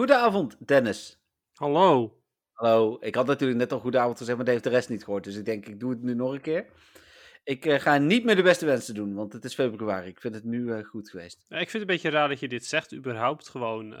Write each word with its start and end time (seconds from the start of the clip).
Goedenavond, 0.00 0.56
Dennis. 0.58 1.20
Hallo. 1.54 2.16
Hallo. 2.52 2.96
Ik 3.00 3.14
had 3.14 3.26
natuurlijk 3.26 3.58
net 3.58 3.72
al 3.72 3.78
goedenavond 3.78 4.18
gezegd, 4.18 4.36
maar 4.36 4.46
dat 4.46 4.54
heeft 4.54 4.66
de 4.66 4.70
rest 4.70 4.88
niet 4.88 5.04
gehoord. 5.04 5.24
Dus 5.24 5.36
ik 5.36 5.44
denk, 5.44 5.66
ik 5.66 5.80
doe 5.80 5.90
het 5.90 6.02
nu 6.02 6.14
nog 6.14 6.32
een 6.32 6.40
keer. 6.40 6.66
Ik 7.44 7.66
eh, 7.66 7.80
ga 7.80 7.98
niet 7.98 8.24
meer 8.24 8.36
de 8.36 8.42
beste 8.42 8.66
wensen 8.66 8.94
doen, 8.94 9.14
want 9.14 9.32
het 9.32 9.44
is 9.44 9.54
februari. 9.54 10.08
Ik 10.08 10.20
vind 10.20 10.34
het 10.34 10.44
nu 10.44 10.72
eh, 10.72 10.84
goed 10.84 11.10
geweest. 11.10 11.44
Ja, 11.48 11.56
Ik 11.56 11.70
vind 11.70 11.72
het 11.72 11.80
een 11.82 11.96
beetje 11.96 12.10
raar 12.10 12.28
dat 12.28 12.40
je 12.40 12.48
dit 12.48 12.64
zegt, 12.64 12.94
überhaupt 12.94 13.48
gewoon. 13.48 13.92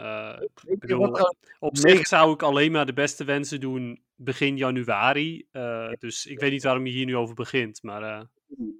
ik 0.64 0.78
bedoel, 0.78 1.12
trouwens 1.12 1.36
op 1.58 1.76
zich 1.76 2.06
zou 2.06 2.32
ik 2.32 2.42
alleen 2.42 2.72
maar 2.72 2.86
de 2.86 2.92
beste 2.92 3.24
wensen 3.24 3.60
doen 3.60 4.02
begin 4.14 4.56
januari. 4.56 5.46
dus 5.98 6.26
ik 6.26 6.40
weet 6.40 6.50
niet 6.50 6.62
waarom 6.62 6.86
je 6.86 6.92
hier 6.92 7.06
nu 7.06 7.16
over 7.16 7.34
begint. 7.34 7.82
Maar 7.82 8.28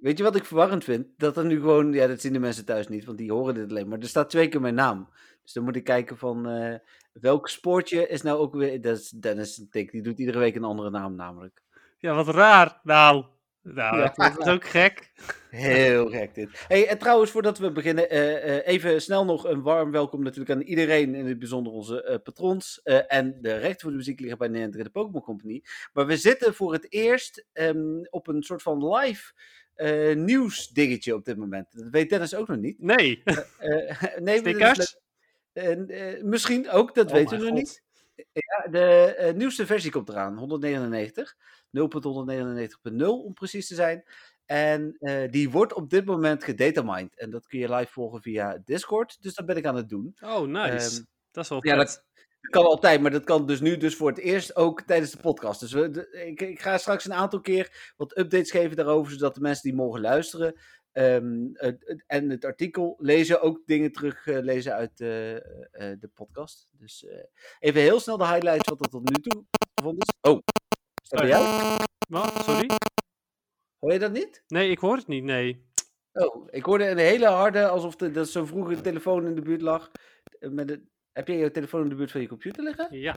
Weet 0.01 0.17
je 0.17 0.23
wat 0.23 0.35
ik 0.35 0.45
verwarrend 0.45 0.83
vind? 0.83 1.07
Dat 1.17 1.37
er 1.37 1.45
nu 1.45 1.59
gewoon, 1.59 1.93
ja, 1.93 2.07
dat 2.07 2.21
zien 2.21 2.33
de 2.33 2.39
mensen 2.39 2.65
thuis 2.65 2.87
niet, 2.87 3.05
want 3.05 3.17
die 3.17 3.31
horen 3.31 3.53
dit 3.53 3.69
alleen. 3.69 3.87
Maar 3.87 3.99
er 3.99 4.07
staat 4.07 4.29
twee 4.29 4.47
keer 4.47 4.61
mijn 4.61 4.73
naam. 4.75 5.09
Dus 5.51 5.59
dan 5.63 5.71
moet 5.71 5.79
ik 5.81 5.83
kijken 5.83 6.17
van 6.17 6.49
eh, 6.49 6.75
welk 7.13 7.49
sportje 7.49 8.07
is 8.07 8.21
nou 8.21 8.39
ook 8.39 8.53
weer. 8.55 8.81
Dat 8.81 8.97
is 8.97 9.09
Dennis 9.09 9.65
Tik, 9.69 9.91
die 9.91 10.01
doet 10.01 10.19
iedere 10.19 10.39
week 10.39 10.55
een 10.55 10.63
andere 10.63 10.89
naam 10.89 11.15
namelijk. 11.15 11.61
ja, 11.97 12.15
wat 12.15 12.27
raar. 12.35 12.79
Nou, 12.83 13.25
nou 13.61 13.97
Ja. 13.97 14.13
dat 14.15 14.39
is 14.39 14.45
ook 14.45 14.65
gek. 14.65 15.11
Heel 15.49 16.09
gek 16.09 16.35
dit. 16.35 16.65
Hey, 16.67 16.87
en 16.87 16.97
trouwens, 16.97 17.31
voordat 17.31 17.57
we 17.57 17.71
beginnen, 17.71 18.09
eh, 18.09 18.57
eh, 18.57 18.67
even 18.67 19.01
snel 19.01 19.25
nog 19.25 19.43
een 19.45 19.61
warm 19.61 19.91
welkom 19.91 20.23
natuurlijk 20.23 20.51
aan 20.51 20.61
iedereen, 20.67 21.15
in 21.15 21.25
het 21.25 21.39
bijzonder 21.39 21.73
onze 21.73 22.21
patrons 22.23 22.81
en 23.07 23.37
de 23.41 23.57
rechter 23.57 23.81
voor 23.81 23.91
de 23.91 23.97
muziek 23.97 24.19
liggen 24.19 24.37
bij 24.37 24.47
Nederland 24.47 24.83
de 24.83 24.89
Pokémon 24.89 25.21
Company. 25.21 25.63
Maar 25.93 26.05
we 26.05 26.17
zitten 26.17 26.53
voor 26.53 26.73
het 26.73 26.91
eerst 26.91 27.45
ehm, 27.53 28.03
op 28.09 28.27
een 28.27 28.43
soort 28.43 28.61
van 28.61 28.93
live 28.95 29.33
eh 29.75 30.15
nieuwsdingetje 30.15 31.15
op 31.15 31.25
dit 31.25 31.37
moment. 31.37 31.67
Dat 31.71 31.87
weet 31.91 32.09
Dennis 32.09 32.35
ook 32.35 32.47
nog 32.47 32.57
niet. 32.57 32.79
Nee. 32.79 33.23
Nee, 34.19 34.37
Stickers? 34.37 34.97
En, 35.53 35.87
eh, 35.87 36.23
misschien 36.23 36.69
ook, 36.69 36.95
dat 36.95 37.07
Oh 37.07 37.13
weten 37.13 37.37
we 37.37 37.43
nog 37.43 37.47
God. 37.47 37.57
niet. 37.57 37.83
Ja, 38.31 38.67
de 38.71 39.15
eh, 39.15 39.33
nieuwste 39.33 39.65
versie 39.65 39.91
komt 39.91 40.09
eraan, 40.09 40.37
199. 40.37 41.35
0.199.0 41.71 43.23
om 43.25 43.33
precies 43.33 43.67
te 43.67 43.75
zijn. 43.75 44.03
En 44.45 44.95
eh, 44.99 45.31
die 45.31 45.49
wordt 45.49 45.73
op 45.73 45.89
dit 45.89 46.05
moment 46.05 46.43
gedatamined. 46.43 47.19
En 47.19 47.29
dat 47.29 47.47
kun 47.47 47.59
je 47.59 47.73
live 47.73 47.91
volgen 47.91 48.21
via 48.21 48.61
Discord. 48.65 49.17
Dus 49.21 49.33
dat 49.35 49.45
ben 49.45 49.57
ik 49.57 49.65
aan 49.65 49.75
het 49.75 49.89
doen. 49.89 50.15
Oh, 50.19 50.41
nice. 50.47 50.95
Ehm, 50.95 51.03
dat 51.31 51.43
is 51.43 51.49
wel 51.49 51.65
ja, 51.65 51.75
dat 51.75 52.03
kan 52.49 52.65
altijd, 52.65 53.01
maar 53.01 53.11
dat 53.11 53.23
kan 53.23 53.45
dus 53.47 53.59
nu 53.59 53.77
dus 53.77 53.95
voor 53.95 54.09
het 54.09 54.17
eerst 54.19 54.55
ook 54.55 54.81
tijdens 54.81 55.11
de 55.11 55.17
podcast. 55.17 55.59
Dus 55.59 55.71
we, 55.71 55.89
de- 55.89 56.23
ik, 56.27 56.41
ik 56.41 56.61
ga 56.61 56.77
straks 56.77 57.05
een 57.05 57.13
aantal 57.13 57.41
keer 57.41 57.93
wat 57.97 58.17
updates 58.17 58.51
geven 58.51 58.75
daarover, 58.75 59.11
zodat 59.13 59.35
de 59.35 59.41
mensen 59.41 59.63
die 59.63 59.73
mogen 59.79 60.01
luisteren 60.01 60.55
ehm, 60.91 61.53
en 62.07 62.29
het 62.29 62.45
artikel 62.45 62.95
lezen 62.99 63.41
ook 63.41 63.61
dingen 63.65 63.91
teruglezen 63.91 64.43
lezen 64.43 64.73
uit 64.73 64.97
de, 64.97 65.41
eh, 65.71 65.91
de 65.99 66.07
podcast. 66.07 66.67
Dus 66.71 67.05
eh, 67.05 67.23
even 67.59 67.81
heel 67.81 67.99
snel 67.99 68.17
de 68.17 68.27
highlights 68.27 68.69
wat 68.69 68.79
er 68.81 68.89
tot 68.89 69.09
nu 69.09 69.21
toe 69.21 69.45
gevonden 69.73 70.07
is. 70.07 70.31
Oh, 70.31 70.39
dat 71.11 71.19
bij 71.19 71.29
jou? 71.29 71.77
Wat? 72.07 72.43
Sorry? 72.43 72.69
Hoor 73.79 73.93
je 73.93 73.99
dat 73.99 74.11
niet? 74.11 74.43
Nee, 74.47 74.69
ik 74.69 74.79
hoor 74.79 74.95
het 74.95 75.07
niet, 75.07 75.23
nee. 75.23 75.69
Oh, 76.13 76.47
ik 76.49 76.65
hoorde 76.65 76.89
een 76.89 76.97
hele 76.97 77.27
harde, 77.27 77.67
alsof 77.67 77.95
de, 77.95 78.11
dat 78.11 78.29
zo'n 78.29 78.47
vroege 78.47 78.81
telefoon 78.81 79.25
in 79.25 79.35
de 79.35 79.41
buurt 79.41 79.61
lag. 79.61 79.91
Eh, 80.39 80.49
Met 80.49 80.79
heb 81.11 81.27
jij 81.27 81.37
je 81.37 81.51
telefoon 81.51 81.83
in 81.83 81.89
de 81.89 81.95
buurt 81.95 82.11
van 82.11 82.21
je 82.21 82.27
computer 82.27 82.63
liggen? 82.63 82.99
Ja. 82.99 83.15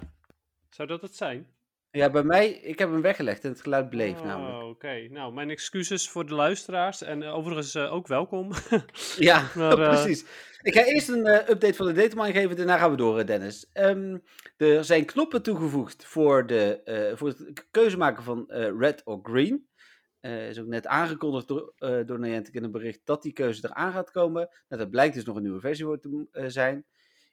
Zou 0.70 0.88
dat 0.88 1.02
het 1.02 1.16
zijn? 1.16 1.53
Ja, 1.94 2.10
bij 2.10 2.22
mij, 2.22 2.50
ik 2.50 2.78
heb 2.78 2.90
hem 2.90 3.00
weggelegd 3.00 3.44
en 3.44 3.50
het 3.50 3.60
geluid 3.60 3.90
bleef 3.90 4.22
namelijk. 4.22 4.62
Oh, 4.62 4.68
oké. 4.68 5.08
Nou, 5.10 5.32
mijn 5.32 5.50
excuses 5.50 6.08
voor 6.08 6.26
de 6.26 6.34
luisteraars. 6.34 7.02
En 7.02 7.22
eh, 7.22 7.34
overigens 7.34 7.74
eh, 7.74 7.92
ook 7.92 8.06
welkom. 8.06 8.50
Ja, 9.16 9.50
Maar, 9.54 9.78
eh, 9.78 9.88
precies. 9.88 10.24
Ik 10.62 10.74
ga 10.74 10.84
eerst 10.84 11.08
een 11.08 11.26
update 11.26 11.74
van 11.74 11.86
de 11.86 11.92
datamine 11.92 12.32
geven, 12.32 12.56
daarna 12.56 12.78
gaan 12.78 12.90
we 12.90 12.96
door, 12.96 13.26
Dennis. 13.26 13.70
Ehm, 13.72 14.18
er 14.56 14.84
zijn 14.84 15.04
knoppen 15.04 15.42
toegevoegd 15.42 16.06
voor, 16.06 16.46
de, 16.46 17.12
voor 17.16 17.28
het 17.28 17.66
keuze 17.70 17.96
maken 17.96 18.22
van 18.22 18.44
red 18.78 19.04
of 19.04 19.20
green. 19.22 19.68
Is 20.20 20.60
ook 20.60 20.66
net 20.66 20.86
aangekondigd 20.86 21.48
door, 21.48 21.74
door 22.06 22.18
Niantic 22.18 22.54
in 22.54 22.64
een 22.64 22.70
bericht 22.70 23.00
dat 23.04 23.22
die 23.22 23.32
keuze 23.32 23.60
eraan 23.64 23.92
gaat 23.92 24.10
komen. 24.10 24.48
Nou, 24.68 24.82
dat 24.82 24.90
blijkt 24.90 25.14
dus 25.14 25.24
nog 25.24 25.36
een 25.36 25.42
nieuwe 25.42 25.60
versie 25.60 25.84
voor 25.84 26.00
te 26.00 26.26
zijn. 26.46 26.84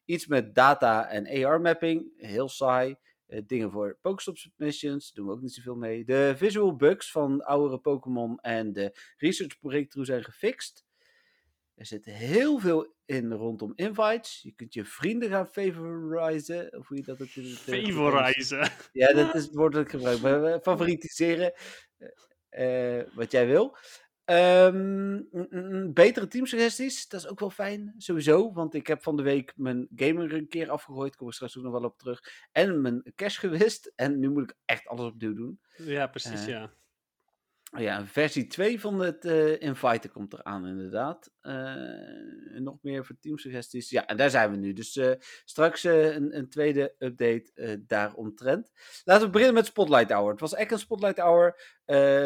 Iets 0.06 0.28
met 0.28 0.56
data 0.56 1.10
en 1.10 1.46
AR-mapping, 1.46 2.12
heel 2.16 2.50
saai. 2.50 2.96
Eh, 3.32 3.42
dingen 3.46 3.72
voor 3.72 3.98
Pokestop 4.02 4.38
submissions, 4.38 5.12
doen 5.12 5.26
we 5.26 5.32
ook 5.32 5.42
niet 5.42 5.54
zoveel 5.54 5.76
mee. 5.76 6.06
De 6.06 6.34
visual 6.36 6.76
bugs 6.76 7.12
van 7.12 7.42
oudere 7.44 7.80
Pokémon 7.80 8.40
en 8.40 8.74
de 8.74 8.98
research 9.18 9.60
breakthrough 9.60 10.10
zijn 10.10 10.24
gefixt. 10.24 10.86
Er 11.76 11.86
zit 11.86 12.06
heel 12.06 12.60
veel 12.60 12.94
in 13.06 13.32
rondom 13.32 13.74
invites. 13.76 14.40
Je 14.42 14.52
kunt 14.52 14.74
je 14.74 14.86
vrienden 14.86 15.30
gaan 15.30 15.48
favorisen. 15.48 16.78
Of 16.78 16.88
hoe 16.88 16.98
je 16.98 17.04
dat 17.04 17.20
eh, 17.20 17.28
Favorizen. 17.86 18.72
Ja, 18.92 19.14
dat 19.14 19.36
is 19.36 19.44
het 19.44 19.54
woord 19.54 19.74
dat 19.74 19.82
ik 19.82 19.90
gebruik. 19.90 20.20
Maar 20.22 20.60
favoritiseren. 20.60 21.54
eh, 22.50 23.02
wat 23.14 23.32
jij 23.32 23.48
wil. 23.48 23.78
Mm, 24.32 25.94
betere 25.94 26.28
teamsuggesties, 26.28 27.08
dat 27.08 27.20
is 27.20 27.28
ook 27.28 27.40
wel 27.40 27.50
fijn, 27.50 27.94
sowieso. 27.98 28.54
Want 28.54 28.74
ik 28.74 28.88
heb 28.88 29.04
van 29.04 29.16
de 29.16 29.24
week 29.24 29.54
mijn 29.56 29.88
gamer 29.96 30.34
een 30.34 30.48
keer 30.48 30.70
afgegooid. 30.70 31.16
Kom 31.16 31.28
ik 31.28 31.34
straks 31.34 31.58
ook 31.58 31.64
nog 31.64 31.72
wel 31.72 31.84
op 31.84 31.98
terug. 31.98 32.24
En 32.52 32.82
mijn 32.82 33.12
cash 33.16 33.40
gewist. 33.44 33.92
En 33.96 34.20
nu 34.20 34.30
moet 34.30 34.44
ik 34.44 34.56
echt 34.66 34.88
alles 34.88 35.06
opnieuw 35.06 35.34
doen. 35.34 35.60
Ja, 35.76 36.08
precies, 36.08 36.42
Eh, 36.42 36.48
ja. 36.48 36.74
Oh 37.74 37.82
ja, 37.82 38.06
versie 38.06 38.48
2 38.48 38.80
van 38.80 39.00
het 39.00 39.26
eh 39.26 39.62
Inviter 39.62 40.10
komt 40.10 40.34
eraan, 40.34 40.68
inderdaad. 40.68 41.32
Eh, 41.42 42.60
nog 42.60 42.78
meer 42.82 43.06
voor 43.06 43.16
teamsuggesties. 43.20 43.90
Ja, 43.90 44.06
en 44.06 44.18
daar 44.18 44.30
zijn 44.30 44.52
we 44.52 44.58
nu. 44.58 44.74
Dus 44.74 44.96
eh, 44.98 45.12
straks 45.46 45.84
een, 45.84 46.38
een 46.38 46.50
tweede 46.50 46.96
update 46.98 47.84
daaromtrent. 47.88 48.72
Laten 49.04 49.26
we 49.26 49.32
beginnen 49.32 49.56
met 49.56 49.66
Spotlight 49.66 50.12
Hour. 50.12 50.32
Het 50.32 50.40
was 50.40 50.54
echt 50.54 50.72
een 50.72 50.80
Spotlight 50.80 51.18
Hour. 51.18 51.56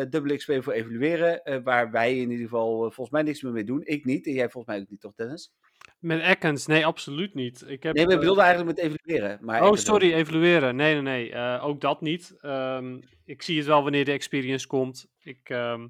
dubbele 0.09 0.35
XP 0.35 0.51
voor 0.59 0.73
evalueren. 0.73 1.63
waar 1.63 1.91
wij 1.91 2.17
in 2.17 2.31
ieder 2.31 2.45
geval 2.45 2.77
volgens 2.77 3.09
mij 3.09 3.23
niks 3.23 3.41
meer 3.41 3.51
mee 3.51 3.63
doen. 3.63 3.81
Ik 3.83 4.05
niet. 4.05 4.25
En 4.25 4.33
jij 4.33 4.49
volgens 4.49 4.73
mij 4.75 4.83
ook 4.83 4.89
niet, 4.89 5.01
toch, 5.01 5.15
Dennis? 5.15 5.53
Met 5.99 6.21
Ekkens, 6.21 6.65
nee, 6.65 6.85
absoluut 6.85 7.33
niet. 7.33 7.63
Ik 7.67 7.83
heb, 7.83 7.93
Nee, 7.95 8.03
ik 8.03 8.11
eh, 8.11 8.19
bedoelde 8.19 8.41
eigenlijk 8.41 8.77
met 8.77 8.85
evalueren. 8.85 9.37
Maar 9.41 9.63
Oh, 9.63 9.75
sorry, 9.75 10.13
evalueren. 10.13 10.75
Nee, 10.75 10.93
nee, 10.93 11.01
nee. 11.01 11.31
eh, 11.31 11.65
ook 11.65 11.81
dat 11.81 12.01
niet. 12.01 12.35
Ehm, 12.41 12.99
ik 13.25 13.41
zie 13.41 13.57
het 13.57 13.67
wel 13.67 13.83
wanneer 13.83 14.05
de 14.05 14.11
experience 14.11 14.67
komt. 14.67 15.07
Ik, 15.19 15.49
ehm, 15.49 15.87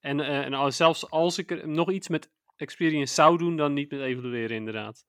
en 0.00 0.20
eh, 0.20 0.62
en 0.62 0.72
zelfs 0.72 1.10
als 1.10 1.38
ik 1.38 1.50
er 1.50 1.68
nog 1.68 1.90
iets 1.90 2.08
met 2.08 2.30
experience 2.56 3.14
zou 3.14 3.38
doen, 3.38 3.56
dan 3.56 3.72
niet 3.72 3.90
met 3.90 4.00
evalueren, 4.00 4.56
inderdaad. 4.56 5.04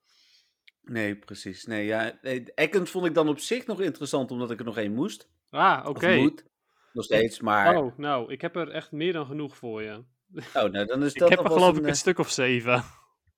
Nee, 0.82 1.16
precies. 1.16 1.64
Nee, 1.64 1.86
ja, 1.86 2.20
Ekkens 2.54 2.90
vond 2.90 3.06
ik 3.06 3.14
dan 3.14 3.28
op 3.28 3.38
zich 3.38 3.66
nog 3.66 3.80
interessant, 3.80 4.30
omdat 4.30 4.50
ik 4.50 4.58
er 4.58 4.64
nog 4.64 4.76
één 4.78 4.94
moest. 4.94 5.28
Ah, 5.50 5.86
oké. 5.88 6.16
Moet. 6.16 6.44
Nog 6.92 7.04
steeds, 7.04 7.40
maar... 7.40 7.76
Oh, 7.76 7.84
Oh, 7.84 7.98
nou, 7.98 8.32
ik 8.32 8.40
heb 8.40 8.56
er 8.56 8.70
echt 8.70 8.92
meer 8.92 9.12
dan 9.12 9.26
genoeg 9.26 9.56
voor 9.56 9.82
je. 9.82 10.04
nou, 10.52 10.70
dan 10.70 11.02
is 11.02 11.12
Ik 11.14 11.18
dat 11.18 11.28
heb 11.28 11.38
er 11.38 11.46
geloof 11.50 11.76
een, 11.76 11.82
ik 11.82 11.88
een 11.88 11.96
stuk 11.96 12.18
of 12.18 12.30
zeven. 12.30 12.84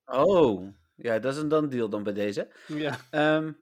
Oh, 0.04 0.68
ja, 1.02 1.18
dat 1.18 1.34
is 1.34 1.40
een 1.40 1.48
dan 1.48 1.68
deal 1.68 1.88
dan 1.88 2.02
bij 2.02 2.12
deze. 2.12 2.48
ja. 2.66 2.98
Ehm, 3.10 3.52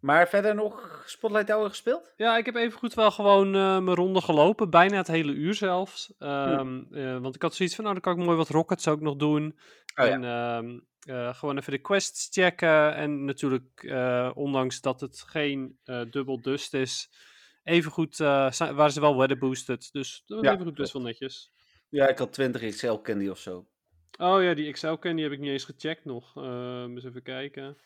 maar 0.00 0.28
verder 0.28 0.54
nog 0.54 1.02
Spotlight 1.06 1.46
Tower 1.46 1.68
gespeeld? 1.68 2.12
Ja, 2.16 2.36
ik 2.36 2.44
heb 2.46 2.54
even 2.54 2.78
goed 2.78 2.94
wel 2.94 3.10
gewoon 3.10 3.46
eh, 3.46 3.78
mijn 3.78 3.96
ronde 3.96 4.20
gelopen. 4.20 4.70
Bijna 4.70 4.96
het 4.96 5.06
hele 5.06 5.32
uur 5.32 5.54
zelfs. 5.54 6.14
Ehm, 6.18 6.82
eh, 6.90 7.18
want 7.18 7.34
ik 7.34 7.42
had 7.42 7.54
zoiets 7.54 7.74
van, 7.74 7.84
nou, 7.84 8.00
dan 8.00 8.12
kan 8.12 8.20
ik 8.20 8.26
mooi 8.26 8.38
wat 8.38 8.48
rockets 8.48 8.88
ook 8.88 9.00
nog 9.00 9.16
doen. 9.16 9.58
Oh, 9.94 10.06
ja. 10.06 10.12
en 10.12 10.24
ehm, 10.24 10.78
eh, 11.00 11.34
gewoon 11.34 11.58
even 11.58 11.72
de 11.72 11.78
quests 11.78 12.28
checken. 12.30 12.94
En 12.94 13.24
natuurlijk, 13.24 13.94
ondanks 14.34 14.80
dat 14.80 15.00
het 15.00 15.24
geen 15.26 15.78
dubbel 16.10 16.40
dust 16.40 16.74
is, 16.74 17.10
even 17.62 17.90
goed 17.90 18.18
uh, 18.18 18.52
waren 18.52 18.92
ze 18.92 19.00
wel 19.00 19.16
weather 19.16 19.38
boosted. 19.38 19.88
Dus 19.92 20.22
dat 20.26 20.36
was 20.36 20.46
Ja, 20.46 20.52
even 20.52 20.64
goed 20.66 20.74
best 20.74 20.92
wel 20.92 21.02
netjes. 21.02 21.52
Ja, 21.88 22.08
ik 22.08 22.18
had 22.18 22.32
20 22.32 22.70
XL 22.70 22.94
candy 22.94 23.28
of 23.28 23.38
zo. 23.38 23.66
Oh 24.16 24.42
ja, 24.42 24.54
die 24.54 24.66
Excel-ken 24.68 25.14
die 25.14 25.24
heb 25.24 25.32
ik 25.32 25.40
niet 25.40 25.50
eens 25.50 25.64
gecheckt 25.64 26.04
nog. 26.04 26.36
Ehm 26.36 26.94
eens 26.94 27.04
even 27.04 27.22
kijken. 27.22 27.76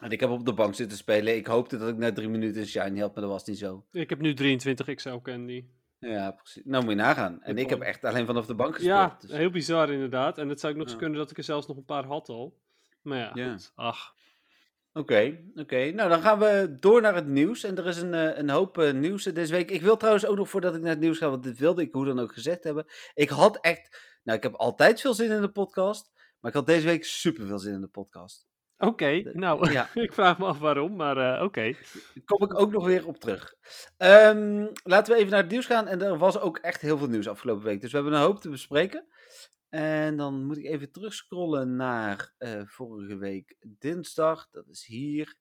En 0.00 0.10
ik 0.10 0.20
heb 0.20 0.30
op 0.30 0.44
de 0.44 0.52
bank 0.52 0.74
zitten 0.74 0.98
spelen. 0.98 1.36
Ik 1.36 1.46
hoopte 1.46 1.78
dat 1.78 1.88
ik 1.88 1.96
na 1.96 2.12
drie 2.12 2.28
minuten 2.28 2.60
een 2.60 2.66
shiny 2.66 3.00
had, 3.00 3.14
maar 3.14 3.22
dat 3.22 3.32
was 3.32 3.44
niet 3.44 3.58
zo. 3.58 3.86
Ik 3.92 4.10
heb 4.10 4.20
nu 4.20 4.34
23 4.34 4.88
Excel-candy. 4.88 5.64
Ja, 5.98 6.30
precies. 6.30 6.62
Nou 6.64 6.82
moet 6.84 6.92
je 6.92 6.98
nagaan. 6.98 7.42
En 7.42 7.56
Ik 7.56 7.62
ik 7.64 7.70
heb 7.70 7.80
echt 7.80 8.04
alleen 8.04 8.26
vanaf 8.26 8.46
de 8.46 8.54
bank 8.54 8.74
gespeeld. 8.74 8.96
Ja, 8.98 9.16
dus- 9.20 9.30
heel 9.30 9.50
bizar 9.50 9.90
inderdaad. 9.92 10.38
En 10.38 10.48
het 10.48 10.60
zou 10.60 10.72
ook 10.72 10.78
nog 10.78 10.88
eens 10.88 10.98
kunnen 10.98 11.18
dat 11.18 11.30
ik 11.30 11.36
er 11.38 11.44
zelfs 11.44 11.66
nog 11.66 11.76
een 11.76 11.84
paar 11.84 12.04
had 12.04 12.28
al. 12.28 12.58
Maar 13.02 13.18
ja, 13.18 13.30
Ja. 13.34 13.50
goed. 13.52 13.72
ach. 13.74 14.14
Oké, 14.98 15.38
oké. 15.54 15.90
Nou, 15.90 16.08
dan 16.08 16.20
gaan 16.20 16.38
we 16.38 16.76
door 16.80 17.00
naar 17.00 17.14
het 17.14 17.26
nieuws. 17.26 17.64
En 17.64 17.76
er 17.78 17.86
is 17.86 17.96
een, 17.96 18.14
eh, 18.14 18.38
een 18.38 18.50
hoop 18.50 18.78
eh, 18.78 18.92
nieuws 18.92 19.26
eh, 19.26 19.34
deze 19.34 19.52
week. 19.52 19.70
Ik 19.70 19.82
wil 19.82 19.96
trouwens 19.96 20.26
ook 20.26 20.36
nog, 20.36 20.48
voordat 20.48 20.74
ik 20.74 20.80
naar 20.80 20.90
het 20.90 21.00
nieuws 21.00 21.18
ga, 21.18 21.30
want 21.30 21.42
dit 21.42 21.58
wilde 21.58 21.82
ik 21.82 21.92
hoe 21.92 22.04
dan 22.04 22.18
ook 22.18 22.32
gezegd 22.32 22.64
hebben. 22.64 22.86
Ik 23.14 23.28
had 23.28 23.58
echt, 23.60 24.00
nou, 24.22 24.36
ik 24.36 24.42
heb 24.42 24.54
altijd 24.54 25.00
veel 25.00 25.14
zin 25.14 25.30
in 25.30 25.40
de 25.40 25.50
podcast. 25.50 26.10
Maar 26.40 26.50
ik 26.50 26.56
had 26.56 26.66
deze 26.66 26.86
week 26.86 27.04
super 27.04 27.46
veel 27.46 27.58
zin 27.58 27.74
in 27.74 27.80
de 27.80 27.86
podcast. 27.88 28.46
Oké, 28.78 29.30
nou, 29.32 29.72
Ja. 29.72 29.88
ik 29.94 30.12
vraag 30.12 30.38
me 30.38 30.44
af 30.44 30.58
waarom, 30.58 30.96
maar 30.96 31.42
oké. 31.42 31.62
Daar 31.72 32.24
kom 32.24 32.42
ik 32.42 32.58
ook 32.58 32.72
nog 32.72 32.86
weer 32.86 33.06
op 33.06 33.18
terug. 33.18 33.54
Ehm, 33.96 34.66
laten 34.82 35.12
we 35.12 35.18
even 35.18 35.30
naar 35.30 35.42
het 35.42 35.50
nieuws 35.50 35.66
gaan. 35.66 35.88
En 35.88 36.02
er 36.02 36.18
was 36.18 36.40
ook 36.40 36.58
echt 36.58 36.80
heel 36.80 36.98
veel 36.98 37.08
nieuws 37.08 37.28
afgelopen 37.28 37.64
week. 37.64 37.80
Dus 37.80 37.90
we 37.90 37.96
hebben 37.96 38.14
een 38.14 38.24
hoop 38.24 38.40
te 38.40 38.50
bespreken. 38.50 39.06
En 39.68 40.16
dan 40.16 40.44
moet 40.46 40.58
ik 40.58 40.64
even 40.64 40.90
terugscrollen 40.90 41.76
naar 41.76 42.34
eh, 42.38 42.62
vorige 42.64 43.16
week 43.16 43.56
dinsdag. 43.78 44.48
Dat 44.50 44.68
is 44.68 44.86
hier. 44.86 45.36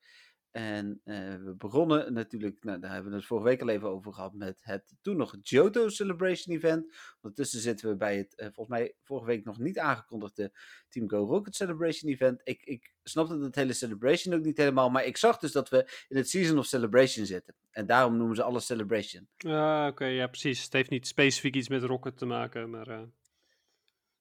En 0.52 1.02
uh, 1.06 1.36
we 1.36 1.56
begonnen 1.58 2.14
natuurlijk, 2.14 2.64
nou, 2.64 2.80
daar 2.80 2.94
hebben 2.94 3.12
we 3.12 3.18
het 3.18 3.26
vorige 3.26 3.48
week 3.48 3.62
al 3.62 3.70
even 3.70 3.90
over 3.90 4.14
gehad, 4.14 4.34
met 4.34 4.60
het 4.64 4.94
toen 5.02 5.18
nog 5.18 5.36
Johto 5.42 5.90
Celebration 5.90 6.56
Event. 6.56 6.96
Ondertussen 7.22 7.60
zitten 7.60 7.90
we 7.90 7.96
bij 7.96 8.18
het, 8.18 8.34
uh, 8.38 8.46
volgens 8.46 8.68
mij 8.78 8.96
vorige 9.04 9.26
week 9.26 9.46
nog 9.46 9.60
niet 9.60 9.80
aangekondigde 9.80 10.52
Team 10.90 11.10
Go 11.10 11.26
Rocket 11.26 11.56
Celebration 11.56 12.12
Event. 12.12 12.42
Ik, 12.44 12.62
ik 12.64 12.94
snapte 13.04 13.40
het 13.40 13.56
hele 13.56 13.74
Celebration 13.74 14.36
ook 14.36 14.44
niet 14.44 14.58
helemaal, 14.58 14.90
maar 14.90 15.06
ik 15.06 15.18
zag 15.18 15.38
dus 15.38 15.52
dat 15.52 15.70
we 15.70 16.06
in 16.08 16.18
het 16.18 16.30
Season 16.30 16.58
of 16.58 16.66
Celebration 16.66 17.26
zitten. 17.26 17.56
En 17.72 17.86
daarom 17.86 18.18
noemen 18.18 18.36
ze 18.36 18.44
alles 18.44 18.66
Celebration. 18.66 19.28
Ah, 19.38 19.88
oké, 19.90 20.06
ja 20.06 20.28
precies. 20.28 20.64
Het 20.64 20.74
heeft 20.74 20.90
niet 20.90 21.08
specifiek 21.08 21.56
iets 21.56 21.70
met 21.70 21.84
Rocket 21.84 22.18
te 22.18 22.26
maken, 22.26 22.70
maar... 22.70 23.08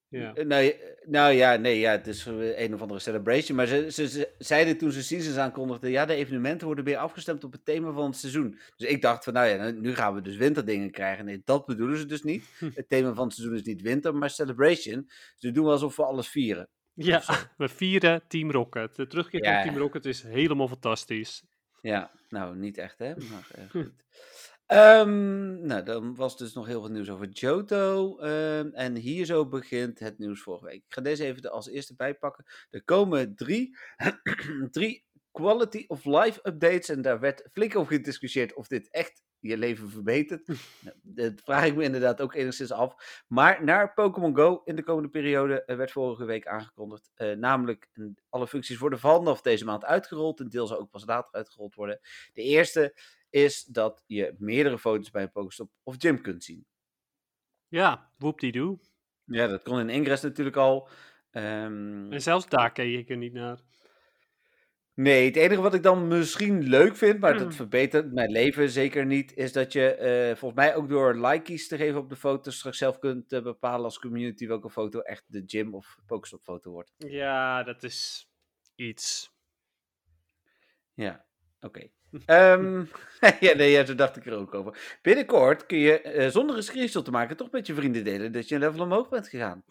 Ja. 0.09 0.33
Nou, 0.43 0.73
nou 1.05 1.33
ja, 1.33 1.55
nee, 1.55 1.79
ja, 1.79 1.91
het 1.91 2.07
is 2.07 2.25
een 2.25 2.73
of 2.73 2.81
andere 2.81 2.99
celebration. 2.99 3.57
Maar 3.57 3.67
ze, 3.67 3.91
ze, 3.91 4.07
ze, 4.07 4.29
zeiden 4.37 4.77
toen 4.77 4.91
ze 4.91 5.03
seasons 5.03 5.37
aankondigden, 5.37 5.89
ja, 5.89 6.05
de 6.05 6.13
evenementen 6.13 6.67
worden 6.67 6.85
weer 6.85 6.97
afgestemd 6.97 7.43
op 7.43 7.51
het 7.51 7.65
thema 7.65 7.91
van 7.91 8.05
het 8.05 8.15
seizoen. 8.15 8.59
Dus 8.75 8.89
ik 8.89 9.01
dacht 9.01 9.23
van, 9.23 9.33
nou 9.33 9.47
ja, 9.47 9.71
nu 9.71 9.95
gaan 9.95 10.13
we 10.13 10.21
dus 10.21 10.35
winterdingen 10.35 10.91
krijgen. 10.91 11.25
Nee, 11.25 11.41
dat 11.45 11.65
bedoelen 11.65 11.97
ze 11.97 12.05
dus 12.05 12.23
niet. 12.23 12.45
Het 12.75 12.89
thema 12.89 13.13
van 13.13 13.25
het 13.25 13.33
seizoen 13.33 13.55
is 13.57 13.63
niet 13.63 13.81
winter, 13.81 14.15
maar 14.15 14.29
celebration. 14.29 15.09
Ze 15.35 15.51
doen 15.51 15.65
alsof 15.65 15.95
we 15.95 16.03
alles 16.03 16.27
vieren. 16.27 16.69
Ja, 16.93 17.23
we 17.57 17.67
vieren 17.67 18.27
Team 18.27 18.51
Rocket. 18.51 18.95
De 18.95 19.07
terugkeer 19.07 19.43
ja. 19.43 19.53
van 19.53 19.69
Team 19.69 19.81
Rocket 19.81 20.05
is 20.05 20.23
helemaal 20.23 20.67
fantastisch. 20.67 21.43
Ja, 21.81 22.11
nou, 22.29 22.55
niet 22.55 22.77
echt 22.77 22.99
hè, 22.99 23.13
maar 23.15 23.47
uh, 23.57 23.69
goed. 23.81 23.91
Um, 24.73 25.65
nou, 25.65 25.83
dan 25.83 26.15
was 26.15 26.37
dus 26.37 26.53
nog 26.53 26.65
heel 26.65 26.81
veel 26.81 26.91
nieuws 26.91 27.09
over 27.09 27.27
Johto. 27.27 28.19
Um, 28.21 28.73
en 28.73 28.95
hier 28.95 29.25
zo 29.25 29.47
begint 29.47 29.99
het 29.99 30.17
nieuws 30.17 30.41
vorige 30.41 30.65
week. 30.65 30.75
Ik 30.75 30.93
ga 30.93 31.01
deze 31.01 31.25
even 31.25 31.51
als 31.51 31.69
eerste 31.69 31.95
bijpakken. 31.95 32.45
Er 32.69 32.83
komen 32.83 33.35
drie, 33.35 33.77
drie 34.71 35.05
quality 35.31 35.85
of 35.87 36.05
life 36.05 36.39
updates. 36.43 36.89
En 36.89 37.01
daar 37.01 37.19
werd 37.19 37.49
flink 37.51 37.75
over 37.75 37.93
gediscussieerd 37.93 38.53
of 38.53 38.67
dit 38.67 38.89
echt 38.89 39.21
je 39.39 39.57
leven 39.57 39.89
verbetert. 39.89 40.47
nou, 40.79 40.95
dat 41.01 41.33
vraag 41.43 41.65
ik 41.65 41.75
me 41.75 41.83
inderdaad 41.83 42.21
ook 42.21 42.33
enigszins 42.33 42.71
af. 42.71 43.23
Maar 43.27 43.63
naar 43.63 43.93
Pokémon 43.93 44.35
Go 44.35 44.61
in 44.65 44.75
de 44.75 44.83
komende 44.83 45.09
periode 45.09 45.63
werd 45.65 45.91
vorige 45.91 46.25
week 46.25 46.47
aangekondigd. 46.47 47.11
Uh, 47.15 47.35
namelijk 47.35 47.89
alle 48.29 48.47
functies 48.47 48.77
worden 48.77 48.99
vanaf 48.99 49.41
deze 49.41 49.65
maand 49.65 49.85
uitgerold. 49.85 50.39
Een 50.39 50.49
deel 50.49 50.67
zal 50.67 50.79
ook 50.79 50.89
pas 50.89 51.05
later 51.05 51.33
uitgerold 51.33 51.75
worden. 51.75 51.99
De 52.33 52.41
eerste 52.41 52.95
is 53.43 53.63
dat 53.63 54.03
je 54.05 54.35
meerdere 54.37 54.79
foto's 54.79 55.11
bij 55.11 55.23
een 55.23 55.31
Pokestop 55.31 55.71
of 55.83 55.95
gym 55.97 56.21
kunt 56.21 56.43
zien. 56.43 56.65
Ja, 57.67 58.11
whoop-die-doo. 58.17 58.79
Ja, 59.23 59.47
dat 59.47 59.63
kon 59.63 59.79
in 59.79 59.89
Ingress 59.89 60.23
natuurlijk 60.23 60.55
al. 60.55 60.89
Um... 61.31 62.11
En 62.11 62.21
zelfs 62.21 62.47
daar 62.47 62.71
keek 62.71 62.99
ik 62.99 63.09
er 63.09 63.17
niet 63.17 63.33
naar. 63.33 63.59
Nee, 64.93 65.25
het 65.25 65.35
enige 65.35 65.61
wat 65.61 65.73
ik 65.73 65.83
dan 65.83 66.07
misschien 66.07 66.63
leuk 66.63 66.95
vind, 66.95 67.19
maar 67.19 67.37
dat 67.37 67.55
verbetert 67.55 68.13
mijn 68.13 68.31
leven 68.31 68.69
zeker 68.69 69.05
niet, 69.05 69.33
is 69.33 69.53
dat 69.53 69.73
je 69.73 69.97
uh, 69.99 70.37
volgens 70.37 70.61
mij 70.61 70.75
ook 70.75 70.89
door 70.89 71.15
likeys 71.15 71.67
te 71.67 71.77
geven 71.77 71.99
op 71.99 72.09
de 72.09 72.15
foto's 72.15 72.57
straks 72.57 72.77
zelf 72.77 72.99
kunt 72.99 73.33
uh, 73.33 73.41
bepalen 73.41 73.83
als 73.83 73.99
community 73.99 74.47
welke 74.47 74.69
foto 74.69 74.99
echt 74.99 75.23
de 75.27 75.43
gym 75.45 75.75
of 75.75 75.97
Pokestop 76.05 76.43
foto 76.43 76.71
wordt. 76.71 76.93
Ja, 76.97 77.63
dat 77.63 77.83
is 77.83 78.29
iets. 78.75 79.31
Ja, 80.93 81.25
oké. 81.61 81.87
um, 82.25 82.89
ja, 83.39 83.55
nee, 83.55 83.71
ja, 83.71 83.85
zo 83.85 83.95
dacht 83.95 84.15
ik 84.15 84.25
er 84.25 84.37
ook 84.37 84.53
over. 84.53 84.97
Binnenkort 85.01 85.65
kun 85.65 85.77
je 85.77 86.15
uh, 86.15 86.27
zonder 86.27 86.55
een 86.55 86.63
screenshot 86.63 87.05
te 87.05 87.11
maken 87.11 87.37
toch 87.37 87.51
met 87.51 87.67
je 87.67 87.73
vrienden 87.73 88.03
delen 88.03 88.31
dat 88.31 88.47
je 88.47 88.55
een 88.55 88.61
level 88.61 88.81
omhoog 88.81 89.09
bent 89.09 89.27
gegaan. 89.27 89.63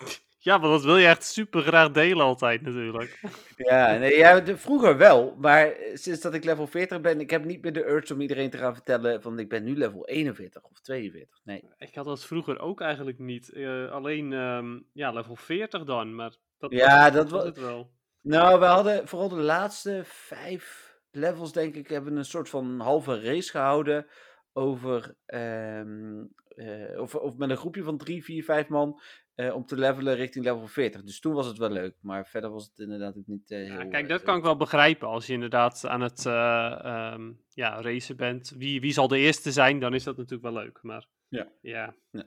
Ja, 0.47 0.59
maar 0.59 0.71
dat 0.71 0.85
wil 0.85 0.97
je 0.97 1.07
echt 1.07 1.25
super 1.25 1.63
graag 1.63 1.91
delen 1.91 2.25
altijd 2.25 2.63
natuurlijk. 2.63 3.21
Ja, 3.57 3.99
nee, 3.99 4.17
ja 4.17 4.41
de, 4.41 4.57
vroeger 4.57 4.97
wel, 4.97 5.37
maar 5.39 5.75
sinds 5.95 6.21
dat 6.21 6.35
ik 6.35 6.45
level 6.45 6.67
40 6.67 7.01
ben, 7.01 7.21
ik 7.21 7.31
heb 7.31 7.45
niet 7.45 7.63
meer 7.63 7.73
de 7.73 7.89
urge 7.89 8.15
om 8.15 8.21
iedereen 8.21 8.51
te 8.51 8.59
gaan 8.59 8.75
vertellen 8.75 9.23
van 9.23 9.39
ik 9.39 9.49
ben 9.49 9.65
nu 9.65 9.77
level 9.77 10.07
41 10.07 10.63
of 10.63 10.81
42. 10.81 11.41
Nee. 11.45 11.65
Ik 11.79 11.95
had 11.95 12.05
dat 12.05 12.25
vroeger 12.25 12.59
ook 12.59 12.81
eigenlijk 12.81 13.19
niet. 13.19 13.51
Uh, 13.55 13.91
alleen 13.91 14.33
um, 14.33 14.87
ja, 14.93 15.13
level 15.13 15.37
40 15.37 15.85
dan, 15.85 16.15
maar 16.15 16.35
dat, 16.59 16.73
ja, 16.73 17.11
dat, 17.11 17.31
was 17.31 17.41
was 17.41 17.45
het 17.45 17.61
wel. 17.61 17.91
Nou, 18.23 18.61
we 18.61 18.65
hadden 18.65 19.09
vooral 19.09 19.29
de 19.29 19.37
laatste 19.37 20.01
vijf 20.05 20.86
levels, 21.17 21.53
denk 21.53 21.75
ik, 21.75 21.89
hebben 21.89 22.17
een 22.17 22.25
soort 22.25 22.49
van 22.49 22.81
halve 22.81 23.21
race 23.21 23.51
gehouden 23.51 24.07
over, 24.53 25.15
um, 25.27 26.35
uh, 26.57 27.01
of, 27.01 27.15
of 27.15 27.37
met 27.37 27.51
een 27.51 27.57
groepje 27.57 27.83
van 27.83 27.99
drie, 27.99 28.25
vier, 28.25 28.45
vijf 28.45 28.69
man 28.69 29.01
uh, 29.37 29.55
om 29.55 29.67
te 29.67 29.77
levelen 29.77 30.15
richting 30.15 30.45
level 30.45 30.67
40. 30.67 31.03
Dus 31.03 31.21
toen 31.21 31.35
was 31.35 31.47
het 31.47 31.59
wel 31.59 31.71
leuk, 31.71 31.95
maar 32.01 32.27
verder 32.27 32.51
was 32.51 32.65
het 32.67 32.79
inderdaad 32.79 33.17
ook 33.17 33.27
niet 33.27 33.51
uh, 33.51 33.59
heel... 33.59 33.79
Ja, 33.79 33.87
kijk, 33.89 34.09
dat 34.09 34.23
kan 34.23 34.37
ik 34.37 34.43
wel 34.43 34.57
begrijpen. 34.57 35.09
Als 35.09 35.27
je 35.27 35.33
inderdaad 35.33 35.87
aan 35.87 36.01
het 36.01 36.25
um, 36.25 37.41
ja, 37.49 37.81
racen 37.81 38.17
bent, 38.17 38.55
wie, 38.57 38.81
wie 38.81 38.93
zal 38.93 39.09
de 39.09 39.19
eerste 39.19 39.53
zijn, 39.53 39.79
dan 39.79 39.95
is 39.95 40.05
dat 40.05 40.17
natuurlijk 40.17 40.55
wel 40.55 40.63
leuk. 40.63 40.79
Maar 40.83 41.07
ja. 41.29 41.49
ja. 41.61 41.95
ja. 42.11 42.25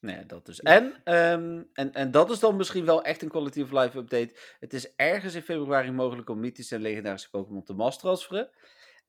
Nee, 0.00 0.26
dat 0.26 0.46
dus. 0.46 0.60
En, 0.60 0.84
um, 0.84 1.68
en, 1.72 1.92
en 1.92 2.10
dat 2.10 2.30
is 2.30 2.38
dan 2.38 2.56
misschien 2.56 2.84
wel 2.84 3.02
echt 3.02 3.22
een 3.22 3.28
Quality 3.28 3.62
of 3.62 3.72
Life 3.72 3.98
update. 3.98 4.38
Het 4.60 4.72
is 4.72 4.94
ergens 4.94 5.34
in 5.34 5.42
februari 5.42 5.90
mogelijk 5.90 6.28
om 6.30 6.40
mythische 6.40 6.74
en 6.74 6.80
legendarische 6.80 7.30
Pokémon 7.30 7.64
te 7.64 7.74
mass 7.74 7.98
transferen. 7.98 8.50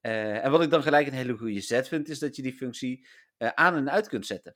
Uh, 0.01 0.45
en 0.45 0.51
wat 0.51 0.62
ik 0.62 0.69
dan 0.69 0.81
gelijk 0.81 1.07
een 1.07 1.13
hele 1.13 1.38
goede 1.38 1.62
zet 1.62 1.88
vind, 1.88 2.09
is 2.09 2.19
dat 2.19 2.36
je 2.36 2.41
die 2.41 2.53
functie 2.53 3.07
uh, 3.38 3.50
aan 3.50 3.75
en 3.75 3.91
uit 3.91 4.07
kunt 4.07 4.25
zetten. 4.25 4.56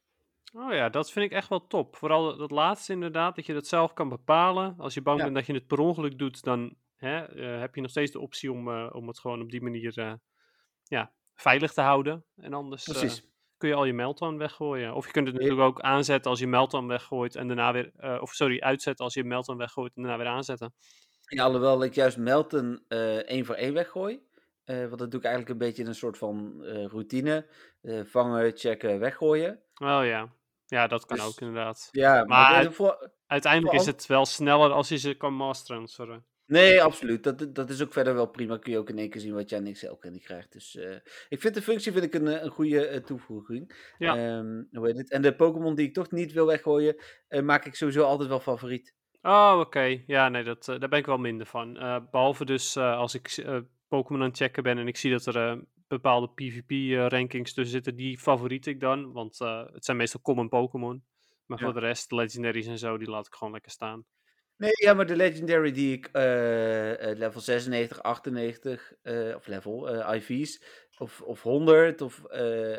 Oh 0.54 0.74
ja, 0.74 0.90
dat 0.90 1.12
vind 1.12 1.26
ik 1.26 1.32
echt 1.32 1.50
wel 1.50 1.68
top. 1.68 1.96
Vooral 1.96 2.38
dat 2.38 2.52
laatste 2.52 2.94
inderdaad, 2.94 3.36
dat 3.36 3.46
je 3.46 3.54
dat 3.54 3.68
zelf 3.68 3.94
kan 3.94 4.10
bepalen. 4.10 4.76
Als 4.78 4.94
je 4.94 5.02
bang 5.02 5.18
ja. 5.18 5.24
bent 5.24 5.36
dat 5.36 5.46
je 5.46 5.54
het 5.54 5.68
per 5.68 5.80
ongeluk 5.80 6.18
doet, 6.18 6.44
dan 6.44 6.76
hè, 6.96 7.36
uh, 7.36 7.60
heb 7.60 7.76
je 7.76 7.82
nog 7.82 7.90
steeds 7.90 8.12
de 8.12 8.20
optie 8.20 8.52
om, 8.52 8.86
om 8.86 9.08
het 9.08 9.20
gewoon 9.20 9.42
op 9.42 9.52
die 9.52 9.62
manier 9.62 10.20
ja, 10.84 11.14
veilig 11.34 11.74
te 11.74 11.82
houden. 11.82 12.26
En 12.36 12.54
anders... 12.54 12.84
Precies 12.84 13.32
kun 13.64 13.72
je 13.72 13.78
al 13.78 13.86
je 13.86 13.94
meltdown 13.94 14.38
weggooien. 14.38 14.94
Of 14.94 15.06
je 15.06 15.12
kunt 15.12 15.28
het 15.28 15.36
natuurlijk 15.36 15.62
ook 15.62 15.82
aanzetten 15.82 16.32
als 16.32 16.40
je 16.40 16.48
meltdown 16.48 16.88
weggooit 16.88 17.36
en 17.36 17.48
daarna 17.48 17.74
weer, 17.74 17.92
uh, 18.00 18.22
of 18.22 18.32
sorry, 18.34 18.60
uitzetten 18.60 19.06
als 19.06 19.14
je 19.14 19.24
meltdown 19.24 19.58
weggooit 19.58 19.96
en 19.96 20.02
daarna 20.02 20.18
weer 20.18 20.28
aanzetten. 20.28 20.74
Ja, 21.26 21.44
alhoewel 21.44 21.84
ik 21.84 21.94
juist 21.94 22.18
melten 22.18 22.86
uh, 22.88 23.16
één 23.16 23.46
voor 23.46 23.56
één 23.56 23.74
weggooi. 23.74 24.22
Uh, 24.66 24.88
want 24.88 25.00
dat 25.00 25.12
doe 25.12 25.20
ik 25.20 25.26
eigenlijk 25.26 25.50
een 25.50 25.68
beetje 25.68 25.86
een 25.86 25.96
soort 25.96 26.18
van 26.18 26.64
routine. 26.64 27.48
vangen, 28.06 28.52
checken, 28.56 29.00
weggooien. 29.00 29.60
Oh 29.74 30.06
ja, 30.06 30.34
ja 30.66 30.88
dat 30.88 31.06
kan 31.06 31.18
dus, 31.18 31.26
ook 31.26 31.40
inderdaad. 31.40 31.90
Ja, 31.92 32.14
maar, 32.14 32.52
maar 32.52 32.72
voor, 32.72 33.12
uiteindelijk 33.28 33.74
voor 33.74 33.82
is 33.82 33.88
het 33.88 34.06
wel 34.06 34.26
sneller 34.26 34.72
als 34.72 34.90
je 34.90 34.98
ze 34.98 35.14
kan 35.14 35.34
mass 35.34 35.64
transferen. 35.64 36.26
Nee, 36.54 36.84
absoluut. 36.84 37.24
Dat, 37.24 37.56
dat 37.56 37.70
is 37.70 37.82
ook 37.82 37.94
verder 37.94 38.14
wel 38.14 38.26
prima. 38.26 38.58
Kun 38.58 38.72
je 38.72 38.78
ook 38.78 38.90
in 38.90 38.98
één 38.98 39.10
keer 39.10 39.22
zien 39.22 39.34
wat 39.34 39.50
je 39.50 39.56
aan 39.56 39.72
XL 39.72 39.94
candy 40.00 40.20
krijgt. 40.20 40.52
Dus 40.52 40.76
uh, 40.76 40.96
ik 41.30 41.42
vind 41.42 41.54
de 41.54 41.62
functie 41.62 41.92
vind 41.92 42.04
ik 42.04 42.14
een, 42.14 42.44
een 42.44 42.50
goede 42.50 42.92
uh, 42.92 42.98
toevoeging. 42.98 43.94
Ja. 43.98 44.38
Um, 44.38 44.68
hoe 44.72 44.88
heet 44.88 44.98
het? 44.98 45.12
En 45.12 45.22
de 45.22 45.36
Pokémon 45.36 45.76
die 45.76 45.88
ik 45.88 45.94
toch 45.94 46.12
niet 46.12 46.32
wil 46.32 46.46
weggooien, 46.46 46.96
uh, 47.30 47.42
maak 47.42 47.66
ik 47.66 47.76
sowieso 47.76 48.04
altijd 48.04 48.30
wel 48.30 48.40
favoriet. 48.40 48.96
Oh, 49.22 49.52
oké. 49.54 49.66
Okay. 49.66 50.04
Ja, 50.08 50.30
nee, 50.30 50.44
dat, 50.44 50.66
daar 50.66 50.90
ben 50.90 51.00
ik 51.00 51.06
wel 51.06 51.18
minder 51.18 51.46
van. 51.46 51.74
behalve 52.12 52.46
dus 52.46 52.78
als 52.78 53.16
ik 53.16 53.46
Pokémon 53.88 54.22
aan 54.22 54.28
het 54.28 54.38
checken 54.38 54.64
ben 54.64 54.78
en 54.78 54.88
ik 54.88 54.98
zie 54.98 55.12
dat 55.12 55.26
er 55.26 55.64
bepaalde 55.88 56.30
PvP-rankings 56.30 57.54
tussen 57.54 57.74
zitten, 57.74 57.96
die 57.96 58.20
favoriet 58.20 58.66
ik 58.66 58.80
dan. 58.80 59.12
Want 59.12 59.40
het 59.74 59.86
zijn 59.86 59.98
meestal 59.98 60.22
common 60.22 60.50
Pokémon. 60.50 61.04
Maar 61.46 61.60
ja. 61.60 61.64
voor 61.64 61.74
de 61.74 61.80
rest, 61.80 62.12
legendaries 62.12 62.68
en 62.68 62.78
zo, 62.78 62.98
die 62.98 63.10
laat 63.10 63.28
ik 63.28 63.34
gewoon 63.34 63.54
lekker 63.54 63.72
staan. 63.72 64.06
Nee, 64.64 64.74
ja, 64.76 64.94
maar 64.94 65.06
de 65.06 65.16
Legendary 65.16 65.72
die 65.72 65.94
ik 65.94 66.08
uh, 66.08 66.14
level 67.18 67.42
96, 67.42 68.04
98, 68.04 68.94
uh, 69.04 69.36
of 69.36 69.48
level, 69.48 69.96
uh, 69.96 70.16
IV's, 70.16 70.62
of, 70.98 71.22
of 71.22 71.42
100, 71.42 72.02
of 72.02 72.22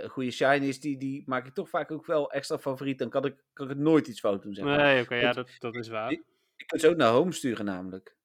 goede 0.07 0.31
shinies, 0.31 0.81
die, 0.81 0.97
die 0.99 1.23
maak 1.26 1.47
ik 1.47 1.55
toch 1.55 1.69
vaak 1.69 1.91
ook 1.91 2.07
wel 2.07 2.31
extra 2.31 2.59
favoriet. 2.59 2.99
Dan 2.99 3.11
kan 3.11 3.25
ik, 3.25 3.35
kan 3.53 3.71
ik 3.71 3.76
nooit 3.76 4.07
iets 4.07 4.21
fout 4.21 4.43
doen, 4.43 4.55
zeg 4.55 4.64
maar. 4.64 4.76
Nee, 4.76 4.95
oké, 4.95 5.03
okay, 5.03 5.21
ja, 5.21 5.33
dat, 5.33 5.50
dat 5.59 5.75
is 5.75 5.88
waar. 5.88 6.11
Ik, 6.11 6.23
kan 6.67 6.79
ze 6.79 6.88
ook 6.88 6.97
naar 6.97 7.12
home 7.12 7.33
sturen, 7.33 7.64
namelijk. 7.64 8.17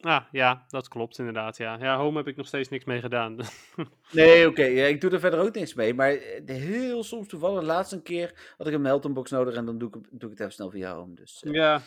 Ah, 0.00 0.24
ja, 0.30 0.64
dat 0.68 0.88
klopt 0.88 1.18
inderdaad, 1.18 1.56
ja. 1.56 1.76
Ja, 1.80 1.96
home 1.96 2.16
heb 2.16 2.28
ik 2.28 2.36
nog 2.36 2.46
steeds 2.46 2.68
niks 2.68 2.84
mee 2.84 3.00
gedaan. 3.00 3.36
nee, 4.12 4.48
oké, 4.48 4.60
okay, 4.60 4.74
ja, 4.74 4.84
ik 4.84 5.00
doe 5.00 5.10
er 5.10 5.20
verder 5.20 5.40
ook 5.40 5.54
niks 5.54 5.74
mee. 5.74 5.94
Maar 5.94 6.18
heel 6.46 7.02
soms 7.02 7.28
toevallig, 7.28 7.62
laatst 7.62 7.92
een 7.92 8.02
keer 8.02 8.54
had 8.56 8.66
ik 8.66 8.74
een 8.74 8.82
Meltonbox 8.82 9.30
nodig 9.30 9.54
en 9.54 9.64
dan 9.64 9.78
doe 9.78 9.88
ik, 9.88 9.94
doe 9.94 10.30
ik 10.30 10.38
het 10.38 10.40
even 10.40 10.52
snel 10.52 10.70
via 10.70 10.94
home. 10.94 11.14
Dus, 11.14 11.44
ja, 11.46 11.82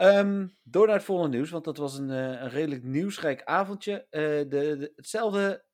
Um, 0.00 0.56
door 0.62 0.86
naar 0.86 0.96
het 0.96 1.04
volgende 1.04 1.36
nieuws, 1.36 1.50
want 1.50 1.64
dat 1.64 1.76
was 1.76 1.98
een, 1.98 2.10
uh, 2.10 2.16
een 2.16 2.48
redelijk 2.48 2.82
nieuwsrijk 2.82 3.42
avondje. 3.44 4.06
Uh, 4.10 4.20
de, 4.20 4.46
de, 4.48 4.92
hetzelfde 4.96 5.64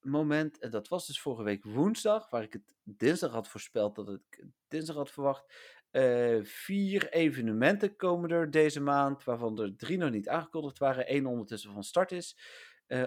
moment, 0.00 0.58
en 0.58 0.70
dat 0.70 0.88
was 0.88 1.06
dus 1.06 1.20
vorige 1.20 1.42
week 1.42 1.64
woensdag, 1.64 2.30
waar 2.30 2.42
ik 2.42 2.52
het 2.52 2.74
dinsdag 2.82 3.32
had 3.32 3.48
voorspeld 3.48 3.94
dat 3.94 4.08
ik 4.08 4.44
dinsdag 4.68 4.96
had 4.96 5.10
verwacht. 5.10 5.54
Uh, 5.90 6.44
vier 6.44 7.12
evenementen 7.12 7.96
komen 7.96 8.30
er 8.30 8.50
deze 8.50 8.80
maand, 8.80 9.24
waarvan 9.24 9.60
er 9.60 9.76
drie 9.76 9.98
nog 9.98 10.10
niet 10.10 10.28
aangekondigd 10.28 10.78
waren. 10.78 11.06
één 11.06 11.26
ondertussen 11.26 11.72
van 11.72 11.84
start 11.84 12.12
is. 12.12 12.38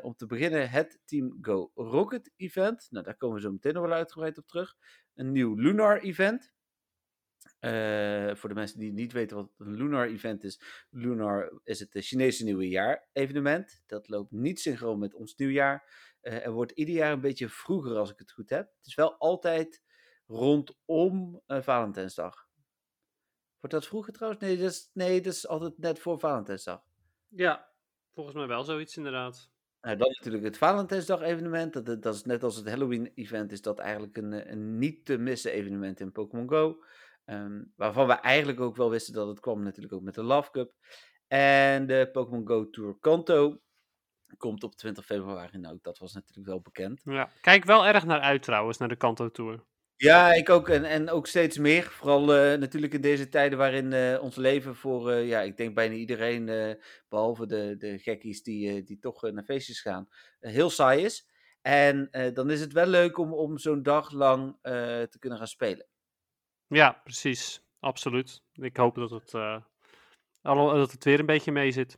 om 0.02 0.16
te 0.16 0.26
beginnen 0.26 0.70
het 0.70 1.00
Team 1.06 1.38
Go 1.42 1.72
Rocket 1.76 2.32
event. 2.36 2.88
Nou, 2.90 3.06
daar 3.06 3.18
komen 3.18 3.36
we 3.36 3.42
zo 3.42 3.52
meteen 3.52 3.74
nog 3.74 3.84
wel 3.84 3.98
uitgebreid 3.98 4.38
op 4.38 4.48
terug. 4.48 4.76
Een 5.16 5.32
nieuw 5.32 5.56
Lunar 5.56 6.00
event. 6.02 6.56
Eh, 7.60 8.36
voor 8.36 8.50
de 8.50 8.56
mensen 8.56 8.80
die 8.80 8.92
niet 8.92 9.12
weten 9.12 9.38
wat 9.38 9.52
een 9.58 9.76
Lunar 9.76 10.08
Event 10.08 10.44
is. 10.44 10.62
Lunar 10.90 11.60
is 11.64 11.80
het 11.80 11.90
Chinese 11.92 12.44
nieuwejaar 12.44 13.08
evenement. 13.14 13.84
Dat 13.86 14.10
loopt 14.10 14.32
niet 14.32 14.60
synchroon 14.60 15.00
met 15.00 15.14
ons 15.14 15.36
nieuwjaar. 15.36 16.06
Uh, 16.22 16.46
er 16.46 16.52
wordt 16.52 16.72
ieder 16.72 16.96
jaar 16.96 17.12
een 17.12 17.22
beetje 17.22 17.50
vroeger 17.50 17.98
als 17.98 18.12
ik 18.12 18.20
het 18.20 18.32
goed 18.32 18.50
heb. 18.50 18.68
Het 18.78 18.86
is 18.86 18.96
wel 18.96 19.18
altijd 19.18 19.84
rondom 20.26 21.42
uh, 21.48 21.62
Valentijnsdag. 21.62 22.48
Wordt 23.60 23.76
dat 23.76 23.88
vroeger 23.88 24.14
trouwens? 24.14 24.42
Nee 24.42 24.58
dat, 24.58 24.72
is, 24.72 24.90
nee, 24.94 25.22
dat 25.22 25.34
is 25.34 25.48
altijd 25.48 25.78
net 25.78 26.00
voor 26.00 26.20
Valentijnsdag. 26.20 26.84
Ja, 27.28 27.72
volgens 28.14 28.36
mij 28.36 28.48
wel 28.48 28.64
zoiets 28.64 28.98
inderdaad. 28.98 29.52
Nou, 29.82 29.98
dan 29.98 30.08
natuurlijk 30.08 30.44
het 30.44 30.58
Valentijnsdag 30.58 31.22
evenement. 31.22 31.74
Dat, 31.74 32.02
dat 32.02 32.16
is 32.16 32.24
net 32.24 32.44
als 32.44 32.56
het 32.56 32.70
Halloween 32.70 33.12
event, 33.16 33.52
is 33.52 33.62
dat 33.62 33.80
eigenlijk 33.80 34.18
een, 34.18 34.52
een 34.52 34.78
niet 34.78 35.06
te 35.06 35.18
missen 35.18 35.52
evenement 35.52 36.00
in 36.00 36.12
Pokémon 36.12 36.50
Go. 36.50 36.84
Um, 37.30 37.74
waarvan 37.76 38.08
we 38.08 38.14
eigenlijk 38.14 38.60
ook 38.60 38.76
wel 38.76 38.90
wisten 38.90 39.14
dat 39.14 39.28
het 39.28 39.40
kwam 39.40 39.64
natuurlijk 39.64 39.94
ook 39.94 40.02
met 40.02 40.16
de 40.16 40.24
Love 40.24 40.52
Cup. 40.52 40.74
En 41.28 41.88
de 41.88 42.10
Pokémon 42.12 42.48
Go 42.48 42.70
Tour 42.70 42.98
Kanto 43.00 43.62
komt 44.38 44.64
op 44.64 44.76
20 44.76 45.06
februari. 45.06 45.58
Nou, 45.58 45.80
dat 45.82 45.98
was 45.98 46.14
natuurlijk 46.14 46.48
wel 46.48 46.62
bekend. 46.62 47.02
Ja, 47.04 47.30
kijk 47.42 47.66
wel 47.66 47.86
erg 47.88 48.06
naar 48.06 48.20
uit 48.20 48.44
trouwens, 48.44 48.78
naar 48.78 48.88
de 48.88 48.96
Kanto 48.96 49.32
Tour. 49.32 49.64
Ja, 49.96 50.34
ik 50.34 50.50
ook. 50.50 50.70
En, 50.70 50.84
en 50.84 51.10
ook 51.10 51.28
steeds 51.28 51.58
meer. 51.58 51.84
Vooral 51.84 52.22
uh, 52.22 52.60
natuurlijk 52.60 52.94
in 52.94 53.02
deze 53.02 53.30
tijden 53.30 53.58
waarin 53.58 53.92
uh, 53.92 54.22
ons 54.22 54.36
leven 54.36 54.76
voor, 54.76 55.12
uh, 55.12 55.28
ja, 55.28 55.42
ik 55.42 55.58
denk 55.58 55.76
bijna 55.76 55.94
iedereen, 55.94 56.78
behalve 57.10 57.46
de, 57.46 57.76
de 57.78 58.00
gekkies 58.00 58.44
die, 58.44 58.84
die 58.84 59.00
toch 59.00 59.22
naar 59.22 59.44
feestjes 59.44 59.82
gaan, 59.82 60.08
heel 60.40 60.70
saai 60.70 61.04
is. 61.04 61.30
En 61.62 62.10
dan 62.34 62.50
is 62.50 62.60
het 62.60 62.74
wel 62.74 62.86
leuk 62.86 63.18
om, 63.18 63.34
om 63.34 63.58
zo'n 63.58 63.84
dag 63.84 64.12
lang 64.12 64.58
te 64.62 65.18
kunnen 65.20 65.38
gaan 65.38 65.48
spelen. 65.48 65.88
Ja, 66.68 67.02
precies. 67.04 67.62
Absoluut. 67.80 68.42
Ik 68.54 68.78
hoop 68.78 68.96
dat 68.96 69.10
het, 69.10 69.32
dat 70.42 70.92
het 70.92 71.04
weer 71.04 71.20
een 71.20 71.26
beetje 71.26 71.52
mee 71.52 71.72
zit. 71.72 71.98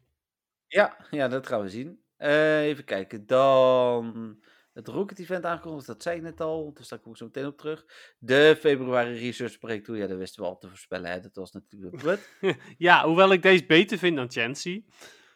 Ja, 0.68 0.98
ja 1.12 1.28
dat 1.28 1.48
gaan 1.48 1.62
we 1.62 1.70
zien. 1.70 2.04
even 2.18 2.84
kijken. 2.84 3.26
Dan 3.26 4.40
het 4.80 4.88
Rocket 4.88 5.20
Event 5.20 5.46
aangekondigd, 5.46 5.88
dat 5.88 6.04
zei 6.04 6.16
ik 6.18 6.22
net 6.22 6.42
al, 6.42 6.74
dus 6.74 6.88
daar 6.88 7.00
kom 7.00 7.12
ik 7.12 7.18
zo 7.18 7.26
meteen 7.26 7.46
op 7.46 7.58
terug. 7.58 7.86
De 8.20 8.58
februari 8.60 9.20
Research 9.20 9.60
Breakthrough, 9.60 10.02
ja, 10.02 10.08
dat 10.08 10.18
wisten 10.18 10.44
we 10.44 10.50
al 10.50 10.58
te 10.58 10.68
voorspellen, 10.68 11.12
hè? 11.12 11.20
dat 11.20 11.36
was 11.36 11.52
natuurlijk 11.52 12.20
ja, 12.78 13.06
hoewel 13.06 13.32
ik 13.32 13.42
deze 13.42 13.66
beter 13.66 13.98
vind 13.98 14.16
dan 14.16 14.32
Chancy. 14.32 14.84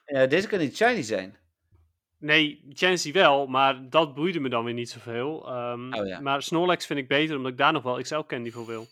Uh, 0.05 0.27
deze 0.27 0.47
kan 0.47 0.59
niet 0.59 0.75
shiny 0.75 1.01
zijn. 1.01 1.37
Nee, 2.17 2.65
Chancy 2.69 3.11
wel, 3.11 3.47
maar 3.47 3.89
dat 3.89 4.13
boeide 4.13 4.39
me 4.39 4.49
dan 4.49 4.63
weer 4.63 4.73
niet 4.73 4.89
zoveel. 4.89 5.55
Um, 5.55 5.93
oh, 5.93 6.07
ja. 6.07 6.19
Maar 6.19 6.41
Snorlax 6.41 6.85
vind 6.85 6.99
ik 6.99 7.07
beter, 7.07 7.35
omdat 7.35 7.51
ik 7.51 7.57
daar 7.57 7.73
nog 7.73 7.83
wel 7.83 8.01
XL 8.01 8.19
Candy 8.19 8.51
voor 8.51 8.65
wil. 8.65 8.87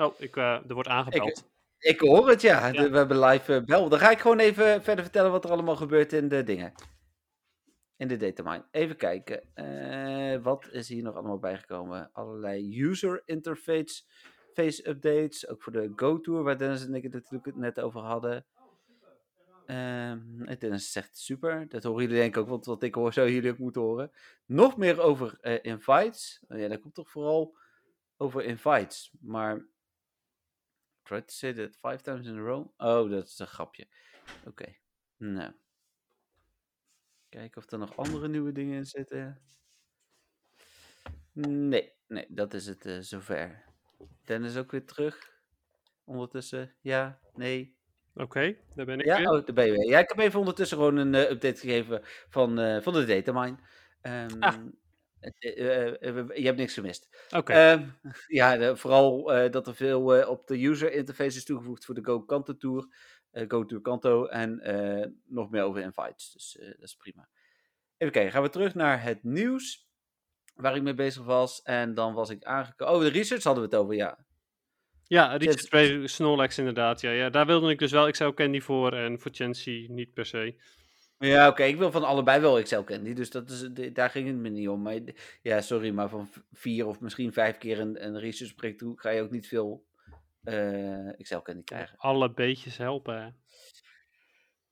Oh, 0.00 0.14
ik, 0.18 0.36
uh, 0.36 0.44
er 0.44 0.74
wordt 0.74 0.88
aangebeld. 0.88 1.48
Ik, 1.78 1.90
ik 1.92 2.00
hoor 2.00 2.28
het, 2.28 2.40
ja. 2.40 2.66
ja. 2.66 2.90
we 2.90 2.96
hebben 2.96 3.18
live 3.18 3.54
uh, 3.54 3.64
bel. 3.64 3.88
Dan 3.88 3.98
ga 3.98 4.10
ik 4.10 4.18
gewoon 4.18 4.38
even 4.38 4.82
verder 4.82 5.04
vertellen 5.04 5.30
wat 5.30 5.44
er 5.44 5.50
allemaal 5.50 5.76
gebeurt 5.76 6.12
in 6.12 6.28
de 6.28 6.42
dingen 6.42 6.72
in 8.00 8.08
de 8.08 8.16
datamine. 8.16 8.64
Even 8.70 8.96
kijken. 8.96 9.42
Uh, 9.54 10.42
wat 10.42 10.68
is 10.70 10.88
hier 10.88 11.02
nog 11.02 11.14
allemaal 11.14 11.38
bijgekomen? 11.38 12.10
Allerlei 12.12 12.82
user 12.82 13.22
interface 13.24 14.02
face 14.54 14.88
updates. 14.88 15.48
Ook 15.48 15.62
voor 15.62 15.72
de 15.72 15.92
Go-Tour, 15.96 16.42
waar 16.42 16.58
Dennis 16.58 16.86
en 16.86 16.94
ik 16.94 17.02
het 17.02 17.12
natuurlijk 17.12 17.56
net 17.56 17.80
over 17.80 18.00
hadden. 18.00 18.46
Uh, 19.66 20.12
Dennis 20.58 20.92
zegt 20.92 21.18
super. 21.18 21.68
Dat 21.68 21.82
horen 21.82 22.02
jullie 22.02 22.16
denk 22.16 22.36
ik 22.36 22.42
ook, 22.42 22.48
want 22.48 22.64
wat 22.64 22.82
ik 22.82 22.94
hoor, 22.94 23.12
zou 23.12 23.30
jullie 23.30 23.50
ook 23.50 23.58
moeten 23.58 23.82
horen. 23.82 24.10
Nog 24.46 24.76
meer 24.76 25.00
over 25.00 25.38
uh, 25.42 25.58
invites. 25.62 26.44
Oh 26.48 26.58
ja, 26.58 26.68
dat 26.68 26.80
komt 26.80 26.94
toch 26.94 27.10
vooral 27.10 27.56
over 28.16 28.44
invites. 28.44 29.12
Maar. 29.20 29.68
Try 31.10 31.22
to 31.22 31.32
say 31.32 31.52
that 31.52 31.76
five 31.76 32.02
times 32.02 32.26
in 32.26 32.38
a 32.38 32.42
row. 32.42 32.72
Oh, 32.76 33.10
dat 33.10 33.26
is 33.26 33.38
een 33.38 33.46
grapje. 33.46 33.86
Oké. 34.38 34.48
Okay. 34.48 34.80
Nou. 35.16 35.52
Kijken 37.28 37.62
of 37.62 37.70
er 37.70 37.78
nog 37.78 37.96
andere 37.96 38.28
nieuwe 38.28 38.52
dingen 38.52 38.76
in 38.76 38.86
zitten. 38.86 39.40
Nee, 41.32 41.92
nee, 42.06 42.26
dat 42.28 42.54
is 42.54 42.66
het 42.66 42.86
uh, 42.86 42.98
zover. 43.00 43.64
Dennis 44.24 44.56
ook 44.56 44.70
weer 44.70 44.84
terug. 44.84 45.32
Ondertussen, 46.04 46.74
ja, 46.80 47.20
nee. 47.34 47.78
Oké, 48.14 48.56
daar 48.74 48.86
ben 48.86 48.98
ik 48.98 49.04
ja, 49.04 49.16
weer. 49.16 49.30
Oh, 49.30 49.46
daar 49.46 49.54
ben 49.54 49.66
je 49.66 49.72
weer. 49.72 49.88
Ja, 49.88 49.98
ik 49.98 50.08
heb 50.08 50.18
even 50.18 50.38
ondertussen 50.38 50.76
gewoon 50.76 50.96
een 50.96 51.14
uh, 51.14 51.30
update 51.30 51.60
gegeven 51.60 52.00
van, 52.28 52.60
uh, 52.60 52.80
van 52.80 52.92
de 52.92 53.04
datamine. 53.04 53.56
Um, 54.02 54.42
ah. 54.42 54.56
Je 55.20 56.42
hebt 56.42 56.58
niks 56.58 56.74
gemist. 56.74 57.08
Oké. 57.26 57.36
Okay. 57.36 57.72
Um, 57.72 57.94
ja, 58.40 58.76
vooral 58.76 59.24
dat 59.50 59.66
er 59.66 59.74
veel 59.74 60.26
op 60.26 60.46
de 60.46 60.66
user 60.66 60.92
interface 60.92 61.36
is 61.36 61.44
toegevoegd 61.44 61.84
voor 61.84 61.94
de 61.94 62.04
Go 62.04 62.20
Kanto 62.22 62.56
Tour. 62.56 62.86
Go 63.32 63.64
Tour 63.64 63.82
Kanto 63.82 64.26
en 64.26 64.60
nog 65.26 65.50
meer 65.50 65.62
over 65.62 65.82
invites. 65.82 66.32
Dus 66.32 66.58
dat 66.60 66.88
is 66.88 66.96
prima. 66.96 67.28
Even 67.96 68.12
kijken, 68.12 68.32
gaan 68.32 68.42
we 68.42 68.48
terug 68.48 68.74
naar 68.74 69.02
het 69.02 69.24
nieuws 69.24 69.88
waar 70.54 70.76
ik 70.76 70.82
mee 70.82 70.94
bezig 70.94 71.24
was. 71.24 71.62
En 71.62 71.94
dan 71.94 72.14
was 72.14 72.30
ik 72.30 72.44
aangekomen. 72.44 72.94
Oh, 72.94 73.00
de 73.00 73.08
research 73.08 73.42
hadden 73.42 73.62
we 73.62 73.68
het 73.68 73.78
over, 73.78 73.94
ja. 73.94 74.18
Ja, 75.04 75.36
research 75.36 75.68
bij 75.68 76.06
Snorlax 76.06 76.58
inderdaad. 76.58 77.00
Ja, 77.00 77.10
ja, 77.10 77.30
daar 77.30 77.46
wilde 77.46 77.70
ik 77.70 77.78
dus 77.78 77.90
wel 77.90 78.10
XL 78.10 78.28
Candy 78.28 78.60
voor 78.60 78.92
en 78.92 79.20
voor 79.20 79.30
Chancy 79.34 79.86
niet 79.88 80.14
per 80.14 80.26
se. 80.26 80.60
Ja, 81.20 81.48
oké, 81.48 81.62
ik 81.62 81.76
wil 81.76 81.90
van 81.90 82.04
allebei 82.04 82.40
wel 82.40 82.62
XL 82.62 82.80
Candy, 82.80 83.12
dus 83.12 83.30
dat 83.30 83.50
is, 83.50 83.68
daar 83.92 84.10
ging 84.10 84.26
het 84.26 84.36
me 84.36 84.48
niet 84.48 84.68
om. 84.68 84.82
Maar, 84.82 84.98
ja, 85.42 85.60
sorry, 85.60 85.90
maar 85.90 86.08
van 86.08 86.28
vier 86.52 86.86
of 86.86 87.00
misschien 87.00 87.32
vijf 87.32 87.58
keer 87.58 87.80
een, 87.80 88.04
een 88.04 88.18
research 88.18 88.54
breakthrough 88.54 89.00
ga 89.00 89.10
je 89.10 89.22
ook 89.22 89.30
niet 89.30 89.48
veel 89.48 89.86
uh, 90.44 91.10
XL 91.16 91.38
Candy 91.38 91.62
krijgen. 91.62 91.96
Alle 91.98 92.32
beetjes 92.32 92.76
helpen. 92.76 93.36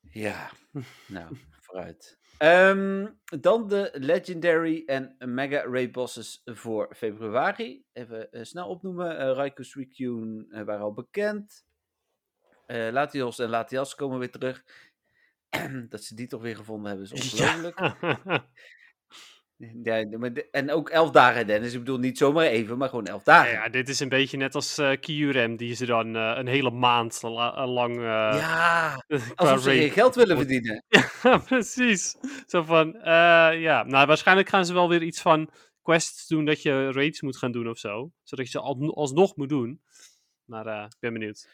Ja, 0.01 0.51
nou, 1.09 1.37
vooruit. 1.61 2.19
Um, 2.39 3.21
dan 3.41 3.69
de 3.69 3.91
Legendary 3.93 4.83
en 4.87 5.17
Mega 5.19 5.61
Ray 5.61 5.91
bosses 5.91 6.43
voor 6.45 6.95
februari. 6.97 7.85
Even 7.93 8.29
uh, 8.31 8.43
snel 8.43 8.69
opnoemen. 8.69 9.13
Uh, 9.13 9.33
Raikou 9.33 9.67
Suicune 9.67 10.47
uh, 10.49 10.63
waren 10.63 10.83
al 10.83 10.93
bekend. 10.93 11.67
Latios 12.91 13.39
en 13.39 13.49
Latias 13.49 13.95
komen 13.95 14.19
weer 14.19 14.31
terug. 14.31 14.65
Dat 15.89 16.03
ze 16.03 16.15
die 16.15 16.27
toch 16.27 16.43
weer 16.43 16.57
gevonden 16.57 16.89
hebben 16.89 17.11
is 17.11 17.13
ongelooflijk. 17.13 17.79
Ja. 18.25 18.49
Ja, 19.83 20.05
en 20.51 20.71
ook 20.71 20.89
elf 20.89 21.11
dagen, 21.11 21.47
Dennis. 21.47 21.73
Ik 21.73 21.79
bedoel, 21.79 21.99
niet 21.99 22.19
zomaar 22.19 22.45
even, 22.45 22.79
maar 22.79 22.89
gewoon 22.89 23.07
elf 23.07 23.23
dagen. 23.23 23.53
Ja, 23.53 23.69
dit 23.69 23.89
is 23.89 24.01
een 24.01 24.09
beetje 24.09 24.37
net 24.37 24.55
als 24.55 24.79
uh, 24.79 24.93
Kyurem, 25.01 25.57
die 25.57 25.75
ze 25.75 25.87
dan 25.87 26.17
uh, 26.17 26.33
een 26.37 26.47
hele 26.47 26.71
maand 26.71 27.23
lang... 27.23 27.97
Uh, 27.97 28.03
ja, 28.03 29.05
alsof 29.35 29.61
ze 29.61 29.71
geen 29.71 29.91
geld 29.91 30.15
willen 30.15 30.37
verdienen. 30.37 30.85
ja, 31.23 31.39
precies. 31.39 32.17
Zo 32.47 32.63
van, 32.63 32.99
ja, 33.59 33.83
nou 33.83 34.07
waarschijnlijk 34.07 34.49
gaan 34.49 34.67
ze 34.67 34.73
wel 34.73 34.89
weer 34.89 35.03
iets 35.03 35.21
van 35.21 35.51
quests 35.83 36.27
doen 36.27 36.45
dat 36.45 36.63
je 36.63 36.93
raids 36.93 37.21
moet 37.21 37.37
gaan 37.37 37.53
doen 37.53 37.69
of 37.69 37.79
zo. 37.79 38.11
Zodat 38.23 38.45
je 38.45 38.51
ze 38.51 38.61
al, 38.61 38.95
alsnog 38.95 39.37
moet 39.37 39.49
doen. 39.49 39.81
Maar 40.45 40.85
ik 40.85 40.97
ben 41.01 41.13
benieuwd. 41.13 41.49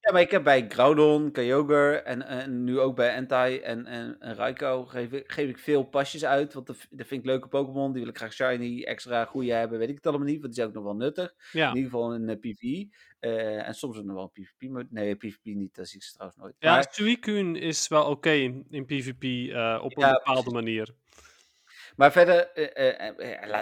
Ja, 0.00 0.12
maar 0.12 0.20
ik 0.20 0.30
heb 0.30 0.44
bij 0.44 0.66
Groudon, 0.68 1.32
Kyogre 1.32 1.96
en, 1.96 2.26
en 2.26 2.64
nu 2.64 2.78
ook 2.78 2.96
bij 2.96 3.14
Entei 3.14 3.58
en, 3.58 3.86
en, 3.86 4.16
en 4.20 4.34
Raikou 4.34 4.86
geef 4.86 5.12
ik, 5.12 5.32
geef 5.32 5.48
ik 5.48 5.58
veel 5.58 5.82
pasjes 5.82 6.24
uit. 6.24 6.52
Want 6.52 6.66
dat, 6.66 6.76
vind 6.90 7.20
ik 7.20 7.24
leuke 7.24 7.48
Pokémon. 7.48 7.92
Die 7.92 8.00
wil 8.02 8.10
ik 8.10 8.16
graag 8.16 8.32
shiny, 8.32 8.82
extra 8.82 9.24
goede 9.24 9.52
hebben. 9.52 9.78
Weet 9.78 9.88
ik 9.88 9.94
het 9.94 10.06
allemaal 10.06 10.26
niet, 10.26 10.40
want 10.40 10.54
die 10.54 10.54
zijn 10.54 10.68
ook 10.68 10.74
nog 10.74 10.84
wel 10.84 10.96
nuttig. 10.96 11.34
Ja. 11.52 11.68
In 11.68 11.76
ieder 11.76 11.90
geval 11.90 12.14
in 12.14 12.28
uh, 12.28 12.36
PvE. 12.38 12.88
Uh, 13.20 13.68
en 13.68 13.74
soms 13.74 13.98
ook 13.98 14.04
nog 14.04 14.16
wel 14.16 14.28
PvP. 14.28 14.70
Maar 14.70 14.86
nee, 14.90 15.14
PvP 15.14 15.44
niet, 15.44 15.74
dat 15.74 15.88
zie 15.88 15.98
ik 15.98 16.04
ze 16.04 16.12
trouwens 16.12 16.40
nooit. 16.40 16.54
Ja, 16.58 16.74
maar... 16.74 16.86
Suicune 16.90 17.58
is 17.58 17.88
wel 17.88 18.02
oké 18.02 18.10
okay 18.10 18.40
in, 18.40 18.66
in 18.70 18.84
PvP 18.84 19.22
uh, 19.22 19.80
op 19.82 19.96
een 19.96 20.12
bepaalde 20.12 20.22
precies. 20.22 20.52
manier. 20.52 20.94
Maar 21.96 22.12
verder, 22.12 22.50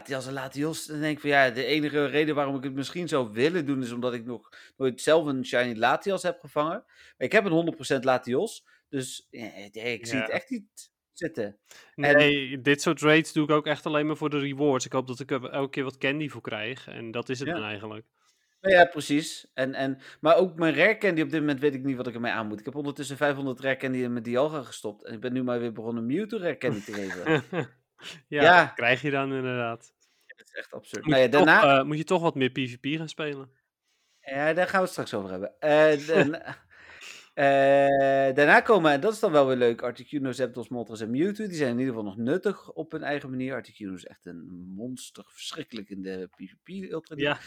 uh, 0.09 0.15
als 0.15 0.27
een 0.27 0.33
Latios. 0.33 0.87
Dan 0.87 1.01
denk 1.01 1.15
ik 1.15 1.21
van 1.21 1.31
ja, 1.31 1.51
de 1.51 1.65
enige 1.65 2.07
reden 2.07 2.35
waarom 2.35 2.57
ik 2.57 2.63
het 2.63 2.75
misschien 2.75 3.09
zou 3.09 3.33
willen 3.33 3.67
doen 3.67 3.83
is 3.83 3.93
omdat 3.93 4.15
ik 4.15 4.25
nog 4.25 4.49
nooit 4.77 5.01
zelf 5.01 5.27
een 5.27 5.47
Shiny 5.47 5.75
Latios 5.77 6.23
heb 6.23 6.41
gevangen. 6.41 6.85
Maar 6.87 7.27
ik 7.27 7.33
heb 7.33 7.45
een 7.45 7.99
100% 7.99 8.01
Latios. 8.01 8.67
Dus 8.89 9.27
ik 9.31 10.07
zie 10.07 10.19
het 10.19 10.31
echt 10.31 10.51
niet 10.51 10.91
zitten. 11.13 11.59
Nee, 11.95 12.51
en... 12.51 12.63
dit 12.63 12.83
soort 12.83 13.01
raids 13.01 13.33
doe 13.33 13.45
ik 13.45 13.51
ook 13.51 13.67
echt 13.67 13.87
alleen 13.87 14.07
maar 14.07 14.17
voor 14.17 14.31
de 14.31 14.39
rewards. 14.39 14.85
Ik 14.85 14.93
hoop 14.93 15.07
dat 15.07 15.21
ik 15.21 15.31
er 15.31 15.51
elke 15.51 15.71
keer 15.71 15.85
wat 15.85 15.99
candy 15.99 16.29
voor 16.29 16.41
krijg. 16.41 16.89
En 16.89 17.11
dat 17.11 17.29
is 17.29 17.39
het 17.39 17.49
ja. 17.49 17.55
dan 17.55 17.63
eigenlijk. 17.63 18.07
Ja, 18.61 18.85
precies. 18.85 19.51
En, 19.55 19.75
en, 19.75 19.99
maar 20.21 20.37
ook 20.37 20.55
mijn 20.55 20.75
rare 20.75 20.99
candy 20.99 21.21
op 21.21 21.31
dit 21.31 21.41
moment 21.41 21.61
weet 21.61 21.75
ik 21.75 21.85
niet 21.85 21.97
wat 21.97 22.07
ik 22.07 22.15
ermee 22.15 22.33
aan 22.33 22.47
moet. 22.47 22.59
Ik 22.59 22.65
heb 22.65 22.75
ondertussen 22.75 23.17
500 23.17 23.61
rare 23.61 23.77
candy 23.77 23.99
in 23.99 24.13
mijn 24.13 24.25
Dialga 24.25 24.63
gestopt. 24.63 25.05
En 25.05 25.15
ik 25.15 25.21
ben 25.21 25.33
nu 25.33 25.43
maar 25.43 25.61
weer 25.61 25.73
begonnen 25.73 26.07
Mewtwo 26.07 26.39
rare 26.39 26.59
candy 26.59 26.81
te 26.81 26.93
geven. 27.01 27.69
ja, 28.28 28.43
ja. 28.43 28.67
krijg 28.67 29.02
je 29.02 29.11
dan 29.11 29.33
inderdaad. 29.33 29.93
Dat 30.26 30.47
is 30.47 30.55
echt 30.55 30.73
absurd. 30.73 31.02
Moet, 31.05 31.12
nou 31.12 31.25
ja, 31.25 31.28
daarna... 31.28 31.61
toch, 31.61 31.71
uh, 31.71 31.83
moet 31.83 31.97
je 31.97 32.05
toch 32.05 32.23
wat 32.23 32.35
meer 32.35 32.50
PvP 32.50 32.87
gaan 32.97 33.09
spelen? 33.09 33.50
Ja, 34.21 34.52
daar 34.52 34.67
gaan 34.67 34.76
we 34.78 34.83
het 34.83 34.90
straks 34.90 35.14
over 35.14 35.31
hebben. 35.31 35.52
Uh, 35.61 36.07
dan, 36.14 36.43
Eh, 37.38 38.35
daarna 38.35 38.61
komen, 38.61 38.93
en 38.93 39.00
dat 39.00 39.12
is 39.12 39.19
dan 39.21 39.33
wel 39.33 39.47
weer 39.47 39.57
leuk, 39.57 39.83
Articuno, 39.83 40.33
Zapdos, 40.33 40.69
Moltres 40.69 41.00
en 41.00 41.11
Mewtwo. 41.11 41.47
Die 41.47 41.57
zijn 41.57 41.71
in 41.73 41.78
ieder 41.78 41.95
geval 41.95 42.09
nog 42.09 42.17
nuttig 42.17 42.73
op 42.73 42.93
hun 42.93 43.02
eigen 43.02 43.31
manier. 43.31 43.55
Articuno 43.55 43.95
is 43.95 44.05
echt 44.05 44.26
een 44.26 44.73
monster, 44.75 45.25
verschrikkelijk 45.28 45.88
in 45.88 46.02
de 46.02 46.28
PvP-ultra. 46.37 47.17
Ja. 47.17 47.38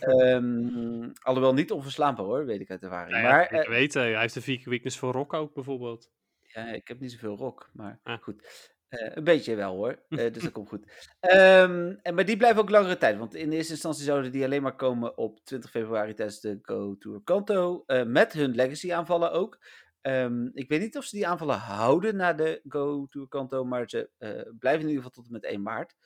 Ehm, 0.00 1.10
alhoewel 1.22 1.54
niet 1.54 1.70
onverslaanbaar 1.70 2.24
hoor, 2.24 2.46
weet 2.46 2.60
ik 2.60 2.70
uit 2.70 2.82
ervaring. 2.82 3.10
Nou 3.10 3.22
ja, 3.24 3.30
maar 3.30 3.42
zeker 3.50 3.64
eh, 3.64 3.68
weten. 3.68 4.02
Hij 4.02 4.20
heeft 4.20 4.36
een 4.36 4.42
vier 4.42 4.62
weakness 4.64 4.98
voor 4.98 5.12
rock 5.12 5.32
ook 5.32 5.54
bijvoorbeeld. 5.54 6.10
ja, 6.40 6.66
ik 6.66 6.88
heb 6.88 7.00
niet 7.00 7.12
zoveel 7.12 7.36
rock, 7.36 7.70
maar 7.72 8.00
Ah. 8.02 8.22
goed. 8.22 8.70
Eh, 8.90 9.10
een 9.14 9.24
beetje 9.24 9.54
wel 9.54 9.74
hoor, 9.76 10.02
Eh, 10.08 10.32
dus 10.32 10.42
dat 10.42 10.52
komt 10.52 10.68
goed. 10.68 11.12
Ehm, 11.20 11.94
en, 12.02 12.14
maar 12.14 12.24
die 12.24 12.36
blijven 12.36 12.62
ook 12.62 12.70
langere 12.70 12.96
tijd, 12.96 13.18
want 13.18 13.34
in 13.34 13.52
eerste 13.52 13.72
instantie 13.72 14.04
zouden 14.04 14.32
die 14.32 14.44
alleen 14.44 14.62
maar 14.62 14.76
komen 14.76 15.16
op 15.18 15.40
20 15.44 15.70
februari 15.70 16.14
tijdens 16.14 16.40
de 16.40 16.58
Go 16.62 16.96
Tour 16.98 17.20
Kanto. 17.24 17.82
eh, 17.86 18.04
met 18.04 18.32
hun 18.32 18.54
legacy 18.54 18.92
aanvallen 18.92 19.32
ook. 19.32 19.58
Ehm, 20.00 20.46
ik 20.52 20.68
weet 20.68 20.80
niet 20.80 20.96
of 20.96 21.04
ze 21.04 21.16
die 21.16 21.26
aanvallen 21.26 21.56
houden 21.58 22.16
na 22.16 22.32
de 22.32 22.60
Go 22.68 23.06
Tour 23.06 23.28
Kanto, 23.28 23.64
maar 23.64 23.88
ze 23.88 24.10
blijven 24.58 24.82
in 24.82 24.88
ieder 24.88 25.04
geval 25.04 25.10
tot 25.10 25.26
en 25.26 25.32
met 25.32 25.44
1 25.52 25.62
maart, 25.62 25.96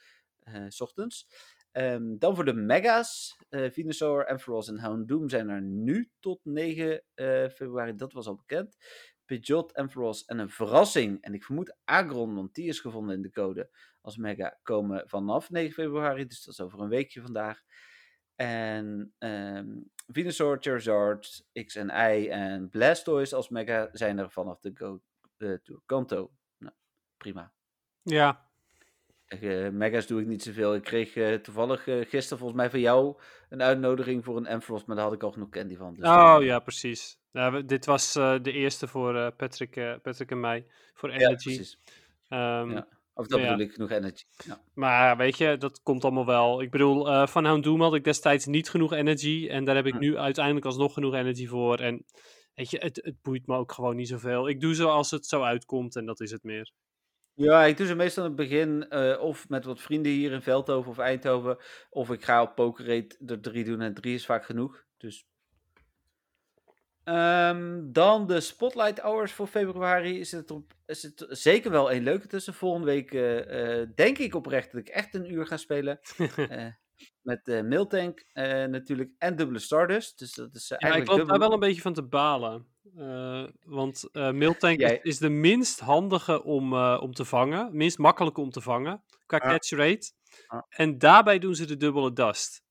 s 0.69 0.81
ochtends. 0.81 1.27
Ehm, 1.73 2.19
dan 2.19 2.35
voor 2.35 2.45
de 2.45 2.55
Mega's. 2.55 3.37
eh 3.49 3.71
Venusaur, 3.71 4.27
Ampharos 4.27 4.69
en 4.69 4.79
Houndoom 4.79 5.29
zijn 5.29 5.49
er 5.49 5.63
nu 5.63 6.11
tot 6.21 6.41
9 6.43 7.03
eh, 7.15 7.49
februari. 7.49 7.95
Dat 7.95 8.13
was 8.13 8.27
al 8.27 8.35
bekend. 8.35 8.77
Pidgeot, 9.25 9.75
Ampharos 9.75 10.25
en 10.25 10.39
een 10.39 10.51
verrassing. 10.51 11.23
En 11.23 11.35
ik 11.35 11.45
vermoed 11.45 11.77
Agron, 11.85 12.35
want 12.35 12.55
die 12.55 12.69
is 12.69 12.81
gevonden 12.81 13.17
in 13.17 13.23
de 13.23 13.31
code 13.31 13.71
als 14.01 14.17
Mega, 14.17 14.59
komen 14.63 15.09
vanaf 15.09 15.51
9 15.51 15.73
februari. 15.73 16.27
Dus 16.27 16.45
dat 16.45 16.55
is 16.55 16.61
over 16.61 16.81
een 16.81 16.89
weekje 16.89 17.21
vandaag. 17.21 17.63
En 18.37 19.15
ehm 19.19 19.67
Venusaur, 20.07 20.57
Charizard, 20.61 21.47
X 21.65 21.75
en 21.75 21.89
Y 21.89 22.29
en 22.29 22.69
Blastoise 22.69 23.37
als 23.37 23.49
Mega 23.49 23.89
zijn 23.93 24.19
er 24.19 24.31
vanaf 24.31 24.61
de 24.61 24.71
Go 24.75 25.03
eh, 25.37 25.53
Tour 25.63 25.83
Kanto. 25.87 26.33
Nou, 26.59 26.75
prima. 27.17 27.53
Ja, 28.03 28.51
Eh, 29.27 29.69
mega's 29.69 30.07
doe 30.07 30.21
ik 30.21 30.27
niet 30.27 30.43
zoveel. 30.43 30.75
Ik 30.75 30.83
kreeg 30.83 31.17
eh, 31.17 31.35
toevallig 31.35 31.87
eh, 31.87 31.95
gisteren 32.09 32.39
volgens 32.39 32.61
mij 32.61 32.71
van 32.71 32.81
jou 32.81 33.17
een 33.49 33.63
uitnodiging 33.63 34.25
voor 34.25 34.37
een 34.37 34.47
Ampharos, 34.47 34.85
maar 34.85 34.97
daar 34.97 35.05
had 35.05 35.15
ik 35.15 35.23
al 35.23 35.33
genoeg 35.33 35.49
candy 35.49 35.77
van. 35.77 35.95
Dus 35.95 36.09
oh 36.09 36.37
ja, 36.41 36.59
precies. 36.59 37.19
Ja, 37.33 37.53
we- 37.53 37.65
dit 37.65 37.85
was 37.87 38.13
de 38.13 38.53
eerste 38.53 38.87
voor 38.87 39.33
Patrick, 39.33 39.99
Patrick 40.03 40.31
en 40.31 40.41
mij, 40.41 40.67
voor 40.95 41.09
Ja, 41.11 41.15
Energy. 41.17 41.45
precies. 41.45 41.79
Ehm, 42.29 42.71
Ja. 42.71 42.87
Of 43.17 43.27
dat 43.27 43.41
ja. 43.41 43.45
bedoel 43.51 43.67
ik, 43.67 43.73
genoeg 43.73 43.91
energy. 43.91 44.25
Ja. 44.47 44.61
Maar 44.75 45.17
weet 45.17 45.39
je, 45.39 45.57
dat 45.57 45.83
komt 45.83 46.05
allemaal 46.05 46.27
wel. 46.27 46.63
Ik 46.63 46.71
bedoel, 46.71 47.27
van 47.27 47.45
Houndoom 47.45 47.81
had 47.81 47.95
ik 47.95 48.05
destijds 48.05 48.47
niet 48.47 48.71
genoeg 48.71 48.93
energy. 48.93 49.47
En 49.51 49.65
daar 49.65 49.75
heb 49.77 49.87
ik 49.87 49.93
Hm. 49.93 49.99
nu 49.99 50.17
uiteindelijk 50.19 50.67
alsnog 50.67 50.93
genoeg 50.93 51.15
energy 51.15 51.47
voor. 51.47 51.79
En 51.79 52.05
weet 52.55 52.71
je, 52.71 52.79
het, 52.79 52.97
het 53.05 53.23
boeit 53.23 53.47
me 53.47 53.57
ook 53.57 53.73
gewoon 53.73 53.97
niet 53.97 54.09
zoveel. 54.09 54.49
Ik 54.49 54.61
doe 54.61 54.75
zo 54.75 54.89
als 54.89 55.11
het 55.11 55.27
zo 55.27 55.43
uitkomt 55.43 55.97
en 55.97 56.07
dat 56.07 56.21
is 56.21 56.31
het 56.31 56.43
meer. 56.43 56.73
Ja, 57.35 57.65
ik 57.65 57.77
doe 57.77 57.87
ze 57.87 57.95
meestal 57.95 58.25
in 58.25 58.29
het 58.31 58.39
begin 58.39 58.89
eh, 58.89 59.21
of 59.21 59.49
met 59.49 59.65
wat 59.65 59.81
vrienden 59.81 60.13
hier 60.13 60.33
in 60.33 60.43
Veldhoven 60.43 60.91
of 60.91 60.99
Eindhoven. 60.99 61.59
Of 61.91 62.11
ik 62.11 62.25
ga 62.25 62.43
op 62.43 62.55
Pokerate 62.55 63.17
er 63.27 63.41
drie 63.41 63.65
doen 63.65 63.81
en 63.81 63.95
drie 63.95 64.15
is 64.15 64.27
vaak 64.27 64.45
genoeg. 64.45 64.85
Dus. 64.97 65.27
Ehm, 67.05 67.81
dan 67.93 68.27
de 68.27 68.41
Spotlight 68.41 68.99
Hours 69.01 69.33
voor 69.33 69.47
februari. 69.47 70.21
Is 70.21 70.33
het, 70.33 70.51
op, 70.51 70.73
is 70.87 71.03
het 71.03 71.27
zeker 71.29 71.71
wel 71.71 71.93
een 71.93 72.03
leuke 72.03 72.27
tussen. 72.27 72.55
Volgende 72.55 72.87
week 72.87 73.13
eh, 73.13 73.81
eh, 73.81 73.89
denk 73.95 74.19
ik 74.19 74.35
oprecht 74.35 74.73
dat 74.73 74.81
ik 74.81 74.89
echt 74.89 75.15
een 75.15 75.33
uur 75.33 75.47
ga 75.47 75.57
spelen. 75.57 76.01
Eh, 76.49 76.67
met 77.21 77.49
eh 77.49 77.63
Miltank 77.63 78.25
eh, 78.33 78.65
natuurlijk 78.65 79.11
en 79.19 79.37
dubbele 79.37 79.59
Stardust. 79.59 80.19
Dus 80.19 80.33
dat 80.35 80.55
is 80.55 80.71
eh, 80.71 80.79
Ja, 80.79 80.89
ik 80.89 80.93
eigenlijk 80.93 81.11
loop 81.11 81.17
daar 81.29 81.39
dubbel. 81.39 81.49
wel 81.49 81.53
een 81.53 81.69
beetje 81.69 81.83
van 81.83 81.95
te 81.95 82.03
balen. 82.03 82.74
Eh, 82.97 83.45
want 83.67 84.09
eh 84.13 84.31
Miltank 84.31 84.81
Jij- 84.81 85.01
is, 85.03 85.19
de 85.19 85.29
minst 85.29 85.81
handige 85.81 86.43
om, 86.43 86.73
eh, 86.73 86.99
om 87.03 87.15
te 87.15 87.25
vangen. 87.25 87.77
Minst 87.77 87.99
makkelijke 87.99 88.41
om 88.41 88.51
te 88.51 88.61
vangen. 88.61 89.05
Qua 89.27 89.39
catch 89.39 89.71
rate. 89.71 90.13
En 90.69 90.99
daarbij 90.99 91.39
doen 91.39 91.55
ze 91.55 91.67
de 91.67 91.77
dubbele 91.77 92.13
dust. 92.13 92.63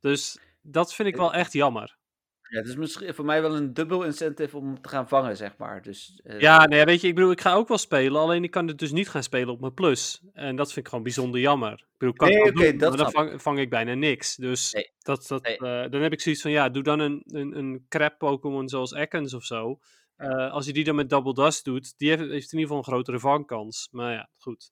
Dus 0.00 0.38
dat 0.60 0.94
vind 0.94 1.08
ik 1.08 1.16
wel 1.16 1.32
echt 1.34 1.52
jammer. 1.52 1.98
Ja, 2.52 2.58
het 2.58 2.68
is 2.68 2.76
misschien 2.76 3.14
voor 3.14 3.24
mij 3.24 3.42
wel 3.42 3.56
een 3.56 3.74
dubbel 3.74 4.04
incentive 4.04 4.56
om 4.56 4.80
te 4.80 4.88
gaan 4.88 5.08
vangen, 5.08 5.36
zeg 5.36 5.56
maar. 5.56 5.82
Dus, 5.82 6.20
eh, 6.24 6.40
Ja, 6.40 6.66
nee, 6.66 6.84
weet 6.84 7.00
je, 7.00 7.08
ik 7.08 7.14
bedoel, 7.14 7.30
ik 7.30 7.40
ga 7.40 7.54
ook 7.54 7.68
wel 7.68 7.78
spelen. 7.78 8.20
Alleen 8.20 8.44
ik 8.44 8.50
kan 8.50 8.68
het 8.68 8.78
dus 8.78 8.92
niet 8.92 9.08
gaan 9.08 9.22
spelen 9.22 9.48
op 9.48 9.60
mijn 9.60 9.74
plus. 9.74 10.22
En 10.32 10.56
dat 10.56 10.66
vind 10.66 10.78
ik 10.78 10.88
gewoon 10.88 11.04
bijzonder 11.04 11.40
jammer. 11.40 11.72
Ik 11.72 11.98
bedoel, 11.98 12.14
kan 12.14 12.28
Nee, 12.28 12.52
doen, 12.52 12.78
dat 12.78 12.98
dan 12.98 13.10
vang, 13.10 13.42
vang 13.42 13.58
ik 13.58 13.70
bijna 13.70 13.94
niks. 13.94 14.36
Dus 14.36 14.72
Nee, 14.72 14.90
dat, 14.98 15.26
dat, 15.28 15.42
nee. 15.42 15.56
eh, 15.56 15.90
dan 15.90 16.00
heb 16.00 16.12
ik 16.12 16.20
zoiets 16.20 16.42
van, 16.42 16.50
ja, 16.50 16.68
doe 16.68 16.82
dan 16.82 16.98
een, 17.00 17.22
een, 17.26 17.58
een 17.58 17.86
crap 17.88 18.18
Pokémon 18.18 18.68
zoals 18.68 18.92
Ekans 18.92 19.34
of 19.34 19.44
zo. 19.44 19.78
Eh, 20.16 20.52
als 20.52 20.66
je 20.66 20.72
die 20.72 20.84
dan 20.84 20.94
met 20.94 21.10
Double 21.10 21.34
Dust 21.34 21.64
doet, 21.64 21.94
die 21.98 22.08
heeft, 22.08 22.20
heeft 22.20 22.52
in 22.52 22.58
ieder 22.58 22.60
geval 22.60 22.76
een 22.76 22.84
grotere 22.84 23.18
vangkans. 23.18 23.88
Maar 23.90 24.12
ja, 24.12 24.28
goed. 24.38 24.70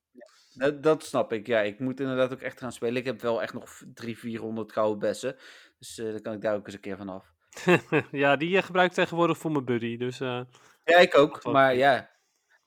Dat, 0.54 0.82
dat 0.82 1.04
snap 1.04 1.32
ik. 1.32 1.46
Ja, 1.46 1.60
ik 1.60 1.78
moet 1.78 2.00
inderdaad 2.00 2.32
ook 2.32 2.40
echt 2.40 2.58
gaan 2.58 2.72
spelen. 2.72 2.96
Ik 2.96 3.04
heb 3.04 3.20
wel 3.20 3.42
echt 3.42 3.52
nog 3.52 3.82
300, 3.94 4.18
400 4.18 4.72
gouden 4.72 4.98
bessen. 4.98 5.36
Dus 5.78 5.98
eh, 5.98 6.10
dan 6.10 6.22
kan 6.22 6.32
ik 6.34 6.40
daar 6.40 6.54
ook 6.54 6.66
eens 6.66 6.74
een 6.74 6.80
keer 6.80 6.96
van 6.96 7.08
af. 7.08 7.32
ja, 8.10 8.36
die 8.36 8.56
eh, 8.56 8.62
gebruik 8.62 8.88
ik 8.88 8.94
tegenwoordig 8.94 9.38
voor 9.38 9.52
mijn 9.52 9.64
buddy. 9.64 9.96
Dus 9.96 10.20
eh, 10.20 10.40
Ja, 10.84 10.96
ik 10.98 11.16
ook. 11.16 11.44
Maar 11.44 11.74
ja. 11.74 12.10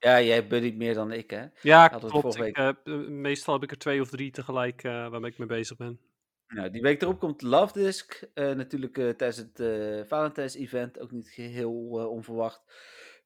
Ja, 0.03 0.21
jij 0.21 0.47
buddyt 0.47 0.77
meer 0.77 0.93
dan 0.93 1.11
ik, 1.11 1.29
hè? 1.29 1.45
ja, 1.61 1.89
het 1.93 2.05
klopt. 2.05 2.35
Ik, 2.35 2.57
eh, 2.57 2.69
meestal 3.07 3.53
heb 3.53 3.63
ik 3.63 3.71
er 3.71 3.77
twee 3.77 4.01
of 4.01 4.09
drie 4.09 4.31
tegelijk 4.31 4.83
eh, 4.83 4.91
waarmee 5.09 5.31
ik 5.31 5.37
mee 5.37 5.47
bezig 5.47 5.77
ben. 5.77 5.99
Nou, 6.47 6.69
die 6.69 6.81
week 6.81 7.01
erop 7.01 7.19
komt 7.19 7.41
Love 7.41 7.73
Disc. 7.73 8.23
natuurlijk 8.35 8.93
tijdens 8.93 9.37
het 9.37 10.07
Valentijns-event. 10.07 10.99
Ook 10.99 11.11
niet 11.11 11.29
geheel 11.29 11.99
eh, 11.99 12.09
onverwacht. 12.09 12.61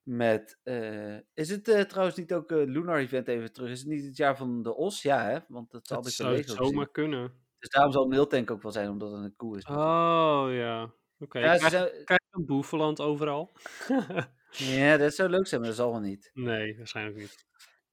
Met, 0.02 0.58
is 1.34 1.50
het 1.50 1.88
trouwens 1.88 2.16
niet 2.16 2.32
ook 2.32 2.50
Lunar 2.50 2.98
Event 2.98 3.28
even 3.28 3.52
terug? 3.52 3.70
Is 3.70 3.78
het 3.78 3.88
niet 3.88 4.04
het 4.04 4.16
jaar 4.16 4.36
van 4.36 4.62
de 4.62 4.74
Os? 4.74 5.02
Ja, 5.02 5.22
hè? 5.24 5.38
Want 5.48 5.70
dat 5.70 5.88
had 5.88 5.98
Dat 5.98 6.06
ik 6.06 6.12
zou 6.12 6.36
gezien. 6.36 6.56
zomaar 6.56 6.90
kunnen. 6.90 7.32
Dus 7.58 7.70
daarom 7.70 7.92
zal 7.92 8.06
Miltank 8.06 8.50
ook 8.50 8.62
wel 8.62 8.72
zijn, 8.72 8.88
omdat 8.90 9.12
het 9.12 9.24
een 9.24 9.36
koe 9.36 9.56
is. 9.56 9.64
natuurlijk. 9.64 9.88
Oh, 9.88 10.54
ja. 10.54 10.92
Oké, 11.18 11.38
ja, 11.38 11.56
krijg, 11.56 11.72
je 12.06 12.18
een 12.30 12.46
boeveland 12.46 13.00
overal? 13.00 13.52
ja, 14.50 14.96
dat 14.96 15.14
zou 15.14 15.28
leuk 15.30 15.46
zijn, 15.46 15.60
maar 15.60 15.68
dat 15.70 15.78
zal 15.78 15.90
wel 15.90 16.00
niet. 16.00 16.30
nee, 16.34 16.76
waarschijnlijk 16.76 17.16
niet. 17.18 17.46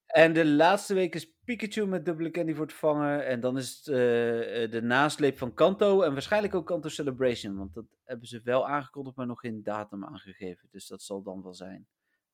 En 0.06 0.32
de 0.32 0.46
laatste 0.46 0.94
week 0.94 1.14
is 1.14 1.32
Pikachu 1.44 1.86
met 1.86 2.04
dubbele 2.04 2.30
candy 2.30 2.54
voor 2.54 2.66
te 2.66 2.74
vangen. 2.74 3.26
En 3.26 3.40
dan 3.40 3.56
is 3.56 3.76
het 3.76 3.86
eh, 3.88 4.62
eh, 4.62 4.70
de 4.70 4.82
nasleep 4.82 5.38
van 5.38 5.54
Kanto. 5.54 6.02
En 6.02 6.12
waarschijnlijk 6.12 6.54
ook 6.54 6.66
Kanto 6.66 6.88
Celebration. 6.88 7.56
Want 7.56 7.74
dat 7.74 7.84
hebben 8.04 8.28
ze 8.28 8.40
wel 8.44 8.68
aangekondigd, 8.68 9.16
maar 9.16 9.26
nog 9.26 9.40
geen 9.40 9.62
datum 9.62 10.04
aangegeven. 10.04 10.68
Dus 10.70 10.86
dat 10.86 11.02
zal 11.02 11.22
dan 11.22 11.42
wel 11.42 11.54
zijn. 11.54 11.86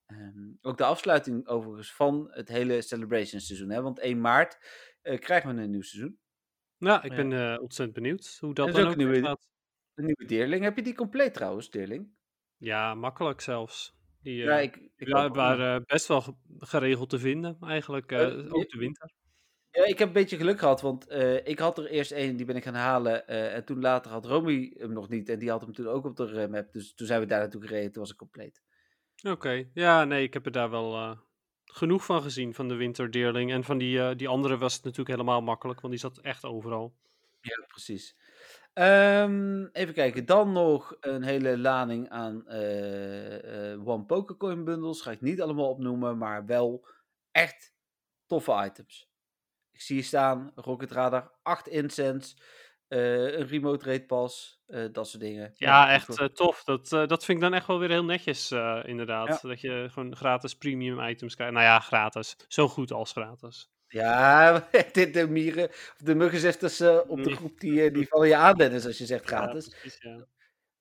Ehm, 0.06 0.50
ook 0.60 0.78
de 0.78 0.84
afsluiting 0.84 1.46
overigens 1.46 1.92
van 1.94 2.28
het 2.30 2.48
hele 2.48 2.82
Celebration 2.82 3.40
seizoen. 3.40 3.70
Hè? 3.70 3.82
Want 3.82 3.98
1 3.98 4.20
maart 4.20 4.58
eh, 5.02 5.18
krijgen 5.18 5.54
we 5.56 5.62
een 5.62 5.70
nieuw 5.70 5.82
seizoen. 5.82 6.18
Nou, 6.78 7.02
ik 7.04 7.10
Ja. 7.16 7.16
ben 7.28 7.60
ontzettend 7.60 7.92
benieuwd 8.02 8.36
hoe 8.40 8.54
dat 8.54 8.68
is 8.68 8.74
dan 8.74 8.86
ook 8.86 8.96
nieuwe- 8.96 9.20
gaat. 9.20 9.48
Een 9.94 10.04
nieuwe 10.04 10.24
Deerling. 10.24 10.62
Heb 10.64 10.76
je 10.76 10.82
die 10.82 10.94
compleet 10.94 11.34
trouwens, 11.34 11.70
Deerling? 11.70 12.08
Ja, 12.56 12.94
makkelijk 12.94 13.40
zelfs. 13.40 13.94
Die 14.22 14.36
Ja, 14.36 14.56
eh, 14.56 14.62
ik, 14.62 14.76
ik 14.96 15.08
ja, 15.08 15.24
ook. 15.24 15.34
waren 15.34 15.84
best 15.86 16.06
wel 16.06 16.20
ge- 16.20 16.34
geregeld 16.58 17.10
te 17.10 17.18
vinden, 17.18 17.56
eigenlijk. 17.60 18.12
eh, 18.12 18.22
Eh, 18.44 18.54
ook 18.54 18.68
de 18.68 18.78
winter. 18.78 19.10
Ja, 19.70 19.84
ik 19.84 19.98
heb 19.98 20.08
een 20.08 20.14
beetje 20.14 20.36
geluk 20.36 20.58
gehad, 20.58 20.80
want 20.80 21.06
eh, 21.06 21.46
ik 21.46 21.58
had 21.58 21.78
er 21.78 21.86
eerst 21.86 22.10
één, 22.10 22.36
die 22.36 22.46
ben 22.46 22.56
ik 22.56 22.62
gaan 22.64 22.74
halen. 22.74 23.26
eh, 23.26 23.54
en 23.54 23.64
toen 23.64 23.80
later 23.80 24.10
had 24.10 24.24
Romy 24.26 24.74
hem 24.78 24.92
nog 24.92 25.08
niet. 25.08 25.28
En 25.28 25.38
die 25.38 25.50
had 25.50 25.60
hem 25.60 25.72
toen 25.72 25.86
ook 25.86 26.04
op 26.04 26.16
de 26.16 26.26
eh, 26.40 26.48
map. 26.48 26.72
Dus 26.72 26.94
toen 26.94 27.06
zijn 27.06 27.20
we 27.20 27.26
daar 27.26 27.38
naartoe 27.40 27.60
gereden, 27.60 27.92
toen 27.92 28.02
was 28.02 28.10
ik 28.10 28.16
compleet. 28.16 28.62
Oké, 29.28 29.68
ja, 29.74 30.04
nee, 30.04 30.22
ik 30.22 30.32
heb 30.34 30.46
er 30.46 30.52
daar 30.52 30.70
wel 30.70 30.94
eh, 30.94 31.18
genoeg 31.64 32.04
van 32.04 32.22
gezien, 32.22 32.54
van 32.54 32.68
de 32.68 32.74
winterdeerling. 32.74 33.52
En 33.52 33.64
van 33.64 33.78
die, 33.78 34.00
eh, 34.00 34.16
die 34.16 34.28
andere 34.28 34.58
was 34.58 34.74
het 34.74 34.82
natuurlijk 34.84 35.10
helemaal 35.10 35.42
makkelijk, 35.42 35.80
want 35.80 35.92
die 35.92 36.02
zat 36.02 36.18
echt 36.18 36.44
overal. 36.44 36.94
Ja, 37.40 37.64
precies. 37.68 38.16
Ehm, 38.72 39.64
even 39.72 39.94
kijken, 39.94 40.26
dan 40.26 40.52
nog 40.52 40.96
een 41.00 41.22
hele 41.22 41.58
lading 41.58 42.08
aan 42.08 42.46
eh, 42.46 43.72
eh, 43.72 43.86
One 43.88 44.04
Pokercoin 44.04 44.64
bundles. 44.64 45.00
Ga 45.00 45.10
ik 45.10 45.20
niet 45.20 45.42
allemaal 45.42 45.68
opnoemen, 45.68 46.18
maar 46.18 46.46
wel 46.46 46.86
echt 47.30 47.74
toffe 48.26 48.64
items. 48.64 49.10
Ik 49.72 49.80
zie 49.80 49.96
hier 49.96 50.04
staan, 50.04 50.52
Rocket 50.54 50.90
Radar, 50.90 51.32
8 51.42 51.68
incense, 51.68 52.36
eh, 52.88 53.38
een 53.38 53.46
remote 53.46 53.84
rate 53.84 54.04
pass, 54.04 54.62
dat 54.92 55.08
soort 55.08 55.22
dingen. 55.22 55.52
Ja, 55.54 55.92
echt 55.92 56.34
tof. 56.34 56.64
Dat, 56.64 56.88
dat 56.88 57.24
vind 57.24 57.38
ik 57.38 57.40
dan 57.40 57.54
echt 57.54 57.66
wel 57.66 57.78
weer 57.78 57.88
heel 57.88 58.04
netjes, 58.04 58.50
inderdaad. 58.82 59.42
Dat 59.42 59.60
je 59.60 59.88
gewoon 59.90 60.16
gratis 60.16 60.54
premium 60.54 61.00
items 61.00 61.34
krijgt. 61.34 61.54
Nou 61.54 61.64
ja, 61.64 61.78
gratis. 61.80 62.36
Zo 62.48 62.68
goed 62.68 62.92
als 62.92 63.12
gratis. 63.12 63.70
Ja, 63.92 64.68
de, 64.92 65.10
de 65.10 65.28
mieren, 65.28 65.68
of 65.68 65.96
de 65.96 66.14
muggenzifters 66.14 66.80
eh, 66.80 66.98
op 67.06 67.22
de 67.22 67.30
groep, 67.30 67.60
die, 67.60 67.82
eh, 67.82 67.92
die 67.92 68.06
vallen 68.08 68.28
je 68.28 68.36
aan, 68.36 68.56
Dennis, 68.56 68.86
als 68.86 68.98
je 68.98 69.06
zegt 69.06 69.26
gratis. 69.26 69.64
Ja, 69.64 69.78
precies, 69.80 70.00
ja. 70.02 70.26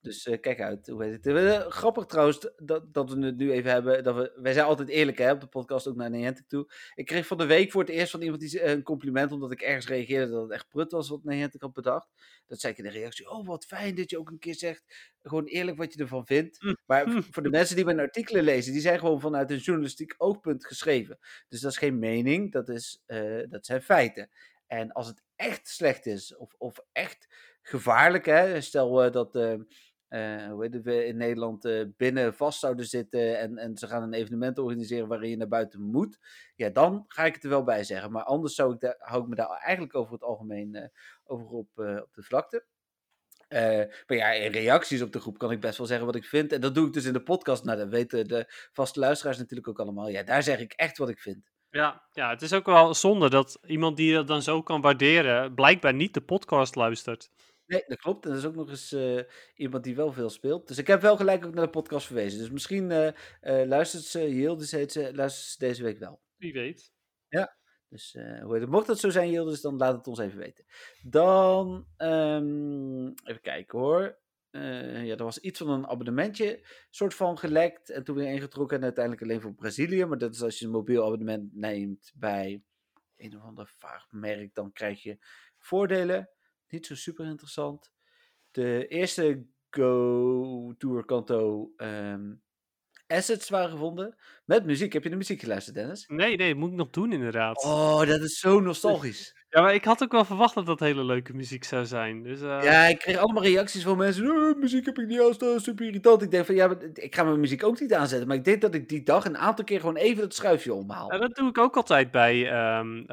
Dus 0.01 0.25
uh, 0.25 0.39
kijk 0.39 0.61
uit, 0.61 0.87
hoe 0.87 1.03
heet 1.03 1.13
het? 1.13 1.25
Uh, 1.25 1.67
grappig 1.67 2.05
trouwens 2.05 2.49
dat, 2.57 2.93
dat 2.93 3.13
we 3.13 3.25
het 3.25 3.37
nu 3.37 3.51
even 3.51 3.71
hebben. 3.71 4.03
Dat 4.03 4.15
we, 4.15 4.31
wij 4.35 4.53
zijn 4.53 4.65
altijd 4.65 4.89
eerlijk 4.89 5.17
hè, 5.17 5.31
op 5.31 5.41
de 5.41 5.47
podcast, 5.47 5.87
ook 5.87 5.95
naar 5.95 6.09
Niantic 6.09 6.47
toe. 6.47 6.71
Ik 6.95 7.05
kreeg 7.05 7.27
van 7.27 7.37
de 7.37 7.45
week 7.45 7.71
voor 7.71 7.81
het 7.81 7.89
eerst 7.89 8.11
van 8.11 8.21
iemand 8.21 8.41
die, 8.41 8.63
een 8.63 8.83
compliment, 8.83 9.31
omdat 9.31 9.51
ik 9.51 9.61
ergens 9.61 9.87
reageerde 9.87 10.31
dat 10.31 10.41
het 10.41 10.51
echt 10.51 10.67
prut 10.67 10.91
was 10.91 11.09
wat 11.09 11.23
Niantic 11.23 11.61
had 11.61 11.73
bedacht. 11.73 12.09
Dat 12.47 12.59
zei 12.59 12.73
ik 12.73 12.79
in 12.79 12.85
de 12.85 12.99
reactie, 12.99 13.29
oh 13.29 13.47
wat 13.47 13.65
fijn 13.65 13.95
dat 13.95 14.09
je 14.09 14.19
ook 14.19 14.29
een 14.29 14.39
keer 14.39 14.55
zegt, 14.55 15.11
gewoon 15.21 15.45
eerlijk 15.45 15.77
wat 15.77 15.93
je 15.93 15.99
ervan 15.99 16.25
vindt. 16.25 16.63
Mm. 16.63 16.77
Maar 16.85 17.07
mm. 17.07 17.23
voor 17.23 17.43
de 17.43 17.49
mensen 17.49 17.75
die 17.75 17.85
mijn 17.85 17.99
artikelen 17.99 18.43
lezen, 18.43 18.71
die 18.71 18.81
zijn 18.81 18.99
gewoon 18.99 19.19
vanuit 19.19 19.51
een 19.51 19.57
journalistiek 19.57 20.13
oogpunt 20.17 20.65
geschreven. 20.65 21.19
Dus 21.47 21.61
dat 21.61 21.71
is 21.71 21.77
geen 21.77 21.99
mening, 21.99 22.51
dat, 22.51 22.69
is, 22.69 23.03
uh, 23.07 23.43
dat 23.49 23.65
zijn 23.65 23.81
feiten. 23.81 24.29
En 24.67 24.91
als 24.91 25.07
het 25.07 25.23
echt 25.35 25.67
slecht 25.67 26.05
is, 26.05 26.35
of, 26.35 26.53
of 26.57 26.79
echt 26.91 27.27
gevaarlijk, 27.61 28.25
hè, 28.25 28.61
stel 28.61 29.11
dat... 29.11 29.59
Uh, 30.13 30.45
hoe 30.45 30.63
heet 30.63 30.73
het, 30.73 30.85
in 30.85 31.17
Nederland 31.17 31.65
uh, 31.65 31.85
binnen 31.97 32.33
vast 32.33 32.59
zouden 32.59 32.85
zitten 32.85 33.39
en, 33.39 33.57
en 33.57 33.77
ze 33.77 33.87
gaan 33.87 34.03
een 34.03 34.13
evenement 34.13 34.57
organiseren 34.57 35.07
waarin 35.07 35.29
je 35.29 35.37
naar 35.37 35.47
buiten 35.47 35.81
moet, 35.81 36.19
ja, 36.55 36.69
dan 36.69 37.05
ga 37.07 37.25
ik 37.25 37.33
het 37.33 37.43
er 37.43 37.49
wel 37.49 37.63
bij 37.63 37.83
zeggen. 37.83 38.11
Maar 38.11 38.23
anders 38.23 38.55
zou 38.55 38.73
ik 38.73 38.79
daar, 38.79 38.95
hou 38.99 39.21
ik 39.21 39.27
me 39.27 39.35
daar 39.35 39.49
eigenlijk 39.49 39.95
over 39.95 40.13
het 40.13 40.23
algemeen 40.23 40.75
uh, 40.75 40.83
over 41.23 41.47
op, 41.47 41.69
op 41.75 42.09
de 42.11 42.23
vlakte. 42.23 42.65
maar 44.07 44.17
ja, 44.17 44.31
in 44.31 44.51
reacties 44.51 45.01
op 45.01 45.11
de 45.11 45.19
groep 45.19 45.37
kan 45.37 45.51
ik 45.51 45.61
best 45.61 45.77
wel 45.77 45.87
zeggen 45.87 46.05
wat 46.05 46.15
ik 46.15 46.25
vind. 46.25 46.51
En 46.51 46.61
dat 46.61 46.75
doe 46.75 46.87
ik 46.87 46.93
dus 46.93 47.05
in 47.05 47.13
de 47.13 47.23
podcast. 47.23 47.63
Nou, 47.63 47.77
dat 47.77 47.89
weten 47.89 48.27
de 48.27 48.45
vaste 48.71 48.99
luisteraars 48.99 49.37
natuurlijk 49.37 49.67
ook 49.67 49.79
allemaal. 49.79 50.09
Ja, 50.09 50.23
daar 50.23 50.43
zeg 50.43 50.59
ik 50.59 50.73
echt 50.73 50.97
wat 50.97 51.09
ik 51.09 51.19
vind. 51.19 51.51
Ja, 51.69 52.01
ja, 52.11 52.29
het 52.29 52.41
is 52.41 52.53
ook 52.53 52.65
wel 52.65 52.93
zonde 52.93 53.29
dat 53.29 53.59
iemand 53.65 53.97
die 53.97 54.13
dat 54.13 54.27
dan 54.27 54.41
zo 54.41 54.61
kan 54.61 54.81
waarderen, 54.81 55.53
blijkbaar 55.53 55.93
niet 55.93 56.13
de 56.13 56.21
podcast 56.21 56.75
luistert. 56.75 57.29
Nee, 57.71 57.83
dat 57.87 57.99
klopt. 57.99 58.25
En 58.25 58.31
dat 58.31 58.39
is 58.39 58.45
ook 58.45 58.55
nog 58.55 58.69
eens 58.69 58.93
uh, 58.93 59.21
iemand 59.55 59.83
die 59.83 59.95
wel 59.95 60.11
veel 60.11 60.29
speelt. 60.29 60.67
Dus 60.67 60.77
ik 60.77 60.87
heb 60.87 61.01
wel 61.01 61.17
gelijk 61.17 61.45
ook 61.45 61.53
naar 61.53 61.65
de 61.65 61.71
podcast 61.71 62.05
verwezen. 62.05 62.39
Dus 62.39 62.49
misschien 62.49 62.89
uh, 62.89 63.07
uh, 63.07 63.67
luistert 63.67 64.03
ze, 64.03 64.35
Yildiz 64.35 64.71
heet 64.71 64.91
ze, 64.91 65.15
luistert 65.15 65.47
ze 65.47 65.57
deze 65.57 65.83
week 65.83 65.97
wel. 65.97 66.21
Wie 66.37 66.53
weet. 66.53 66.91
Ja, 67.27 67.57
dus 67.89 68.13
hoe 68.13 68.53
heet 68.53 68.61
het? 68.61 68.69
mocht 68.69 68.87
dat 68.87 68.99
zo 68.99 69.09
zijn, 69.09 69.29
Yildiz, 69.29 69.61
dan 69.61 69.77
laat 69.77 69.95
het 69.95 70.07
ons 70.07 70.19
even 70.19 70.37
weten. 70.37 70.65
Dan, 71.01 71.87
um, 71.97 73.13
even 73.23 73.41
kijken 73.41 73.79
hoor. 73.79 74.19
ja, 74.51 75.15
er 75.15 75.23
was 75.23 75.39
iets 75.39 75.59
van 75.59 75.69
een 75.69 75.87
abonnementje 75.87 76.67
soort 76.89 77.13
van 77.13 77.37
gelekt. 77.37 77.89
En 77.89 78.03
toen 78.03 78.15
weer 78.15 78.31
ingetrokken 78.33 78.77
en 78.77 78.83
uiteindelijk 78.83 79.23
alleen 79.23 79.41
voor 79.41 79.53
Brazilië. 79.53 80.05
Maar 80.05 80.17
dat 80.17 80.33
is 80.33 80.41
als 80.41 80.59
je 80.59 80.65
een 80.65 80.71
mobiel 80.71 81.05
abonnement 81.05 81.55
neemt 81.55 82.11
bij 82.15 82.63
een 83.17 83.35
of 83.37 83.43
ander 83.43 83.73
vaag 83.77 84.07
merk, 84.09 84.53
dan 84.53 84.71
krijg 84.71 85.03
je 85.03 85.17
voordelen 85.57 86.29
niet 86.71 86.85
zo 86.85 86.95
super 86.95 87.25
interessant. 87.25 87.91
De 88.51 88.87
eerste 88.87 89.45
Go 89.69 90.73
Tour 90.77 91.05
Kanto 91.05 91.71
um, 91.77 92.41
assets 93.11 93.49
waren 93.49 93.69
gevonden. 93.69 94.15
Met 94.45 94.65
muziek. 94.65 94.93
Heb 94.93 95.03
je 95.03 95.09
de 95.09 95.15
muziek 95.15 95.39
geluisterd, 95.39 95.75
Dennis? 95.75 96.05
Nee, 96.07 96.35
nee, 96.35 96.55
moet 96.55 96.69
ik 96.69 96.75
nog 96.75 96.89
doen 96.89 97.13
inderdaad. 97.13 97.63
Oh, 97.63 97.99
dat 97.99 98.21
is 98.21 98.39
zo 98.39 98.59
nostalgisch. 98.59 99.33
Ja, 99.51 99.61
maar 99.61 99.73
ik 99.73 99.85
had 99.85 100.03
ook 100.03 100.11
wel 100.11 100.25
verwacht 100.25 100.55
dat 100.55 100.65
dat 100.65 100.79
hele 100.79 101.03
leuke 101.03 101.33
muziek 101.33 101.63
zou 101.63 101.85
zijn. 101.85 102.23
Dus, 102.23 102.41
uh... 102.41 102.63
Ja, 102.63 102.85
ik 102.85 102.99
kreeg 102.99 103.17
allemaal 103.17 103.43
reacties 103.43 103.83
van 103.83 103.97
mensen. 103.97 104.31
Oh, 104.31 104.57
muziek 104.59 104.85
heb 104.85 104.99
ik 104.99 105.07
niet 105.07 105.21
aanstaan, 105.21 105.59
super 105.59 105.85
irritant. 105.85 106.21
Ik 106.21 106.31
denk 106.31 106.45
van, 106.45 106.55
ja, 106.55 106.75
ik 106.93 107.15
ga 107.15 107.23
mijn 107.23 107.39
muziek 107.39 107.63
ook 107.63 107.79
niet 107.79 107.93
aanzetten. 107.93 108.27
Maar 108.27 108.37
ik 108.37 108.43
denk 108.43 108.61
dat 108.61 108.73
ik 108.73 108.89
die 108.89 109.03
dag 109.03 109.25
een 109.25 109.37
aantal 109.37 109.65
keer 109.65 109.79
gewoon 109.79 109.95
even 109.95 110.23
het 110.23 110.35
schuifje 110.35 110.73
omhaal. 110.73 111.11
Ja, 111.11 111.17
dat 111.17 111.35
doe 111.35 111.49
ik 111.49 111.57
ook 111.57 111.75
altijd 111.75 112.11
bij 112.11 112.39
um, 112.79 113.05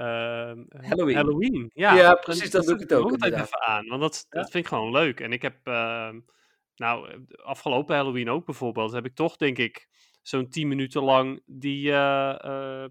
Halloween. 0.81 1.17
Halloween. 1.17 1.71
Ja, 1.75 1.95
ja 1.95 2.15
precies, 2.15 2.51
dat, 2.51 2.65
doe 2.65 2.75
ik 2.75 2.81
het 2.81 2.93
ook. 2.93 3.11
altijd 3.11 3.35
even 3.35 3.67
aan, 3.67 3.87
want 3.87 4.01
dat, 4.01 4.27
dat 4.29 4.51
vind 4.51 4.65
ik 4.65 4.71
gewoon 4.71 4.91
leuk. 4.91 5.21
En 5.21 5.33
ik 5.33 5.43
heb, 5.43 5.57
uh, 5.65 6.09
nou, 6.79 7.25
afgelopen 7.43 7.97
Halloween 7.97 8.31
ook 8.31 8.45
bijvoorbeeld, 8.45 8.93
heb 8.93 9.05
ik 9.05 9.15
toch, 9.15 9.37
denk 9.37 9.59
ik, 9.59 9.89
zo'n 10.23 10.49
10 10.49 10.69
minuten 10.69 11.03
lang 11.03 11.43
die, 11.47 11.91
uh, 11.91 12.85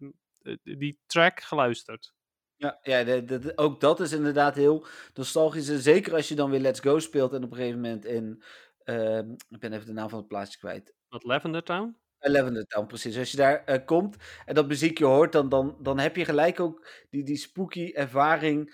die 0.64 1.00
track 1.06 1.42
geluisterd. 1.42 2.16
Ja, 2.56 2.80
ja 2.82 3.04
de, 3.04 3.26
de, 3.26 3.52
ook 3.56 3.80
dat 3.80 4.00
is 4.00 4.12
inderdaad 4.12 4.56
heel 4.56 4.86
nostalgisch. 5.14 5.66
zeker 5.66 6.14
als 6.14 6.28
je 6.28 6.36
dan 6.36 6.50
weer 6.50 6.60
Let's 6.60 6.80
Go 6.80 7.00
speelt 7.00 7.34
en 7.34 7.44
op 7.44 7.52
een 7.52 7.58
gegeven 7.58 7.82
moment 7.82 8.06
in... 8.06 8.44
Uh, 8.86 9.18
ik 9.50 9.60
ben 9.60 9.74
even 9.74 9.86
de 9.86 9.94
naam 9.94 10.10
van 10.10 10.20
het 10.20 10.28
plaatsje 10.28 10.58
kwijt. 10.58 10.94
Wat, 11.08 11.24
Lavender 11.24 11.64
Town? 11.64 11.98
Lavender 12.20 12.66
Town, 12.68 12.86
precies. 12.86 13.18
Als 13.18 13.32
je 13.32 13.38
daar 13.38 13.84
komt 13.86 14.16
en 14.46 14.56
dat 14.56 14.68
muziekje 14.68 15.06
hoort, 15.06 15.32
dan, 15.32 15.50
dan, 15.50 15.78
dan 15.82 16.00
heb 16.00 16.16
je 16.16 16.26
gelijk 16.26 16.60
ook 16.60 16.88
die, 17.10 17.24
die 17.24 17.38
spooky 17.38 17.92
ervaring 17.94 18.74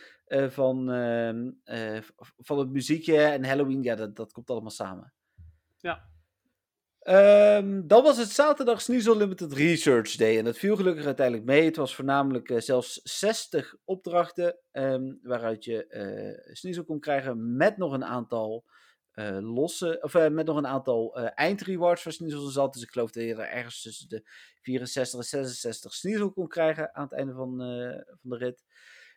van, 0.49 0.91
ehm, 0.91 1.51
van 2.37 2.59
het 2.59 2.69
muziekje 2.69 3.17
en 3.17 3.45
Halloween. 3.45 3.83
Ja, 3.83 3.95
dat, 3.95 4.15
dat 4.15 4.31
komt 4.31 4.49
allemaal 4.49 4.69
samen. 4.69 5.13
Ja, 5.77 6.13
Um, 7.03 7.87
dan 7.87 8.03
was 8.03 8.17
het 8.17 8.29
zaterdag 8.29 8.81
Sneasel 8.81 9.17
Limited 9.17 9.53
Research 9.53 10.15
Day. 10.15 10.37
En 10.37 10.43
dat 10.43 10.57
viel 10.57 10.75
gelukkig 10.75 11.05
uiteindelijk 11.05 11.45
mee. 11.45 11.65
Het 11.65 11.75
was 11.75 11.95
voornamelijk 11.95 12.49
uh, 12.49 12.59
zelfs 12.59 12.99
60 13.03 13.75
opdrachten. 13.83 14.57
Um, 14.71 15.19
waaruit 15.23 15.63
je 15.63 15.85
uh, 15.89 16.53
Sneasel 16.55 16.83
kon 16.83 16.99
krijgen. 16.99 17.55
Met 17.55 17.77
nog 17.77 17.93
een 17.93 18.05
aantal 18.05 18.65
uh, 19.13 19.37
losse. 19.41 19.99
Of 20.01 20.13
met 20.13 20.45
nog 20.45 20.57
een 20.57 20.67
aantal 20.67 21.15
eindrewards 21.15 22.03
waar 22.03 22.13
Sneasel 22.13 22.47
zat. 22.47 22.73
Dus 22.73 22.81
ik 22.83 22.91
geloof 22.91 23.11
dat 23.11 23.23
je 23.23 23.35
er 23.35 23.39
ergens 23.39 23.81
tussen 23.81 24.09
de 24.09 24.21
64 24.61 25.19
en 25.19 25.25
66 25.25 25.93
Sneasel 25.93 26.31
kon 26.31 26.47
krijgen. 26.47 26.95
Aan 26.95 27.03
het 27.03 27.13
einde 27.13 27.33
van, 27.33 27.57
van 28.21 28.29
de 28.29 28.37
rit. 28.37 28.63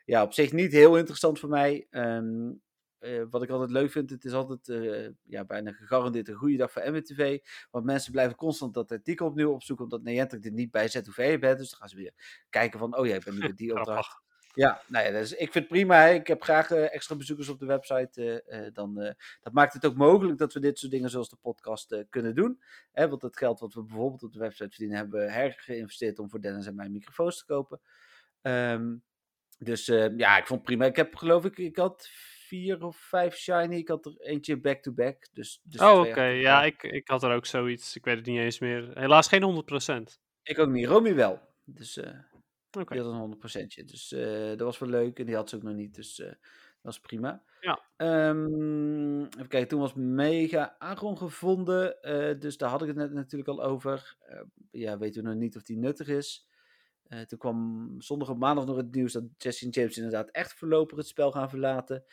Ja, 0.06 0.22
op 0.22 0.32
zich 0.32 0.52
niet 0.52 0.72
heel 0.72 0.96
interessant 0.96 1.38
voor 1.38 1.48
mij. 1.48 1.86
Um, 1.90 2.62
uh, 3.00 3.22
wat 3.30 3.42
ik 3.42 3.50
altijd 3.50 3.70
leuk 3.70 3.90
vind, 3.90 4.10
het 4.10 4.24
is 4.24 4.32
altijd 4.32 4.68
uh, 4.68 5.08
ja, 5.22 5.44
bijna 5.44 5.72
gegarandeerd 5.72 6.28
een 6.28 6.34
goede 6.34 6.56
dag 6.56 6.72
voor 6.72 6.90
MWTV. 6.90 7.38
Want 7.70 7.84
mensen 7.84 8.12
blijven 8.12 8.36
constant 8.36 8.74
dat 8.74 8.92
artikel 8.92 9.26
opnieuw 9.26 9.52
opzoeken, 9.52 9.84
omdat 9.84 10.02
Niantic 10.02 10.44
er 10.44 10.52
niet 10.52 10.70
bij 10.70 10.88
je 11.14 11.38
bent. 11.38 11.58
Dus 11.58 11.70
dan 11.70 11.78
gaan 11.78 11.88
ze 11.88 11.96
weer 11.96 12.42
kijken 12.50 12.78
van, 12.78 12.96
oh 12.96 13.06
ja, 13.06 13.14
ik 13.14 13.24
ben 13.24 13.34
nu 13.34 13.40
met 13.40 13.56
die 13.56 13.74
opdracht. 13.78 14.24
Ja, 14.54 14.82
nou 14.86 15.06
ja, 15.06 15.10
dus 15.10 15.32
ik 15.32 15.52
vind 15.52 15.54
het 15.54 15.68
prima. 15.68 16.00
Hè. 16.00 16.12
Ik 16.12 16.26
heb 16.26 16.42
graag 16.42 16.70
uh, 16.70 16.94
extra 16.94 17.16
bezoekers 17.16 17.48
op 17.48 17.58
de 17.58 17.66
website. 17.66 18.70
dan, 18.72 19.14
dat 19.42 19.52
maakt 19.52 19.72
het 19.72 19.86
ook 19.86 19.96
mogelijk 19.96 20.38
dat 20.38 20.52
we 20.52 20.60
dit 20.60 20.78
soort 20.78 20.92
dingen 20.92 21.10
zoals 21.10 21.28
de 21.28 21.36
podcast 21.40 22.04
kunnen 22.10 22.34
doen. 22.34 22.62
Hè, 22.92 23.08
want 23.08 23.22
het 23.22 23.36
geld 23.36 23.60
wat 23.60 23.74
we 23.74 23.82
bijvoorbeeld 23.82 24.22
op 24.22 24.32
de 24.32 24.38
website 24.38 24.68
verdienen, 24.68 24.96
hebben 24.96 25.20
we 25.20 25.30
hergeïnvesteerd 25.30 26.18
om 26.18 26.30
voor 26.30 26.40
Dennis 26.40 26.66
en 26.66 26.74
mijn 26.74 26.92
microfoons 26.92 27.38
te 27.38 27.44
kopen. 27.44 27.80
Um, 28.42 29.04
dus 29.58 29.86
ja, 30.16 30.38
ik 30.38 30.46
vond 30.46 30.60
het 30.60 30.62
prima. 30.62 30.84
Ik 30.84 30.96
heb 30.96 31.14
geloof 31.14 31.44
ik, 31.44 31.58
ik 31.58 31.76
had 31.76 32.08
vier 32.46 32.84
of 32.84 32.96
vijf 32.96 33.36
shiny. 33.36 33.76
Ik 33.76 33.88
had 33.88 34.06
er 34.06 34.16
eentje 34.18 34.60
back-to-back. 34.60 35.28
dus, 35.32 35.60
dus 35.62 35.80
oh, 35.80 36.00
oké. 36.00 36.24
Ja, 36.24 36.64
ik, 36.64 36.82
ik 36.82 37.08
had 37.08 37.22
er 37.22 37.34
ook 37.34 37.46
zoiets. 37.46 37.96
Ik 37.96 38.04
weet 38.04 38.16
het 38.16 38.26
niet 38.26 38.38
eens 38.38 38.58
meer. 38.58 38.98
Helaas 38.98 39.28
geen 39.28 39.64
100%. 40.10 40.20
Ik 40.42 40.58
ook 40.58 40.68
niet. 40.68 40.86
Romy 40.86 41.14
wel. 41.14 41.40
Dus 41.64 41.96
uh, 41.96 42.04
okay. 42.70 42.98
die 42.98 43.06
had 43.06 43.40
een 43.42 43.62
100%. 43.82 43.84
Dus 43.84 44.12
uh, 44.12 44.48
dat 44.48 44.60
was 44.60 44.78
wel 44.78 44.88
leuk. 44.88 45.18
En 45.18 45.26
die 45.26 45.34
had 45.34 45.48
ze 45.48 45.56
ook 45.56 45.62
nog 45.62 45.74
niet. 45.74 45.94
Dus 45.94 46.18
uh, 46.18 46.26
dat 46.26 46.36
was 46.80 47.00
prima. 47.00 47.42
Ja. 47.60 47.80
Um, 48.28 49.24
even 49.24 49.48
kijken. 49.48 49.68
Toen 49.68 49.80
was 49.80 49.94
Mega 49.94 50.76
Agron 50.78 51.18
gevonden. 51.18 51.96
dus 52.38 52.56
daar 52.56 52.70
had 52.70 52.82
ik 52.82 52.88
het 52.88 52.96
net 52.96 53.12
natuurlijk 53.12 53.50
al 53.50 53.62
over. 53.62 54.16
ja, 54.70 54.98
weten 54.98 55.22
we 55.22 55.28
nog 55.28 55.38
niet 55.38 55.56
of 55.56 55.62
die 55.62 55.78
nuttig 55.78 56.08
is. 56.08 56.46
Uh, 57.08 57.20
toen 57.20 57.38
kwam 57.38 57.94
zondag 57.98 58.28
op 58.28 58.38
maandag 58.38 58.66
nog 58.66 58.76
het 58.76 58.94
nieuws 58.94 59.12
dat 59.12 59.24
Jesse 59.36 59.68
James 59.68 59.96
inderdaad 59.96 60.30
echt 60.30 60.54
voorlopig 60.54 60.96
het 60.96 61.06
spel 61.06 61.32
gaan 61.32 61.50
verlaten. 61.50 62.04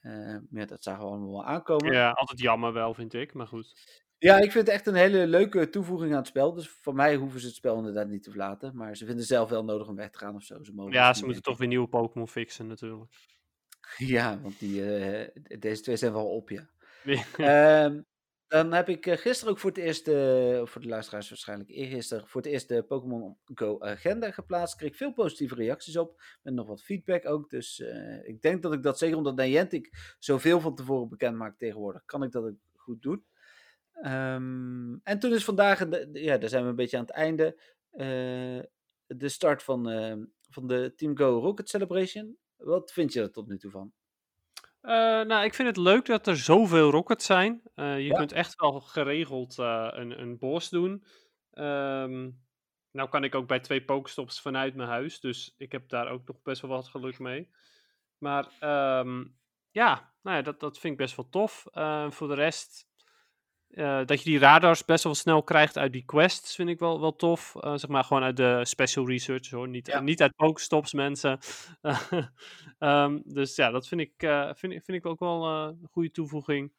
Uh, 0.00 0.36
ja, 0.50 0.64
dat 0.64 0.82
zagen 0.82 1.02
we 1.02 1.08
allemaal 1.08 1.30
wel 1.30 1.44
aankomen. 1.44 1.92
Ja, 1.92 2.10
altijd 2.10 2.40
jammer 2.40 2.72
wel, 2.72 2.94
vind 2.94 3.14
ik, 3.14 3.34
maar 3.34 3.46
goed. 3.46 3.74
Ja, 4.18 4.36
ik 4.36 4.52
vind 4.52 4.66
het 4.66 4.74
echt 4.74 4.86
een 4.86 4.94
hele 4.94 5.26
leuke 5.26 5.68
toevoeging 5.68 6.10
aan 6.12 6.18
het 6.18 6.26
spel. 6.26 6.52
Dus 6.52 6.68
voor 6.68 6.94
mij 6.94 7.16
hoeven 7.16 7.40
ze 7.40 7.46
het 7.46 7.54
spel 7.54 7.76
inderdaad 7.76 8.08
niet 8.08 8.22
te 8.22 8.30
verlaten. 8.30 8.76
Maar 8.76 8.96
ze 8.96 9.06
vinden 9.06 9.24
zelf 9.24 9.48
wel 9.48 9.64
nodig 9.64 9.88
om 9.88 9.96
weg 9.96 10.10
te 10.10 10.18
gaan 10.18 10.34
of 10.34 10.42
zo. 10.42 10.62
Ze 10.62 10.74
mogen 10.74 10.92
ja, 10.92 11.14
ze 11.14 11.24
moeten 11.24 11.42
toch 11.42 11.58
weer 11.58 11.68
nieuwe 11.68 11.88
Pokémon 11.88 12.28
fixen 12.28 12.66
natuurlijk. 12.66 13.10
Ja, 13.96 14.40
want 14.40 14.58
die, 14.58 14.80
uh, 14.80 15.28
deze 15.58 15.82
twee 15.82 15.96
zijn 15.96 16.12
wel 16.12 16.30
op, 16.30 16.50
ja. 16.50 16.68
um, 17.84 18.06
dan 18.48 18.72
heb 18.72 18.88
ik 18.88 19.10
gisteren 19.10 19.52
ook 19.52 19.58
voor 19.58 19.70
het 19.70 19.78
eerst, 19.78 20.08
uh, 20.08 20.66
voor 20.66 20.80
de 20.80 20.88
luisteraars 20.88 21.28
waarschijnlijk 21.28 21.70
eergisteren, 21.70 22.28
voor 22.28 22.40
het 22.40 22.50
eerst 22.50 22.68
de 22.68 22.82
Pokémon 22.82 23.36
Go 23.44 23.80
agenda 23.80 24.30
geplaatst. 24.30 24.76
Kreeg 24.76 24.96
veel 24.96 25.12
positieve 25.12 25.54
reacties 25.54 25.96
op, 25.96 26.22
met 26.42 26.54
nog 26.54 26.66
wat 26.66 26.82
feedback 26.82 27.26
ook. 27.26 27.50
Dus 27.50 27.78
uh, 27.78 28.28
ik 28.28 28.42
denk 28.42 28.62
dat 28.62 28.72
ik 28.72 28.82
dat 28.82 28.98
zeker 28.98 29.16
omdat 29.16 29.36
Niantic 29.36 30.14
zoveel 30.18 30.60
van 30.60 30.74
tevoren 30.74 31.08
bekend 31.08 31.36
maakt 31.36 31.58
tegenwoordig, 31.58 32.04
kan 32.04 32.22
ik 32.22 32.32
dat 32.32 32.44
ook 32.44 32.56
goed 32.74 33.02
doen. 33.02 33.24
Um, 34.02 35.00
en 35.02 35.18
toen 35.18 35.32
is 35.32 35.44
vandaag, 35.44 35.86
ja, 36.12 36.38
daar 36.38 36.48
zijn 36.48 36.62
we 36.62 36.68
een 36.68 36.76
beetje 36.76 36.96
aan 36.96 37.04
het 37.04 37.14
einde, 37.14 37.60
de 39.06 39.28
start 39.28 39.62
van, 39.62 39.84
van 40.50 40.66
de 40.66 40.92
Team 40.96 41.16
Go 41.16 41.38
Rocket 41.38 41.68
Celebration. 41.68 42.36
Wat 42.56 42.92
vind 42.92 43.12
je 43.12 43.20
er 43.20 43.30
tot 43.30 43.48
nu 43.48 43.58
toe 43.58 43.70
van? 43.70 43.92
Uh, 44.82 44.92
nou, 45.20 45.44
ik 45.44 45.54
vind 45.54 45.68
het 45.68 45.76
leuk 45.76 46.06
dat 46.06 46.26
er 46.26 46.36
zoveel 46.36 46.90
rockets 46.90 47.26
zijn. 47.26 47.62
Uh, 47.74 48.00
je 48.06 48.12
kunt 48.12 48.32
echt 48.32 48.54
wel 48.60 48.80
geregeld 48.80 49.58
uh, 49.58 49.88
een, 49.90 50.20
een 50.20 50.38
boss 50.38 50.68
doen. 50.68 51.04
Um, 51.52 52.46
nou 52.90 53.08
kan 53.08 53.24
ik 53.24 53.34
ook 53.34 53.46
bij 53.46 53.60
twee 53.60 53.84
pokestops 53.84 54.40
vanuit 54.40 54.74
mijn 54.74 54.88
huis. 54.88 55.20
Dus 55.20 55.54
ik 55.56 55.72
heb 55.72 55.88
daar 55.88 56.08
ook 56.08 56.26
nog 56.26 56.42
best 56.42 56.60
wel 56.60 56.70
wat 56.70 56.88
geluk 56.88 57.18
mee. 57.18 57.50
Maar 58.18 58.44
um, 59.00 59.38
ja, 59.70 60.14
nou 60.22 60.36
ja 60.36 60.42
dat, 60.42 60.60
dat 60.60 60.78
vind 60.78 60.92
ik 60.92 60.98
best 60.98 61.16
wel 61.16 61.28
tof. 61.28 61.66
voor 62.14 62.28
de 62.28 62.34
rest, 62.34 62.87
eh, 63.68 64.00
dat 64.04 64.22
je 64.22 64.30
die 64.30 64.38
radars 64.38 64.84
best 64.84 65.04
wel 65.04 65.14
snel 65.14 65.42
krijgt 65.42 65.78
uit 65.78 65.92
die 65.92 66.04
quests, 66.04 66.54
vind 66.54 66.68
ik 66.68 66.78
wel, 66.78 67.00
wel 67.00 67.16
tof. 67.16 67.56
Eh, 67.56 67.70
zeg 67.76 67.90
maar 67.90 68.04
gewoon 68.04 68.22
uit 68.22 68.36
de 68.36 68.60
special 68.64 69.06
research 69.08 69.50
hoor. 69.50 69.68
Niet, 69.68 69.86
Ja. 69.86 70.00
niet 70.00 70.22
uit 70.22 70.36
Pokestops, 70.36 70.92
mensen. 70.92 71.38
Ehm, 72.78 73.18
dus 73.24 73.56
ja, 73.56 73.70
dat 73.70 73.88
vind 73.88 74.00
ik, 74.00 74.12
eh, 74.16 74.50
vind, 74.54 74.72
vind 74.72 74.88
ik 74.98 75.06
ook 75.06 75.18
wel 75.18 75.46
een 75.46 75.88
goede 75.90 76.10
toevoeging. 76.10 76.72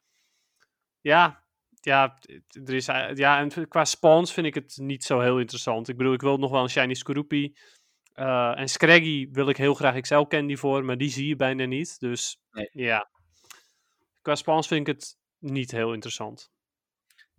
Ja, 1.00 1.44
ja, 1.80 2.18
er 2.64 2.74
is, 2.74 2.86
ja, 3.14 3.38
en 3.38 3.68
qua 3.68 3.84
spawns 3.84 4.32
vind 4.32 4.46
ik 4.46 4.54
het 4.54 4.76
niet 4.76 5.04
zo 5.04 5.20
heel 5.20 5.38
interessant. 5.38 5.88
Ik 5.88 5.96
bedoel, 5.96 6.12
ik 6.12 6.20
wil 6.20 6.36
nog 6.36 6.50
wel 6.50 6.62
een 6.62 6.70
Shiny 6.70 6.94
Skorupi. 6.94 7.56
En 8.54 8.68
Scraggy 8.68 9.28
wil 9.32 9.48
ik 9.48 9.56
heel 9.56 9.74
graag 9.74 10.00
XL 10.00 10.20
Candy 10.22 10.56
voor, 10.56 10.84
maar 10.84 10.96
die 10.98 11.10
zie 11.10 11.26
je 11.28 11.36
bijna 11.36 11.64
niet. 11.64 12.00
Dus 12.00 12.38
Nee. 12.50 12.68
ja, 12.72 13.10
qua 14.22 14.34
spawns 14.34 14.66
vind 14.66 14.88
ik 14.88 14.94
het 14.94 15.16
niet 15.38 15.70
heel 15.70 15.92
interessant. 15.92 16.50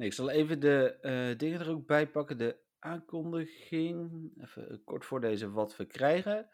Ik 0.02 0.14
zal 0.14 0.30
even 0.30 0.60
de 0.60 0.98
eh, 1.02 1.38
dingen 1.38 1.60
er 1.60 1.70
ook 1.70 1.86
bij 1.86 2.08
pakken. 2.08 2.38
De 2.38 2.58
aankondiging. 2.80 4.32
Even 4.38 4.70
eh, 4.70 4.78
kort 4.84 5.06
voorlezen 5.06 5.52
wat 5.52 5.78
we 5.78 5.86
krijgen. 5.86 6.50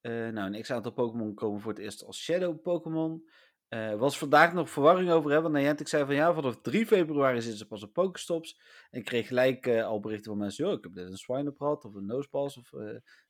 Eh, 0.00 0.28
nou, 0.28 0.54
een 0.54 0.62
x-aantal 0.62 0.92
Pokémon 0.92 1.34
komen 1.34 1.60
voor 1.60 1.72
het 1.72 1.80
eerst 1.80 2.04
als 2.04 2.22
Shadow 2.22 2.62
Pokémon. 2.62 3.28
Er 3.68 3.98
was 3.98 4.18
vandaag 4.18 4.52
nog 4.52 4.70
verwarring 4.70 5.10
over, 5.10 5.30
hè, 5.30 5.40
want 5.40 5.54
Niantic 5.54 5.88
zei 5.88 6.04
van 6.04 6.14
ja, 6.14 6.34
vanaf 6.34 6.60
3 6.60 6.86
februari 6.86 7.40
zitten 7.40 7.58
ze 7.58 7.66
pas 7.66 7.82
op 7.82 7.92
Pokestops. 7.92 8.60
En 8.90 8.98
ik 8.98 9.04
kreeg 9.04 9.26
gelijk 9.26 9.68
al 9.68 10.00
berichten 10.00 10.30
van 10.30 10.40
mensen, 10.40 10.64
joh, 10.64 10.74
ik 10.76 10.82
heb 10.82 10.94
net 10.94 11.06
een 11.06 11.16
Swinub 11.16 11.56
gehad, 11.56 11.84
of 11.84 11.94
een 11.94 12.06
Nosepass, 12.06 12.56
of 12.56 12.70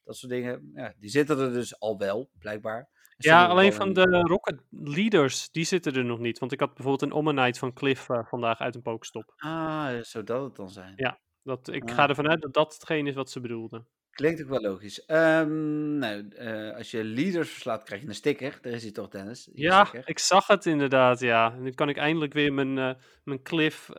dat 0.05 0.17
soort 0.17 0.33
dingen. 0.33 0.71
Ja, 0.75 0.95
die 0.99 1.11
zitten 1.11 1.39
er 1.39 1.53
dus 1.53 1.79
al 1.81 1.99
wel, 1.99 2.31
blijkbaar. 2.39 2.89
Ja, 3.17 3.47
alleen 3.47 3.73
van 3.73 3.93
de 3.93 4.03
Rocket 4.21 4.61
Leaders, 4.71 5.51
die 5.51 5.65
zitten 5.65 5.95
er 5.95 6.05
nog 6.05 6.19
niet. 6.19 6.39
Want 6.39 6.53
ik 6.53 6.61
had 6.61 6.75
bijvoorbeeld 6.75 7.03
een 7.13 7.19
Omanyte 7.19 7.59
van 7.59 7.73
Cliff 7.73 8.09
eh, 8.09 8.25
vandaag 8.25 8.61
uit 8.61 8.75
een 8.75 8.83
Pokestop. 8.83 9.33
Ah, 9.37 9.95
zou 10.03 10.25
dat 10.25 10.43
het 10.43 10.57
dan 10.57 10.71
zijn? 10.71 10.93
Ja. 10.97 11.19
Dat, 11.43 11.69
ik 11.69 11.89
Ah. 11.91 11.95
ga 11.95 12.09
ervan 12.09 12.29
uit 12.29 12.41
dat 12.43 12.55
dat 12.55 12.73
hetgeen 12.75 13.07
is 13.07 13.15
wat 13.15 13.31
ze 13.31 13.41
bedoelden. 13.41 13.89
Klinkt 14.11 14.43
ook 14.43 14.49
wel 14.49 14.61
logisch. 14.61 15.05
Ehm, 15.05 15.99
nou, 15.99 16.29
eh, 16.29 16.77
als 16.77 16.91
je 16.91 17.05
leaders 17.05 17.51
verslaat, 17.51 17.83
krijg 17.83 18.01
je 18.03 18.09
een 18.09 18.15
sticker. 18.15 18.59
Daar 18.63 18.73
is 18.73 18.83
hij 18.83 18.93
toch, 18.93 19.09
Dennis? 19.09 19.49
Je 19.53 19.63
Ja, 19.63 19.85
sticker. 19.85 20.09
ik 20.09 20.19
zag 20.19 20.47
het 20.47 20.67
inderdaad, 20.67 21.21
ja. 21.21 21.53
En 21.53 21.63
nu 21.63 21.71
kan 21.71 21.89
ik 21.89 21.97
eindelijk 21.97 22.33
weer 22.33 22.53
mijn, 22.53 22.79
eh, 22.79 22.95
mijn 23.25 23.43
Cliff, 23.43 23.91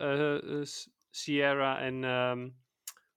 Sierra 1.10 1.78
en 1.78 2.04
ehm 2.04 2.48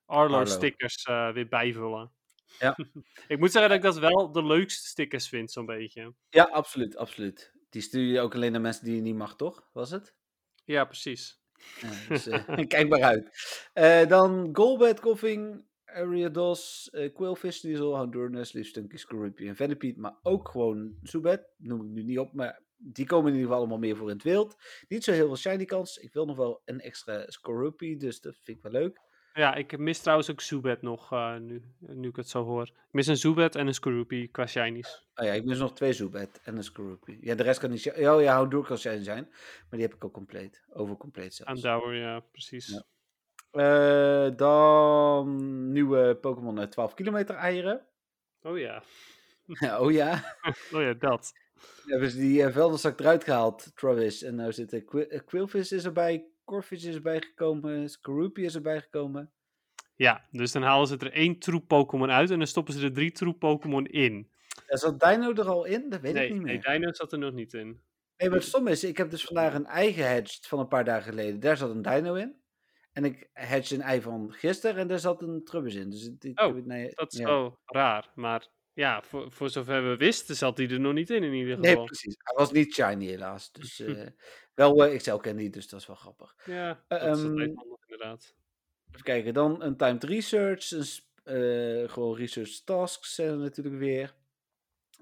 Arlo, 0.06 0.34
Arlo. 0.38 0.46
stickers 0.46 1.04
weer 1.34 1.48
bijvullen. 1.48 2.12
Ja. 2.60 2.78
ik 3.28 3.40
moet 3.40 3.52
zeggen 3.52 3.70
dat 3.70 3.78
ik 3.78 3.84
dat 3.84 4.00
wel 4.00 4.32
de 4.32 4.46
leukste 4.46 4.88
stickers 4.88 5.28
vind, 5.28 5.52
zo'n 5.52 5.66
beetje. 5.66 6.14
Ja, 6.30 6.44
absoluut, 6.44 6.96
absoluut. 6.96 7.54
Die 7.70 7.82
stuur 7.82 8.14
je 8.14 8.20
ook 8.20 8.36
alleen 8.36 8.52
naar 8.52 8.62
mensen 8.62 8.86
die 8.86 8.96
je 8.96 9.02
niet 9.02 9.16
mag, 9.16 9.36
toch? 9.36 9.70
Was 9.74 9.92
het? 9.92 10.16
Ja, 10.66 10.86
precies. 10.86 11.42
Ja, 11.80 11.90
dus, 12.10 12.28
eh, 12.28 12.68
kijk 12.68 12.90
maar 12.90 13.04
uit. 13.04 13.30
Eh, 13.74 14.08
dan 14.08 14.50
Golbat, 14.54 15.00
Koffing, 15.00 15.66
Ariados, 15.86 16.90
eh 16.90 17.14
Quillfish, 17.14 17.60
Diesel, 17.60 17.96
Houndournes, 17.96 18.52
Liefstunky, 18.52 18.98
Scorupi 18.98 19.48
en 19.48 19.56
Venipede. 19.56 20.00
Maar 20.00 20.16
ook 20.22 20.50
gewoon 20.50 20.96
Zubat, 21.04 21.48
noem 21.58 21.82
ik 21.82 21.90
nu 21.90 22.04
niet 22.04 22.20
op, 22.20 22.34
maar 22.34 22.62
die 22.78 23.06
komen 23.06 23.28
in 23.28 23.34
ieder 23.34 23.48
geval 23.48 23.60
allemaal 23.60 23.80
meer 23.80 23.96
voor 23.96 24.10
in 24.10 24.16
het 24.16 24.24
wild. 24.24 24.56
Niet 24.88 25.04
zo 25.04 25.12
heel 25.12 25.28
veel 25.28 25.36
shiny 25.36 25.66
kans. 25.66 25.98
Ik 25.98 26.14
wil 26.14 26.26
nog 26.26 26.38
wel 26.38 26.62
een 26.66 26.80
extra 26.80 27.24
Scorupi, 27.28 27.98
dus 27.98 28.22
dat 28.22 28.38
vind 28.42 28.58
ik 28.58 28.64
wel 28.64 28.72
leuk. 28.72 29.00
Ja, 29.34 29.56
ik 29.56 29.78
mis 29.78 30.00
trouwens 30.00 30.32
ook 30.32 30.42
Zubat 30.42 30.82
nog, 30.82 31.12
eh, 31.12 31.36
nu, 31.36 31.62
nu 31.78 32.08
ik 32.08 32.16
het 32.16 32.30
zo 32.30 32.44
hoor. 32.44 32.64
Ik 32.64 32.92
mis 32.92 33.08
een 33.08 33.18
Zubat 33.18 33.56
en 33.56 33.68
een 33.68 33.74
Skorupi 33.74 34.32
qua 34.32 34.48
shinies. 34.48 35.06
Oh 35.16 35.26
ja, 35.26 35.32
ik 35.32 35.46
mis 35.46 35.60
nog 35.60 35.74
twee 35.74 35.94
Zubat 35.94 36.40
en 36.44 36.58
een 36.58 36.64
Scorupi. 36.64 37.18
Ja, 37.22 37.36
de 37.36 37.44
rest 37.44 37.60
kan 37.60 37.70
niet... 37.70 37.92
Oh 37.92 38.22
ja, 38.22 38.34
Houndour 38.34 38.66
kan 38.66 38.78
shiny 38.78 39.04
zijn, 39.04 39.28
maar 39.30 39.80
die 39.80 39.82
heb 39.82 39.94
ik 39.94 40.06
ook 40.06 40.14
compleet. 40.14 40.64
Over 40.70 40.98
compleet 40.98 41.34
zelfs. 41.34 41.52
Andauer, 41.52 41.96
ja, 41.96 42.20
precies. 42.20 42.68
Ja. 42.68 42.84
Eh, 43.52 44.32
dan 44.36 45.72
nieuwe 45.72 46.16
Pokémon 46.16 46.60
uit 46.60 46.72
12 46.72 46.94
kilometer 46.94 47.36
eieren. 47.36 47.86
Oh 48.42 48.58
ja. 48.58 48.84
oh 49.82 49.92
ja. 49.92 50.38
Oh 50.74 50.82
ja, 50.82 50.94
dat. 50.94 51.32
hebben 51.86 52.10
ze 52.10 52.18
die 52.18 52.42
uh, 52.42 52.54
vuilniszak 52.54 53.00
eruit 53.00 53.24
gehaald, 53.24 53.72
Travis. 53.76 54.24
En 54.24 54.36
nou 54.36 54.52
zit 54.52 54.74
er 54.74 54.84
Qu 54.84 55.02
eh, 55.02 55.20
Quillfish 55.26 55.72
is 55.72 55.86
erbij, 55.86 56.26
Corfish 56.52 56.84
is 56.86 56.96
erbij 56.96 57.22
gekomen, 57.22 57.90
Skorupi 57.90 58.44
is 58.44 58.56
erbij 58.56 58.82
gekomen. 58.82 59.32
Ja, 59.96 60.28
dus 60.32 60.52
dan 60.52 60.62
halen 60.62 60.88
ze 60.88 60.98
er 60.98 61.12
één 61.12 61.40
troep 61.40 61.68
Pokémon 61.68 62.12
uit 62.12 62.30
en 62.30 62.38
dan 62.38 62.48
stoppen 62.48 62.74
ze 62.74 62.86
er 62.86 62.94
drie 62.94 63.12
troep 63.12 63.40
Pokémon 63.40 63.86
in. 63.86 64.32
Er 64.66 64.78
zat 64.78 65.00
Dino 65.00 65.34
er 65.34 65.48
al 65.48 65.66
in? 65.66 65.90
Dat 65.90 66.02
weet 66.02 66.14
nee, 66.14 66.28
ik 66.28 66.34
niet 66.34 66.44
nee, 66.44 66.60
meer. 66.64 66.80
Dino 66.80 66.94
zat 66.94 67.12
er 67.12 67.20
nog 67.20 67.34
niet 67.34 67.54
in. 67.54 67.82
Nee, 68.18 68.30
het 68.30 68.44
stom 68.44 68.68
is, 68.68 68.84
ik 68.84 68.98
heb 68.98 69.10
dus 69.10 69.24
vandaag 69.24 69.54
een 69.54 69.66
ei 69.66 69.94
gehatcht 69.94 70.48
van 70.48 70.60
een 70.60 70.68
paar 70.68 70.84
dagen 70.84 71.10
geleden. 71.10 71.40
Daar 71.40 71.58
zat 71.58 71.70
een 71.70 71.82
Dino 71.82 72.14
in. 72.14 72.42
En 72.94 73.06
ik 73.06 73.30
hatchte 73.34 73.76
een 73.76 73.82
ei 73.82 74.02
van 74.02 74.32
gisteren 74.34 74.78
en 74.78 74.88
daar 74.88 75.00
zat 75.00 75.22
een 75.22 75.44
Trubbis 75.44 75.76
in. 75.76 75.90
Dus 75.90 76.12
Oh, 76.34 76.66
nee, 76.66 76.92
Dat 76.94 77.14
is 77.14 77.20
ja. 77.20 77.26
wel 77.26 77.60
raar, 77.66 78.12
maar 78.16 78.48
ja, 78.74 79.02
voor, 79.02 79.32
voor 79.32 79.50
zover 79.50 79.90
we 79.90 79.96
wisten 79.96 80.36
zat 80.36 80.58
hij 80.58 80.70
er 80.70 80.80
nog 80.80 80.94
niet 80.94 81.10
in 81.10 81.24
in 81.24 81.34
ieder 81.34 81.60
Nee, 81.60 81.70
geval. 81.70 81.86
precies. 81.86 82.16
Hij 82.18 82.36
was 82.36 82.52
niet 82.52 82.74
shiny 82.74 83.06
helaas. 83.06 83.52
Dus 83.52 83.80
eh, 83.80 84.08
wel 84.62 84.92
uh, 84.92 84.98
XL 84.98 85.16
candy, 85.16 85.50
dus 85.50 85.70
dat 85.70 85.80
is 85.80 85.88
wel 85.88 85.96
grappig. 85.96 86.36
ja, 86.46 86.84
Eh, 86.88 87.00
dat 87.00 87.18
is 87.18 87.24
altijd 87.24 87.56
handig 87.56 87.80
inderdaad. 87.88 88.36
Even 88.90 89.04
kijken, 89.04 89.34
dan 89.34 89.62
een 89.64 89.78
timed 89.78 90.04
research. 90.04 90.72
Een, 90.72 90.86
eh, 91.24 91.90
gewoon 91.90 92.16
research 92.16 92.62
tasks 92.64 93.16
zijn 93.16 93.30
er 93.30 93.38
natuurlijk 93.38 93.78
weer. 93.78 94.14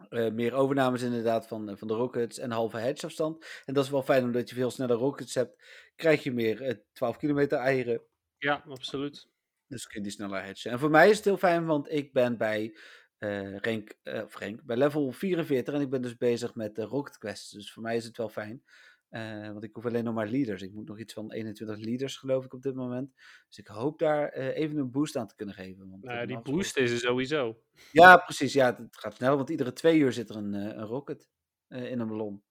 Eh, 0.09 0.31
meer 0.31 0.53
overnames 0.53 1.01
inderdaad 1.01 1.47
van, 1.47 1.69
eh, 1.69 1.75
van 1.75 1.87
de 1.87 1.93
rockets 1.93 2.37
en 2.37 2.51
halve 2.51 2.77
hedge 2.77 3.05
afstand. 3.05 3.45
En 3.65 3.73
dat 3.73 3.83
is 3.83 3.89
wel 3.89 4.03
fijn 4.03 4.23
omdat 4.23 4.49
je 4.49 4.55
veel 4.55 4.71
sneller 4.71 4.95
rockets 4.97 5.35
hebt. 5.35 5.63
Krijg 5.95 6.23
je 6.23 6.31
meer 6.31 6.61
eh, 6.61 6.75
12 6.93 7.17
kilometer 7.17 7.57
eieren. 7.57 8.01
Ja, 8.37 8.63
absoluut. 8.67 9.27
Dus 9.67 9.87
kun 9.87 9.97
je 9.97 10.03
die 10.03 10.11
sneller 10.15 10.43
hedgen. 10.43 10.71
En 10.71 10.79
voor 10.79 10.89
mij 10.89 11.09
is 11.09 11.15
het 11.15 11.25
heel 11.25 11.37
fijn, 11.37 11.65
want 11.65 11.91
ik 11.91 12.13
ben 12.13 12.37
bij 12.37 12.77
eh 13.17 13.57
rank, 13.57 13.93
eh, 14.03 14.23
of 14.23 14.35
rank, 14.35 14.63
bij 14.63 14.77
level 14.77 15.11
44 15.11 15.73
en 15.73 15.81
ik 15.81 15.89
ben 15.89 16.01
dus 16.01 16.17
bezig 16.17 16.55
met 16.55 16.75
de 16.75 16.83
rocket 16.83 17.17
quests. 17.17 17.49
Dus 17.51 17.71
voor 17.73 17.83
mij 17.83 17.95
is 17.95 18.05
het 18.05 18.17
wel 18.17 18.29
fijn. 18.29 18.63
Eh, 19.09 19.47
want 19.47 19.63
ik 19.63 19.73
hoef 19.73 19.85
alleen 19.85 20.03
nog 20.03 20.13
maar 20.13 20.27
leaders. 20.27 20.61
Ik 20.61 20.73
moet 20.73 20.87
nog 20.87 20.99
iets 20.99 21.13
van 21.13 21.31
21 21.31 21.77
leaders 21.77 22.17
geloof 22.17 22.45
ik 22.45 22.53
op 22.53 22.61
dit 22.61 22.75
moment. 22.75 23.13
Dus 23.47 23.57
ik 23.57 23.67
hoop 23.67 23.99
daar 23.99 24.29
eh, 24.29 24.57
even 24.57 24.77
een 24.77 24.91
boost 24.91 25.15
aan 25.15 25.27
te 25.27 25.35
kunnen 25.35 25.55
geven. 25.55 25.89
Want, 25.89 26.03
Nou, 26.03 26.19
eh, 26.19 26.27
die 26.27 26.35
normaal 26.35 26.53
boost 26.53 26.77
is 26.77 26.91
er 26.91 26.97
sowieso. 26.97 27.61
Ja, 27.91 28.17
precies. 28.17 28.53
Ja, 28.53 28.75
het 28.75 28.97
gaat 28.97 29.15
snel, 29.15 29.35
want 29.35 29.49
iedere 29.49 29.73
twee 29.73 29.99
uur 29.99 30.13
zit 30.13 30.29
er 30.29 30.35
een, 30.35 30.53
een 30.53 30.85
rocket 30.85 31.29
in 31.67 31.99
een 31.99 32.07
ballon. 32.07 32.43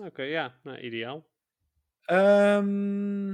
Oké, 0.00 0.22
ja, 0.22 0.58
nou, 0.62 0.78
ideaal. 0.78 1.30
Ehm, 2.04 3.26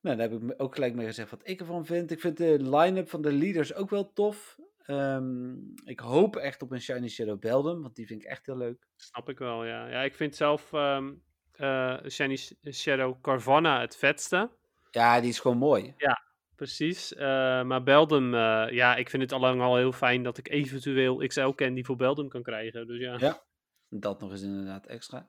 nou, 0.00 0.16
daar 0.16 0.18
heb 0.18 0.32
ik 0.32 0.54
ook 0.56 0.74
gelijk 0.74 0.94
mee 0.94 1.06
gezegd 1.06 1.30
wat 1.30 1.48
ik 1.48 1.60
ervan 1.60 1.86
vind. 1.86 2.10
Ik 2.10 2.20
vind 2.20 2.36
de 2.36 2.76
line-up 2.76 3.08
van 3.08 3.22
de 3.22 3.32
leaders 3.32 3.74
ook 3.74 3.90
wel 3.90 4.12
tof. 4.12 4.58
Ehm, 4.78 5.54
ik 5.84 6.00
hoop 6.00 6.36
echt 6.36 6.62
op 6.62 6.70
een 6.70 6.80
Shiny 6.80 7.08
Shadow 7.08 7.38
Beldum, 7.38 7.82
want 7.82 7.96
die 7.96 8.06
vind 8.06 8.22
ik 8.22 8.28
echt 8.28 8.46
heel 8.46 8.56
leuk. 8.56 8.86
Snap 8.96 9.28
ik 9.28 9.38
wel, 9.38 9.64
ja. 9.64 9.88
Ja, 9.88 10.02
ik 10.02 10.14
vind 10.14 10.36
zelf 10.36 10.72
ehm 10.72 11.12
eh, 11.60 11.96
Shiny 12.08 12.36
Sh- 12.36 12.52
Shadow 12.70 13.20
Carvanha 13.20 13.80
het 13.80 13.96
vetste. 13.96 14.50
Ja, 14.90 15.20
die 15.20 15.30
is 15.30 15.40
gewoon 15.40 15.56
mooi. 15.58 15.94
Precies. 16.56 17.14
eh, 17.14 17.62
maar 17.62 17.82
Beldum, 17.82 18.34
eh, 18.34 18.66
ja, 18.70 18.96
ik 18.96 19.10
vind 19.10 19.22
het 19.22 19.32
allang 19.32 19.60
al 19.60 19.76
heel 19.76 19.92
fijn 19.92 20.22
dat 20.22 20.38
ik 20.38 20.48
eventueel 20.48 21.16
XL 21.26 21.48
Candy 21.48 21.82
voor 21.82 21.96
Beldum 21.96 22.28
kan 22.28 22.42
krijgen. 22.42 22.86
Dus 22.86 23.00
ja. 23.00 23.16
Ja. 23.18 23.42
Dat 23.88 24.20
nog 24.20 24.30
eens 24.30 24.42
inderdaad 24.42 24.86
extra. 24.86 25.28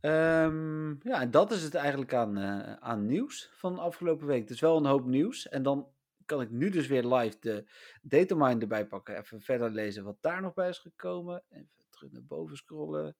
Ehm, 0.00 0.88
ja, 1.08 1.20
en 1.20 1.30
dat 1.30 1.50
is 1.50 1.62
het 1.62 1.74
eigenlijk 1.74 2.14
aan, 2.14 2.38
aan 2.80 3.06
nieuws 3.06 3.50
van 3.52 3.74
de 3.74 3.80
afgelopen 3.80 4.26
week. 4.26 4.48
Dus 4.48 4.60
wel 4.60 4.76
een 4.76 4.84
hoop 4.86 5.04
nieuws. 5.06 5.48
En 5.48 5.62
dan 5.62 5.88
kan 6.26 6.40
ik 6.40 6.50
nu 6.50 6.70
dus 6.70 6.86
weer 6.86 7.04
live 7.04 7.36
de 7.40 7.70
datamine 8.02 8.60
erbij 8.60 8.86
pakken. 8.86 9.16
Even 9.18 9.40
verder 9.40 9.70
lezen 9.70 10.04
wat 10.04 10.16
daar 10.20 10.40
nog 10.42 10.54
bij 10.54 10.68
is 10.68 10.78
gekomen. 10.78 11.42
Even 11.50 11.68
terug 11.90 12.12
naar 12.12 12.24
boven 12.24 12.56
scrollen. 12.56 13.16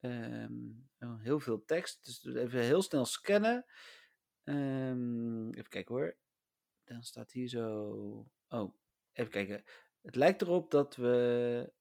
Ehm, 0.00 0.68
oh, 0.98 1.22
heel 1.22 1.40
veel 1.40 1.64
tekst. 1.64 2.04
Dus 2.04 2.34
even 2.34 2.60
heel 2.60 2.82
snel 2.82 3.04
scannen. 3.04 3.64
Ehm, 4.44 5.48
even 5.48 5.68
kijken 5.68 5.94
hoor. 5.94 6.16
Dan 6.84 7.02
staat 7.02 7.32
hier 7.32 7.48
zo. 7.48 7.90
Oh, 8.48 8.74
even 9.12 9.30
kijken. 9.30 9.64
Het 10.02 10.14
lijkt 10.14 10.42
erop 10.42 10.70
dat 10.70 10.96
we. 10.96 11.72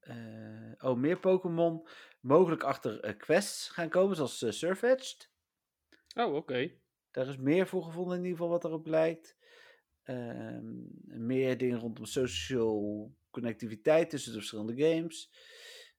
eh, 0.00 0.72
oh, 0.78 0.96
meer 0.96 1.18
Pokémon 1.18 1.88
mogelijk 2.20 2.62
achter 2.62 3.00
eh, 3.00 3.16
quests 3.18 3.68
gaan 3.68 3.88
komen, 3.88 4.16
zoals 4.16 4.42
uh, 4.42 4.50
Surfetched. 4.50 5.30
Oh, 6.14 6.34
oké. 6.34 6.72
Daar 7.10 7.28
is 7.28 7.36
meer 7.36 7.66
voor 7.66 7.82
gevonden, 7.82 8.16
in 8.16 8.22
ieder 8.22 8.36
geval, 8.36 8.52
wat 8.52 8.64
erop 8.64 8.86
lijkt. 8.86 9.36
Ehm, 10.02 10.74
meer 11.04 11.58
dingen 11.58 11.78
rondom 11.78 12.04
social 12.04 13.14
connectiviteit 13.30 14.10
tussen 14.10 14.32
de 14.32 14.38
verschillende 14.38 14.82
games. 14.84 15.30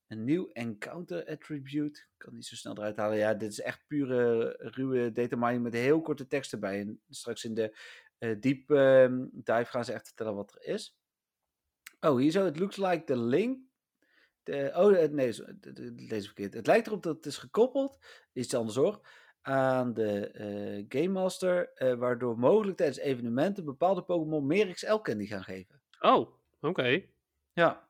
Een 0.07 0.23
nieuw 0.23 0.49
encounter 0.53 1.25
attribute. 1.25 1.99
Ik 1.99 2.17
kan 2.17 2.33
niet 2.33 2.45
zo 2.45 2.55
snel 2.55 2.77
eruit 2.77 2.97
halen. 2.97 3.17
Ja, 3.17 3.33
dit 3.33 3.51
is 3.51 3.61
echt 3.61 3.83
pure 3.87 4.55
ruwe 4.57 5.11
data 5.11 5.35
mining 5.35 5.63
met 5.63 5.73
heel 5.73 6.01
korte 6.01 6.27
tekst 6.27 6.53
erbij. 6.53 6.79
En 6.79 7.01
straks 7.09 7.43
in 7.43 7.53
de 7.53 7.77
uh, 8.19 8.39
deep 8.39 8.69
uh, 8.69 9.07
dive 9.31 9.65
gaan 9.65 9.85
ze 9.85 9.93
echt 9.93 10.07
vertellen 10.07 10.35
wat 10.35 10.55
er 10.55 10.73
is. 10.73 10.97
Oh, 11.99 12.17
hier 12.17 12.31
zo. 12.31 12.45
It 12.45 12.59
looks 12.59 12.77
like 12.77 13.03
the 13.03 13.17
link. 13.17 13.59
De, 14.43 14.71
oh, 14.75 15.11
nee, 15.11 15.33
deze 16.07 16.25
verkeerd. 16.25 16.53
Het 16.53 16.67
lijkt 16.67 16.87
erop 16.87 17.03
dat 17.03 17.15
het 17.15 17.25
is 17.25 17.37
gekoppeld. 17.37 17.97
Iets 18.33 18.53
anders 18.53 18.75
hoor. 18.75 19.07
aan 19.41 19.93
de 19.93 20.27
eh, 20.27 20.85
Game 20.89 21.19
Master, 21.19 21.73
eh, 21.73 21.93
waardoor 21.93 22.39
mogelijk 22.39 22.77
tijdens 22.77 22.97
evenementen 22.99 23.65
bepaalde 23.65 24.03
Pokémon 24.03 24.47
meer 24.47 24.73
XL-candy 24.73 25.25
gaan 25.25 25.43
geven. 25.43 25.81
Oh, 25.99 26.29
oké. 26.61 27.03
Ja. 27.53 27.86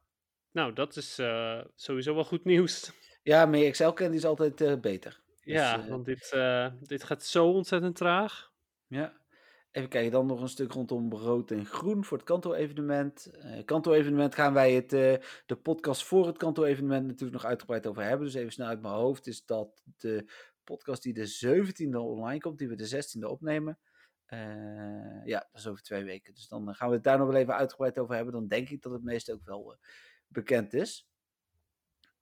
Nou, 0.57 0.73
dat 0.73 0.95
is 0.95 1.19
eh, 1.19 1.61
sowieso 1.75 2.13
wel 2.13 2.25
goed 2.25 2.43
nieuws. 2.43 2.91
Ja, 3.23 3.45
meer 3.45 3.71
XL-candy 3.71 4.15
is 4.15 4.25
altijd 4.25 4.61
eh, 4.61 4.79
beter. 4.79 5.21
Dus, 5.25 5.53
ja, 5.53 5.83
eh, 5.83 5.89
want 5.89 6.05
dit, 6.05 6.37
dit 6.81 7.03
gaat 7.03 7.23
zo 7.23 7.47
ontzettend 7.51 7.95
traag. 7.95 8.51
Ja. 8.87 9.17
Even 9.71 9.89
kijken, 9.89 10.11
dan 10.11 10.25
nog 10.25 10.41
een 10.41 10.47
stuk 10.47 10.71
rondom 10.71 11.13
rood 11.13 11.51
en 11.51 11.65
groen 11.65 12.03
voor 12.05 12.17
het 12.17 12.25
Kanto-evenement. 12.25 13.31
Kanto-evenement 13.65 14.35
gaan 14.35 14.53
wij 14.53 14.73
het, 14.73 14.89
de 15.45 15.55
podcast 15.63 16.03
voor 16.03 16.27
het 16.27 16.37
Kanto-evenement 16.37 17.05
natuurlijk 17.05 17.41
nog 17.41 17.45
uitgebreid 17.45 17.87
over 17.87 18.03
hebben. 18.03 18.25
Dus 18.25 18.35
even 18.35 18.51
snel 18.51 18.67
uit 18.67 18.81
mijn 18.81 18.93
hoofd 18.93 19.27
is 19.27 19.45
dat 19.45 19.83
de 19.97 20.31
podcast 20.63 21.03
die 21.03 21.13
de 21.13 21.39
17e 21.45 21.95
online 21.95 22.39
komt, 22.39 22.57
die 22.57 22.67
we 22.67 22.75
de 22.75 23.03
16e 23.17 23.29
opnemen. 23.29 23.79
ja, 25.23 25.47
dat 25.51 25.61
is 25.61 25.67
over 25.67 25.83
twee 25.83 26.03
weken. 26.03 26.33
Dus 26.33 26.47
dan 26.47 26.75
gaan 26.75 26.89
we 26.89 26.95
het 26.95 27.03
daar 27.03 27.17
nog 27.17 27.27
wel 27.27 27.37
even 27.41 27.55
uitgebreid 27.55 27.99
over 27.99 28.15
hebben. 28.15 28.33
Dan 28.33 28.47
denk 28.47 28.69
ik 28.69 28.81
dat 28.81 28.91
het 28.91 29.03
meeste 29.03 29.33
ook 29.33 29.45
wel 29.45 29.77
bekend 30.27 30.73
is. 30.73 31.09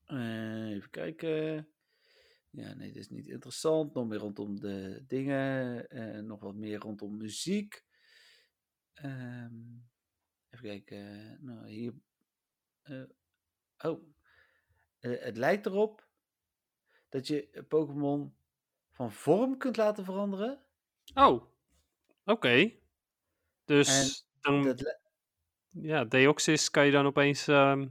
Eh, 0.05 0.69
even 0.69 0.89
kijken. 0.89 1.69
Ja, 2.49 2.73
nee, 2.73 2.87
dit 2.91 3.01
is 3.01 3.09
niet 3.09 3.27
interessant. 3.27 3.93
Nog 3.93 4.07
meer 4.07 4.17
rondom 4.19 4.59
de 4.59 5.03
dingen. 5.07 5.89
eh, 5.89 6.19
nog 6.21 6.39
wat 6.39 6.55
meer 6.55 6.79
rondom 6.79 7.17
muziek. 7.17 7.83
Ehm, 8.93 9.53
even 10.49 10.65
kijken. 10.65 11.37
Nou, 11.45 11.67
hier. 11.69 11.93
eh, 12.81 13.03
oh. 13.77 14.13
Het 14.99 15.37
lijkt 15.37 15.65
erop 15.65 16.07
dat 17.09 17.27
je 17.27 17.65
Pokémon 17.67 18.35
van 18.91 19.11
vorm 19.11 19.57
kunt 19.57 19.77
laten 19.77 20.03
veranderen. 20.05 20.65
Oh, 21.13 21.45
oké. 22.23 22.71
Dus 23.65 23.87
En 24.41 24.51
dan, 24.51 24.63
Dat, 24.63 24.99
ja, 25.81 26.03
Deoxys 26.05 26.69
kan 26.71 26.85
je 26.85 26.91
dan 26.91 27.05
opeens... 27.05 27.47
ehm, 27.47 27.88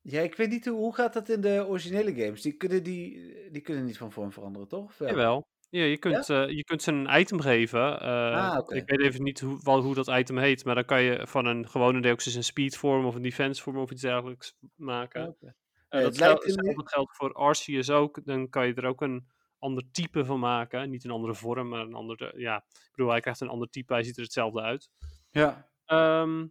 ja, 0.00 0.20
ik 0.20 0.34
weet 0.34 0.50
niet 0.50 0.66
hoe, 0.66 0.78
hoe 0.78 0.94
gaat 0.94 1.12
dat 1.12 1.28
in 1.28 1.40
de 1.40 1.64
originele 1.68 2.14
games. 2.14 2.42
Die 2.42 2.52
kunnen, 2.52 2.82
die, 2.82 3.34
die 3.50 3.60
kunnen 3.62 3.84
niet 3.84 3.98
van 3.98 4.12
vorm 4.12 4.32
veranderen, 4.32 4.68
toch? 4.68 4.98
Wel? 4.98 5.08
Jawel. 5.08 5.46
Ja, 5.70 5.82
je 5.84 5.98
kunt, 5.98 6.30
eh, 6.30 6.48
je 6.48 6.64
kunt 6.64 6.82
ze 6.82 6.92
een 6.92 7.18
item 7.20 7.40
geven. 7.40 8.00
eh, 8.00 8.50
Ah. 8.56 8.76
Ik 8.76 8.88
weet 8.88 9.00
even 9.00 9.22
niet 9.22 9.40
hoe, 9.40 9.60
wel, 9.62 9.80
hoe 9.82 9.94
dat 9.94 10.08
item 10.08 10.38
heet, 10.38 10.64
maar 10.64 10.74
dan 10.74 10.84
kan 10.84 11.02
je 11.02 11.26
van 11.26 11.46
een 11.46 11.68
gewone 11.68 12.00
Deoxys 12.00 12.34
een 12.34 12.44
speed 12.44 12.76
vorm 12.76 13.04
of 13.04 13.14
een 13.14 13.22
defense 13.22 13.62
vorm 13.62 13.76
of 13.76 13.90
iets 13.90 14.02
dergelijks 14.02 14.54
maken. 14.74 15.28
Oké. 15.28 15.46
Eh, 15.46 15.52
Nee, 15.90 16.02
dat 16.02 16.10
het 16.12 16.20
lijkt 16.20 16.42
geldt, 16.42 16.44
in- 16.44 16.54
hetzelfde 16.66 16.90
geldt 16.90 17.16
voor 17.16 17.32
Arceus 17.32 17.90
ook. 17.90 18.24
Dan 18.24 18.48
kan 18.48 18.66
je 18.66 18.74
er 18.74 18.84
ook 18.86 19.00
een 19.00 19.26
ander 19.58 19.84
type 19.92 20.24
van 20.24 20.38
maken. 20.40 20.90
Niet 20.90 21.04
een 21.04 21.10
andere 21.10 21.34
vorm, 21.34 21.68
maar 21.68 21.80
een 21.80 21.94
andere... 21.94 22.32
Ja, 22.36 22.56
ik 22.56 22.88
bedoel, 22.90 23.10
hij 23.10 23.20
krijgt 23.20 23.40
een 23.40 23.48
ander 23.48 23.68
type. 23.70 23.92
Hij 23.92 24.02
ziet 24.02 24.16
er 24.16 24.22
hetzelfde 24.22 24.60
uit. 24.60 24.90
Ja. 25.30 25.70
Ehm, 25.84 26.46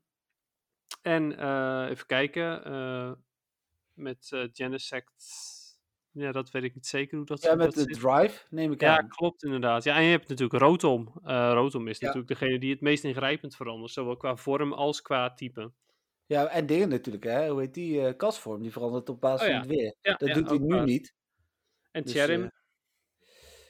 en 1.02 1.38
eh, 1.38 1.88
even 1.90 2.06
kijken. 2.06 2.64
eh, 2.64 3.12
met 3.94 4.30
eh 4.32 4.48
Genesect... 4.54 5.50
Ja, 6.14 6.32
dat 6.32 6.52
weet 6.52 6.64
ik 6.64 6.76
niet 6.76 6.88
zeker 6.88 7.18
hoe 7.18 7.26
dat 7.26 7.42
ja, 7.44 7.56
met 7.56 7.66
dat 7.66 7.74
de 7.88 7.94
zit. 7.94 8.00
drive 8.00 8.46
neem 8.50 8.72
ik 8.72 8.82
Ja, 8.82 8.98
aan. 8.98 9.10
klopt 9.10 9.44
inderdaad. 9.44 9.84
Ja, 9.84 9.96
en 9.96 10.04
je 10.04 10.10
hebt 10.12 10.28
natuurlijk 10.28 10.64
Rotom. 10.64 11.12
Rotom 11.24 11.88
is 11.88 12.00
Ja. 12.00 12.06
natuurlijk 12.08 12.40
degene 12.40 12.60
die 12.60 12.72
het 12.72 12.82
meest 12.82 13.04
ingrijpend 13.04 13.56
verandert. 13.56 13.92
Zowel 13.92 14.18
qua 14.18 14.36
vorm 14.36 14.74
als 14.74 15.02
qua 15.02 15.34
type. 15.34 15.72
Ja, 16.26 16.48
en 16.48 16.66
dingen 16.66 16.90
natuurlijk, 16.90 17.24
hè. 17.24 17.50
Hoe 17.50 17.60
heet 17.60 17.74
die? 17.74 18.06
eh 18.08 18.18
kasvorm, 18.18 18.62
die 18.62 18.72
verandert 18.72 19.10
op 19.10 19.22
basis 19.22 19.42
Oh 19.42 19.46
van 19.48 19.56
ja. 19.56 19.60
het 19.62 19.70
weer. 19.70 19.96
Ja, 20.02 20.14
Dat 20.18 20.28
ja, 20.28 20.34
doet 20.34 20.50
hij 20.50 20.58
nu 20.58 20.80
niet. 20.80 21.14
En 21.92 22.04
Dus, 22.04 22.12
Cherim. 22.14 22.52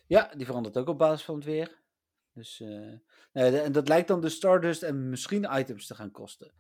ja, 0.08 0.32
die 0.38 0.46
verandert 0.46 0.78
ook 0.78 0.88
op 0.90 0.98
basis 0.98 1.26
van 1.26 1.36
het 1.36 1.44
weer. 1.44 1.80
Dus, 2.34 2.60
nee, 2.60 3.60
en 3.62 3.72
dat 3.72 3.88
lijkt 3.88 4.08
dan 4.08 4.22
de 4.22 4.30
Stardust 4.30 4.84
en 4.84 5.10
misschien 5.10 5.48
items 5.60 5.88
te 5.88 5.96
gaan 5.96 6.12
kosten. 6.12 6.54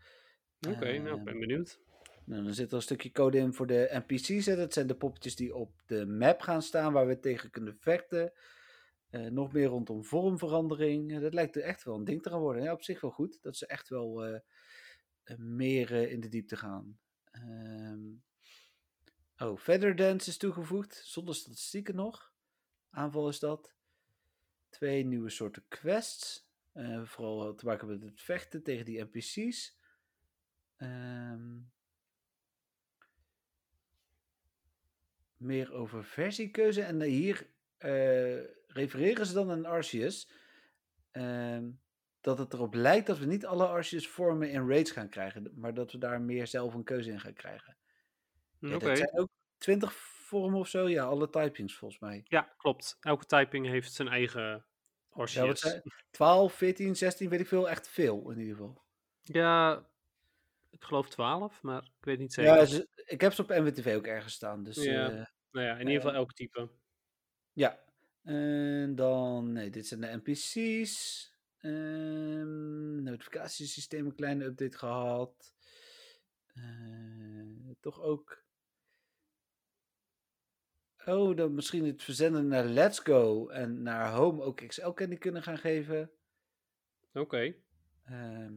Oké, 0.67 0.85
nou, 0.85 0.95
ik 0.95 1.07
ehm, 1.07 1.23
ben 1.23 1.39
benieuwd. 1.39 1.79
Nou, 2.25 2.43
dan 2.43 2.53
zit 2.53 2.69
er 2.69 2.75
een 2.75 2.81
stukje 2.81 3.11
code 3.11 3.37
in 3.37 3.53
voor 3.53 3.67
de 3.67 4.03
NPC's. 4.07 4.45
Hè. 4.45 4.55
Dat 4.55 4.73
zijn 4.73 4.87
de 4.87 4.95
poppetjes 4.95 5.35
die 5.35 5.55
op 5.55 5.71
de 5.85 6.05
map 6.05 6.41
gaan 6.41 6.61
staan, 6.61 6.93
waar 6.93 7.07
we 7.07 7.19
tegen 7.19 7.49
kunnen 7.49 7.75
vechten. 7.75 8.33
Eh, 9.09 9.25
nog 9.25 9.53
meer 9.53 9.67
rondom 9.67 10.03
vormverandering. 10.03 11.19
Dat 11.19 11.33
lijkt 11.33 11.55
er 11.55 11.61
echt 11.61 11.83
wel 11.83 11.95
een 11.95 12.03
ding 12.03 12.23
te 12.23 12.29
gaan 12.29 12.39
worden. 12.39 12.63
Ja, 12.63 12.73
op 12.73 12.83
zich 12.83 13.01
wel 13.01 13.11
goed. 13.11 13.41
Dat 13.41 13.57
ze 13.57 13.65
echt 13.65 13.89
wel 13.89 14.25
eh, 14.25 14.39
meer 15.37 15.93
eh, 15.93 16.11
in 16.11 16.19
de 16.19 16.29
diepte 16.29 16.55
gaan. 16.55 16.99
Ehm, 17.31 18.09
oh, 19.37 19.57
Feather 19.57 19.95
Dance 19.95 20.29
is 20.29 20.37
toegevoegd, 20.37 21.01
zonder 21.05 21.35
statistieken 21.35 21.95
nog. 21.95 22.33
Aanval 22.89 23.29
is 23.29 23.39
dat. 23.39 23.75
Twee 24.69 25.05
nieuwe 25.05 25.29
soorten 25.29 25.63
quests. 25.67 26.49
Vooral 27.03 27.55
te 27.55 27.65
maken 27.65 27.87
met 27.87 28.03
het 28.03 28.21
vechten 28.21 28.63
tegen 28.63 28.85
die 28.85 29.03
NPC's. 29.03 29.79
Ehm, 30.81 31.59
meer 35.37 35.73
over 35.73 36.03
versiekeuze. 36.05 36.81
En 36.81 37.01
hier 37.01 37.47
eh, 37.77 38.39
refereren 38.67 39.25
ze 39.25 39.33
dan 39.33 39.51
aan 39.51 39.65
Arceus. 39.65 40.31
ehm, 41.11 41.69
dat 42.21 42.37
het 42.37 42.53
erop 42.53 42.73
lijkt 42.73 43.07
dat 43.07 43.17
we 43.17 43.25
niet 43.25 43.45
alle 43.45 43.67
Arceus 43.67 44.07
vormen 44.07 44.49
in 44.51 44.67
raids 44.67 44.91
gaan 44.91 45.09
krijgen. 45.09 45.51
Maar 45.55 45.73
dat 45.73 45.91
we 45.91 45.97
daar 45.97 46.21
meer 46.21 46.47
zelf 46.47 46.73
een 46.73 46.83
keuze 46.83 47.09
in 47.11 47.19
gaan 47.19 47.33
krijgen. 47.33 47.77
Ja, 48.59 48.75
Oké. 48.75 48.85
Dat 48.85 48.97
zijn 48.97 49.17
ook 49.19 49.29
20 49.57 49.93
vormen 49.93 50.59
of 50.59 50.67
zo. 50.67 50.87
Ja, 50.89 51.03
alle 51.03 51.29
typings 51.29 51.75
volgens 51.75 51.99
mij. 51.99 52.21
Ja, 52.23 52.53
klopt. 52.57 52.97
Elke 52.99 53.25
typing 53.25 53.67
heeft 53.67 53.93
zijn 53.93 54.07
eigen 54.07 54.41
Ja, 54.49 54.65
Arceus. 55.09 55.59
zijn 55.59 55.81
12, 56.11 56.53
14, 56.53 56.95
16, 56.95 57.29
weet 57.29 57.39
ik 57.39 57.47
veel. 57.47 57.69
Echt 57.69 57.87
veel 57.89 58.31
in 58.31 58.39
ieder 58.39 58.55
geval. 58.55 58.83
Ja, 59.21 59.89
ik 60.71 60.83
geloof 60.83 61.09
12, 61.09 61.61
maar 61.61 61.83
ik 61.83 62.05
weet 62.05 62.19
niet 62.19 62.33
zeker. 62.33 62.55
Ja, 62.55 62.65
ze- 62.65 62.87
ik 63.05 63.21
heb 63.21 63.33
ze 63.33 63.41
op 63.41 63.49
NWTV 63.49 63.93
ook 63.97 64.05
ergens 64.07 64.33
staan. 64.33 64.63
Dus 64.63 64.83
Ja. 64.83 65.09
eh, 65.11 65.25
Nou 65.51 65.65
ja, 65.65 65.73
in 65.73 65.79
ieder 65.87 65.95
geval 66.01 66.13
elk 66.15 66.33
type. 66.33 66.69
Ja, 67.53 67.83
en 68.23 68.95
dan, 68.95 69.51
nee, 69.51 69.69
dit 69.69 69.87
zijn 69.87 70.01
de 70.01 70.21
NPC's. 70.23 71.29
Ehm 71.57 73.03
notificatiesysteem, 73.03 74.05
een 74.05 74.15
kleine 74.15 74.43
update 74.45 74.77
gehad. 74.77 75.53
Eh, 76.53 77.71
toch 77.79 78.01
ook. 78.01 78.43
Oh, 81.05 81.35
dan 81.37 81.53
misschien 81.53 81.85
het 81.85 82.03
verzenden 82.03 82.47
naar 82.47 82.65
Let's 82.65 82.99
Go 82.99 83.47
en 83.47 83.81
naar 83.81 84.11
Home 84.11 84.43
ook 84.43 84.67
XL 84.67 84.89
candy 84.91 85.17
kunnen 85.17 85.43
gaan 85.43 85.57
geven. 85.57 86.11
Oké. 87.13 87.55
Ehm, 88.03 88.53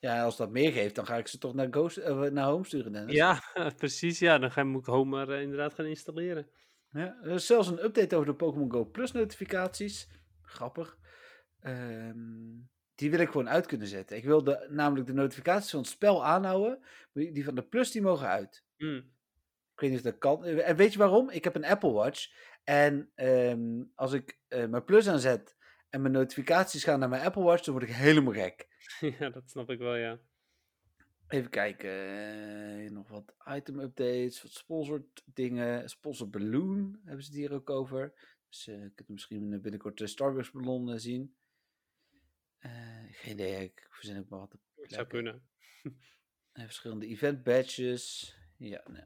ja, 0.00 0.22
als 0.22 0.36
dat 0.36 0.50
meer 0.50 0.72
geeft, 0.72 0.94
dan 0.94 1.06
ga 1.06 1.16
ik 1.16 1.26
ze 1.26 1.38
toch 1.38 1.54
naar, 1.54 1.68
Ghost, 1.70 1.96
eh, 1.96 2.20
naar 2.20 2.44
Home 2.44 2.64
sturen, 2.64 2.92
Dennis. 2.92 3.14
Ja, 3.14 3.42
precies. 3.76 4.18
Ja, 4.18 4.38
dan 4.38 4.50
ga, 4.50 4.64
moet 4.64 4.80
ik 4.80 4.86
Homer 4.86 5.32
eh, 5.32 5.42
inderdaad 5.42 5.74
gaan 5.74 5.86
installeren. 5.86 6.50
Ja, 6.90 7.18
er 7.22 7.30
is 7.30 7.46
zelfs 7.46 7.68
een 7.68 7.84
update 7.84 8.14
over 8.14 8.26
de 8.26 8.34
Pokémon 8.34 8.72
Go 8.72 8.84
Plus 8.84 9.12
notificaties. 9.12 10.08
Grappig. 10.42 10.98
Ehm, 11.60 12.16
die 12.94 13.10
wil 13.10 13.20
ik 13.20 13.30
gewoon 13.30 13.48
uit 13.48 13.66
kunnen 13.66 13.86
zetten. 13.86 14.16
Ik 14.16 14.24
wil 14.24 14.44
de, 14.44 14.66
namelijk 14.70 15.06
de 15.06 15.12
notificaties 15.12 15.70
van 15.70 15.80
het 15.80 15.88
spel 15.88 16.24
aanhouden. 16.24 16.78
maar 17.12 17.24
Die 17.32 17.44
van 17.44 17.54
de 17.54 17.62
Plus 17.62 17.90
die 17.90 18.02
mogen 18.02 18.28
uit. 18.28 18.64
Hm. 18.76 18.96
Ik 19.74 19.80
weet 19.80 19.90
niet 19.90 19.98
of 19.98 20.04
dat 20.04 20.18
kan. 20.18 20.44
En 20.44 20.76
weet 20.76 20.92
je 20.92 20.98
waarom? 20.98 21.30
Ik 21.30 21.44
heb 21.44 21.54
een 21.54 21.64
Apple 21.64 21.92
Watch. 21.92 22.32
En 22.64 23.10
ehm, 23.14 23.82
als 23.94 24.12
ik 24.12 24.40
eh, 24.48 24.66
mijn 24.66 24.84
Plus 24.84 25.08
aanzet 25.08 25.56
en 25.88 26.00
mijn 26.00 26.12
notificaties 26.12 26.84
gaan 26.84 26.98
naar 26.98 27.08
mijn 27.08 27.24
Apple 27.24 27.42
Watch, 27.42 27.64
dan 27.64 27.74
word 27.74 27.88
ik 27.88 27.94
helemaal 27.94 28.32
gek. 28.32 28.68
ja, 29.18 29.30
dat 29.30 29.50
snap 29.50 29.70
ik 29.70 29.78
wel, 29.78 29.96
ja. 29.96 30.18
Even 31.28 31.50
kijken. 31.50 31.90
eh, 32.84 32.90
nog 32.90 33.08
wat 33.08 33.34
item 33.46 33.78
updates, 33.80 34.42
wat 34.42 34.52
sponsored 34.52 35.22
dingen. 35.24 35.88
Sponsor 35.88 36.28
Balloon 36.30 37.00
hebben 37.04 37.24
ze 37.24 37.30
het 37.30 37.38
hier 37.38 37.52
ook 37.52 37.70
over. 37.70 38.12
Dus 38.48 38.66
eh 38.66 38.82
je 38.82 38.90
kunt 38.94 39.08
misschien 39.08 39.52
eh, 39.52 39.60
binnenkort 39.60 39.98
de 39.98 40.06
Starbucks 40.06 40.50
ballon 40.50 40.90
eh, 40.90 40.98
zien. 40.98 41.34
Eh, 42.58 42.70
geen 43.10 43.32
idee, 43.32 43.64
ik 43.64 43.86
verzin 43.90 44.18
ook 44.18 44.28
maar 44.28 44.38
wat. 44.38 44.56
Het 44.74 44.92
zou 44.92 45.06
kunnen. 45.06 45.42
En 46.52 46.64
verschillende 46.64 47.06
event 47.06 47.42
badges. 47.42 48.36
Ja, 48.56 48.82
nee. 48.90 49.04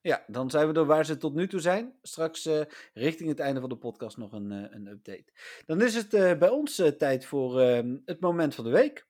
ja, 0.00 0.24
dan 0.26 0.50
zijn 0.50 0.72
we 0.72 0.78
er 0.78 0.86
waar 0.86 1.06
ze 1.06 1.16
tot 1.16 1.34
nu 1.34 1.48
toe 1.48 1.60
zijn. 1.60 1.98
Straks 2.02 2.46
eh, 2.46 2.62
richting 2.94 3.28
het 3.28 3.38
einde 3.38 3.60
van 3.60 3.68
de 3.68 3.76
podcast 3.76 4.16
nog 4.16 4.32
een, 4.32 4.52
eh, 4.52 4.74
een 4.74 4.86
update. 4.86 5.32
Dan 5.66 5.82
is 5.82 5.94
het 5.94 6.14
eh, 6.14 6.38
bij 6.38 6.48
ons 6.48 6.78
eh, 6.78 6.88
tijd 6.88 7.24
voor 7.26 7.60
ehm, 7.60 7.96
het 8.04 8.20
moment 8.20 8.54
van 8.54 8.64
de 8.64 8.70
week. 8.70 9.06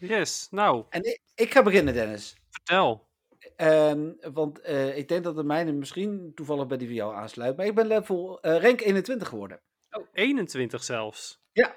Yes, 0.00 0.46
nou, 0.50 0.84
En 0.88 1.04
ik, 1.04 1.20
ik 1.34 1.52
ga 1.52 1.62
beginnen, 1.62 1.94
Dennis. 1.94 2.36
vertel. 2.50 3.08
Ehm, 3.56 4.12
want 4.32 4.60
eh, 4.60 4.96
ik 4.96 5.08
denk 5.08 5.24
dat 5.24 5.36
de 5.36 5.44
mijne 5.44 5.72
misschien 5.72 6.32
toevallig 6.34 6.66
bij 6.66 6.76
die 6.76 6.86
van 6.86 6.96
jou 6.96 7.14
aansluit. 7.14 7.56
Maar 7.56 7.66
ik 7.66 7.74
ben 7.74 7.86
level 7.86 8.40
eh, 8.40 8.62
rank 8.62 8.80
21 8.80 9.28
geworden. 9.28 9.60
Oh, 9.90 10.06
21 10.12 10.84
zelfs. 10.84 11.42
Ja. 11.52 11.76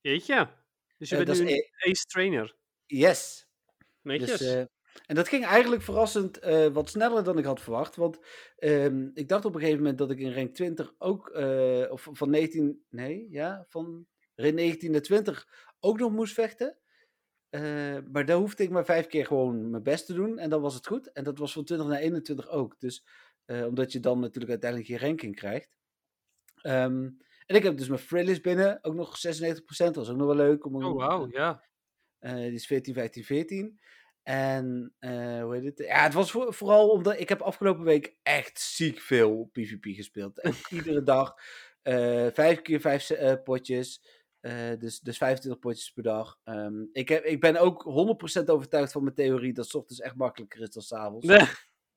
Jeetje. 0.00 0.48
Dus 0.98 1.08
je 1.08 1.16
Eh, 1.16 1.24
bent 1.24 1.38
nu 1.42 1.50
een 1.52 1.90
ace 1.90 2.04
trainer. 2.04 2.56
Yes. 2.86 3.46
Netjes. 4.02 4.38
Dus, 4.38 4.66
En 5.06 5.14
dat 5.14 5.28
ging 5.28 5.44
eigenlijk 5.46 5.82
verrassend 5.82 6.38
eh, 6.38 6.66
wat 6.66 6.88
sneller 6.88 7.24
dan 7.24 7.38
ik 7.38 7.44
had 7.44 7.60
verwacht. 7.60 7.96
Want 7.96 8.18
ehm, 8.56 9.08
ik 9.14 9.28
dacht 9.28 9.44
op 9.44 9.54
een 9.54 9.60
gegeven 9.60 9.80
moment 9.80 9.98
dat 9.98 10.10
ik 10.10 10.18
in 10.18 10.34
rank 10.34 10.54
20 10.54 10.94
ook, 10.98 11.28
eh, 11.28 11.90
of 11.90 12.08
van 12.12 12.30
19, 12.30 12.84
nee, 12.90 13.26
ja, 13.30 13.64
van 13.68 14.06
rank 14.34 14.54
19 14.54 14.90
naar 14.90 15.00
20 15.00 15.46
ook 15.80 15.98
nog 15.98 16.12
moest 16.12 16.34
vechten. 16.34 16.78
Eh, 17.54 17.96
maar 18.12 18.24
daar 18.24 18.36
hoefde 18.36 18.62
ik 18.62 18.70
maar 18.70 18.84
vijf 18.84 19.06
keer 19.06 19.26
gewoon 19.26 19.70
mijn 19.70 19.82
best 19.82 20.06
te 20.06 20.14
doen 20.14 20.38
en 20.38 20.50
dan 20.50 20.60
was 20.60 20.74
het 20.74 20.86
goed. 20.86 21.12
En 21.12 21.24
dat 21.24 21.38
was 21.38 21.52
van 21.52 21.64
20 21.64 21.86
naar 21.86 21.98
21 21.98 22.48
ook. 22.48 22.80
Dus 22.80 23.04
omdat 23.46 23.92
je 23.92 24.00
dan 24.00 24.20
natuurlijk 24.20 24.50
uiteindelijk 24.50 24.90
je 24.90 25.06
ranking 25.06 25.36
krijgt. 25.36 25.76
Ehm, 26.60 27.10
en 27.46 27.56
ik 27.56 27.62
heb 27.62 27.76
dus 27.76 27.88
mijn 27.88 28.00
Frillis 28.00 28.40
binnen, 28.40 28.78
ook 28.82 28.94
nog 28.94 29.16
96%. 29.16 29.94
Dat 29.94 30.06
was 30.06 30.10
ook 30.10 30.16
nog 30.16 30.26
wel 30.26 30.36
leuk. 30.36 30.64
Om, 30.64 30.84
oh, 30.84 30.96
wauw, 30.96 31.28
ja. 31.30 31.62
die 32.20 32.52
is 32.52 32.66
14, 32.66 32.94
15, 32.94 33.24
14. 33.24 33.80
En 34.22 34.94
hoe 35.42 35.54
heet 35.54 35.64
het? 35.64 35.78
Ja, 35.78 36.02
het 36.02 36.14
was 36.14 36.30
vooral 36.30 36.88
omdat 36.88 37.20
ik 37.20 37.28
heb 37.28 37.40
afgelopen 37.40 37.84
week 37.84 38.16
echt 38.22 38.60
ziek 38.60 39.00
veel 39.00 39.48
PvP 39.52 39.84
gespeeld. 39.84 40.48
iedere 40.70 41.02
dag 41.02 41.34
vijf 42.32 42.62
keer 42.62 42.80
vijf 42.80 43.02
uh, 44.44 44.52
potjes. 44.52 44.78
dus, 44.78 45.00
dus 45.00 45.16
25 45.16 45.60
potjes 45.60 45.90
per 45.90 46.02
dag. 46.02 46.38
Um, 46.44 46.88
ik, 46.92 47.08
heb, 47.08 47.24
ik 47.24 47.40
ben 47.40 47.56
ook 47.56 47.84
100% 48.40 48.44
overtuigd 48.44 48.92
van 48.92 49.02
mijn 49.02 49.14
theorie 49.14 49.52
dat 49.52 49.68
s 49.68 49.74
ochtends 49.74 50.00
echt 50.00 50.16
makkelijker 50.16 50.60
is 50.60 50.70
dan 50.70 50.82
s 50.82 50.92
avonds. 50.92 51.26
Nee. 51.26 51.46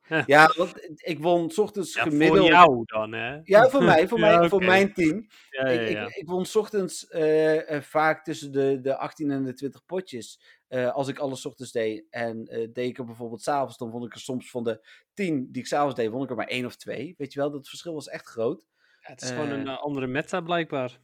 Ja, 0.26 0.54
want 0.56 0.74
ik 0.96 1.20
won 1.20 1.50
s 1.52 1.58
ochtends 1.58 1.94
ja, 1.94 2.04
gemiddeld. 2.04 2.40
Voor 2.40 2.48
jou 2.48 2.84
dan, 2.86 3.14
hè? 3.14 3.40
Ja, 3.44 3.70
voor 3.70 3.84
mij, 3.84 4.08
voor, 4.08 4.20
ja, 4.26 4.40
mij, 4.40 4.50
voor 4.50 4.64
mijn 4.64 4.94
team. 4.94 5.28
Ja, 5.50 5.66
ik, 5.66 5.90
ik, 5.90 6.16
ik, 6.16 6.28
won 6.28 6.46
s 6.46 6.56
ochtends 6.56 7.06
uh, 7.10 7.82
vaak 7.82 8.24
tussen 8.24 8.52
de, 8.52 8.80
de 8.82 8.98
18 8.98 9.32
en 9.32 9.44
de 9.44 9.54
20 9.54 9.86
potjes. 9.86 10.42
Uh, 10.70 10.94
als 10.94 11.08
ik 11.08 11.20
alles 11.20 11.46
ochtends 11.46 11.72
deed. 11.72 12.06
En 12.10 12.38
uh, 12.38 12.68
deed 12.74 12.90
ik 12.90 12.98
er 12.98 13.06
bijvoorbeeld 13.06 13.42
s'avonds, 13.42 13.78
dan 13.78 13.92
vond 13.92 14.06
ik 14.06 14.14
er 14.14 14.20
soms 14.20 14.50
van 14.50 14.64
de 14.64 14.88
10 15.14 15.52
die 15.52 15.62
ik 15.62 15.68
s'avonds 15.68 15.96
deed, 15.96 16.10
vond 16.10 16.24
ik 16.24 16.30
er 16.30 16.36
maar 16.36 16.48
één 16.48 16.66
of 16.66 16.76
twee. 16.76 17.16
Weet 17.18 17.34
je 17.34 17.40
wel, 17.40 17.52
dat 17.52 17.70
verschil 17.70 17.94
was 17.94 18.08
echt 18.08 18.28
groot. 18.28 18.66
het 19.00 19.22
is 19.22 19.30
gewoon 19.30 19.50
een 19.50 19.68
andere 19.68 20.08
meta 20.08 20.42
blijkbaar. 20.42 21.00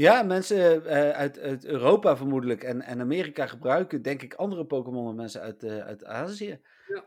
Ja, 0.00 0.22
mensen 0.22 0.82
uit, 1.14 1.38
uit 1.38 1.64
Europa 1.64 2.16
vermoedelijk 2.16 2.62
en, 2.62 2.82
en 2.82 3.00
Amerika 3.00 3.46
gebruiken, 3.46 4.02
denk 4.02 4.22
ik, 4.22 4.34
andere 4.34 4.66
Pokémon 4.66 5.04
dan 5.04 5.14
mensen 5.14 5.40
uit, 5.40 5.64
uit 5.64 6.04
Azië. 6.04 6.60
Ja. 6.86 7.04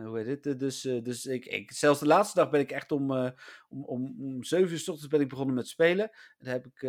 Uh, 0.00 0.06
hoe 0.06 0.18
heet 0.18 0.44
het? 0.44 0.60
Dus, 0.60 0.80
dus 0.80 1.26
ik, 1.26 1.44
ik, 1.46 1.72
zelfs 1.72 2.00
de 2.00 2.06
laatste 2.06 2.40
dag 2.40 2.50
ben 2.50 2.60
ik 2.60 2.70
echt 2.70 2.92
om, 2.92 3.10
om, 3.10 3.84
om, 3.84 4.14
om 4.18 4.44
7 4.44 4.72
uur 4.72 4.78
s 4.78 4.88
ochtends 4.88 5.08
ben 5.08 5.20
ik 5.20 5.28
begonnen 5.28 5.54
met 5.54 5.68
spelen. 5.68 6.10
En 6.10 6.44
daar 6.44 6.54
heb 6.54 6.66
ik 6.66 6.80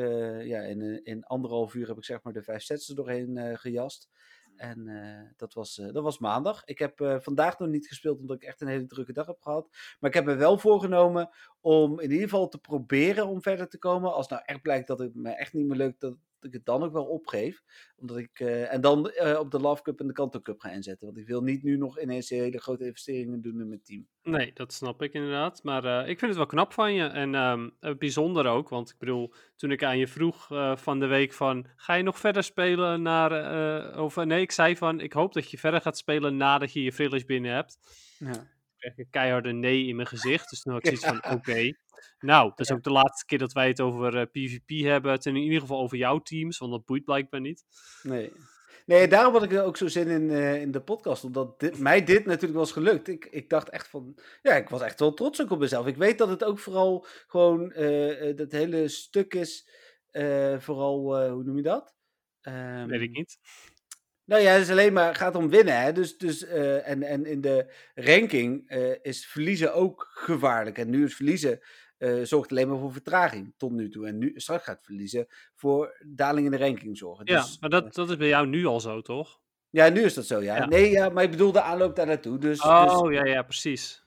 ja, 0.45 0.61
in, 0.61 1.03
in 1.03 1.23
anderhalf 1.23 1.73
uur 1.73 1.87
heb 1.87 1.97
ik 1.97 2.05
zeg 2.05 2.23
maar 2.23 2.33
de 2.33 2.43
vijf 2.43 2.61
sets 2.61 2.89
er 2.89 2.95
doorheen 2.95 3.57
gejast. 3.57 4.09
En 4.63 5.33
dat, 5.37 5.53
was, 5.53 5.75
dat 5.75 6.03
was 6.03 6.19
maandag. 6.19 6.65
Ik 6.65 6.79
heb 6.79 7.19
vandaag 7.21 7.59
nog 7.59 7.69
niet 7.69 7.87
gespeeld 7.87 8.19
omdat 8.19 8.35
ik 8.35 8.43
echt 8.43 8.61
een 8.61 8.67
hele 8.67 8.85
drukke 8.85 9.13
dag 9.13 9.25
heb 9.25 9.41
gehad. 9.41 9.67
Maar 9.99 10.09
ik 10.09 10.15
heb 10.15 10.25
me 10.25 10.35
wel 10.35 10.57
voorgenomen 10.57 11.29
om 11.61 11.99
in 11.99 12.11
ieder 12.11 12.29
geval 12.29 12.47
te 12.47 12.59
proberen 12.59 13.27
om 13.27 13.41
verder 13.41 13.69
te 13.69 13.77
komen. 13.77 14.13
Als 14.13 14.27
nou 14.27 14.41
echt 14.45 14.61
blijkt 14.61 14.87
dat 14.87 14.99
het 14.99 15.15
me 15.15 15.29
echt 15.29 15.53
niet 15.53 15.67
meer 15.67 15.77
lukt, 15.77 16.01
dat, 16.01 16.15
ik 16.45 16.53
het 16.53 16.65
dan 16.65 16.83
ook 16.83 16.93
wel 16.93 17.05
opgeef. 17.05 17.63
Omdat 17.95 18.17
ik, 18.17 18.39
uh, 18.39 18.73
en 18.73 18.81
dan 18.81 19.11
uh, 19.23 19.39
op 19.39 19.51
de 19.51 19.59
Love 19.59 19.81
Cup 19.81 19.99
en 19.99 20.07
de 20.07 20.13
Kanto 20.13 20.41
Cup 20.41 20.59
ga 20.59 20.69
inzetten. 20.69 21.05
Want 21.05 21.19
ik 21.19 21.27
wil 21.27 21.41
niet 21.41 21.63
nu 21.63 21.77
nog 21.77 21.99
ineens 21.99 22.29
hele 22.29 22.57
grote 22.57 22.85
investeringen 22.85 23.41
doen 23.41 23.59
in 23.59 23.67
mijn 23.67 23.83
team. 23.83 24.07
Nee, 24.23 24.51
dat 24.53 24.73
snap 24.73 25.01
ik 25.01 25.13
inderdaad. 25.13 25.63
Maar 25.63 25.85
uh, 25.85 26.09
ik 26.09 26.19
vind 26.19 26.21
het 26.21 26.35
wel 26.35 26.45
knap 26.45 26.73
van 26.73 26.93
je. 26.93 27.03
En 27.03 27.35
um, 27.35 27.97
bijzonder 27.97 28.47
ook. 28.47 28.69
Want 28.69 28.89
ik 28.89 28.97
bedoel, 28.97 29.33
toen 29.55 29.71
ik 29.71 29.83
aan 29.83 29.97
je 29.97 30.07
vroeg 30.07 30.47
van 30.75 30.99
de 30.99 31.07
week 31.07 31.33
van... 31.33 31.67
Ga 31.75 31.93
je 31.93 32.03
nog 32.03 32.19
verder 32.19 32.43
spelen 32.43 33.01
naar... 33.01 33.99
of 33.99 34.15
nee, 34.15 34.41
ik 34.41 34.51
zei 34.51 34.77
van... 34.77 34.99
Ik 34.99 35.13
hoop 35.13 35.33
dat 35.33 35.51
je 35.51 35.57
verder 35.57 35.81
gaat 35.81 35.97
spelen 35.97 36.37
nadat 36.37 36.73
je 36.73 36.83
je 36.83 36.93
frillis 36.93 37.25
binnen 37.25 37.53
hebt. 37.53 37.77
Ja 38.17 38.51
ik 38.95 39.07
keiharde 39.09 39.51
nee 39.51 39.87
in 39.87 39.95
mijn 39.95 40.07
gezicht. 40.07 40.49
Dus 40.49 40.63
nu 40.63 40.71
had 40.71 40.87
ik 40.87 40.97
zoiets 40.97 41.21
van, 41.21 41.33
oké. 41.35 41.73
Nou, 42.19 42.49
dat 42.49 42.59
is 42.59 42.71
ook 42.71 42.83
de 42.83 42.91
laatste 42.91 43.25
keer 43.25 43.37
dat 43.37 43.53
wij 43.53 43.67
het 43.67 43.81
over 43.81 44.13
uh, 44.13 44.21
eh, 44.21 44.29
PvP 44.31 44.85
hebben. 44.85 45.11
Het 45.11 45.25
in 45.25 45.35
ieder 45.35 45.59
geval 45.59 45.79
over 45.79 45.97
jouw 45.97 46.19
teams, 46.19 46.57
want 46.57 46.71
dat 46.71 46.85
boeit 46.85 47.03
blijkbaar 47.03 47.41
niet. 47.41 47.63
Nee. 48.03 48.31
Nee, 48.85 49.07
daarom 49.07 49.33
had 49.33 49.43
ik 49.43 49.53
ook 49.53 49.77
zo 49.77 49.87
zin 49.87 50.07
in, 50.07 50.29
uh, 50.29 50.61
in 50.61 50.71
de 50.71 50.81
podcast. 50.81 51.23
Omdat 51.23 51.59
dit, 51.59 51.79
mij 51.79 52.03
dit 52.03 52.25
natuurlijk 52.25 52.59
was 52.59 52.71
gelukt. 52.71 53.07
Ik, 53.07 53.25
ik 53.25 53.49
dacht 53.49 53.69
echt 53.69 53.87
van. 53.87 54.17
Ja, 54.41 54.53
ik 54.53 54.69
was 54.69 54.81
echt 54.81 54.99
wel 54.99 55.13
trots 55.13 55.41
ook 55.41 55.49
op 55.49 55.59
mezelf. 55.59 55.87
Ik 55.87 55.97
weet 55.97 56.17
dat 56.17 56.29
het 56.29 56.43
ook 56.43 56.59
vooral 56.59 57.05
gewoon. 57.27 57.73
Uh, 57.75 58.35
dat 58.35 58.51
hele 58.51 58.87
stuk 58.87 59.33
is. 59.33 59.69
vooral, 60.57 61.29
hoe 61.31 61.43
noem 61.43 61.55
je 61.57 61.63
dat? 61.63 61.95
Um, 62.41 62.87
weet 62.87 63.01
ik 63.01 63.11
niet. 63.11 63.37
Nou 64.25 64.41
ja, 64.41 64.51
het 64.51 64.61
is 64.61 64.69
alleen 64.69 64.93
maar, 64.93 65.15
gaat 65.15 65.35
om 65.35 65.49
winnen. 65.49 65.81
Hè? 65.81 65.91
Dus, 65.91 66.17
dus, 66.17 66.43
uh, 66.43 66.87
en, 66.87 67.03
en 67.03 67.25
in 67.25 67.41
de 67.41 67.73
ranking 67.95 68.71
uh, 68.71 68.95
is 69.01 69.25
verliezen 69.25 69.73
ook 69.73 70.09
gevaarlijk. 70.13 70.77
En 70.77 70.89
nu 70.89 71.03
is 71.03 71.15
verliezen 71.15 71.59
uh, 72.03 72.23
zorgt 72.23 72.51
alleen 72.51 72.67
maar 72.67 72.77
voor 72.77 72.91
vertraging 72.91 73.53
tot 73.57 73.71
nu 73.71 73.89
toe. 73.89 74.07
En 74.07 74.17
nu 74.17 74.33
straks 74.35 74.63
gaat 74.63 74.83
verliezen 74.83 75.27
voor 75.55 76.05
daling 76.07 76.45
in 76.45 76.51
de 76.51 76.57
ranking 76.57 76.97
zorgen. 76.97 77.25
Ja, 77.25 77.41
dus, 77.41 77.59
maar 77.59 77.69
dat, 77.69 77.93
dat 77.93 78.09
is 78.09 78.17
bij 78.17 78.27
jou 78.27 78.47
nu 78.47 78.65
al 78.65 78.79
zo, 78.79 79.01
toch? 79.01 79.39
Ja, 79.69 79.89
nu 79.89 80.01
is 80.01 80.13
dat 80.13 80.25
zo, 80.25 80.41
ja. 80.41 80.55
ja. 80.55 80.65
Nee, 80.65 80.91
ja, 80.91 81.09
maar 81.09 81.23
ik 81.23 81.31
bedoel 81.31 81.51
de 81.51 81.61
aanloop 81.61 81.95
daar 81.95 82.05
naartoe. 82.05 82.37
Dus, 82.37 82.61
oh, 82.61 83.01
dus, 83.01 83.15
ja, 83.15 83.25
ja, 83.25 83.41
precies. 83.41 84.03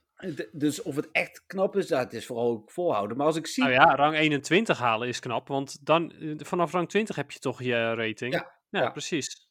Dus 0.53 0.83
of 0.83 0.97
het 0.97 1.09
echt 1.13 1.43
knap 1.47 1.77
is, 1.77 1.87
dat 1.87 2.13
is 2.13 2.27
vooral 2.27 2.51
ook 2.51 2.71
volhouden. 2.71 3.17
Maar 3.17 3.27
als 3.27 3.37
ik 3.37 3.47
zie... 3.47 3.63
Nou 3.63 3.75
ja, 3.75 3.95
rang 3.95 4.17
21 4.17 4.79
halen 4.79 5.09
is 5.09 5.21
knap, 5.21 5.49
want 5.49 5.87
dan 5.87 6.13
vanaf 6.37 6.73
rang 6.73 6.89
20 6.89 7.17
heb 7.17 7.31
je 7.31 7.39
toch 7.39 7.63
je 7.63 7.95
rating. 7.95 8.35
Ja, 8.35 8.59
ja, 8.69 8.81
ja. 8.81 8.91
precies. 8.91 9.46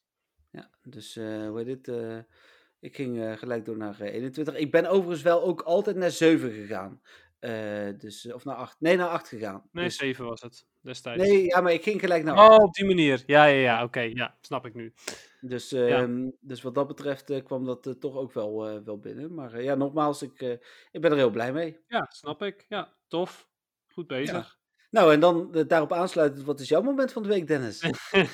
Ja, 0.55 0.69
dus 0.83 1.17
uh, 1.17 1.47
hoe 1.47 1.57
heet 1.57 1.65
dit? 1.65 1.87
Uh, 1.87 2.17
ik 2.79 2.95
ging 2.95 3.17
uh, 3.17 3.37
gelijk 3.37 3.65
door 3.65 3.77
naar 3.77 4.01
21. 4.01 4.55
Ik 4.55 4.71
ben 4.71 4.85
overigens 4.89 5.21
wel 5.21 5.43
ook 5.43 5.61
altijd 5.61 5.95
naar 5.95 6.11
7 6.11 6.51
gegaan. 6.51 7.01
dus, 7.97 8.33
of 8.33 8.45
naar 8.45 8.55
8. 8.55 8.79
Nee, 8.79 8.97
naar 8.97 9.07
8 9.07 9.27
gegaan. 9.27 9.69
Nee, 9.71 9.85
dus, 9.85 9.97
7 9.97 10.25
was 10.25 10.41
het 10.41 10.65
destijds. 10.81 11.23
Nee, 11.23 11.43
ja, 11.43 11.61
maar 11.61 11.73
ik 11.73 11.83
ging 11.83 11.99
gelijk 11.99 12.23
naar 12.23 12.35
8. 12.35 12.57
Oh, 12.57 12.63
op 12.63 12.73
die 12.73 12.85
manier. 12.85 13.23
Ja, 13.25 13.45
ja, 13.45 13.59
ja. 13.59 13.75
Oké, 13.75 13.85
okay, 13.85 14.11
ja, 14.13 14.37
snap 14.41 14.65
ik 14.65 14.73
nu. 14.73 14.93
Dus, 15.41 15.69
ja. 15.69 16.09
dus 16.39 16.61
wat 16.61 16.75
dat 16.75 16.87
betreft 16.87 17.43
kwam 17.43 17.65
dat 17.65 17.95
toch 17.99 18.15
ook 18.15 18.33
wel, 18.33 18.83
wel 18.83 18.99
binnen. 18.99 19.33
Maar 19.33 19.61
ja, 19.61 19.75
nogmaals, 19.75 20.21
ik, 20.21 20.41
ik 20.91 21.01
ben 21.01 21.11
er 21.11 21.17
heel 21.17 21.29
blij 21.29 21.53
mee. 21.53 21.79
Ja, 21.87 22.05
snap 22.09 22.41
ik. 22.41 22.65
Ja, 22.69 22.93
tof. 23.07 23.47
Goed 23.87 24.07
bezig. 24.07 24.57
Ja. 24.57 24.64
Nou, 24.95 25.13
en 25.13 25.19
dan 25.19 25.49
uh, 25.53 25.63
daarop 25.67 25.93
aansluitend, 25.93 26.43
wat 26.43 26.59
is 26.59 26.67
jouw 26.67 26.81
moment 26.81 27.11
van 27.11 27.23
de 27.23 27.29
week, 27.29 27.47
Dennis? 27.47 27.89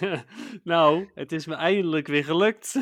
nou, 0.63 1.09
het 1.13 1.31
is 1.31 1.45
me 1.45 1.55
eindelijk 1.55 2.07
weer 2.07 2.23
gelukt. 2.23 2.77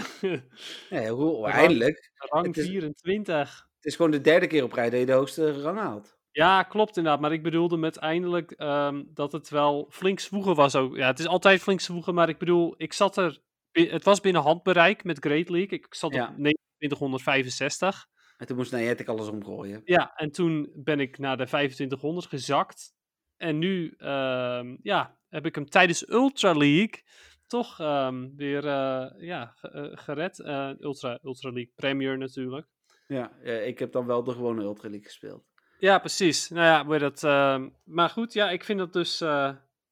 ja, 0.89 1.09
hoe, 1.09 1.47
eindelijk? 1.47 2.11
Rang 2.15 2.47
het 2.47 2.57
is, 2.57 2.67
24. 2.67 3.67
Het 3.75 3.85
is 3.85 3.95
gewoon 3.95 4.11
de 4.11 4.21
derde 4.21 4.47
keer 4.47 4.63
op 4.63 4.73
rij 4.73 4.89
dat 4.89 4.99
je 4.99 5.05
de 5.05 5.11
hoogste 5.11 5.61
rang 5.61 5.77
haalt. 5.77 6.17
Ja, 6.31 6.63
klopt 6.63 6.97
inderdaad. 6.97 7.21
Maar 7.21 7.31
ik 7.31 7.43
bedoelde 7.43 7.77
met 7.77 7.97
eindelijk 7.97 8.53
um, 8.57 9.09
dat 9.13 9.31
het 9.31 9.49
wel 9.49 9.87
flink 9.89 10.19
zwoegen 10.19 10.55
was 10.55 10.75
ook. 10.75 10.95
Ja, 10.95 11.07
het 11.07 11.19
is 11.19 11.27
altijd 11.27 11.61
flink 11.61 11.79
zwoegen, 11.79 12.13
maar 12.13 12.29
ik 12.29 12.37
bedoel, 12.37 12.73
ik 12.77 12.93
zat 12.93 13.17
er... 13.17 13.41
Het 13.71 14.03
was 14.03 14.19
binnen 14.19 14.41
handbereik 14.41 15.03
met 15.03 15.19
Great 15.19 15.49
League. 15.49 15.77
Ik 15.77 15.87
zat 15.89 16.13
ja. 16.13 16.27
op 16.27 16.35
2965. 16.35 18.07
En 18.37 18.47
toen 18.47 18.57
moest 18.57 18.71
Niantic 18.71 19.07
alles 19.07 19.27
omgooien. 19.27 19.81
Ja, 19.83 20.13
en 20.15 20.31
toen 20.31 20.71
ben 20.75 20.99
ik 20.99 21.17
naar 21.17 21.37
de 21.37 21.45
2500 21.45 22.27
gezakt. 22.27 22.97
En 23.39 23.57
nu 23.57 23.93
uh, 23.97 24.61
ja, 24.81 25.17
heb 25.29 25.45
ik 25.45 25.55
hem 25.55 25.69
tijdens 25.69 26.09
Ultra 26.09 26.53
League 26.53 27.03
toch 27.47 27.79
um, 27.79 28.35
weer 28.35 28.65
uh, 28.65 29.05
ja, 29.17 29.55
uh, 29.61 29.91
gered. 29.91 30.39
Uh, 30.39 30.69
Ultra, 30.79 31.19
Ultra 31.23 31.49
League 31.51 31.71
Premier 31.75 32.17
natuurlijk. 32.17 32.67
Ja, 33.07 33.31
ik 33.41 33.79
heb 33.79 33.91
dan 33.91 34.05
wel 34.05 34.23
de 34.23 34.31
gewone 34.31 34.63
Ultra 34.63 34.89
League 34.89 35.07
gespeeld. 35.07 35.43
Ja, 35.77 35.99
precies. 35.99 36.49
Nou 36.49 36.65
ja, 36.65 36.83
maar, 36.83 36.99
dat, 36.99 37.23
ehm, 37.23 37.69
maar 37.83 38.09
goed, 38.09 38.33
ja, 38.33 38.49
ik 38.49 38.63
vind 38.63 38.79
dat 38.79 38.93
dus... 38.93 39.21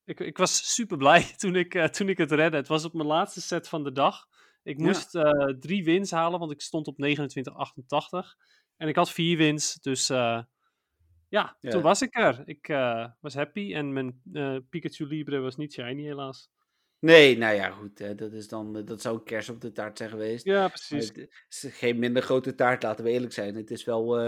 ik, 0.06 0.20
ik 0.20 0.38
was 0.38 0.74
super 0.74 0.98
blij 0.98 1.22
toen 1.38 1.56
ik, 1.56 1.88
toen 1.88 2.10
ik 2.10 2.18
het 2.18 2.32
redde. 2.32 2.58
Het 2.58 2.68
was 2.68 2.86
op 2.86 2.94
mijn 2.94 3.08
laatste 3.08 3.42
set 3.42 3.68
van 3.68 3.84
de 3.84 3.92
dag. 3.92 4.28
Ik 4.64 4.78
moest 4.78 5.14
ja. 5.14 5.56
drie 5.60 5.84
wins 5.84 6.12
halen, 6.12 6.40
want 6.40 6.52
ik 6.52 6.62
stond 6.62 6.88
op 6.88 6.98
29,88. 6.98 7.10
En 8.78 8.88
ik 8.88 8.96
had 8.96 9.12
vier 9.12 9.38
wins, 9.38 9.74
dus 9.74 10.10
ja, 11.30 11.58
toen 11.60 11.82
was 11.82 12.02
ik 12.02 12.16
er. 12.16 12.42
Ik 12.46 12.68
uh, 12.68 13.08
was 13.20 13.34
happy 13.34 13.74
en 13.74 13.94
mijn 13.94 14.22
uh, 14.34 14.58
Pikachu 14.70 15.06
Libre 15.06 15.40
was 15.40 15.56
niet 15.56 15.74
shiny 15.74 16.04
helaas. 16.04 16.50
Nee, 17.00 17.38
nou 17.38 17.56
ja, 17.56 17.70
goed. 17.70 18.00
Hè, 18.00 18.16
dat, 18.16 18.34
is 18.34 18.48
dan, 18.48 18.86
dat 18.86 19.02
zou 19.02 19.16
een 19.16 19.24
kers 19.24 19.50
op 19.50 19.62
de 19.62 19.72
taart 19.72 19.98
zijn 19.98 20.10
geweest. 20.10 20.46
Ja, 20.46 20.68
precies. 20.68 21.08
het 21.08 21.30
is 21.50 21.68
geen 21.70 22.00
minder 22.00 22.24
grote 22.24 22.56
taart, 22.56 22.84
laten 22.84 23.04
we 23.04 23.12
eerlijk 23.12 23.34
zijn. 23.34 23.56
Het 23.56 23.72
is 23.72 23.84
wel... 23.84 24.22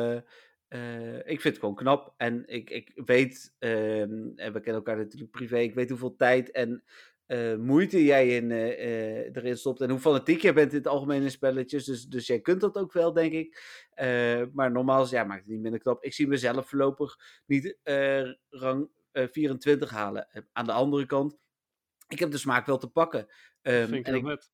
Uh, 0.70 1.16
ik 1.16 1.42
vind 1.42 1.44
het 1.44 1.60
gewoon 1.60 1.76
knap. 1.76 2.14
En 2.18 2.44
ik, 2.48 2.70
ik 2.70 2.92
weet, 3.06 3.56
ehm, 3.60 4.28
en 4.36 4.54
we 4.54 4.60
kennen 4.60 4.74
elkaar 4.74 4.98
natuurlijk 4.98 5.32
privé, 5.32 5.58
ik 5.58 5.74
weet 5.74 5.90
hoeveel 5.90 6.16
tijd 6.16 6.52
en 6.52 6.84
uh, 7.30 7.56
moeite 7.56 8.04
jij 8.04 8.36
in, 8.36 8.50
uh, 8.50 8.68
uh, 8.68 9.36
erin 9.36 9.58
stopt. 9.58 9.82
En 9.82 9.90
hoe 9.90 10.00
fanatiek 10.00 10.42
jij 10.42 10.54
bent 10.54 10.72
in 10.72 10.78
het 10.78 10.88
algemeen 10.88 11.22
in 11.22 11.32
spelletjes. 11.32 11.86
Dus, 11.86 12.06
dus 12.06 12.28
jij 12.28 12.40
kunt 12.40 12.62
dat 12.62 12.78
ook 12.78 12.94
wel, 12.94 13.14
denk 13.14 13.34
ik. 13.34 13.62
maar 14.54 14.72
normaal 14.72 15.08
ja, 15.10 15.24
maakt 15.24 15.42
het 15.42 15.50
niet 15.50 15.62
minder 15.62 15.80
knap. 15.80 16.04
Ik 16.04 16.14
zie 16.14 16.28
mezelf 16.28 16.70
voorlopig 16.70 17.18
niet 17.46 17.78
rang 18.50 18.90
24 19.12 19.90
halen. 19.90 20.28
Aan 20.54 20.66
de 20.66 20.72
andere 20.72 21.06
kant, 21.06 21.38
ik 22.08 22.20
heb 22.20 22.32
de 22.32 22.38
smaak 22.38 22.66
wel 22.66 22.78
te 22.78 22.90
pakken. 22.90 23.28
Um, 23.62 23.88
vind 23.88 24.08
ik 24.08 24.08
en 24.08 24.16
ik, 24.16 24.50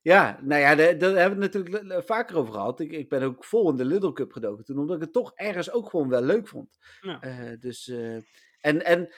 Ja, 0.00 0.38
nou 0.42 0.60
ja, 0.60 0.74
daar 0.74 0.98
daar 0.98 1.16
hebben 1.16 1.38
we 1.38 1.44
het 1.44 1.54
natuurlijk 1.54 2.06
vaker 2.06 2.36
over 2.36 2.52
gehad. 2.52 2.80
Ik, 2.80 2.92
ik 2.92 3.08
ben 3.08 3.22
ook 3.22 3.44
vol 3.44 3.70
in 3.70 3.76
de 3.76 3.84
Lidl 3.84 4.12
Cup 4.12 4.32
gedoken 4.32 4.64
toen, 4.64 4.78
omdat 4.78 4.96
ik 4.96 5.02
het 5.02 5.12
toch 5.12 5.32
ergens 5.34 5.70
ook 5.70 5.90
gewoon 5.90 6.08
wel 6.08 6.22
leuk 6.22 6.48
vond. 6.48 6.78
Ja. 7.00 7.20
Eh, 7.20 7.60
dus, 7.60 7.88
eh, 7.88 8.16
en, 8.60 8.84
en 8.84 9.08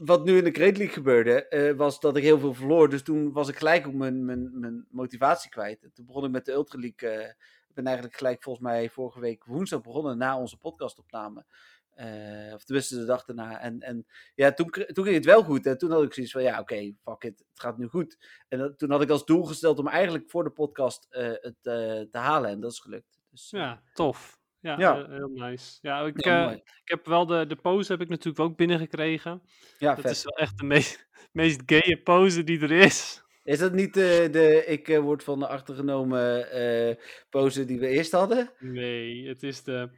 wat 0.00 0.24
nu 0.24 0.36
in 0.36 0.44
de 0.44 0.50
Great 0.50 0.76
League 0.76 0.94
gebeurde, 0.94 1.48
eh, 1.48 1.76
was 1.76 2.00
dat 2.00 2.16
ik 2.16 2.22
heel 2.22 2.38
veel 2.38 2.54
verloor. 2.54 2.88
Dus 2.88 3.02
toen 3.02 3.32
was 3.32 3.48
ik 3.48 3.56
gelijk 3.56 3.86
ook 3.86 3.94
mijn, 3.94 4.24
mijn, 4.24 4.60
mijn 4.60 4.86
motivatie 4.90 5.50
kwijt. 5.50 5.82
En 5.82 5.92
toen 5.92 6.06
begon 6.06 6.24
ik 6.24 6.30
met 6.30 6.44
de 6.44 6.52
Ultra 6.52 6.78
League. 6.78 7.08
eh, 7.08 7.28
ik 7.68 7.74
ben 7.74 7.84
eigenlijk 7.86 8.16
gelijk 8.16 8.42
volgens 8.42 8.64
mij 8.64 8.90
vorige 8.90 9.20
week 9.20 9.44
woensdag 9.44 9.80
begonnen 9.80 10.18
na 10.18 10.38
onze 10.38 10.56
podcastopname. 10.56 11.44
Eh, 11.90 12.54
of 12.54 12.64
tenminste 12.64 12.98
de 12.98 13.04
dag 13.04 13.24
daarna. 13.24 13.60
En, 13.60 13.80
en 13.80 14.06
ja, 14.34 14.52
toen, 14.52 14.70
toen 14.70 15.04
ging 15.04 15.16
het 15.16 15.24
wel 15.24 15.42
goed. 15.42 15.66
En 15.66 15.78
toen 15.78 15.90
had 15.90 16.02
ik 16.02 16.12
zoiets 16.14 16.32
van, 16.32 16.42
ja 16.42 16.60
oké, 16.60 16.92
fuck 17.02 17.22
it, 17.22 17.38
het 17.38 17.60
gaat 17.60 17.78
nu 17.78 17.86
goed. 17.86 18.18
En 18.48 18.74
toen 18.76 18.90
had 18.90 19.02
ik 19.02 19.10
als 19.10 19.24
doel 19.24 19.44
gesteld 19.44 19.78
om 19.78 19.88
eigenlijk 19.88 20.30
voor 20.30 20.44
de 20.44 20.50
podcast 20.50 21.06
het 21.10 21.56
te 21.62 22.08
halen. 22.18 22.50
En 22.50 22.60
dat 22.60 22.72
is 22.72 22.80
gelukt. 22.80 23.20
Dus, 23.30 23.50
Ja, 23.50 23.82
tof. 23.92 24.39
Ja, 24.60 24.78
Ja. 24.78 25.02
eh, 25.02 25.08
heel 25.08 25.28
nice. 25.28 25.78
Ja, 25.80 26.00
ik, 26.00 26.24
ja, 26.24 26.48
eh, 26.50 26.54
ik 26.56 26.62
heb 26.84 27.06
wel 27.06 27.26
de, 27.26 27.46
de 27.46 27.56
pose 27.56 27.92
heb 27.92 28.00
ik 28.00 28.08
natuurlijk 28.08 28.38
ook 28.40 28.56
binnengekregen. 28.56 29.42
ja, 29.78 29.94
Dat 29.94 30.00
vet. 30.04 30.10
is 30.10 30.24
wel 30.24 30.36
echt 30.38 30.58
de 30.58 30.64
meest, 30.64 31.08
meest 31.32 31.62
gaye 31.66 32.00
pose 32.02 32.44
die 32.44 32.60
er 32.60 32.70
is. 32.72 33.22
Is 33.44 33.58
dat 33.58 33.72
niet 33.72 33.94
de, 33.94 34.28
de 34.30 34.64
ik 34.66 34.88
eh, 34.88 34.98
word 34.98 35.24
van 35.24 35.38
de 35.38 35.46
achtergenomen 35.48 36.50
eh 36.50 36.96
pose 37.30 37.64
die 37.64 37.78
we 37.78 37.86
eerst 37.88 38.12
hadden? 38.12 38.50
Nee, 38.58 39.28
het 39.28 39.42
is 39.42 39.62
de. 39.62 39.90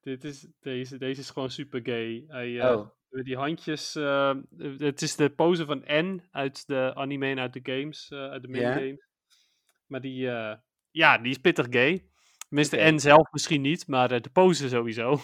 Dit 0.00 0.24
is, 0.24 0.46
deze, 0.60 0.98
deze 0.98 1.20
is 1.20 1.30
gewoon 1.30 1.50
super 1.50 1.80
gay. 1.82 2.24
Hij, 2.28 2.60
eh, 2.60 2.70
Oh, 2.76 2.88
die 3.24 3.36
handjes. 3.36 3.94
eh, 3.94 4.34
het 4.78 5.02
is 5.02 5.16
de 5.16 5.30
pose 5.30 5.64
van 5.64 5.84
N 5.86 6.22
uit 6.30 6.66
de 6.66 6.92
anime 6.94 7.26
en 7.26 7.38
uit 7.38 7.52
de 7.52 7.60
games, 7.62 8.10
eh, 8.10 8.18
uit 8.30 8.42
de 8.42 8.48
main 8.48 8.62
Ja? 8.62 8.72
games. 8.72 9.08
Maar 9.86 10.00
die, 10.00 10.30
eh, 10.30 10.56
ja, 10.90 11.18
die 11.18 11.30
is 11.30 11.38
pittig 11.38 11.66
gay. 11.70 12.09
Tenminste, 12.50 12.76
Oké. 12.76 12.90
N 12.90 12.98
zelf 12.98 13.32
misschien 13.32 13.60
niet, 13.60 13.86
maar 13.86 14.10
eh, 14.10 14.20
de 14.20 14.30
pose 14.30 14.68
sowieso. 14.68 15.20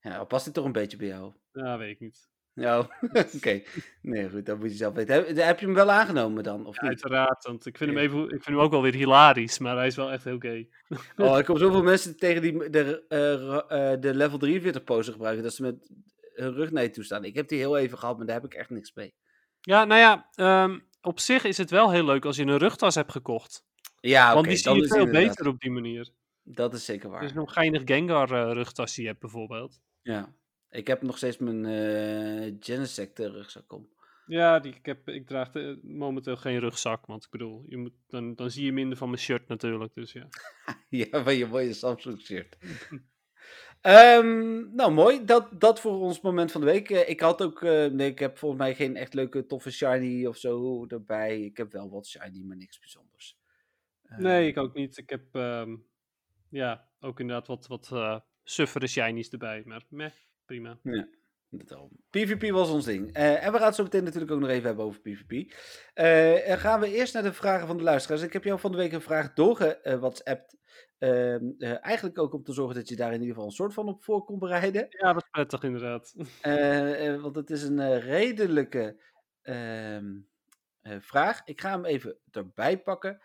ja, 0.00 0.24
past 0.24 0.44
dit 0.44 0.54
toch 0.54 0.64
een 0.64 0.72
beetje 0.72 0.96
bij 0.96 1.06
jou? 1.06 1.32
Ja, 1.52 1.78
weet 1.78 1.90
ik 1.90 2.00
niet. 2.00 2.28
Ja, 2.54 2.78
oké. 3.36 3.62
Nee, 4.02 4.30
goed, 4.30 4.46
dat 4.46 4.58
moet 4.58 4.70
je 4.70 4.76
zelf 4.76 4.94
weten. 4.94 5.14
Heb, 5.14 5.36
heb 5.36 5.60
je 5.60 5.66
hem 5.66 5.74
wel 5.74 5.90
aangenomen 5.90 6.42
dan, 6.42 6.66
of 6.66 6.80
niet? 6.80 6.90
uiteraard, 6.90 7.44
want 7.44 7.66
ik 7.66 7.76
vind, 7.76 7.90
hem 7.90 7.98
even, 7.98 8.22
ik 8.22 8.28
vind 8.28 8.44
hem 8.44 8.58
ook 8.58 8.70
wel 8.70 8.82
weer 8.82 8.94
hilarisch, 8.94 9.58
maar 9.58 9.76
hij 9.76 9.86
is 9.86 9.96
wel 9.96 10.12
echt 10.12 10.24
heel 10.24 10.38
gay. 10.38 10.68
Oh, 11.16 11.38
ik 11.38 11.44
kom 11.44 11.58
zoveel 11.58 11.82
mensen 11.82 12.16
tegen 12.16 12.42
die 12.42 12.70
de, 12.70 13.04
eh, 13.08 13.92
eh, 13.92 14.00
de 14.00 14.14
level 14.14 14.38
43 14.38 14.84
pose 14.84 15.12
gebruiken, 15.12 15.42
dat 15.42 15.54
ze 15.54 15.62
met 15.62 15.90
hun 16.34 16.52
rug 16.52 16.70
naar 16.70 16.82
je 16.82 16.90
toe 16.90 17.04
staan. 17.04 17.24
Ik 17.24 17.34
heb 17.34 17.48
die 17.48 17.58
heel 17.58 17.78
even 17.78 17.98
gehad, 17.98 18.16
maar 18.16 18.26
daar 18.26 18.40
heb 18.40 18.44
ik 18.44 18.54
echt 18.54 18.70
niks 18.70 18.94
mee. 18.94 19.14
Ja, 19.60 19.84
nou 19.84 20.00
ja, 20.00 20.28
ehm, 20.34 20.78
op 21.00 21.20
zich 21.20 21.44
is 21.44 21.58
het 21.58 21.70
wel 21.70 21.90
heel 21.90 22.04
leuk 22.04 22.24
als 22.24 22.36
je 22.36 22.42
een 22.42 22.58
rugtas 22.58 22.94
hebt 22.94 23.12
gekocht. 23.12 23.66
Ja, 24.00 24.24
oké, 24.24 24.34
want 24.34 24.46
die 24.46 24.56
zie 24.56 24.64
dan 24.64 24.76
je 24.76 24.86
veel 24.86 25.10
beter 25.10 25.48
op 25.48 25.60
die 25.60 25.70
manier. 25.70 26.10
Dat 26.50 26.74
is 26.74 26.84
zeker 26.84 27.10
waar. 27.10 27.20
Dus 27.20 27.34
een 27.34 27.50
geinig 27.50 27.82
Gengar 27.84 28.32
eh, 28.32 28.52
rugtas 28.52 28.94
die 28.94 29.02
je 29.02 29.08
hebt 29.08 29.20
bijvoorbeeld. 29.20 29.80
Ja. 30.02 30.34
Ik 30.70 30.86
heb 30.86 31.02
nog 31.02 31.16
steeds 31.16 31.38
mijn 31.38 31.64
eh 31.64 32.54
Genesect 32.60 33.18
rugzak 33.18 33.72
om. 33.72 33.88
Ja, 34.26 34.58
die, 34.58 34.74
ik, 34.74 34.86
heb, 34.86 35.08
ik 35.08 35.26
draag 35.26 35.50
momenteel 35.82 36.36
geen 36.36 36.58
rugzak, 36.58 37.06
want 37.06 37.24
ik 37.24 37.30
bedoel, 37.30 37.64
je 37.68 37.76
moet, 37.76 37.92
dan, 38.06 38.34
dan 38.34 38.50
zie 38.50 38.64
je 38.64 38.72
minder 38.72 38.98
van 38.98 39.08
mijn 39.08 39.20
shirt 39.20 39.48
natuurlijk. 39.48 39.94
Dus 39.94 40.12
ja. 40.12 40.28
Ja, 40.88 41.22
van 41.22 41.34
je 41.34 41.46
mooie 41.46 41.72
Samsung 41.72 42.20
shirt. 42.20 42.56
Ehm, 43.80 44.74
nou, 44.74 44.92
mooi. 44.92 45.24
Dat, 45.24 45.60
dat 45.60 45.80
voor 45.80 46.00
ons 46.00 46.20
moment 46.20 46.52
van 46.52 46.60
de 46.60 46.66
week. 46.66 46.90
Eh, 46.90 47.08
ik 47.08 47.20
had 47.20 47.42
ook, 47.42 47.62
nee, 47.62 48.10
ik 48.10 48.18
heb 48.18 48.38
volgens 48.38 48.60
mij 48.60 48.74
geen 48.74 48.96
echt 48.96 49.14
leuke 49.14 49.46
toffe 49.46 49.70
shiny 49.70 50.26
of 50.26 50.36
zo 50.36 50.86
erbij. 50.86 51.40
Ik 51.40 51.56
heb 51.56 51.72
wel 51.72 51.90
wat 51.90 52.06
shiny, 52.06 52.42
maar 52.42 52.56
niks 52.56 52.78
bijzonders. 52.78 53.38
Nee, 54.16 54.48
ik 54.48 54.56
ook 54.56 54.74
niet. 54.74 54.96
Ik 54.96 55.10
heb 55.10 55.34
ehm, 55.34 55.76
ja, 56.50 56.88
ook 57.00 57.20
inderdaad 57.20 57.46
wat, 57.46 57.66
wat 57.66 57.90
eh 57.92 58.18
suffere 58.44 58.86
shinies 58.86 59.28
erbij, 59.28 59.62
maar 59.64 59.84
meh, 59.88 60.10
prima. 60.44 60.78
Dat 61.50 61.72
al. 61.72 61.90
PvP 62.10 62.50
was 62.50 62.70
ons 62.70 62.84
ding. 62.84 63.12
Eh, 63.12 63.44
en 63.44 63.52
we 63.52 63.58
gaan 63.58 63.66
het 63.66 63.74
zo 63.74 63.82
meteen 63.82 64.04
natuurlijk 64.04 64.32
ook 64.32 64.40
nog 64.40 64.48
even 64.48 64.66
hebben 64.66 64.84
over 64.84 65.00
PvP. 65.00 65.52
Eh 65.94 66.48
dan 66.48 66.58
gaan 66.58 66.80
we 66.80 66.94
eerst 66.94 67.14
naar 67.14 67.22
de 67.22 67.32
vragen 67.32 67.66
van 67.66 67.76
de 67.76 67.82
luisteraars. 67.82 68.22
Ik 68.22 68.32
heb 68.32 68.44
jou 68.44 68.60
van 68.60 68.70
de 68.70 68.76
week 68.76 68.92
een 68.92 69.00
vraag 69.00 69.32
doorge-whatsappt. 69.32 70.56
Ehm, 70.98 71.50
eh, 71.58 71.84
eigenlijk 71.84 72.18
ook 72.18 72.34
om 72.34 72.42
te 72.42 72.52
zorgen 72.52 72.74
dat 72.74 72.88
je 72.88 72.96
daar 72.96 73.12
in 73.12 73.20
ieder 73.20 73.28
geval 73.28 73.44
een 73.44 73.54
soort 73.54 73.74
van 73.74 73.88
op 73.88 74.04
voor 74.04 74.24
kon 74.24 74.38
bereiden. 74.38 74.86
Ja, 74.88 75.12
dat 75.12 75.22
is 75.22 75.28
prettig 75.30 75.62
inderdaad. 75.62 76.14
Want 77.22 77.36
het 77.36 77.50
is 77.50 77.62
een 77.62 78.00
redelijke 78.00 79.00
ehm, 79.42 80.06
eh, 80.80 80.96
vraag. 81.00 81.42
Ik 81.44 81.60
ga 81.60 81.70
hem 81.70 81.84
even 81.84 82.16
erbij 82.30 82.78
pakken. 82.78 83.20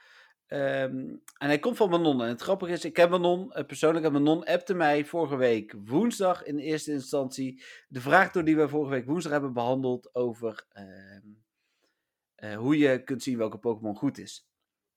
Ehm, 0.54 1.16
en 1.38 1.47
hij 1.47 1.60
komt 1.60 1.78
van 1.78 1.89
Manon. 1.89 2.22
En 2.22 2.28
het 2.28 2.41
grappige 2.41 2.72
is, 2.72 2.86
ik 2.86 2.93
ken 2.93 3.10
Manon 3.10 3.54
eh, 3.54 3.66
persoonlijk. 3.66 4.06
En 4.06 4.12
Manon 4.12 4.45
appte 4.45 4.74
mij 4.74 5.06
vorige 5.06 5.36
week 5.36 5.76
woensdag 5.86 6.43
in 6.43 6.58
eerste 6.58 6.91
instantie 6.91 7.64
de 7.88 8.01
vraag 8.01 8.32
door 8.32 8.43
die 8.43 8.56
we 8.56 8.70
vorige 8.70 8.91
week 8.91 9.06
woensdag 9.06 9.32
hebben 9.32 9.54
behandeld 9.54 10.16
over 10.16 10.66
ehm, 10.70 11.28
eh, 12.36 12.56
hoe 12.56 12.78
je 12.78 13.04
kunt 13.04 13.24
zien 13.24 13.38
welke 13.38 13.58
Pokémon 13.58 13.95
goed 13.95 14.18
is. 14.18 14.47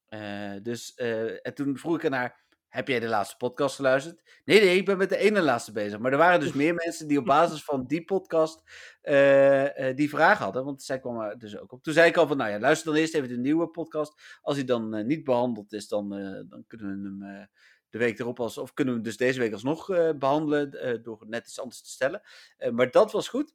Eh, 0.06 0.54
dus, 0.62 0.94
en 0.94 1.54
toen 1.54 1.76
vroeg 1.76 2.02
ik 2.02 2.12
haar, 2.12 2.44
heb 2.76 2.88
jij 2.88 3.00
de 3.00 3.08
laatste 3.08 3.36
podcast 3.36 3.76
geluisterd? 3.76 4.40
Nee, 4.44 4.60
nee, 4.60 4.76
ik 4.76 4.84
ben 4.84 4.98
met 4.98 5.08
de 5.08 5.16
ene 5.16 5.42
laatste 5.42 5.72
bezig. 5.72 5.98
Maar 5.98 6.12
er 6.12 6.18
waren 6.18 6.40
dus 6.40 6.52
meer 6.52 6.74
mensen 6.74 7.08
die 7.08 7.18
op 7.18 7.24
basis 7.36 7.64
van 7.64 7.86
die 7.86 8.04
podcast 8.04 8.62
eh, 9.00 9.88
eh, 9.88 9.96
die 9.96 10.08
vraag 10.08 10.38
hadden. 10.38 10.64
Want 10.64 10.82
zij 10.82 10.98
kwam 10.98 11.20
er 11.20 11.38
dus 11.38 11.58
ook 11.58 11.72
op. 11.72 11.82
Toen 11.82 11.92
zei 11.92 12.08
ik 12.08 12.16
al 12.16 12.26
van, 12.26 12.36
nou 12.36 12.50
ja, 12.50 12.58
luister 12.58 12.92
dan 12.92 13.00
eerst 13.00 13.14
even 13.14 13.28
de 13.28 13.38
nieuwe 13.38 13.68
podcast. 13.68 14.38
Als 14.40 14.56
hij 14.56 14.64
dan 14.64 14.94
eh, 14.94 15.04
niet 15.04 15.24
behandeld 15.24 15.72
is, 15.72 15.88
dan, 15.88 16.08
dan 16.48 16.64
kunnen 16.66 17.02
we 17.02 17.08
hem 17.08 17.48
de 17.96 18.04
week 18.04 18.18
erop 18.18 18.40
als, 18.40 18.58
of 18.58 18.72
kunnen 18.72 18.94
we 18.94 19.00
hem 19.00 19.08
dus 19.08 19.18
deze 19.18 19.38
week 19.38 19.52
alsnog 19.52 19.90
eh, 19.90 20.10
behandelen 20.18 20.72
eh, 20.72 21.02
door 21.02 21.24
net 21.28 21.46
iets 21.46 21.60
anders 21.60 21.82
te 21.82 21.90
stellen. 21.90 22.22
Maar 22.70 22.90
dat 22.90 23.12
was 23.12 23.28
goed. 23.28 23.54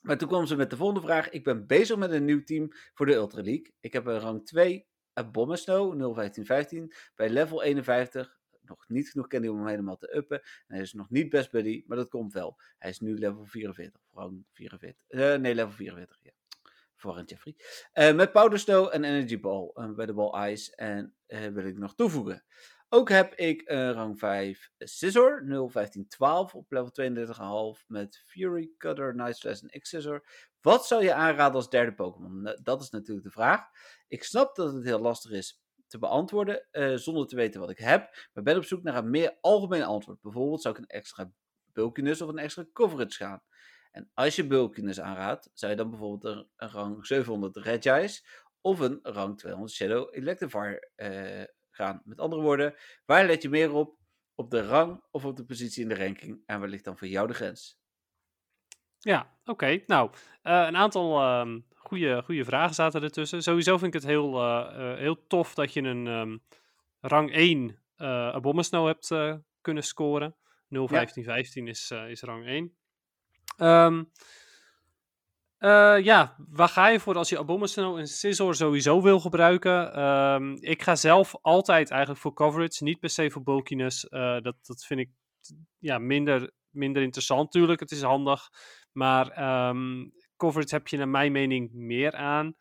Maar 0.00 0.18
toen 0.18 0.28
kwam 0.28 0.46
ze 0.46 0.56
met 0.56 0.70
de 0.70 0.76
volgende 0.76 1.00
vraag. 1.00 1.30
Ik 1.30 1.44
ben 1.44 1.66
bezig 1.66 1.96
met 1.96 2.10
een 2.10 2.24
nieuw 2.24 2.42
team 2.42 2.68
voor 2.94 3.06
de 3.06 3.14
Ultra 3.14 3.42
League. 3.42 3.74
Ik 3.80 3.92
heb 3.92 4.06
een 4.06 4.18
rang 4.18 4.46
2 4.46 4.86
uit 5.12 5.32
Bommesnow, 5.32 5.98
01515, 5.98 6.92
bij 7.14 7.28
level 7.28 7.62
51. 7.62 8.38
Nog 8.64 8.88
niet 8.88 9.10
genoeg 9.10 9.26
candy 9.26 9.48
om 9.48 9.56
hem 9.56 9.66
helemaal 9.66 9.96
te 9.96 10.16
uppen. 10.16 10.40
En 10.40 10.74
hij 10.74 10.80
is 10.80 10.92
nog 10.92 11.10
niet 11.10 11.28
best 11.28 11.50
buddy, 11.50 11.84
maar 11.86 11.96
dat 11.96 12.08
komt 12.08 12.32
wel. 12.32 12.60
Hij 12.78 12.90
is 12.90 13.00
nu 13.00 13.18
level 13.18 13.44
44, 13.44 14.00
rang 14.12 14.44
44. 14.52 15.02
Eh, 15.08 15.34
nee, 15.34 15.54
level 15.54 15.72
44, 15.72 16.18
ja. 16.22 16.32
Verwarrend 16.96 17.30
Jeffrey. 17.30 17.54
Eh, 17.92 18.14
met 18.14 18.32
Powder 18.32 18.58
Snow 18.58 18.88
en 18.92 19.04
Energy 19.04 19.40
Ball 19.40 19.72
de 20.06 20.14
Ball 20.14 20.52
Ice. 20.52 20.76
En 20.76 21.14
eh, 21.26 21.46
wil 21.46 21.64
ik 21.64 21.78
nog 21.78 21.94
toevoegen. 21.94 22.44
Ook 22.88 23.08
heb 23.08 23.34
ik 23.34 23.62
een 23.64 23.92
rang 23.92 24.18
5 24.18 24.70
Scissor, 24.78 25.44
01512 25.46 26.54
op 26.54 26.72
level 26.72 26.90
32,5 27.76 27.86
met 27.86 28.22
Fury, 28.26 28.70
Cutter, 28.78 29.14
Nice 29.14 29.38
Slash 29.38 29.62
en 29.62 29.80
X-Scissor. 29.80 30.26
Wat 30.60 30.86
zou 30.86 31.02
je 31.02 31.14
aanraden 31.14 31.54
als 31.54 31.70
derde 31.70 31.94
Pokémon? 31.94 32.42
Nou, 32.42 32.58
Dat 32.62 32.82
is 32.82 32.90
natuurlijk 32.90 33.26
de 33.26 33.32
vraag. 33.32 33.60
Ik 34.08 34.24
snap 34.24 34.54
dat 34.56 34.72
het 34.72 34.84
heel 34.84 35.00
lastig 35.00 35.30
is 35.30 35.63
te 35.94 36.00
beantwoorden 36.00 36.66
eh, 36.70 36.94
zonder 36.94 37.26
te 37.26 37.36
weten 37.36 37.60
wat 37.60 37.70
ik 37.70 37.78
heb, 37.78 38.28
maar 38.32 38.44
ben 38.44 38.56
op 38.56 38.64
zoek 38.64 38.82
naar 38.82 38.96
een 38.96 39.10
meer 39.10 39.36
algemeen 39.40 39.82
antwoord. 39.82 40.20
Bijvoorbeeld 40.20 40.62
zou 40.62 40.74
ik 40.74 40.80
een 40.80 40.88
extra 40.88 41.30
bulkiness 41.72 42.20
of 42.20 42.28
een 42.28 42.38
extra 42.38 42.64
coverage 42.72 43.16
gaan. 43.16 43.42
En 43.90 44.10
als 44.14 44.36
je 44.36 44.46
bulkiness 44.46 45.00
aanraadt, 45.00 45.50
zou 45.52 45.72
je 45.72 45.78
dan 45.78 45.90
bijvoorbeeld 45.90 46.36
een, 46.36 46.48
een 46.56 46.70
rang 46.70 47.06
700 47.06 47.56
Regice 47.56 48.22
of 48.60 48.78
een 48.78 48.98
rang 49.02 49.38
200 49.38 49.72
Shadow 49.72 50.08
Electivire 50.14 50.90
eh, 50.94 51.44
gaan. 51.70 52.02
Met 52.04 52.20
andere 52.20 52.42
woorden, 52.42 52.74
waar 53.04 53.26
let 53.26 53.42
je 53.42 53.48
meer 53.48 53.72
op? 53.72 53.98
Op 54.34 54.50
de 54.50 54.66
rang 54.66 55.04
of 55.10 55.24
op 55.24 55.36
de 55.36 55.44
positie 55.44 55.82
in 55.82 55.88
de 55.88 55.96
ranking? 55.96 56.42
En 56.46 56.60
waar 56.60 56.68
ligt 56.68 56.84
dan 56.84 56.98
voor 56.98 57.08
jou 57.08 57.26
de 57.26 57.34
grens? 57.34 57.78
Ja, 58.98 59.36
oké. 59.44 59.82
Nou, 59.86 60.10
eh, 60.42 60.64
een 60.66 60.76
aantal 60.76 61.20
ehm 61.20 61.60
goede, 61.86 62.22
goede 62.24 62.44
vragen 62.44 62.74
zaten 62.74 63.02
ertussen. 63.02 63.42
Sowieso 63.42 63.78
vind 63.78 63.94
ik 63.94 64.00
het 64.00 64.10
heel, 64.10 64.40
eh, 64.40 64.92
eh, 64.92 64.98
heel 64.98 65.26
tof 65.26 65.54
dat 65.54 65.72
je 65.72 65.82
een 65.82 66.06
ehm, 66.06 66.36
rang 67.00 67.34
1 67.34 67.78
eh 67.96 68.28
Abomasnow 68.28 68.86
hebt 68.86 69.08
kunnen 69.60 69.82
scoren. 69.82 70.36
01515 70.68 71.68
is, 71.68 71.90
eh, 71.90 72.10
is 72.10 72.22
rang 72.22 72.46
1. 72.46 72.74
Ehm, 73.56 74.04
eh, 75.58 75.98
ja, 76.04 76.36
waar 76.48 76.68
ga 76.68 76.88
je 76.88 77.00
voor 77.00 77.16
als 77.16 77.28
je 77.28 77.38
Abomasnow 77.38 77.98
en 77.98 78.06
Scizor 78.06 78.54
sowieso 78.54 79.02
wil 79.02 79.20
gebruiken? 79.20 79.92
Ehm, 79.94 80.52
ik 80.52 80.82
ga 80.82 80.96
zelf 80.96 81.34
altijd 81.40 81.90
eigenlijk 81.90 82.20
voor 82.20 82.32
coverage, 82.32 82.84
niet 82.84 83.00
per 83.00 83.10
se 83.10 83.30
voor 83.30 83.42
bulkiness. 83.42 84.00
Dat, 84.10 84.56
dat 84.62 84.84
vind 84.86 85.00
ik 85.00 85.10
ja, 85.78 85.98
minder, 85.98 86.50
minder 86.70 87.02
interessant 87.02 87.44
natuurlijk. 87.44 87.80
Het 87.80 87.90
is 87.90 88.02
handig. 88.02 88.48
Maar 88.92 89.26
coverage 90.44 90.74
heb 90.74 90.88
je 90.88 90.96
naar 90.96 91.08
mijn 91.08 91.32
mening 91.32 91.70
meer 91.72 92.12
aan. 92.12 92.54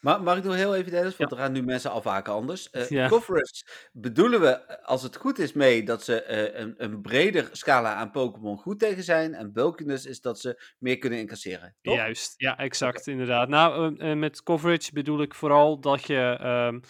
Maar 0.00 0.22
mag 0.22 0.36
ik 0.36 0.44
nog 0.44 0.54
heel 0.54 0.74
even, 0.74 0.90
Dennis? 0.90 1.16
Want 1.16 1.30
er 1.30 1.36
gaan 1.36 1.52
nu 1.52 1.62
mensen 1.62 1.90
afhaken 1.90 2.32
anders. 2.32 2.70
Eh, 2.70 2.88
Ja. 2.88 3.08
Coverage 3.08 3.64
bedoelen 3.92 4.40
we, 4.40 4.48
eh, 4.48 4.84
als 4.88 5.02
het 5.02 5.16
goed 5.16 5.38
is, 5.38 5.52
mee 5.52 5.82
dat 5.82 6.04
ze 6.04 6.22
eh, 6.22 6.60
een, 6.60 6.74
een 6.76 7.00
breder 7.02 7.48
scala 7.52 7.94
aan 7.94 8.10
Pokémon 8.10 8.58
goed 8.58 8.78
tegen 8.78 9.02
zijn. 9.04 9.34
En 9.34 9.52
bulkiness 9.52 10.04
is 10.06 10.20
dat 10.20 10.40
ze 10.40 10.62
meer 10.78 10.98
kunnen 10.98 11.18
incasseren. 11.18 11.74
Toch? 11.82 11.94
Juist, 11.94 12.34
ja, 12.36 12.58
exact, 12.58 13.06
inderdaad. 13.06 13.48
Nou, 13.48 13.96
eh, 13.98 14.10
eh, 14.10 14.18
met 14.18 14.42
coverage 14.42 14.92
bedoel 14.92 15.22
ik 15.22 15.34
vooral 15.34 15.80
dat 15.80 16.06
je, 16.06 16.36
ehm, 16.40 16.80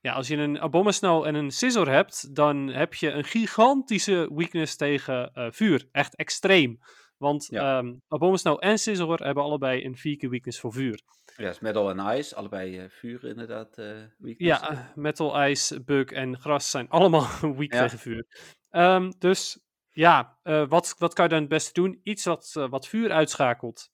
Ja, 0.00 0.12
als 0.12 0.28
je 0.28 0.36
een 0.36 0.60
Abomasnow 0.60 1.26
en 1.26 1.34
een 1.34 1.50
Scizor 1.50 1.88
hebt, 1.88 2.34
dan 2.34 2.68
heb 2.68 2.94
je 2.94 3.10
een 3.10 3.24
gigantische 3.24 4.30
weakness 4.34 4.76
tegen 4.76 5.30
vuur. 5.52 5.88
Echt 5.92 6.16
extreem. 6.16 6.78
Want 7.24 7.46
ja. 7.50 7.78
um, 7.78 8.02
Abomasnow 8.08 8.56
en 8.60 8.78
Scizor 8.78 9.22
hebben 9.22 9.42
allebei 9.42 9.84
een 9.84 9.96
4 9.96 10.30
weakness 10.30 10.60
voor 10.60 10.72
vuur. 10.72 11.02
Ja, 11.36 11.54
Metal 11.60 11.90
en 11.90 12.18
Ice, 12.18 12.34
allebei 12.34 12.82
uh, 12.82 12.84
vuur 12.88 13.24
inderdaad 13.24 13.78
uh, 13.78 13.86
weakness. 14.18 14.60
Ja, 14.60 14.92
Metal, 14.94 15.44
Ice, 15.44 15.84
Bug 15.84 16.10
en 16.10 16.38
Gras 16.40 16.70
zijn 16.70 16.88
allemaal 16.88 17.28
weak 17.58 17.72
ja. 17.72 17.80
tegen 17.80 17.98
vuur. 17.98 18.26
Um, 18.70 19.12
dus 19.18 19.60
ja, 19.90 20.38
wat, 20.68 20.94
wat 20.98 21.14
kan 21.14 21.24
je 21.24 21.30
dan 21.30 21.40
het 21.40 21.48
beste 21.48 21.72
doen? 21.72 22.00
Iets 22.02 22.24
wat, 22.24 22.52
wat 22.52 22.88
vuur 22.88 23.12
uitschakelt. 23.12 23.90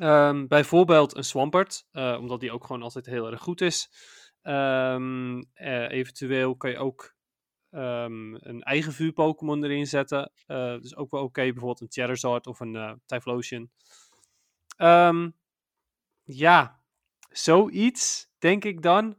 Um, 0.00 0.48
bijvoorbeeld 0.48 1.16
een 1.16 1.24
Swampert, 1.24 1.86
omdat 1.92 2.40
die 2.40 2.52
ook 2.52 2.64
gewoon 2.64 2.82
altijd 2.82 3.06
heel 3.06 3.30
erg 3.30 3.40
goed 3.40 3.60
is. 3.60 3.88
Um, 4.42 5.50
eventueel 5.88 6.56
kan 6.56 6.70
je 6.70 6.78
ook 6.78 7.15
um, 7.70 8.34
een 8.34 8.62
eigen 8.62 8.92
vuur 8.92 9.12
Pokémon 9.12 9.64
erin 9.64 9.86
zetten. 9.86 10.32
Uh, 10.46 10.80
dus 10.80 10.96
ook 10.96 11.10
wel 11.10 11.22
oké, 11.22 11.42
bijvoorbeeld 11.42 11.80
een 11.80 11.90
Charizard 11.90 12.46
of 12.46 12.60
een 12.60 12.74
uh, 12.74 12.92
Typhlosion. 13.06 13.70
Um, 14.78 15.34
ja, 16.22 16.80
zoiets 17.30 18.28
denk 18.38 18.64
ik 18.64 18.82
dan. 18.82 19.10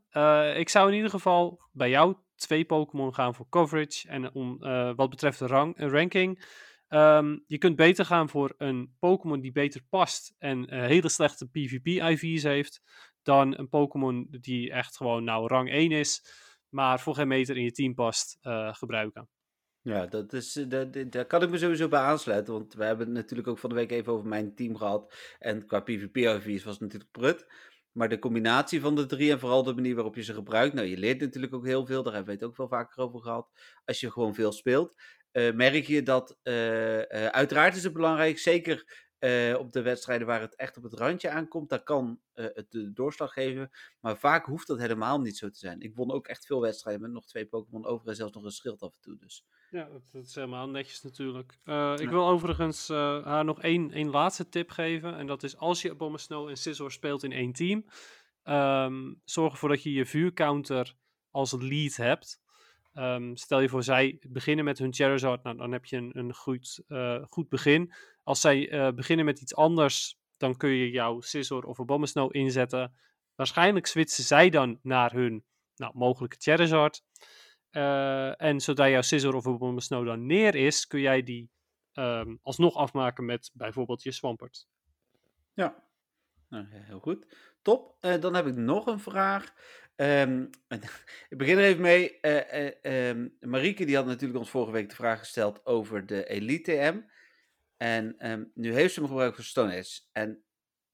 ik 0.55 0.69
zou 0.69 0.89
in 0.89 0.95
ieder 0.95 1.09
geval 1.09 1.61
bij 1.71 1.89
jou 1.89 2.15
twee 2.35 2.65
Pokémon 2.65 3.13
gaan 3.13 3.35
voor 3.35 3.49
coverage. 3.49 4.07
En 4.07 4.33
om, 4.33 4.57
wat 4.95 5.09
betreft 5.09 5.39
de 5.39 5.47
rang, 5.47 5.73
ranking, 5.77 6.45
Um, 6.89 7.43
je 7.47 7.57
kunt 7.57 7.75
beter 7.75 8.05
gaan 8.05 8.29
voor 8.29 8.53
een 8.57 8.95
Pokémon 8.99 9.39
die 9.39 9.51
beter 9.51 9.81
past 9.89 10.35
en 10.37 10.73
hele 10.73 11.09
slechte 11.09 11.47
PvP-IV's 11.49 12.43
heeft, 12.43 12.81
dan 13.23 13.57
een 13.57 13.69
Pokémon 13.69 14.27
die 14.29 14.71
echt 14.71 14.97
gewoon 14.97 15.23
nou 15.23 15.47
rang 15.47 15.69
1 15.69 15.91
is, 15.91 16.23
maar 16.69 16.99
voor 16.99 17.15
geen 17.15 17.27
meter 17.27 17.57
in 17.57 17.63
je 17.63 17.71
team 17.71 17.93
past, 17.93 18.37
uh, 18.41 18.73
gebruiken. 18.73 19.29
Ja, 19.81 20.05
dat 20.05 20.33
is, 20.33 20.55
eh, 20.55 20.67
dat, 20.67 21.11
daar 21.11 21.25
kan 21.25 21.41
ik 21.41 21.49
me 21.49 21.57
sowieso 21.57 21.87
bij 21.87 21.99
aansluiten. 21.99 22.53
Want 22.53 22.73
we 22.73 22.83
hebben 22.83 23.05
het 23.05 23.15
natuurlijk 23.15 23.47
ook 23.47 23.59
van 23.59 23.69
de 23.69 23.75
week 23.75 23.91
even 23.91 24.13
over 24.13 24.27
mijn 24.27 24.55
team 24.55 24.75
gehad. 24.75 25.15
En 25.39 25.65
qua 25.65 25.79
PvP-IV's 25.79 26.63
was 26.63 26.73
het 26.73 26.81
natuurlijk 26.81 27.11
prut. 27.11 27.45
Maar 27.91 28.09
de 28.09 28.19
combinatie 28.19 28.81
van 28.81 28.95
de 28.95 29.05
drie 29.05 29.31
en 29.31 29.39
vooral 29.39 29.63
de 29.63 29.73
manier 29.73 29.95
waarop 29.95 30.15
je 30.15 30.23
ze 30.23 30.33
gebruikt. 30.33 30.73
Nou, 30.73 30.87
je 30.87 30.97
leert 30.97 31.19
natuurlijk 31.19 31.53
ook 31.53 31.65
heel 31.65 31.85
veel. 31.85 32.03
Daar 32.03 32.13
hebben 32.13 32.33
we 32.33 32.39
het 32.39 32.49
ook 32.49 32.57
wel 32.57 32.67
vaker 32.67 33.03
over 33.03 33.19
gehad. 33.19 33.49
Als 33.85 33.99
je 33.99 34.11
gewoon 34.11 34.33
veel 34.33 34.51
speelt. 34.51 34.93
Uh, 35.31 35.53
merk 35.53 35.85
je 35.85 36.03
dat. 36.03 36.39
Uiteraard 37.31 37.75
is 37.75 37.83
het 37.83 37.93
belangrijk. 37.93 38.37
Zeker 38.37 39.06
uh, 39.19 39.59
op 39.59 39.71
de 39.71 39.81
wedstrijden 39.81 40.27
waar 40.27 40.41
het 40.41 40.55
echt 40.55 40.77
op 40.77 40.83
het 40.83 40.93
randje 40.93 41.29
aankomt, 41.29 41.69
daar 41.69 41.83
kan 41.83 42.19
uh, 42.35 42.45
het 42.53 42.71
de 42.71 42.93
doorslag 42.93 43.33
geven. 43.33 43.71
Maar 43.99 44.17
vaak 44.17 44.45
hoeft 44.45 44.67
dat 44.67 44.79
helemaal 44.79 45.21
niet 45.21 45.37
zo 45.37 45.49
te 45.49 45.57
zijn. 45.57 45.81
Ik 45.81 45.95
won 45.95 46.11
ook 46.11 46.27
echt 46.27 46.45
veel 46.45 46.61
wedstrijden 46.61 47.01
met 47.01 47.11
nog 47.11 47.25
twee 47.25 47.45
Pokémon 47.45 47.85
over 47.85 48.07
en 48.07 48.15
zelfs 48.15 48.33
nog 48.33 48.43
een 48.43 48.51
schild 48.51 48.81
af 48.81 48.93
en 48.93 49.01
toe. 49.01 49.17
Dus. 49.17 49.45
Ja, 49.69 49.89
dat, 49.89 50.01
dat 50.11 50.25
is 50.25 50.35
helemaal 50.35 50.69
netjes 50.69 51.01
natuurlijk. 51.01 51.59
Uh, 51.65 51.93
ik 51.97 52.09
wil 52.09 52.27
overigens 52.27 52.87
haar 52.87 53.45
nog 53.45 53.61
één, 53.61 53.91
één 53.91 54.09
laatste 54.09 54.49
tip 54.49 54.69
geven. 54.69 55.17
En 55.17 55.27
dat 55.27 55.43
is 55.43 55.57
als 55.57 55.81
je 55.81 55.95
Bomber 55.95 56.19
Snow 56.19 56.49
en 56.49 56.57
Scizor 56.57 56.91
speelt 56.91 57.23
in 57.23 57.31
één 57.31 57.53
team, 57.53 57.85
um, 58.43 59.21
zorg 59.23 59.51
ervoor 59.51 59.69
dat 59.69 59.83
je 59.83 59.91
je 59.91 60.05
vuurcounter 60.05 60.95
als 61.31 61.51
lead 61.59 61.95
hebt. 61.95 62.41
Um, 62.93 63.35
stel 63.35 63.59
je 63.59 63.69
voor, 63.69 63.83
zij 63.83 64.19
beginnen 64.27 64.65
met 64.65 64.77
hun 64.77 64.93
Charizard, 64.93 65.43
nou, 65.43 65.57
dan 65.57 65.71
heb 65.71 65.85
je 65.85 65.97
een, 65.97 66.17
een 66.17 66.33
goed, 66.33 66.83
goed 67.23 67.49
begin. 67.49 67.93
Als 68.27 68.41
zij 68.41 68.71
uh, 68.71 68.91
beginnen 68.91 69.25
met 69.25 69.41
iets 69.41 69.55
anders, 69.55 70.19
dan 70.37 70.57
kun 70.57 70.69
je 70.69 70.89
jouw 70.89 71.21
Scizor 71.21 71.63
of 71.63 71.79
Abomasnow 71.79 72.35
inzetten. 72.35 72.93
Waarschijnlijk 73.35 73.85
switchen 73.85 74.23
zij 74.23 74.49
dan 74.49 74.79
naar 74.81 75.11
hun 75.11 75.45
nou, 75.75 75.91
mogelijke 75.95 76.35
Charizard. 76.39 77.03
Uh, 77.71 78.41
en 78.41 78.59
zodra 78.59 78.89
jouw 78.89 79.01
Scizor 79.01 79.35
of 79.35 79.47
Abomasnow 79.47 80.05
dan 80.05 80.25
neer 80.25 80.55
is, 80.55 80.87
kun 80.87 80.99
jij 80.99 81.23
die 81.23 81.49
um, 81.93 82.39
alsnog 82.41 82.75
afmaken 82.75 83.25
met 83.25 83.51
bijvoorbeeld 83.53 84.03
je 84.03 84.11
Swampert. 84.11 84.67
Ja, 85.53 85.83
nou, 86.49 86.65
heel 86.69 86.99
goed. 86.99 87.25
Top. 87.61 87.95
dan 87.99 88.35
heb 88.35 88.45
ik 88.47 88.55
nog 88.55 88.87
een 88.87 88.99
vraag. 88.99 89.53
Um, 89.95 90.49
ik 91.29 91.37
begin 91.37 91.57
er 91.57 91.63
even 91.63 91.81
mee. 91.81 92.19
Uh, 92.21 93.27
Marieke 93.39 93.85
die 93.85 93.95
had 93.95 94.05
natuurlijk 94.05 94.39
ons 94.39 94.49
vorige 94.49 94.71
week 94.71 94.89
de 94.89 94.95
vraag 94.95 95.19
gesteld 95.19 95.65
over 95.65 96.05
de 96.05 96.25
Elite 96.25 96.91
M. 96.93 97.15
En 97.77 98.31
um, 98.31 98.51
nu 98.53 98.73
heeft 98.73 98.93
ze 98.93 98.99
hem 98.99 99.09
gebruikt 99.09 99.35
voor 99.35 99.43
Stone 99.43 99.77
Age. 99.77 100.01
En 100.11 100.43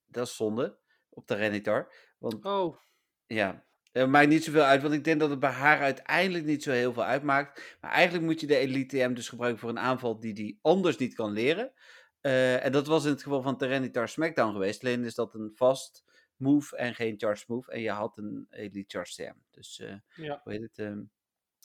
dat 0.05 0.27
is 0.27 0.35
zonde 0.35 0.77
op 1.09 1.27
de 1.27 1.35
Renitar. 1.35 1.93
Want, 2.17 2.45
oh. 2.45 2.77
Ja, 3.25 3.65
dat 3.91 4.09
maakt 4.09 4.27
niet 4.27 4.43
zoveel 4.43 4.63
uit. 4.63 4.81
Want 4.81 4.93
ik 4.93 5.03
denk 5.03 5.19
dat 5.19 5.29
het 5.29 5.39
bij 5.39 5.51
haar 5.51 5.79
uiteindelijk 5.79 6.45
niet 6.45 6.63
zo 6.63 6.71
heel 6.71 6.93
veel 6.93 7.03
uitmaakt. 7.03 7.77
Maar 7.81 7.91
eigenlijk 7.91 8.25
moet 8.25 8.39
je 8.39 8.47
de 8.47 8.57
Elite 8.57 9.07
M 9.07 9.13
dus 9.13 9.29
gebruiken 9.29 9.59
voor 9.59 9.69
een 9.69 9.79
aanval 9.79 10.19
die 10.19 10.33
die 10.33 10.59
anders 10.61 10.97
niet 10.97 11.13
kan 11.13 11.31
leren. 11.31 11.73
Uh, 12.21 12.65
en 12.65 12.71
dat 12.71 12.87
was 12.87 13.03
in 13.03 13.11
het 13.11 13.23
geval 13.23 13.41
van 13.41 13.57
Terranitar 13.57 14.09
Smackdown 14.09 14.51
geweest. 14.51 14.83
Alleen 14.83 15.03
is 15.03 15.15
dat 15.15 15.33
een 15.33 15.51
vast 15.55 16.03
move 16.35 16.77
en 16.77 16.95
geen 16.95 17.19
charge 17.19 17.43
move. 17.47 17.71
En 17.71 17.81
je 17.81 17.91
had 17.91 18.17
een 18.17 18.47
elite 18.49 18.83
charge 18.87 19.13
TM. 19.13 19.33
Dus 19.51 19.79
uh, 19.79 19.95
ja. 20.15 20.41
hoe 20.43 20.53
heet 20.53 20.61
het? 20.61 20.77
Um... 20.77 21.11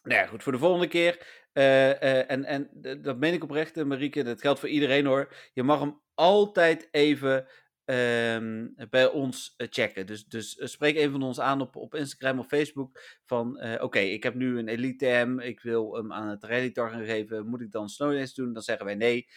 Nou 0.08 0.20
ja, 0.20 0.26
goed, 0.26 0.42
voor 0.42 0.52
de 0.52 0.58
volgende 0.58 0.88
keer. 0.88 1.26
Uh, 1.52 1.64
uh, 1.64 2.30
en, 2.30 2.44
en 2.44 2.70
dat 3.02 3.18
meen 3.18 3.32
ik 3.32 3.42
oprecht, 3.42 3.84
Marieke. 3.84 4.22
Dat 4.22 4.40
geldt 4.40 4.60
voor 4.60 4.68
iedereen 4.68 5.06
hoor. 5.06 5.34
Je 5.52 5.62
mag 5.62 5.80
hem 5.80 6.00
altijd 6.14 6.88
even 6.90 7.46
um, 7.84 8.74
bij 8.90 9.06
ons 9.06 9.54
checken. 9.56 10.06
Dus, 10.06 10.24
dus 10.24 10.60
spreek 10.62 10.96
een 10.96 11.10
van 11.10 11.22
ons 11.22 11.40
aan 11.40 11.60
op, 11.60 11.76
op 11.76 11.94
Instagram 11.94 12.38
of 12.38 12.46
Facebook. 12.46 13.00
Van 13.24 13.62
oké, 13.80 13.98
ik 13.98 14.22
heb 14.22 14.34
nu 14.34 14.58
een 14.58 14.68
Elite 14.68 15.24
M. 15.26 15.40
Ik 15.40 15.60
wil 15.60 15.94
hem 15.94 16.12
aan 16.12 16.28
het 16.28 16.44
Redditor 16.44 16.90
gaan 16.90 17.04
geven. 17.04 17.46
Moet 17.46 17.60
ik 17.60 17.70
dan 17.70 17.88
Snowdance 17.88 18.34
doen? 18.34 18.52
Dan 18.52 18.62
zeggen 18.62 18.84
wij 18.86 18.94
nee. 18.94 19.28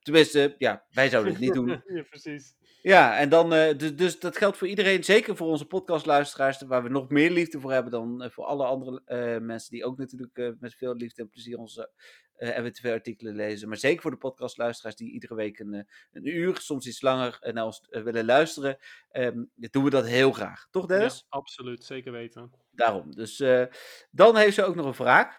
tenminste, 0.00 0.54
ja, 0.58 0.86
wij 0.90 1.08
zouden 1.08 1.32
het 1.32 1.40
niet 1.40 1.54
doen. 1.54 1.68
ja, 1.94 2.02
precies. 2.02 2.57
Ja, 2.82 3.18
en 3.18 3.28
dan, 3.28 3.54
uh, 3.54 3.76
dus, 3.76 3.96
dus 3.96 4.20
dat 4.20 4.36
geldt 4.36 4.56
voor 4.56 4.68
iedereen, 4.68 5.04
zeker 5.04 5.36
voor 5.36 5.46
onze 5.46 5.66
podcastluisteraars, 5.66 6.62
waar 6.62 6.82
we 6.82 6.88
nog 6.88 7.08
meer 7.08 7.30
liefde 7.30 7.60
voor 7.60 7.72
hebben 7.72 7.92
dan 7.92 8.22
uh, 8.22 8.30
voor 8.30 8.44
alle 8.44 8.64
andere 8.64 9.02
uh, 9.06 9.46
mensen 9.46 9.70
die 9.70 9.84
ook 9.84 9.98
natuurlijk 9.98 10.56
met 10.60 10.74
veel 10.74 10.94
liefde 10.94 11.22
en 11.22 11.28
plezier 11.28 11.58
onze 11.58 11.90
MWTV-artikelen 12.38 13.34
lezen. 13.34 13.68
Maar 13.68 13.76
zeker 13.76 14.02
voor 14.02 14.10
de 14.10 14.16
podcastluisteraars 14.16 14.96
die 14.96 15.12
iedere 15.12 15.34
week 15.34 15.58
een, 15.58 15.88
een 16.12 16.26
uur, 16.26 16.56
soms 16.56 16.86
iets 16.86 17.02
langer, 17.02 17.38
naar 17.52 17.64
ons 17.64 17.86
willen 17.90 18.24
luisteren, 18.24 18.78
um, 19.12 19.50
doen 19.54 19.84
we 19.84 19.90
dat 19.90 20.06
heel 20.06 20.32
graag. 20.32 20.66
Toch 20.70 20.86
Dennis? 20.86 21.14
Ja, 21.14 21.26
absoluut, 21.28 21.84
zeker 21.84 22.12
weten. 22.12 22.52
Daarom. 22.70 23.14
Dus 23.14 23.36
dan 24.10 24.36
heeft 24.36 24.54
ze 24.54 24.64
ook 24.64 24.74
nog 24.74 24.86
een 24.86 24.94
vraag. 24.94 25.36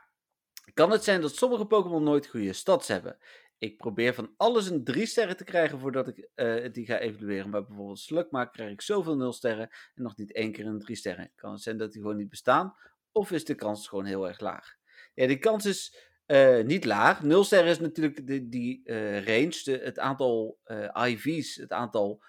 Kan 0.73 0.91
het 0.91 1.03
zijn 1.03 1.21
dat 1.21 1.35
sommige 1.35 1.65
Pokémon 1.65 2.03
nooit 2.03 2.27
goede 2.27 2.53
stads 2.53 2.87
hebben? 2.87 3.17
Ik 3.59 3.77
probeer 3.77 4.13
van 4.13 4.33
alles 4.37 4.69
een 4.69 4.83
3 4.83 5.05
sterren 5.05 5.37
te 5.37 5.43
krijgen 5.43 5.79
voordat 5.79 6.07
ik 6.07 6.29
uh, 6.35 6.71
die 6.71 6.85
ga 6.85 6.99
evalueren. 6.99 7.49
Maar 7.49 7.65
bijvoorbeeld 7.65 7.99
Slugma 7.99 8.45
krijg 8.45 8.71
ik 8.71 8.81
zoveel 8.81 9.15
0 9.15 9.33
sterren 9.33 9.69
en 9.95 10.03
nog 10.03 10.17
niet 10.17 10.33
één 10.33 10.51
keer 10.51 10.65
een 10.65 10.79
3 10.79 10.95
sterren. 10.95 11.31
Kan 11.35 11.51
het 11.51 11.61
zijn 11.61 11.77
dat 11.77 11.91
die 11.91 12.01
gewoon 12.01 12.17
niet 12.17 12.29
bestaan? 12.29 12.75
Of 13.11 13.31
is 13.31 13.45
de 13.45 13.55
kans 13.55 13.87
gewoon 13.87 14.05
heel 14.05 14.27
erg 14.27 14.39
laag? 14.39 14.75
Ja, 15.13 15.27
de 15.27 15.39
kans 15.39 15.65
is 15.65 16.09
uh, 16.27 16.63
niet 16.63 16.85
laag. 16.85 17.23
0 17.23 17.43
sterren 17.43 17.69
is 17.69 17.79
natuurlijk 17.79 18.27
de, 18.27 18.49
die 18.49 18.81
uh, 18.83 19.25
range, 19.25 19.61
de, 19.63 19.79
het 19.83 19.99
aantal 19.99 20.59
IV's, 20.93 21.55
het 21.55 21.71
aantal. 21.71 22.23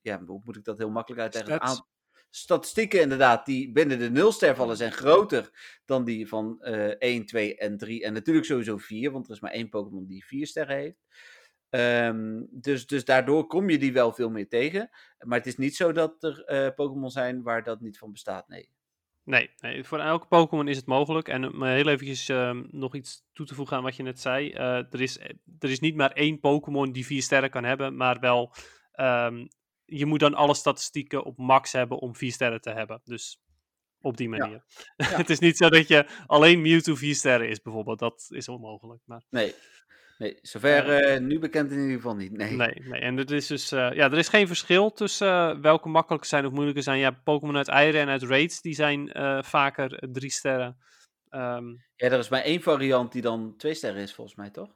ja, 0.00 0.24
hoe 0.24 0.40
moet 0.44 0.56
ik 0.56 0.64
dat 0.64 0.78
heel 0.78 0.90
makkelijk 0.90 1.22
uitleggen? 1.22 1.86
Statistieken 2.30 3.00
inderdaad 3.00 3.46
die 3.46 3.72
binnen 3.72 3.98
de 3.98 4.10
nulster 4.10 4.54
vallen 4.54 4.76
zijn 4.76 4.92
groter 4.92 5.50
dan 5.84 6.04
die 6.04 6.28
van 6.28 6.58
uh, 6.60 6.94
1, 6.98 7.26
2 7.26 7.56
en 7.56 7.76
3. 7.76 8.04
En 8.04 8.12
natuurlijk 8.12 8.46
sowieso 8.46 8.76
4, 8.76 9.10
want 9.10 9.26
er 9.26 9.34
is 9.34 9.40
maar 9.40 9.50
één 9.50 9.68
Pokémon 9.68 10.06
die 10.06 10.24
4 10.24 10.46
sterren 10.46 10.76
heeft. 10.76 11.06
Um, 11.70 12.48
dus, 12.50 12.86
dus 12.86 13.04
daardoor 13.04 13.46
kom 13.46 13.70
je 13.70 13.78
die 13.78 13.92
wel 13.92 14.12
veel 14.12 14.30
meer 14.30 14.48
tegen. 14.48 14.90
Maar 15.18 15.38
het 15.38 15.46
is 15.46 15.56
niet 15.56 15.76
zo 15.76 15.92
dat 15.92 16.22
er 16.22 16.42
uh, 16.46 16.74
Pokémon 16.74 17.10
zijn 17.10 17.42
waar 17.42 17.62
dat 17.62 17.80
niet 17.80 17.98
van 17.98 18.12
bestaat, 18.12 18.48
nee. 18.48 18.70
Nee, 19.24 19.50
nee 19.58 19.84
voor 19.84 19.98
elke 19.98 20.26
Pokémon 20.26 20.68
is 20.68 20.76
het 20.76 20.86
mogelijk. 20.86 21.28
En 21.28 21.52
om 21.52 21.62
heel 21.62 21.88
eventjes 21.88 22.28
uh, 22.28 22.60
nog 22.70 22.94
iets 22.94 23.24
toe 23.32 23.46
te 23.46 23.54
voegen 23.54 23.76
aan 23.76 23.82
wat 23.82 23.96
je 23.96 24.02
net 24.02 24.20
zei. 24.20 24.52
Uh, 24.52 24.76
er, 24.76 25.00
is, 25.00 25.18
er 25.58 25.70
is 25.70 25.80
niet 25.80 25.96
maar 25.96 26.12
één 26.12 26.40
Pokémon 26.40 26.92
die 26.92 27.06
4 27.06 27.22
sterren 27.22 27.50
kan 27.50 27.64
hebben, 27.64 27.96
maar 27.96 28.20
wel 28.20 28.54
um, 29.00 29.48
je 29.90 30.06
moet 30.06 30.20
dan 30.20 30.34
alle 30.34 30.54
statistieken 30.54 31.24
op 31.24 31.36
max 31.36 31.72
hebben 31.72 31.98
om 31.98 32.16
4 32.16 32.32
sterren 32.32 32.60
te 32.60 32.70
hebben. 32.70 33.00
Dus 33.04 33.40
op 34.00 34.16
die 34.16 34.28
manier. 34.28 34.64
Ja. 34.96 35.06
Ja. 35.10 35.16
het 35.16 35.30
is 35.30 35.38
niet 35.38 35.56
zo 35.56 35.68
dat 35.68 35.88
je 35.88 36.06
alleen 36.26 36.60
Mewtwo 36.60 36.94
4 36.94 37.14
sterren 37.14 37.48
is, 37.48 37.62
bijvoorbeeld. 37.62 37.98
Dat 37.98 38.26
is 38.28 38.48
onmogelijk. 38.48 39.02
Maar... 39.04 39.22
Nee. 39.30 39.54
Nee, 40.18 40.38
zover 40.42 41.12
uh, 41.14 41.20
nu 41.20 41.38
bekend 41.38 41.70
in 41.70 41.78
ieder 41.78 41.94
geval 41.94 42.16
niet. 42.16 42.32
Nee, 42.32 42.56
nee, 42.56 42.82
nee. 42.84 43.00
en 43.00 43.18
er 43.18 43.32
is 43.32 43.46
dus 43.46 43.72
uh, 43.72 43.92
ja, 43.92 44.10
er 44.10 44.18
is 44.18 44.28
geen 44.28 44.46
verschil 44.46 44.92
tussen 44.92 45.28
uh, 45.28 45.60
welke 45.60 45.88
makkelijke 45.88 46.26
zijn 46.26 46.46
of 46.46 46.52
moeilijke 46.52 46.82
zijn. 46.82 46.98
Ja, 46.98 47.10
Pokémon 47.10 47.56
uit 47.56 47.68
eieren 47.68 48.00
en 48.00 48.08
uit 48.08 48.22
raids, 48.22 48.60
die 48.60 48.74
zijn 48.74 49.10
vaker 49.44 50.08
drie 50.12 50.30
sterren. 50.30 50.76
Um... 51.30 51.84
Ja, 51.96 52.06
er 52.06 52.18
is 52.18 52.28
maar 52.28 52.42
één 52.42 52.62
variant 52.62 53.12
die 53.12 53.22
dan 53.22 53.54
twee 53.56 53.74
sterren 53.74 54.02
is, 54.02 54.14
volgens 54.14 54.36
mij, 54.36 54.50
toch? 54.50 54.68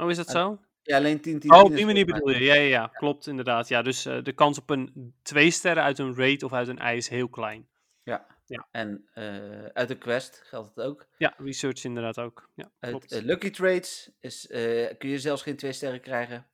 Oh, 0.00 0.10
is 0.10 0.16
dat 0.16 0.28
zo? 0.28 0.60
Ja, 0.86 0.96
alleen 0.96 1.20
10, 1.20 1.38
10, 1.38 1.52
Oh, 1.52 1.62
op 1.62 1.74
die 1.74 1.86
manier 1.86 2.04
bedoel 2.04 2.30
je. 2.30 2.44
Ja, 2.44 2.54
ja, 2.54 2.60
ja, 2.60 2.86
klopt 2.86 3.26
inderdaad. 3.26 3.68
Ja, 3.68 3.82
dus 3.82 4.06
uh, 4.06 4.22
de 4.22 4.32
kans 4.32 4.58
op 4.58 4.70
een 4.70 5.14
twee 5.22 5.50
sterren 5.50 5.82
uit 5.82 5.98
een 5.98 6.16
raid 6.16 6.42
of 6.42 6.52
uit 6.52 6.68
een 6.68 6.78
ijs 6.78 6.96
is 6.98 7.08
heel 7.08 7.28
klein. 7.28 7.68
Ja, 8.02 8.26
Ja. 8.46 8.68
En 8.70 9.08
eh, 9.14 9.64
uit 9.72 9.88
de 9.88 9.98
quest 9.98 10.42
geldt 10.44 10.68
het 10.74 10.84
ook. 10.84 11.06
Ja, 11.18 11.34
research 11.38 11.84
inderdaad 11.84 12.18
ook. 12.18 12.48
Ja, 12.54 12.70
Uit 12.78 12.90
klopt. 12.92 13.12
eh, 13.12 13.22
Lucky 13.22 13.50
Trades 13.50 14.10
is, 14.20 14.46
kun 14.98 15.08
je 15.08 15.18
zelfs 15.18 15.42
geen 15.42 15.56
twee 15.56 15.72
sterren 15.72 16.00
krijgen. 16.00 16.46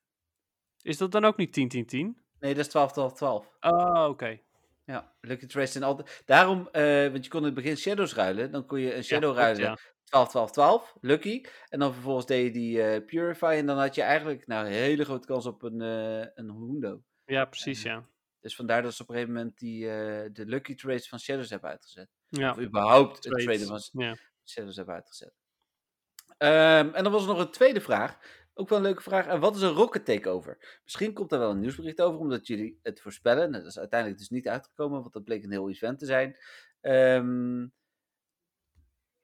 Is 0.82 0.96
dat 0.96 1.12
dan 1.12 1.24
ook 1.24 1.36
niet 1.36 1.52
10, 1.52 1.68
10, 1.68 1.86
10? 1.86 2.18
Nee, 2.40 2.54
dat 2.54 2.64
is 2.64 2.70
12, 2.70 2.92
12, 2.92 3.12
12. 3.12 3.56
Oh, 3.60 4.06
oké. 4.08 4.38
Ja, 4.84 5.12
Lucky 5.20 5.46
Trades 5.46 5.72
zijn 5.72 5.84
altijd... 5.84 6.22
Daarom, 6.24 6.68
want 7.12 7.24
je 7.24 7.28
kon 7.30 7.40
in 7.40 7.46
het 7.46 7.54
begin 7.54 7.76
Shadows 7.76 8.14
ruilen. 8.14 8.50
Dan 8.50 8.66
kon 8.66 8.80
je 8.80 8.94
een 8.94 9.04
Shadow 9.04 9.36
ruilen. 9.36 9.62
ja. 9.64 9.78
12, 10.12 10.28
12, 10.28 10.50
12. 10.50 10.96
Lucky. 11.00 11.44
En 11.68 11.78
dan 11.78 11.92
vervolgens 11.92 12.26
deed 12.26 12.44
je 12.44 12.50
die 12.50 12.82
eh, 12.82 13.04
Purify. 13.06 13.54
En 13.58 13.66
dan 13.66 13.78
had 13.78 13.94
je 13.94 14.02
eigenlijk 14.02 14.46
nou, 14.46 14.66
een 14.66 14.72
hele 14.72 15.04
grote 15.04 15.26
kans 15.26 15.46
op 15.46 15.62
een, 15.62 15.80
eh 15.80 16.26
een 16.34 16.50
Hundo. 16.50 17.02
Ja, 17.24 17.44
precies, 17.44 17.82
ja. 17.82 18.04
Dus 18.40 18.56
vandaar 18.56 18.82
dat 18.82 18.94
ze 18.94 19.02
op 19.02 19.08
een 19.08 19.14
gegeven 19.14 19.34
moment 19.34 19.58
die, 19.58 19.88
eh, 19.88 20.30
de 20.32 20.46
Lucky 20.46 20.74
Trades 20.74 21.08
van 21.08 21.18
Shadows 21.18 21.50
hebben 21.50 21.70
uitgezet. 21.70 22.08
Ja, 22.28 22.50
Of 22.50 22.58
überhaupt 22.58 23.24
het 23.24 23.38
traden 23.38 23.66
van 23.66 23.80
ja. 23.92 24.16
Shadows 24.44 24.76
hebben 24.76 24.94
uitgezet. 24.94 25.34
Ehm, 26.38 26.88
en 26.94 27.02
dan 27.02 27.12
was 27.12 27.22
er 27.22 27.28
nog 27.28 27.38
een 27.38 27.50
tweede 27.50 27.80
vraag. 27.80 28.18
Ook 28.54 28.68
wel 28.68 28.78
een 28.78 28.84
leuke 28.84 29.02
vraag. 29.02 29.26
En 29.26 29.40
wat 29.40 29.56
is 29.56 29.62
een 29.62 29.70
rocket 29.72 30.04
takeover? 30.04 30.80
Misschien 30.84 31.12
komt 31.12 31.30
daar 31.30 31.38
wel 31.38 31.50
een 31.50 31.60
nieuwsbericht 31.60 32.00
over, 32.00 32.20
omdat 32.20 32.46
jullie 32.46 32.78
het 32.82 33.00
voorspellen. 33.00 33.50
Nou, 33.50 33.62
dat 33.62 33.72
is 33.72 33.78
uiteindelijk 33.78 34.20
dus 34.20 34.28
niet 34.30 34.48
uitgekomen, 34.48 35.00
want 35.00 35.12
dat 35.12 35.24
bleek 35.24 35.44
een 35.44 35.50
heel 35.50 35.70
event 35.70 35.98
te 35.98 36.06
zijn. 36.06 36.36
Ehm, 36.80 37.66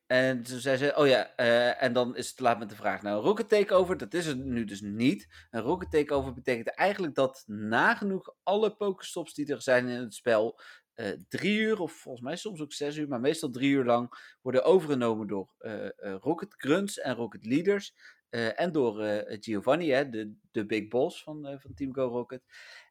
en 0.09 0.43
toen 0.43 0.59
zei 0.59 0.77
ze, 0.77 0.93
oh 0.97 1.07
ja, 1.07 1.35
eh, 1.37 1.83
en 1.83 1.93
dan 1.93 2.17
is 2.17 2.27
het 2.27 2.37
te 2.37 2.43
laat 2.43 2.59
met 2.59 2.69
de 2.69 2.77
vraag. 2.77 3.03
Nou, 3.03 3.17
een 3.17 3.25
rocket 3.25 3.49
takeover, 3.49 3.97
dat 3.97 4.15
is 4.15 4.27
het 4.27 4.45
nu 4.45 4.65
dus 4.65 4.81
niet. 4.81 5.47
Een 5.51 5.61
rocket 5.61 5.91
takeover 5.91 6.33
betekent 6.33 6.69
eigenlijk 6.69 7.15
dat 7.15 7.45
nagenoeg 7.47 8.35
alle 8.43 8.77
pokestops 8.77 9.35
die 9.35 9.53
er 9.53 9.63
zijn 9.63 9.89
in 9.89 10.01
het 10.01 10.15
spel 10.15 10.61
eh, 10.95 11.11
drie 11.29 11.59
uur, 11.59 11.81
of 11.81 11.93
volgens 11.93 12.25
mij 12.25 12.37
soms 12.37 12.61
ook 12.61 12.73
zes 12.73 12.97
uur, 12.97 13.09
maar 13.09 13.21
meestal 13.21 13.51
drie 13.51 13.71
uur 13.71 13.85
lang, 13.85 14.37
worden 14.43 14.65
overgenomen 14.65 15.27
door 15.27 15.55
eh, 15.59 15.89
Rocket 16.21 16.55
Grunts 16.57 16.99
en 16.99 17.15
Rocket 17.15 17.45
Leaders. 17.45 17.95
en 18.31 18.73
door 18.73 19.25
Giovanni, 19.41 19.91
hè, 19.91 20.09
de, 20.09 20.35
de 20.51 20.67
big 20.67 20.89
boss 20.89 21.23
van, 21.23 21.59
van 21.61 21.75
Team 21.75 21.95
Go 21.95 22.07
Rocket. 22.09 22.43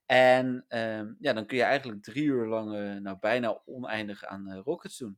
En 0.06 0.66
ehm, 0.68 1.14
ja, 1.20 1.34
dan 1.34 1.46
kun 1.46 1.58
je 1.58 1.64
eigenlijk 1.64 2.04
drie 2.04 2.24
uur 2.24 2.48
lang, 2.48 3.00
nou 3.02 3.18
bijna 3.20 3.62
oneindig 3.66 4.26
aan 4.26 4.54
Rockets 4.54 4.98
doen. 4.98 5.18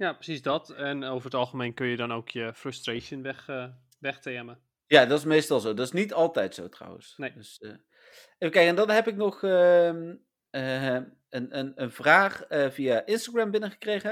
Ja, 0.00 0.12
precies 0.12 0.42
dat. 0.42 0.70
En 0.70 1.04
over 1.04 1.24
het 1.24 1.34
algemeen 1.34 1.74
kun 1.74 1.86
je 1.86 1.96
dan 1.96 2.12
ook 2.12 2.28
je 2.28 2.54
frustration 2.54 3.22
weg, 3.22 3.46
wegtemmen. 3.98 4.58
Ja, 4.86 5.06
dat 5.06 5.18
is 5.18 5.24
meestal 5.24 5.60
zo. 5.60 5.74
Dat 5.74 5.86
is 5.86 5.92
niet 5.92 6.12
altijd 6.12 6.54
zo 6.54 6.68
trouwens. 6.68 7.14
Nee. 7.16 7.32
Dus, 7.32 7.58
eh, 7.58 7.68
even 7.68 7.80
kijken, 8.38 8.66
en 8.66 8.74
dan 8.74 8.90
heb 8.90 9.08
ik 9.08 9.16
nog 9.16 9.42
ehm, 9.42 10.14
eh, 10.50 10.94
een, 10.94 11.58
een, 11.58 11.72
een 11.74 11.90
vraag 11.90 12.44
via 12.48 13.06
Instagram 13.06 13.50
binnengekregen. 13.50 14.10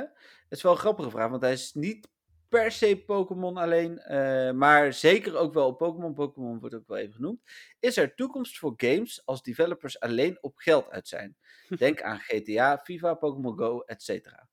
Het 0.49 0.59
is 0.59 0.63
wel 0.63 0.73
een 0.73 0.79
grappige 0.79 1.11
vraag, 1.11 1.31
want 1.31 1.43
hij 1.43 1.53
is 1.53 1.75
niet 1.75 2.09
per 2.49 2.73
se 2.73 3.03
Pokémon 3.07 3.57
alleen, 3.57 4.03
maar 4.57 4.93
zeker 4.93 5.37
ook 5.37 5.55
wel 5.55 5.67
op 5.67 5.79
Pokémon. 5.79 6.15
Pokémon 6.15 6.61
wordt 6.61 6.75
ook 6.75 6.89
wel 6.89 6.97
even 6.97 7.15
genoemd. 7.15 7.41
Is 7.81 7.97
er 7.97 8.15
toekomst 8.15 8.59
voor 8.59 8.73
games 8.77 9.23
als 9.25 9.43
developers 9.43 10.01
alleen 10.01 10.39
op 10.41 10.57
geld 10.57 10.91
uit 10.91 11.09
zijn? 11.09 11.37
Denk 11.79 12.03
aan 12.03 12.19
GTA, 12.19 12.79
FIFA, 12.79 13.15
Pokémon 13.15 13.59
Go, 13.59 13.81
etc. 13.81 14.48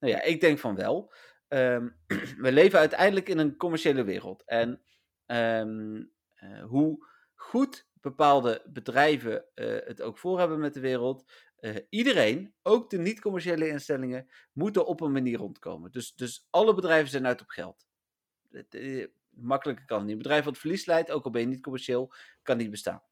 Nou 0.00 0.12
ja, 0.12 0.22
ik 0.22 0.40
denk 0.40 0.58
van 0.58 0.74
wel. 0.74 1.12
Ehm, 1.48 1.88
we 2.44 2.52
leven 2.52 2.78
uiteindelijk 2.78 3.28
in 3.28 3.38
een 3.38 3.56
commerciële 3.56 4.04
wereld. 4.04 4.42
En 4.46 4.82
ehm, 5.26 6.02
eh, 6.34 6.62
hoe 6.62 7.06
goed 7.34 7.88
bepaalde 8.00 8.62
bedrijven 8.66 9.44
eh, 9.54 9.86
het 9.86 10.02
ook 10.02 10.18
voor 10.18 10.38
hebben 10.38 10.60
met 10.60 10.74
de 10.74 10.80
wereld. 10.80 11.24
eh, 11.56 11.76
iedereen, 11.88 12.54
ook 12.62 12.90
de 12.90 12.98
niet-commerciële 12.98 13.68
instellingen, 13.68 14.30
moeten 14.52 14.86
op 14.86 15.00
een 15.00 15.12
manier 15.12 15.38
rondkomen. 15.38 15.92
Dus, 15.92 16.14
dus 16.14 16.46
alle 16.50 16.74
bedrijven 16.74 17.10
zijn 17.10 17.26
uit 17.26 17.40
op 17.40 17.48
geld. 17.48 17.86
Makkelijker 19.30 19.84
kan 19.84 19.96
het 19.96 20.06
niet. 20.06 20.16
Een 20.16 20.22
bedrijf 20.22 20.44
wat 20.44 20.58
verlies 20.58 20.86
leidt, 20.86 21.10
ook 21.10 21.24
al 21.24 21.30
ben 21.30 21.40
je 21.40 21.46
niet 21.46 21.62
commercieel, 21.62 22.12
kan 22.42 22.56
niet 22.56 22.70
bestaan. 22.70 23.02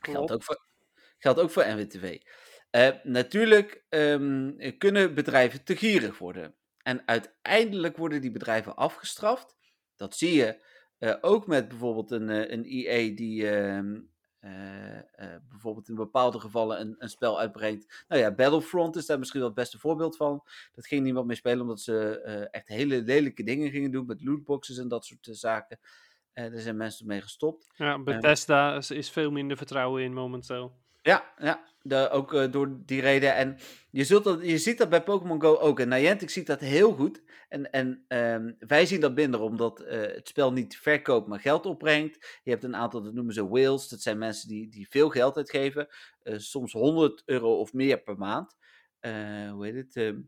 Geldt 0.00 0.32
ook 0.32 0.42
voor, 0.42 0.64
geldt 1.18 1.40
ook 1.40 1.50
voor 1.50 1.66
NWTV. 1.66 2.20
Eh, 2.76 2.88
natuurlijk 3.02 3.84
ehm, 3.88 4.52
kunnen 4.78 5.14
bedrijven 5.14 5.64
te 5.64 5.76
gierig 5.76 6.18
worden. 6.18 6.54
En 6.82 7.02
uiteindelijk 7.06 7.96
worden 7.96 8.20
die 8.20 8.30
bedrijven 8.30 8.76
afgestraft. 8.76 9.56
Dat 9.96 10.16
zie 10.16 10.34
je 10.34 10.64
eh, 10.98 11.14
ook 11.20 11.46
met 11.46 11.68
bijvoorbeeld 11.68 12.10
een, 12.10 12.28
eh, 12.28 12.50
een 12.50 12.64
EA 12.64 13.14
die 13.14 13.48
ehm, 13.50 14.00
eh, 14.38 14.96
eh, 14.96 15.40
bijvoorbeeld 15.48 15.88
in 15.88 15.94
bepaalde 15.94 16.40
gevallen 16.40 16.80
een, 16.80 16.94
een 16.98 17.08
spel 17.08 17.40
uitbrengt. 17.40 18.04
Nou 18.08 18.20
ja, 18.20 18.34
Battlefront 18.34 18.96
is 18.96 19.06
daar 19.06 19.18
misschien 19.18 19.40
wel 19.40 19.48
het 19.48 19.58
beste 19.58 19.78
voorbeeld 19.78 20.16
van. 20.16 20.42
Dat 20.72 20.86
ging 20.86 21.02
niemand 21.02 21.26
meer 21.26 21.36
spelen 21.36 21.60
omdat 21.60 21.80
ze 21.80 22.20
echt 22.50 22.68
hele 22.68 23.02
lelijke 23.02 23.42
dingen 23.42 23.70
gingen 23.70 23.90
doen 23.90 24.06
met 24.06 24.24
lootboxes 24.24 24.78
en 24.78 24.88
dat 24.88 25.04
soort 25.04 25.28
zaken. 25.30 25.78
Daar 26.32 26.58
zijn 26.58 26.76
mensen 26.76 27.06
mee 27.06 27.20
gestopt. 27.20 27.70
Ja, 27.74 27.98
Bethesda 27.98 28.76
is, 28.76 28.90
is 28.90 29.10
veel 29.10 29.30
minder 29.30 29.56
vertrouwen 29.56 30.02
in 30.02 30.12
momenteel. 30.12 30.84
Ja, 31.06 31.34
ja 31.38 31.64
de, 31.82 32.08
ook 32.10 32.34
eh, 32.34 32.52
door 32.52 32.78
die 32.84 33.00
reden. 33.00 33.34
En 33.34 33.58
je, 33.90 34.04
zult 34.04 34.24
dat, 34.24 34.42
je 34.42 34.58
ziet 34.58 34.78
dat 34.78 34.88
bij 34.88 35.02
Pokémon 35.02 35.40
Go 35.40 35.56
ook. 35.56 35.80
En 35.80 35.88
Niantic 35.88 36.30
ziet 36.30 36.46
dat 36.46 36.60
heel 36.60 36.92
goed. 36.92 37.22
En, 37.48 37.70
en 37.70 38.04
ehm, 38.08 38.52
wij 38.58 38.86
zien 38.86 39.00
dat 39.00 39.14
minder, 39.14 39.40
omdat 39.40 39.80
eh, 39.80 40.00
het 40.00 40.28
spel 40.28 40.52
niet 40.52 40.76
verkoopt, 40.76 41.28
maar 41.28 41.40
geld 41.40 41.66
opbrengt. 41.66 42.40
Je 42.42 42.50
hebt 42.50 42.64
een 42.64 42.76
aantal, 42.76 43.02
dat 43.02 43.14
noemen 43.14 43.34
ze 43.34 43.48
whales. 43.48 43.88
Dat 43.88 44.02
zijn 44.02 44.18
mensen 44.18 44.48
die, 44.48 44.68
die 44.68 44.88
veel 44.88 45.08
geld 45.08 45.36
uitgeven. 45.36 45.88
Eh, 46.22 46.38
soms 46.38 46.72
100 46.72 47.22
euro 47.24 47.58
of 47.58 47.72
meer 47.72 48.02
per 48.02 48.16
maand. 48.18 48.56
Hoe 49.50 49.66
heet 49.66 49.74
het? 49.74 49.96
ehm, 49.96 50.20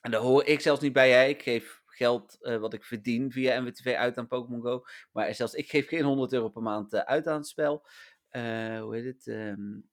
en 0.00 0.10
daar 0.10 0.20
hoor 0.20 0.44
ik 0.44 0.60
zelfs 0.60 0.80
niet 0.80 0.92
bij. 0.92 1.10
Hè. 1.10 1.24
Ik 1.24 1.42
geef 1.42 1.82
geld 1.86 2.36
wat 2.40 2.74
ik 2.74 2.84
verdien 2.84 3.32
via 3.32 3.60
MWTV 3.60 3.94
uit 3.98 4.18
aan 4.18 4.26
Pokémon 4.26 4.62
Go. 4.62 4.82
Maar 5.12 5.34
zelfs 5.34 5.54
ik 5.54 5.70
geef 5.70 5.88
geen 5.88 6.04
100 6.04 6.32
euro 6.32 6.48
per 6.48 6.62
maand 6.62 6.94
uit 6.94 7.26
aan 7.26 7.36
het 7.36 7.46
spel. 7.46 7.86
Hoe 8.80 8.88
heet 8.90 9.04
het? 9.04 9.26
ehm, 9.26 9.58
eh, 9.60 9.89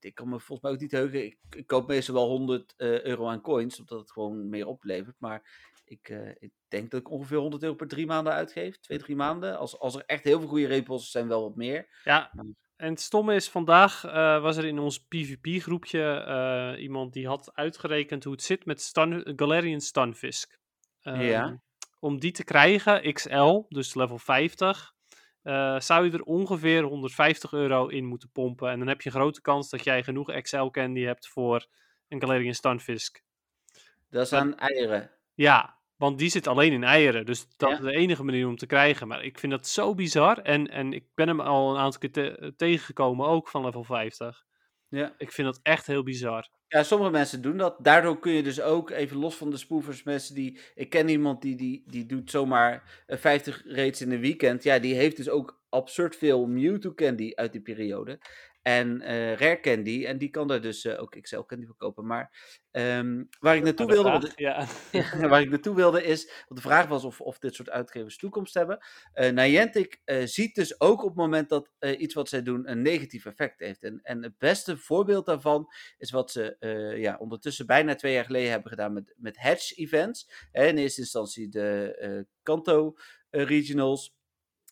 ik 0.00 0.14
kan 0.14 0.28
me 0.28 0.40
volgens 0.40 0.60
mij 0.60 0.70
ook 0.72 0.80
niet 0.80 0.90
heugen. 0.90 1.24
Ik, 1.24 1.38
ik 1.56 1.66
koop 1.66 1.88
meestal 1.88 2.14
wel 2.14 2.28
100 2.28 2.74
eh, 2.76 3.02
euro 3.02 3.28
aan 3.28 3.40
coins, 3.40 3.78
omdat 3.80 3.98
het 3.98 4.12
gewoon 4.12 4.48
meer 4.48 4.66
oplevert. 4.66 5.16
Maar 5.18 5.70
ik, 5.84 6.08
eh, 6.08 6.28
ik 6.38 6.50
denk 6.68 6.90
dat 6.90 7.00
ik 7.00 7.10
ongeveer 7.10 7.36
100 7.38 7.62
euro 7.62 7.74
per 7.74 7.88
drie 7.88 8.06
maanden 8.06 8.32
uitgeef. 8.32 8.78
Twee, 8.78 8.98
drie 8.98 9.16
maanden. 9.16 9.58
Als, 9.58 9.78
als 9.78 9.94
er 9.94 10.02
echt 10.06 10.24
heel 10.24 10.38
veel 10.38 10.48
goede 10.48 10.66
repos 10.66 11.10
zijn, 11.10 11.28
wel 11.28 11.42
wat 11.42 11.56
meer. 11.56 12.00
Ja, 12.04 12.30
Maar- 12.32 12.44
en 12.76 12.88
het 12.90 13.00
stomme 13.00 13.34
is, 13.34 13.48
vandaag 13.48 14.04
eh, 14.04 14.42
was 14.42 14.56
er 14.56 14.64
in 14.64 14.78
ons 14.78 14.98
PvP-groepje 15.06 16.02
eh, 16.02 16.82
iemand 16.82 17.12
die 17.12 17.26
had 17.26 17.50
uitgerekend 17.54 18.24
hoe 18.24 18.32
het 18.32 18.42
zit 18.42 18.64
met 18.64 18.80
Stan 18.80 19.32
Galarian 19.36 19.80
Stunfisk. 19.80 20.58
Ja. 21.00 21.12
Ehm, 21.44 21.56
Om 21.98 22.18
die 22.20 22.32
te 22.32 22.44
krijgen, 22.44 23.12
XL, 23.12 23.62
dus 23.68 23.94
level 23.94 24.18
50, 24.18 24.92
eh, 25.42 25.80
zou 25.80 26.04
je 26.04 26.12
er 26.12 26.22
ongeveer 26.22 26.82
150 26.82 27.52
euro 27.52 27.86
in 27.86 28.04
moeten 28.04 28.30
pompen. 28.32 28.70
En 28.70 28.78
dan 28.78 28.88
heb 28.88 29.00
je 29.02 29.08
een 29.08 29.14
grote 29.14 29.40
kans 29.40 29.70
dat 29.70 29.84
jij 29.84 30.02
genoeg 30.02 30.40
XL 30.40 30.64
candy 30.66 31.00
hebt 31.02 31.28
voor 31.28 31.66
een 32.08 32.20
Galarian 32.20 32.54
Stunfisk. 32.54 33.22
Dat 34.10 34.26
is 34.26 34.32
aan 34.32 34.58
eieren. 34.58 35.10
Ja, 35.34 35.78
want 35.96 36.18
die 36.18 36.28
zit 36.30 36.46
alleen 36.46 36.72
in 36.72 36.84
eieren. 36.84 37.26
Dus 37.26 37.46
dat 37.56 37.68
Ja. 37.70 37.74
is 37.76 37.82
de 37.82 37.92
enige 37.96 38.24
manier 38.24 38.46
om 38.46 38.56
te 38.56 38.66
krijgen. 38.66 39.08
Maar 39.08 39.24
ik 39.24 39.38
vind 39.38 39.52
dat 39.52 39.66
zo 39.66 39.94
bizar. 39.94 40.38
En, 40.38 40.68
en 40.68 40.92
ik 40.92 41.04
ben 41.14 41.28
hem 41.28 41.40
al 41.40 41.70
een 41.70 41.80
aantal 41.80 42.00
keer 42.00 42.12
te- 42.12 42.52
tegengekomen, 42.56 43.26
ook 43.26 43.48
van 43.48 43.64
level 43.64 43.84
50. 43.84 44.44
Ja. 44.92 45.14
Ik 45.18 45.32
vind 45.32 45.46
dat 45.46 45.60
echt 45.62 45.86
heel 45.86 46.02
bizar. 46.02 46.48
Ja, 46.68 46.82
sommige 46.82 47.10
mensen 47.10 47.42
doen 47.42 47.56
dat. 47.56 47.76
Daardoor 47.78 48.18
kun 48.18 48.32
je 48.32 48.42
dus 48.42 48.60
ook, 48.60 48.90
even 48.90 49.16
los 49.16 49.36
van 49.36 49.50
de 49.50 49.56
spoofers, 49.56 50.02
mensen 50.02 50.34
die... 50.34 50.60
Ik 50.74 50.90
ken 50.90 51.08
iemand 51.08 51.42
die, 51.42 51.56
die, 51.56 51.82
die 51.86 52.06
doet 52.06 52.30
zomaar 52.30 53.02
eh, 53.06 53.18
50 53.18 53.62
raids 53.66 54.00
in 54.00 54.12
een 54.12 54.20
weekend. 54.20 54.62
Ja, 54.62 54.78
die 54.78 54.94
heeft 54.94 55.16
dus 55.16 55.28
ook 55.28 55.62
absurd 55.68 56.16
veel 56.16 56.46
Mewtwo 56.46 56.94
candy 56.94 57.32
uit 57.34 57.52
die 57.52 57.60
periode. 57.60 58.18
En 58.62 59.00
eh 59.00 59.34
Rare 59.34 59.60
candy. 59.60 60.04
En 60.04 60.18
die 60.18 60.30
kan 60.30 60.48
daar 60.48 60.60
dus 60.60 60.84
eh, 60.84 61.00
ook 61.00 61.20
XL 61.20 61.40
candy 61.40 61.66
voor 61.66 61.76
kopen. 61.76 62.06
Maar 62.06 62.60
ehm, 62.70 63.24
waar 63.40 63.56
ik 63.56 63.62
naartoe 63.62 63.86
wilde... 63.86 64.10
want- 64.10 64.24
vraag- 64.24 64.38
ja. 64.38 64.66
Ja, 65.20 65.28
waar 65.28 65.40
ik 65.40 65.50
naartoe 65.50 65.74
wilde 65.74 66.04
is, 66.04 66.24
want 66.48 66.60
de 66.62 66.68
vraag 66.68 66.86
was 66.86 67.04
of, 67.04 67.20
of 67.20 67.38
dit 67.38 67.54
soort 67.54 67.70
uitgevers 67.70 68.16
toekomst 68.16 68.54
hebben. 68.54 68.78
Eh 69.12 69.30
Niantic 69.32 70.00
ziet 70.24 70.54
dus 70.54 70.80
ook 70.80 71.00
op 71.02 71.08
het 71.08 71.16
moment 71.16 71.48
dat 71.48 71.70
iets 71.98 72.14
wat 72.14 72.28
zij 72.28 72.42
doen 72.42 72.70
een 72.70 72.82
negatief 72.82 73.26
effect 73.26 73.58
heeft. 73.58 73.82
En, 73.82 74.00
en 74.02 74.22
het 74.22 74.38
beste 74.38 74.76
voorbeeld 74.76 75.26
daarvan 75.26 75.72
is 75.98 76.10
wat 76.10 76.30
ze 76.30 76.56
ja, 76.98 77.16
ondertussen 77.18 77.66
bijna 77.66 77.94
twee 77.94 78.12
jaar 78.12 78.24
geleden 78.24 78.50
hebben 78.50 78.70
gedaan 78.70 78.92
met, 78.92 79.14
met 79.16 79.38
Hedge 79.40 79.74
events. 79.74 80.48
In 80.52 80.78
eerste 80.78 81.00
instantie 81.00 81.48
de 81.48 82.26
Kanto 82.42 82.94
regionals. 83.30 84.14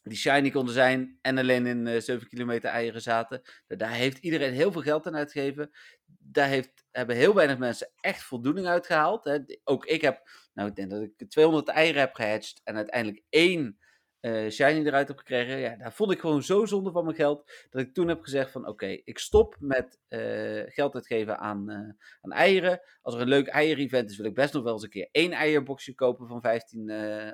Die 0.02 0.16
shiny 0.18 0.50
konden 0.50 0.74
zijn 0.74 1.18
en 1.22 1.38
alleen 1.38 1.66
in 1.66 1.86
eh 1.86 2.00
7 2.00 2.28
kilometer 2.28 2.70
eieren 2.70 3.02
zaten. 3.02 3.42
Da- 3.66 3.76
Daar 3.76 3.92
heeft 3.92 4.18
iedereen 4.18 4.52
heel 4.52 4.72
veel 4.72 4.82
geld 4.82 5.06
aan 5.06 5.16
uitgegeven. 5.16 5.70
Daar 6.18 6.48
heeft, 6.48 6.84
hebben 6.90 7.16
heel 7.16 7.34
weinig 7.34 7.58
mensen 7.58 7.90
echt 8.00 8.22
voldoening 8.22 8.66
uitgehaald. 8.66 9.24
Hè. 9.24 9.38
Ook 9.64 9.84
ik 9.86 10.00
heb, 10.00 10.30
nou 10.54 10.68
ik 10.68 10.76
denk 10.76 10.90
dat 10.90 11.02
ik 11.02 11.28
200 11.30 11.68
eieren 11.68 12.00
heb 12.00 12.14
gehatcht 12.14 12.60
en 12.64 12.76
uiteindelijk 12.76 13.22
één 13.28 13.78
eh, 14.20 14.50
shiny 14.50 14.86
eruit 14.86 15.08
heb 15.08 15.18
gekregen. 15.18 15.58
Ja, 15.58 15.76
daar 15.76 15.92
vond 15.92 16.12
ik 16.12 16.20
gewoon 16.20 16.42
zo 16.42 16.64
zonde 16.64 16.90
van 16.90 17.04
mijn 17.04 17.16
geld. 17.16 17.66
Dat 17.70 17.82
ik 17.82 17.94
toen 17.94 18.08
heb 18.08 18.22
gezegd 18.22 18.50
van 18.50 18.66
oké, 18.66 18.86
ik 18.86 19.18
stop 19.18 19.56
met 19.58 19.98
eh, 20.08 20.62
geld 20.66 20.94
uitgeven 20.94 21.38
aan, 21.38 21.70
eh, 21.70 21.76
aan 22.20 22.32
eieren. 22.32 22.80
Als 23.02 23.14
er 23.14 23.20
een 23.20 23.28
leuk 23.28 23.46
eier-event 23.46 24.10
is, 24.10 24.16
wil 24.16 24.26
ik 24.26 24.34
best 24.34 24.52
nog 24.52 24.62
wel 24.62 24.72
eens 24.72 24.82
een 24.82 24.88
keer 24.88 25.08
één 25.12 25.32
eierboxje 25.32 25.94
kopen 25.94 26.26
van, 26.26 26.40
15, 26.40 26.80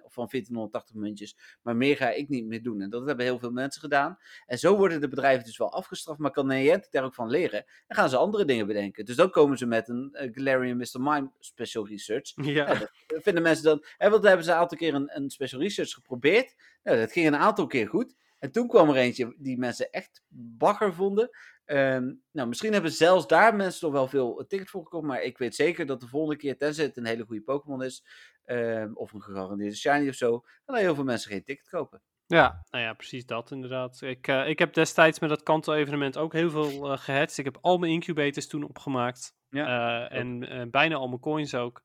of 0.02 0.12
van 0.12 0.28
1480 0.28 0.94
muntjes. 0.94 1.58
Maar 1.62 1.76
meer 1.76 1.96
ga 1.96 2.10
ik 2.10 2.28
niet 2.28 2.46
meer 2.46 2.62
doen. 2.62 2.80
En 2.80 2.90
dat 2.90 3.06
hebben 3.06 3.24
heel 3.24 3.38
veel 3.38 3.50
mensen 3.50 3.80
gedaan. 3.80 4.18
En 4.46 4.58
zo 4.58 4.76
worden 4.76 5.00
de 5.00 5.08
bedrijven 5.08 5.44
dus 5.44 5.58
wel 5.58 5.72
afgestraft. 5.72 6.18
Maar 6.18 6.30
kan 6.30 6.46
Niantic 6.46 6.92
daar 6.92 7.04
ook 7.04 7.14
van 7.14 7.30
leren. 7.30 7.64
En 7.86 7.96
gaan 7.96 8.08
ze 8.08 8.16
andere 8.16 8.44
dingen 8.44 8.66
bedenken. 8.66 9.04
Dus 9.04 9.16
dan 9.16 9.30
komen 9.30 9.58
ze 9.58 9.66
met 9.66 9.88
een 9.88 10.30
Galarian 10.32 10.76
Mr. 10.76 11.00
Mime 11.00 11.30
Special 11.38 11.88
Research. 11.88 12.32
Ja. 12.34 12.56
Ja, 12.56 12.74
dat 12.74 12.90
vinden 13.22 13.42
mensen 13.42 13.64
dan. 13.64 13.84
En 13.98 14.10
want 14.10 14.24
hebben 14.24 14.44
ze 14.44 14.50
een 14.50 14.56
aantal 14.56 14.78
keer 14.78 14.94
een, 14.94 15.16
een 15.16 15.30
special 15.30 15.60
research 15.60 15.90
geprobeerd. 15.90 16.54
Nou, 16.82 16.98
dat 16.98 17.12
ging 17.12 17.26
een 17.26 17.36
aantal 17.36 17.66
keer 17.66 17.88
goed. 17.88 18.14
En 18.38 18.52
toen 18.52 18.68
kwam 18.68 18.88
er 18.90 18.96
eentje 18.96 19.34
die 19.38 19.58
mensen 19.58 19.90
echt 19.90 20.22
bagger 20.28 20.94
vonden. 20.94 21.30
Ehm, 21.64 22.12
nou, 22.32 22.48
misschien 22.48 22.72
hebben 22.72 22.92
zelfs 22.92 23.26
daar 23.26 23.56
mensen 23.56 23.84
nog 23.86 23.92
wel 23.96 24.08
veel 24.08 24.44
tickets 24.48 24.70
voor 24.70 24.82
gekocht. 24.82 25.06
Maar 25.06 25.22
ik 25.22 25.38
weet 25.38 25.54
zeker 25.54 25.86
dat 25.86 26.00
de 26.00 26.08
volgende 26.08 26.36
keer, 26.36 26.56
tenzij 26.56 26.84
het 26.84 26.96
een 26.96 27.06
hele 27.06 27.24
goede 27.24 27.42
Pokémon 27.42 27.82
is. 27.82 28.04
ehm, 28.44 28.90
of 28.94 29.12
een 29.12 29.22
gegarandeerde 29.22 29.76
Shiny 29.76 30.08
of 30.08 30.14
zo. 30.14 30.44
Dan 30.64 30.76
heel 30.76 30.94
veel 30.94 31.04
mensen 31.04 31.30
geen 31.30 31.44
ticket 31.44 31.68
kopen. 31.68 32.02
Ja, 32.26 32.64
nou 32.70 32.84
ja, 32.84 32.92
precies 32.94 33.26
dat 33.26 33.50
inderdaad. 33.50 34.00
Ik, 34.00 34.28
eh, 34.28 34.48
ik 34.48 34.58
heb 34.58 34.74
destijds 34.74 35.18
met 35.18 35.28
dat 35.28 35.42
Kanto-evenement 35.42 36.16
ook 36.16 36.32
heel 36.32 36.50
veel 36.50 36.92
uh, 36.92 36.98
gehatcht. 36.98 37.38
Ik 37.38 37.44
heb 37.44 37.58
al 37.60 37.78
mijn 37.78 37.92
incubators 37.92 38.46
toen 38.46 38.62
opgemaakt. 38.62 39.34
Ja, 39.48 40.08
Eh, 40.08 40.18
en 40.18 40.70
bijna 40.70 40.94
al 40.94 41.08
mijn 41.08 41.20
coins 41.20 41.54
ook. 41.54 41.82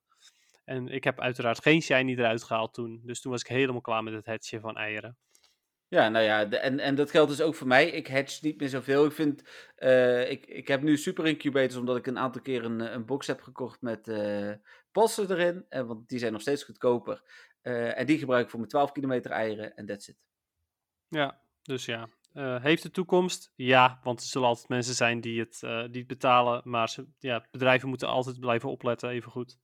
En 0.63 0.87
ik 0.87 1.03
heb 1.03 1.19
uiteraard 1.19 1.61
geen 1.61 1.81
shiny 1.81 2.11
eruit 2.13 2.43
gehaald 2.43 2.73
toen. 2.73 3.01
Dus 3.05 3.21
toen 3.21 3.31
was 3.31 3.41
ik 3.41 3.47
helemaal 3.47 3.81
klaar 3.81 4.03
met 4.03 4.13
het 4.13 4.25
hatchen 4.25 4.61
van 4.61 4.77
eieren. 4.77 5.17
Ja, 5.87 6.09
nou 6.09 6.25
ja, 6.25 6.45
de- 6.45 6.57
en, 6.57 6.79
en 6.79 6.95
dat 6.95 7.11
geldt 7.11 7.29
dus 7.29 7.41
ook 7.41 7.55
voor 7.55 7.67
mij. 7.67 7.89
Ik 7.89 8.07
hatch 8.07 8.41
niet 8.41 8.59
meer 8.59 8.69
zoveel. 8.69 9.05
Ik 9.05 9.11
vind, 9.11 9.43
eh, 9.75 10.31
ik, 10.31 10.45
ik 10.45 10.67
heb 10.67 10.81
nu 10.81 10.97
super 10.97 11.27
incubators 11.27 11.75
omdat 11.75 11.97
ik 11.97 12.07
een 12.07 12.17
aantal 12.19 12.41
keer 12.41 12.65
een, 12.65 12.81
eh, 12.81 12.91
een 12.91 13.05
box 13.05 13.27
heb 13.27 13.41
gekocht 13.41 13.81
met 13.81 14.11
passen 14.91 15.31
erin. 15.31 15.65
eh, 15.69 15.81
want 15.81 16.09
die 16.09 16.19
zijn 16.19 16.31
nog 16.31 16.41
steeds 16.41 16.63
goedkoper. 16.63 17.21
En 17.61 18.05
die 18.05 18.17
gebruik 18.17 18.43
ik 18.43 18.49
voor 18.49 18.59
mijn 18.59 18.71
12 18.71 18.91
kilometer 18.91 19.31
eieren 19.31 19.75
en 19.75 19.85
that's 19.85 20.07
it. 20.07 20.17
Ja, 21.07 21.41
dus 21.61 21.85
ja. 21.85 22.07
Heeft 22.61 22.83
het 22.83 22.93
toekomst? 22.93 23.51
Ja, 23.55 23.99
want 24.03 24.19
er 24.21 24.25
zullen 24.25 24.47
altijd 24.47 24.67
mensen 24.69 24.93
zijn 24.93 25.21
die 25.21 25.39
het, 25.39 25.59
die 25.59 25.99
het 25.99 26.07
betalen. 26.07 26.61
Maar 26.63 26.89
ze, 26.89 27.07
ja, 27.19 27.45
bedrijven 27.51 27.89
moeten 27.89 28.07
altijd 28.07 28.39
blijven 28.39 28.69
opletten, 28.69 29.09
even 29.09 29.31
goed. 29.31 29.57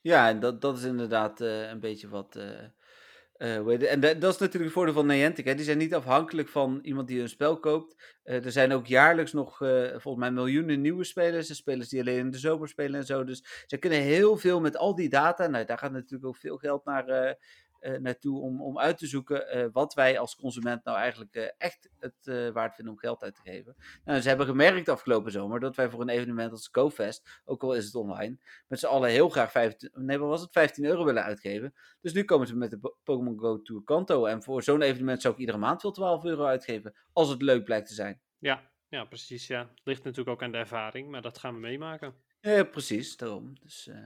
Ja, 0.00 0.28
en 0.28 0.40
dat, 0.40 0.60
dat 0.60 0.78
is 0.78 0.84
inderdaad 0.84 1.40
eh, 1.40 1.68
een 1.68 1.80
beetje 1.80 2.08
wat. 2.08 2.34
het? 2.34 3.82
en 3.82 4.00
da- 4.00 4.14
dat 4.14 4.32
is 4.34 4.38
natuurlijk 4.38 4.64
het 4.64 4.72
voordeel 4.72 4.94
van 4.94 5.06
Niantic. 5.06 5.44
Hè? 5.44 5.54
Die 5.54 5.64
zijn 5.64 5.78
niet 5.78 5.94
afhankelijk 5.94 6.48
van 6.48 6.78
iemand 6.82 7.08
die 7.08 7.20
een 7.20 7.28
spel 7.28 7.58
koopt. 7.58 8.18
Er 8.22 8.52
zijn 8.52 8.72
ook 8.72 8.86
jaarlijks 8.86 9.32
nog 9.32 9.56
volgens 9.90 10.16
mij 10.16 10.30
miljoenen 10.30 10.80
nieuwe 10.80 11.04
spelers. 11.04 11.48
En 11.48 11.54
spelers 11.54 11.88
die 11.88 12.00
alleen 12.00 12.18
in 12.18 12.30
de 12.30 12.38
zomer 12.38 12.68
spelen 12.68 13.00
en 13.00 13.06
zo. 13.06 13.24
Dus 13.24 13.64
ze 13.66 13.76
kunnen 13.76 13.98
heel 14.00 14.36
veel 14.36 14.60
met 14.60 14.76
al 14.76 14.94
die 14.94 15.08
data. 15.08 15.46
Nou, 15.46 15.64
daar 15.64 15.78
gaat 15.78 15.92
natuurlijk 15.92 16.24
ook 16.28 16.36
veel 16.36 16.56
geld 16.56 16.84
naar, 16.84 17.36
naartoe 17.80 18.40
om, 18.40 18.62
om 18.62 18.78
uit 18.78 18.98
te 18.98 19.06
zoeken 19.06 19.48
eh, 19.48 19.66
wat 19.72 19.94
wij 19.94 20.18
als 20.18 20.36
consument 20.36 20.84
nou 20.84 20.98
eigenlijk 20.98 21.34
eh, 21.34 21.44
echt 21.58 21.90
het 21.98 22.26
eh, 22.26 22.48
waard 22.48 22.74
vinden 22.74 22.94
om 22.94 23.00
geld 23.00 23.22
uit 23.22 23.34
te 23.34 23.40
geven. 23.50 23.76
Nou, 24.04 24.20
ze 24.20 24.28
hebben 24.28 24.46
gemerkt 24.46 24.88
afgelopen 24.88 25.32
zomer 25.32 25.60
dat 25.60 25.76
wij 25.76 25.90
voor 25.90 26.00
een 26.00 26.08
evenement 26.08 26.52
als 26.52 26.68
GoFest, 26.72 27.40
ook 27.44 27.62
al 27.62 27.74
is 27.74 27.84
het 27.84 27.94
online, 27.94 28.38
met 28.68 28.78
z'n 28.78 28.86
allen 28.86 29.10
heel 29.10 29.28
graag 29.28 29.50
15, 29.50 29.90
nee, 29.94 30.18
was 30.18 30.40
het, 30.40 30.52
15 30.52 30.84
euro 30.84 31.04
willen 31.04 31.22
uitgeven. 31.22 31.74
Dus 32.00 32.12
nu 32.12 32.24
komen 32.24 32.46
ze 32.46 32.56
met 32.56 32.70
de 32.70 32.78
Po- 32.78 32.96
Pokémon 33.04 33.38
Go 33.38 33.62
Tour 33.62 33.82
Kanto. 33.84 34.24
En 34.24 34.42
voor 34.42 34.62
zo'n 34.62 34.82
evenement 34.82 35.22
zou 35.22 35.34
ik 35.34 35.40
iedere 35.40 35.58
maand 35.58 35.82
wel 35.82 35.92
12 35.92 36.24
euro 36.24 36.44
uitgeven, 36.44 36.94
als 37.12 37.28
het 37.28 37.42
leuk 37.42 37.64
blijkt 37.64 37.88
te 37.88 37.94
zijn. 37.94 38.20
Ja, 38.38 38.70
ja 38.88 39.04
precies. 39.04 39.46
Ja. 39.46 39.70
Ligt 39.84 40.04
natuurlijk 40.04 40.36
ook 40.36 40.42
aan 40.42 40.52
de 40.52 40.58
ervaring, 40.58 41.08
maar 41.08 41.22
dat 41.22 41.38
gaan 41.38 41.54
we 41.54 41.60
meemaken. 41.60 42.14
Ja, 42.40 42.64
precies, 42.64 43.16
daarom. 43.16 43.52
Dus, 43.62 43.88
eh, 43.88 43.96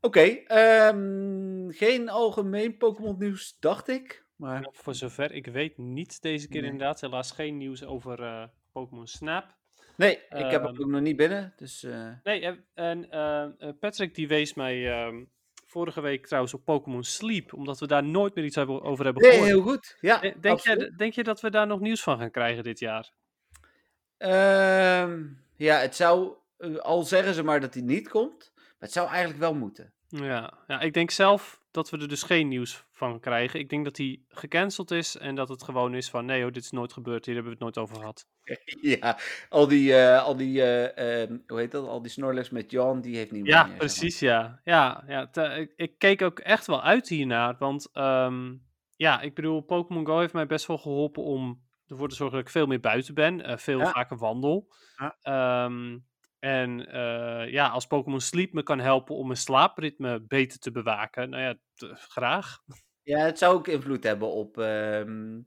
Oké, 0.00 0.20
ehm, 0.20 1.68
geen 1.70 2.08
algemeen 2.08 2.76
Pokémon 2.76 3.18
nieuws, 3.18 3.56
dacht 3.58 3.88
ik. 3.88 4.26
Maar 4.36 4.60
Nou, 4.60 4.74
voor 4.76 4.94
zover 4.94 5.32
ik 5.32 5.46
weet 5.46 5.78
niet 5.78 6.22
deze 6.22 6.48
keer 6.48 6.60
Nee. 6.60 6.70
inderdaad. 6.70 7.00
Helaas 7.00 7.30
geen 7.30 7.56
nieuws 7.56 7.84
over 7.84 8.22
eh, 8.22 8.44
Pokémon 8.72 9.06
Snap. 9.06 9.56
nee, 9.96 10.12
ik 10.16 10.50
heb 10.50 10.62
hem 10.62 10.66
Ehm, 10.74 10.80
ook 10.82 10.90
nog 10.90 11.00
niet 11.00 11.16
binnen. 11.16 11.52
Dus 11.56 11.82
eh, 11.82 12.08
Nee, 12.22 12.64
en 12.74 13.10
eh, 13.10 13.42
eh, 13.42 13.74
Patrick 13.80 14.14
die 14.14 14.28
wees 14.28 14.54
mij 14.54 14.90
ehm, 14.92 15.24
vorige 15.66 16.00
week 16.00 16.26
trouwens 16.26 16.54
op 16.54 16.64
Pokémon 16.64 17.02
Sleep, 17.04 17.52
omdat 17.52 17.78
we 17.80 17.86
daar 17.86 18.04
nooit 18.04 18.34
meer 18.34 18.44
iets 18.44 18.56
hebben, 18.56 18.82
over 18.82 19.04
hebben 19.04 19.22
nee, 19.22 19.32
gehoord. 19.32 19.50
heel 19.50 19.62
goed. 19.62 19.96
Ja, 20.00 20.18
De- 20.18 20.34
Denk 20.40 20.58
je, 20.58 20.92
denk 20.96 21.12
je 21.12 21.22
dat 21.24 21.40
we 21.40 21.50
daar 21.50 21.66
nog 21.66 21.80
nieuws 21.80 22.02
van 22.02 22.18
gaan 22.18 22.30
krijgen 22.30 22.62
dit 22.64 22.78
jaar? 22.78 23.10
Ehm, 24.16 25.26
ja, 25.56 25.78
het 25.78 25.96
zou, 25.96 26.34
al 26.80 27.02
zeggen 27.02 27.34
ze 27.34 27.42
maar 27.42 27.60
dat 27.60 27.74
hij 27.74 27.82
niet 27.82 28.08
komt, 28.08 28.52
maar 28.54 28.74
het 28.78 28.92
zou 28.92 29.08
eigenlijk 29.08 29.40
wel 29.40 29.54
moeten. 29.54 29.92
Ja, 30.08 30.58
ja, 30.66 30.80
ik 30.80 30.92
denk 30.94 31.10
zelf 31.10 31.60
dat 31.70 31.90
we 31.90 31.98
er 31.98 32.08
dus 32.08 32.22
geen 32.22 32.48
nieuws 32.48 32.84
van 32.90 33.20
krijgen. 33.20 33.60
Ik 33.60 33.68
denk 33.68 33.84
dat 33.84 33.94
die 33.94 34.24
gecanceld 34.28 34.90
is 34.90 35.16
en 35.16 35.34
dat 35.34 35.48
het 35.48 35.62
gewoon 35.62 35.94
is 35.94 36.10
van 36.10 36.24
nee 36.24 36.42
hoor, 36.42 36.52
dit 36.52 36.62
is 36.62 36.70
nooit 36.70 36.92
gebeurd, 36.92 37.24
hier 37.26 37.34
hebben 37.34 37.52
we 37.52 37.64
het 37.64 37.74
nooit 37.74 37.88
over 37.88 37.96
gehad. 37.96 38.26
Ja, 38.80 39.18
al 39.48 39.68
die, 39.68 39.94
eh, 39.96 40.24
al 40.24 40.36
die 40.36 40.62
eh, 40.62 41.22
ehm, 41.22 41.38
hoe 41.46 41.58
heet 41.58 41.70
dat, 41.70 41.86
al 41.86 42.02
die 42.02 42.10
Snorlax 42.10 42.50
met 42.50 42.70
Jan, 42.70 43.00
die 43.00 43.16
heeft 43.16 43.30
niet 43.30 43.42
meer. 43.42 43.50
Ja, 43.52 43.62
meer, 43.62 43.68
zeg 43.70 43.78
maar. 43.78 43.86
precies, 43.86 44.18
ja. 44.18 44.60
Ja, 44.64 45.04
ja 45.06 45.30
ik, 45.56 45.72
ik 45.76 45.98
keek 45.98 46.22
ook 46.22 46.38
echt 46.38 46.66
wel 46.66 46.82
uit 46.82 47.08
hiernaar, 47.08 47.56
want 47.58 47.88
ehm, 47.92 48.54
ja, 48.96 49.20
ik 49.20 49.34
bedoel, 49.34 49.60
Pokémon 49.60 50.06
Go 50.06 50.18
heeft 50.18 50.32
mij 50.32 50.46
best 50.46 50.66
wel 50.66 50.78
geholpen 50.78 51.22
om 51.22 51.62
ervoor 51.86 52.08
te 52.08 52.14
zorgen 52.14 52.36
dat 52.36 52.46
ik 52.46 52.52
veel 52.52 52.66
meer 52.66 52.80
buiten 52.80 53.14
ben, 53.14 53.44
eh, 53.44 53.56
veel 53.56 53.78
Ja. 53.78 53.90
vaker 53.90 54.16
wandel. 54.18 54.68
Ja. 54.96 55.16
Ehm, 55.22 55.98
en 56.40 56.86
eh, 56.86 57.52
ja, 57.52 57.68
als 57.68 57.86
Pokémon 57.86 58.20
Sleep 58.20 58.52
me 58.52 58.62
kan 58.62 58.78
helpen 58.80 59.14
om 59.14 59.26
mijn 59.26 59.38
slaapritme 59.38 60.20
beter 60.20 60.58
te 60.58 60.70
bewaken, 60.70 61.30
nou 61.30 61.42
ja, 61.42 61.56
graag. 61.94 62.58
Ja, 63.02 63.18
het 63.18 63.38
zou 63.38 63.54
ook 63.54 63.68
invloed 63.68 64.04
hebben 64.04 64.28
op, 64.28 64.58
ehm, 64.58 65.40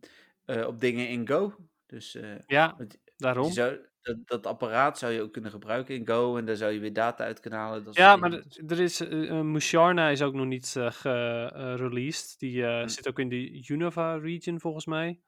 eh, 0.45 0.67
op 0.67 0.79
dingen 0.79 1.09
in 1.09 1.27
Go. 1.27 1.55
Dus 1.85 2.15
eh, 2.15 2.35
Ja, 2.45 2.77
daarom. 3.17 3.51
zou, 3.51 3.79
dat, 4.01 4.17
dat 4.27 4.45
apparaat 4.45 4.97
zou 4.97 5.11
je 5.13 5.21
ook 5.21 5.33
kunnen 5.33 5.51
gebruiken 5.51 5.95
in 5.95 6.07
Go 6.07 6.37
en 6.37 6.45
daar 6.45 6.55
zou 6.55 6.71
je 6.71 6.79
weer 6.79 6.93
data 6.93 7.23
uit 7.23 7.39
kunnen 7.39 7.59
halen. 7.59 7.83
Dat 7.83 7.95
Ja, 7.95 8.15
maar 8.15 8.29
dingen. 8.29 8.49
d- 8.49 8.71
er 8.71 8.79
is, 8.79 8.99
Musharna 9.43 10.09
is 10.09 10.21
ook 10.21 10.33
nog 10.33 10.45
niet 10.45 10.75
gereleased. 10.77 12.39
Die 12.39 12.63
Hm. 12.65 12.87
zit 12.87 13.07
ook 13.07 13.19
in 13.19 13.29
de 13.29 13.63
Unova 13.67 14.15
region 14.17 14.59
volgens 14.59 14.85
mij. 14.85 15.19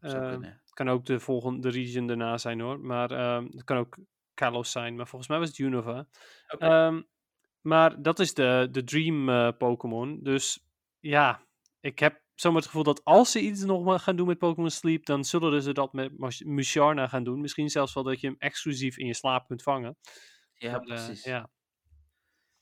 Het 0.00 0.70
kan 0.74 0.88
ook 0.88 1.04
de 1.04 1.20
volgende 1.20 1.68
region 1.68 2.06
daarna 2.06 2.38
zijn 2.38 2.60
hoor. 2.60 2.80
Maar 2.80 3.10
ehm, 3.10 3.44
het 3.50 3.64
kan 3.64 3.76
ook 3.76 3.96
Kalos 4.36 4.70
zijn. 4.70 4.96
Maar 4.96 5.06
volgens 5.06 5.30
mij 5.30 5.38
was 5.38 5.48
het 5.48 5.58
Unova. 5.58 6.06
Ehm, 6.46 7.02
maar 7.60 8.02
dat 8.02 8.18
is 8.18 8.34
de, 8.34 8.68
de 8.70 8.84
Dream 8.84 9.28
eh, 9.28 9.48
Pokémon. 9.58 10.18
Dus 10.22 10.66
ja, 11.00 11.42
ik 11.80 11.98
heb 11.98 12.20
zomaar 12.34 12.56
het 12.58 12.66
gevoel 12.66 12.82
dat 12.82 13.04
als 13.04 13.30
ze 13.30 13.40
iets 13.40 13.64
nog 13.64 14.02
gaan 14.02 14.16
doen 14.16 14.26
met 14.26 14.38
Pokémon 14.38 14.70
Sleep, 14.70 15.06
dan 15.06 15.24
zullen 15.24 15.62
ze 15.62 15.72
dat 15.72 15.92
met 15.92 16.18
Mush- 16.18 16.40
Musharna 16.40 17.08
gaan 17.08 17.24
doen. 17.24 17.40
Misschien 17.40 17.68
zelfs 17.68 17.94
wel 17.94 18.02
dat 18.04 18.20
je 18.20 18.26
hem 18.26 18.36
exclusief 18.38 18.98
in 18.98 19.06
je 19.06 19.14
slaap 19.14 19.46
kunt 19.46 19.62
vangen. 19.62 19.96
Ja, 20.54 20.70
Maar, 20.70 20.80
eh, 20.80 20.86
precies. 20.86 21.24
ja. 21.24 21.50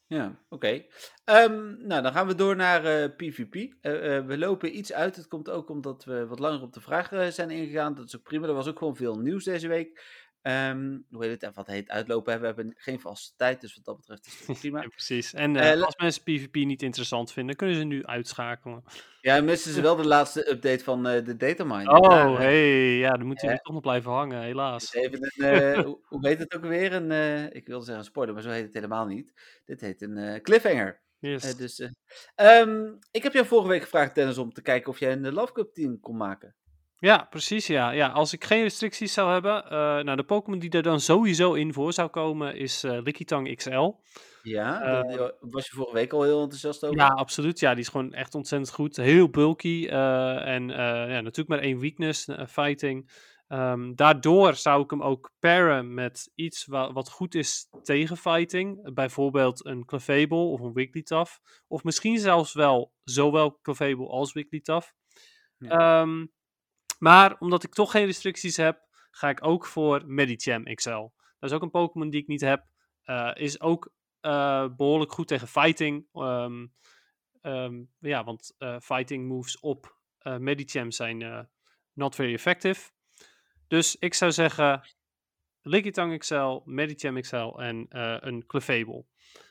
Ja, 0.06 0.44
oké. 0.48 0.84
Ehm, 1.24 1.86
nou, 1.86 2.02
dan 2.02 2.12
gaan 2.12 2.26
we 2.26 2.34
door 2.34 2.56
naar 2.56 3.10
PvP. 3.10 3.54
Eh, 3.54 4.26
we 4.26 4.38
lopen 4.38 4.76
iets 4.76 4.92
uit. 4.92 5.16
Het 5.16 5.26
komt 5.26 5.50
ook 5.50 5.68
omdat 5.70 6.04
we 6.04 6.26
wat 6.26 6.38
langer 6.38 6.62
op 6.62 6.72
de 6.72 6.80
vraag 6.80 7.32
zijn 7.32 7.50
ingegaan. 7.50 7.94
Dat 7.94 8.06
is 8.06 8.16
ook 8.16 8.22
prima. 8.22 8.46
Er 8.46 8.54
was 8.54 8.68
ook 8.68 8.78
gewoon 8.78 8.96
veel 8.96 9.18
nieuws 9.18 9.44
deze 9.44 9.68
week. 9.68 10.02
Ehm, 10.44 10.98
hoe 11.10 11.22
heet 11.24 11.30
het? 11.32 11.42
En 11.42 11.52
wat 11.54 11.66
heet 11.66 11.88
uitlopen? 11.88 12.40
We 12.40 12.46
hebben 12.46 12.74
geen 12.76 13.00
vaste 13.00 13.32
tijd, 13.36 13.60
dus 13.60 13.74
wat 13.74 13.84
dat 13.84 13.96
betreft 13.96 14.26
is 14.26 14.46
het 14.46 14.58
prima. 14.60 14.82
Ja, 14.82 14.88
precies. 14.88 15.34
En 15.34 15.56
Eh, 15.56 15.72
eh, 15.72 15.82
als 15.82 15.96
mensen 15.96 16.22
PvP 16.22 16.54
niet 16.54 16.82
interessant 16.82 17.32
vinden, 17.32 17.56
kunnen 17.56 17.76
ze 17.76 17.84
nu 17.84 18.06
uitschakelen. 18.06 18.84
Ja, 19.20 19.40
missen 19.40 19.72
ze 19.72 19.80
wel 19.80 19.96
de 19.96 20.06
laatste 20.06 20.50
update 20.50 20.84
van 20.84 21.06
eh, 21.06 21.24
de 21.24 21.36
datamine. 21.36 21.90
Oh, 21.90 22.08
Daar, 22.10 22.38
hey, 22.38 22.96
ja, 22.96 23.10
dan 23.10 23.26
moeten 23.26 23.46
jullie 23.46 23.62
toch 23.62 23.72
nog 23.72 23.82
blijven 23.82 24.10
hangen, 24.10 24.42
helaas. 24.42 24.92
even 24.94 25.18
een, 25.36 25.82
hoe, 25.84 25.98
hoe 26.04 26.28
heet 26.28 26.38
het 26.38 26.54
ook 26.54 26.64
weer? 26.64 26.92
Een, 26.92 27.10
ik 27.52 27.66
wilde 27.66 27.84
zeggen 27.84 28.04
een 28.04 28.10
spoiler, 28.10 28.34
maar 28.34 28.42
zo 28.42 28.50
heet 28.50 28.64
het 28.64 28.74
helemaal 28.74 29.06
niet. 29.06 29.32
Dit 29.64 29.80
heet 29.80 30.02
een 30.02 30.42
cliffhanger. 30.42 31.02
Yes. 31.18 31.56
Dus, 31.56 31.78
eh, 31.78 31.90
ehm, 32.34 32.92
ik 33.10 33.22
heb 33.22 33.32
jou 33.32 33.46
vorige 33.46 33.68
week 33.68 33.82
gevraagd, 33.82 34.14
Dennis, 34.14 34.38
om 34.38 34.52
te 34.52 34.62
kijken 34.62 34.90
of 34.90 34.98
jij 34.98 35.12
een 35.12 35.32
Love 35.32 35.52
Cup 35.52 35.74
team 35.74 36.00
kon 36.00 36.16
maken. 36.16 36.54
Ja, 37.04 37.26
precies, 37.30 37.66
ja. 37.66 37.90
ja. 37.90 38.08
Als 38.08 38.32
ik 38.32 38.44
geen 38.44 38.62
restricties 38.62 39.12
zou 39.12 39.32
hebben, 39.32 39.64
eh, 39.64 39.70
nou, 40.04 40.16
de 40.16 40.22
Pokémon 40.24 40.58
die 40.58 40.70
er 40.70 40.82
dan 40.82 41.00
sowieso 41.00 41.52
in 41.52 41.72
voor 41.72 41.92
zou 41.92 42.08
komen 42.08 42.56
is 42.56 42.84
eh 42.84 42.98
Lickitung 43.02 43.56
XL. 43.56 43.90
Ja, 44.42 44.82
Eh, 44.82 45.28
was 45.40 45.66
je 45.66 45.74
vorige 45.76 45.94
week 45.94 46.12
al 46.12 46.22
heel 46.22 46.40
enthousiast 46.42 46.84
over. 46.84 46.96
Ja, 46.98 47.06
absoluut. 47.06 47.58
Ja, 47.60 47.70
die 47.70 47.82
is 47.82 47.88
gewoon 47.88 48.12
echt 48.12 48.34
ontzettend 48.34 48.72
goed. 48.72 48.96
Heel 48.96 49.28
bulky. 49.30 49.86
en 49.86 50.68
ja, 50.68 51.20
natuurlijk 51.20 51.48
maar 51.48 51.58
één 51.58 51.80
weakness, 51.80 52.28
fighting. 52.48 53.10
Ehm, 53.48 53.94
daardoor 53.94 54.54
zou 54.54 54.82
ik 54.82 54.90
hem 54.90 55.02
ook 55.02 55.30
paren 55.38 55.94
met 55.94 56.30
iets 56.34 56.66
wa- 56.66 56.92
wat 56.92 57.10
goed 57.10 57.34
is 57.34 57.68
tegen 57.82 58.16
fighting. 58.16 58.94
Bijvoorbeeld 58.94 59.66
een 59.66 59.84
Clefable 59.84 60.36
of 60.36 60.60
een 60.60 60.72
Wigglytuff. 60.72 61.40
Of 61.68 61.84
misschien 61.84 62.18
zelfs 62.18 62.52
wel 62.52 62.92
zowel 63.02 63.58
Clefable 63.62 64.06
als 64.08 64.32
Wigglytuff. 64.32 64.92
Ehm, 65.58 66.26
maar 67.04 67.36
omdat 67.38 67.64
ik 67.64 67.72
toch 67.72 67.90
geen 67.90 68.04
restricties 68.04 68.56
heb, 68.56 68.88
ga 69.10 69.28
ik 69.28 69.46
ook 69.46 69.66
voor 69.66 70.02
Medicham 70.06 70.74
XL. 70.74 71.08
Dat 71.38 71.50
is 71.50 71.52
ook 71.52 71.62
een 71.62 71.70
Pokémon 71.70 72.10
die 72.10 72.20
ik 72.20 72.26
niet 72.26 72.40
heb. 72.40 72.66
Uh, 73.04 73.30
is 73.34 73.60
ook 73.60 73.92
uh, 74.20 74.68
behoorlijk 74.76 75.12
goed 75.12 75.28
tegen 75.28 75.48
fighting. 75.48 76.06
Um, 76.12 76.74
um, 77.42 77.92
ja, 77.98 78.24
want 78.24 78.54
uh, 78.58 78.80
fighting 78.80 79.28
moves 79.28 79.60
op 79.60 79.96
Medicham 80.38 80.90
zijn 80.90 81.48
not 81.92 82.14
very 82.14 82.32
effective. 82.32 82.90
Dus 83.68 83.96
ik 83.96 84.14
zou 84.14 84.32
zeggen 84.32 84.88
Lickitung 85.62 86.18
XL, 86.18 86.60
Medicham 86.64 87.20
XL 87.20 87.58
en 87.58 87.86
een 88.26 88.46
Clefable. 88.46 89.04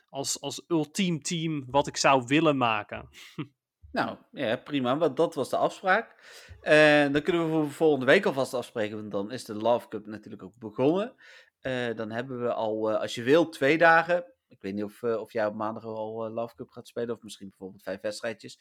Als, 0.08 0.40
als 0.40 0.64
ultiem 0.68 1.22
team 1.22 1.64
wat 1.70 1.86
ik 1.86 1.96
zou 1.96 2.24
willen 2.26 2.56
maken. 2.56 3.08
Nou, 3.94 4.16
ja, 4.30 4.56
prima. 4.56 4.96
Want 4.96 5.16
dat 5.16 5.34
was 5.34 5.50
de 5.50 5.56
afspraak. 5.56 6.14
En 6.60 7.12
dan 7.12 7.22
kunnen 7.22 7.44
we 7.44 7.50
voor 7.50 7.70
volgende 7.70 8.06
week 8.06 8.26
alvast 8.26 8.54
afspreken. 8.54 8.96
Want 8.96 9.10
dan 9.10 9.30
is 9.30 9.44
de 9.44 9.54
Love 9.54 9.88
Cup 9.88 10.06
natuurlijk 10.06 10.42
ook 10.42 10.58
begonnen. 10.58 11.14
Uh, 11.62 11.96
dan 11.96 12.10
hebben 12.10 12.42
we 12.42 12.52
al, 12.52 12.90
uh, 12.90 13.00
als 13.00 13.14
je 13.14 13.22
wil, 13.22 13.48
twee 13.48 13.78
dagen. 13.78 14.24
Ik 14.48 14.62
weet 14.62 14.74
niet 14.74 14.84
of, 14.84 15.02
of 15.02 15.32
jij 15.32 15.46
op 15.46 15.54
maandag 15.54 15.84
al 15.84 16.30
Love 16.30 16.54
Cup 16.54 16.68
gaat 16.68 16.88
spelen. 16.88 17.14
Of 17.14 17.22
misschien 17.22 17.48
bijvoorbeeld 17.48 17.82
vijf 17.82 18.00
wedstrijdjes. 18.00 18.58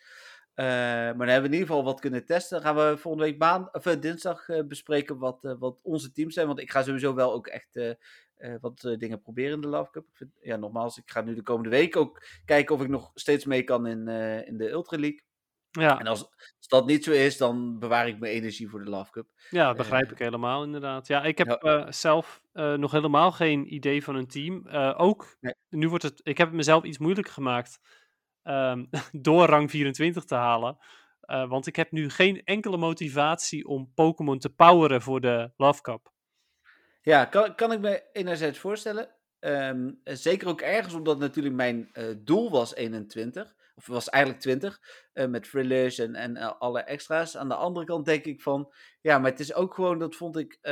Maar 0.56 1.18
dan 1.18 1.28
hebben 1.28 1.50
we 1.50 1.56
in 1.56 1.62
ieder 1.62 1.68
geval 1.68 1.84
wat 1.84 2.00
kunnen 2.00 2.26
testen. 2.26 2.62
Dan 2.62 2.76
gaan 2.76 2.90
we 2.90 2.98
volgende 2.98 3.28
week 3.28 3.38
maand, 3.38 3.74
of, 3.74 3.84
dinsdag 3.84 4.46
bespreken 4.68 5.18
wat, 5.18 5.56
wat 5.60 5.80
onze 5.84 6.12
teams 6.12 6.34
zijn. 6.34 6.48
Want 6.48 6.60
ik 6.60 6.72
ga 6.72 6.84
sowieso 6.84 7.14
wel 7.14 7.34
ook 7.34 7.48
echt 7.48 7.80
wat 8.62 8.96
dingen 8.98 9.22
proberen 9.22 9.54
in 9.54 9.62
de 9.62 9.68
Love 9.68 9.92
Cup. 9.92 10.08
Ik 10.08 10.16
vind, 10.16 10.32
ja, 10.42 10.56
nogmaals, 10.56 10.98
ik 10.98 11.12
ga 11.12 11.22
nu 11.22 11.36
de 11.36 11.44
komende 11.44 11.70
week 11.70 11.96
ook 11.96 12.24
kijken 12.46 12.76
of 12.76 12.82
ik 12.82 12.90
nog 12.90 13.12
steeds 13.14 13.46
mee 13.46 13.64
kan 13.64 13.88
in, 13.88 14.08
in 14.48 14.58
de 14.58 14.70
Ultra 14.70 14.98
League. 14.98 15.22
Ja. 15.72 16.00
En 16.00 16.08
als, 16.08 16.24
als, 16.58 16.68
dat 16.68 16.86
niet 16.86 17.04
zo 17.04 17.12
is, 17.12 17.38
dan 17.38 17.80
bewaar 17.80 18.08
ik 18.08 18.20
mijn 18.20 18.34
energie 18.34 18.70
voor 18.70 18.84
de 18.84 18.90
Love 18.90 19.12
Cup. 19.12 19.28
Ja, 19.50 19.68
dat 19.68 19.78
begrijp 19.78 20.12
ik 20.12 20.20
helemaal 20.20 20.64
inderdaad. 20.64 21.08
Ja, 21.08 21.24
ik 21.24 21.38
heb 21.38 21.62
ja. 21.62 21.92
zelf 21.92 22.44
nog 22.54 22.92
helemaal 22.92 23.32
geen 23.32 23.74
idee 23.74 24.04
van 24.04 24.16
een 24.16 24.28
team. 24.28 24.68
ook, 24.98 25.38
nee. 25.40 25.54
nu 25.70 25.90
wordt 25.90 26.04
het, 26.04 26.20
ik 26.24 26.38
heb 26.38 26.48
het 26.48 26.56
mezelf 26.56 26.84
iets 26.84 26.98
moeilijker 26.98 27.34
gemaakt 27.34 27.80
um, 28.44 28.90
door 29.12 29.46
rang 29.46 29.70
24 29.70 30.24
te 30.24 30.36
halen. 30.36 30.78
want 31.26 31.68
ik 31.68 31.76
heb 31.76 31.92
nu 31.92 32.10
geen 32.10 32.42
enkele 32.44 32.78
motivatie 32.78 33.68
om 33.68 33.92
Pokémon 33.96 34.40
te 34.40 34.50
poweren 34.50 35.02
voor 35.02 35.22
de 35.22 35.52
Love 35.58 35.82
Cup. 35.82 36.12
Ja, 37.02 37.26
kan, 37.26 37.56
kan 37.56 37.72
ik 37.72 37.80
me 37.80 38.04
enerzijds 38.12 38.60
voorstellen. 38.60 39.10
Um, 39.40 40.00
zeker 40.04 40.48
ook 40.48 40.62
ergens 40.62 40.94
omdat 40.94 41.20
natuurlijk 41.20 41.56
mijn 41.56 41.92
doel 42.24 42.50
was 42.50 42.76
21 42.76 43.56
of 43.76 43.88
was 43.88 44.10
eigenlijk 44.10 44.42
20, 44.44 44.80
uh, 45.14 45.26
met 45.26 45.44
thrillers 45.44 46.00
en, 46.00 46.16
en 46.16 46.36
uh, 46.36 46.52
alle 46.60 46.80
extra's. 46.80 47.38
Aan 47.38 47.48
de 47.50 47.56
andere 47.56 47.86
kant 47.86 48.06
denk 48.06 48.26
ik 48.26 48.42
van, 48.42 48.74
ja, 49.02 49.20
maar 49.20 49.32
het 49.32 49.40
is 49.40 49.54
ook 49.54 49.74
gewoon, 49.74 50.00
dat 50.00 50.16
vond 50.16 50.38
ik 50.38 50.58
uh, 50.62 50.72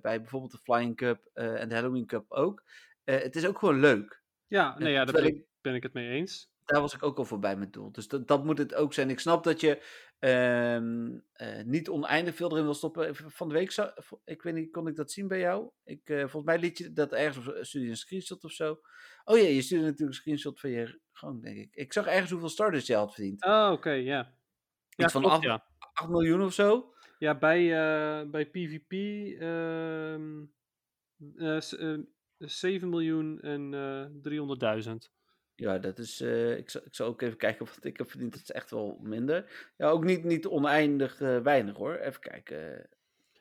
bij 0.00 0.20
bijvoorbeeld 0.20 0.52
de 0.52 0.58
Flying 0.58 0.96
Cup 0.96 1.30
en 1.34 1.68
de 1.68 1.74
Halloween 1.74 2.06
Cup 2.06 2.24
ook. 2.28 2.62
het 3.04 3.36
is 3.36 3.46
ook 3.46 3.58
gewoon 3.58 3.80
leuk. 3.80 4.22
Ja, 4.46 4.78
nee, 4.78 4.92
ja 4.92 5.04
daar 5.04 5.14
ben 5.14 5.34
ik, 5.34 5.44
ben 5.60 5.74
ik 5.74 5.82
het 5.82 5.92
mee 5.92 6.08
eens. 6.08 6.51
Daar 6.64 6.80
was 6.80 6.94
ik 6.94 7.02
ook 7.02 7.18
al 7.18 7.24
voorbij 7.24 7.56
met 7.56 7.72
doel. 7.72 7.92
Dus 7.92 8.08
dat, 8.08 8.28
dat 8.28 8.44
moet 8.44 8.58
het 8.58 8.74
ook 8.74 8.94
zijn. 8.94 9.10
Ik 9.10 9.20
snap 9.20 9.44
dat 9.44 9.60
je 9.60 9.82
um, 10.18 11.24
niet 11.64 11.88
oneindig 11.88 12.34
veel 12.34 12.50
erin 12.50 12.64
wil 12.64 12.74
stoppen. 12.74 13.14
Van 13.14 13.48
de 13.48 13.54
week, 13.54 13.70
zou, 13.70 13.90
ik 14.24 14.42
weet 14.42 14.54
niet, 14.54 14.70
kon 14.70 14.88
ik 14.88 14.96
dat 14.96 15.12
zien 15.12 15.28
bij 15.28 15.38
jou? 15.38 15.70
Ik, 15.84 16.00
volgens 16.04 16.44
mij 16.44 16.58
liet 16.58 16.78
je 16.78 16.92
dat 16.92 17.12
ergens, 17.12 17.48
of 17.48 17.54
stuurde 17.60 17.86
je 17.86 17.92
een 17.92 17.96
screenshot 17.96 18.44
of 18.44 18.52
zo. 18.52 18.80
Oh 19.24 19.36
ja, 19.36 19.48
je 19.48 19.62
stuurde 19.62 19.84
natuurlijk 19.84 20.10
een 20.10 20.22
screenshot 20.22 20.60
van 20.60 20.70
je 20.70 21.00
gang, 21.12 21.42
denk 21.42 21.56
ik. 21.56 21.74
Ik 21.74 21.92
zag 21.92 22.06
ergens 22.06 22.30
hoeveel 22.30 22.48
starters 22.48 22.86
je 22.86 22.94
had 22.94 23.14
verdiend. 23.14 23.44
Oh, 23.44 23.62
oké, 23.64 23.72
okay, 23.72 24.02
ja. 24.02 24.34
ja. 24.88 25.08
van 25.08 25.20
klopt, 25.20 25.36
8, 25.36 25.44
ja. 25.44 25.64
8 25.92 26.08
miljoen 26.08 26.42
of 26.42 26.52
zo? 26.52 26.94
Ja, 27.18 27.38
bij, 27.38 27.62
uh, 27.62 28.30
bij 28.30 28.46
PvP 28.46 28.92
uh, 28.92 30.16
uh, 31.36 31.98
7 32.38 32.88
miljoen 32.88 33.40
en 33.40 33.72
uh, 33.72 34.84
300.000. 34.84 34.92
Ja, 35.54 35.78
dat 35.78 35.98
is. 35.98 36.20
Uh, 36.20 36.56
ik, 36.56 36.70
zal, 36.70 36.80
ik 36.84 36.94
zal 36.94 37.06
ook 37.06 37.22
even 37.22 37.36
kijken 37.36 37.66
wat 37.66 37.84
ik 37.84 37.96
heb 37.96 38.10
verdiend. 38.10 38.32
Dat 38.32 38.42
is 38.42 38.50
echt 38.50 38.70
wel 38.70 38.98
minder. 39.02 39.70
Ja, 39.76 39.88
ook 39.88 40.04
niet, 40.04 40.24
niet 40.24 40.46
oneindig 40.46 41.20
uh, 41.20 41.38
weinig 41.38 41.76
hoor. 41.76 41.94
Even 41.94 42.20
kijken. 42.20 42.88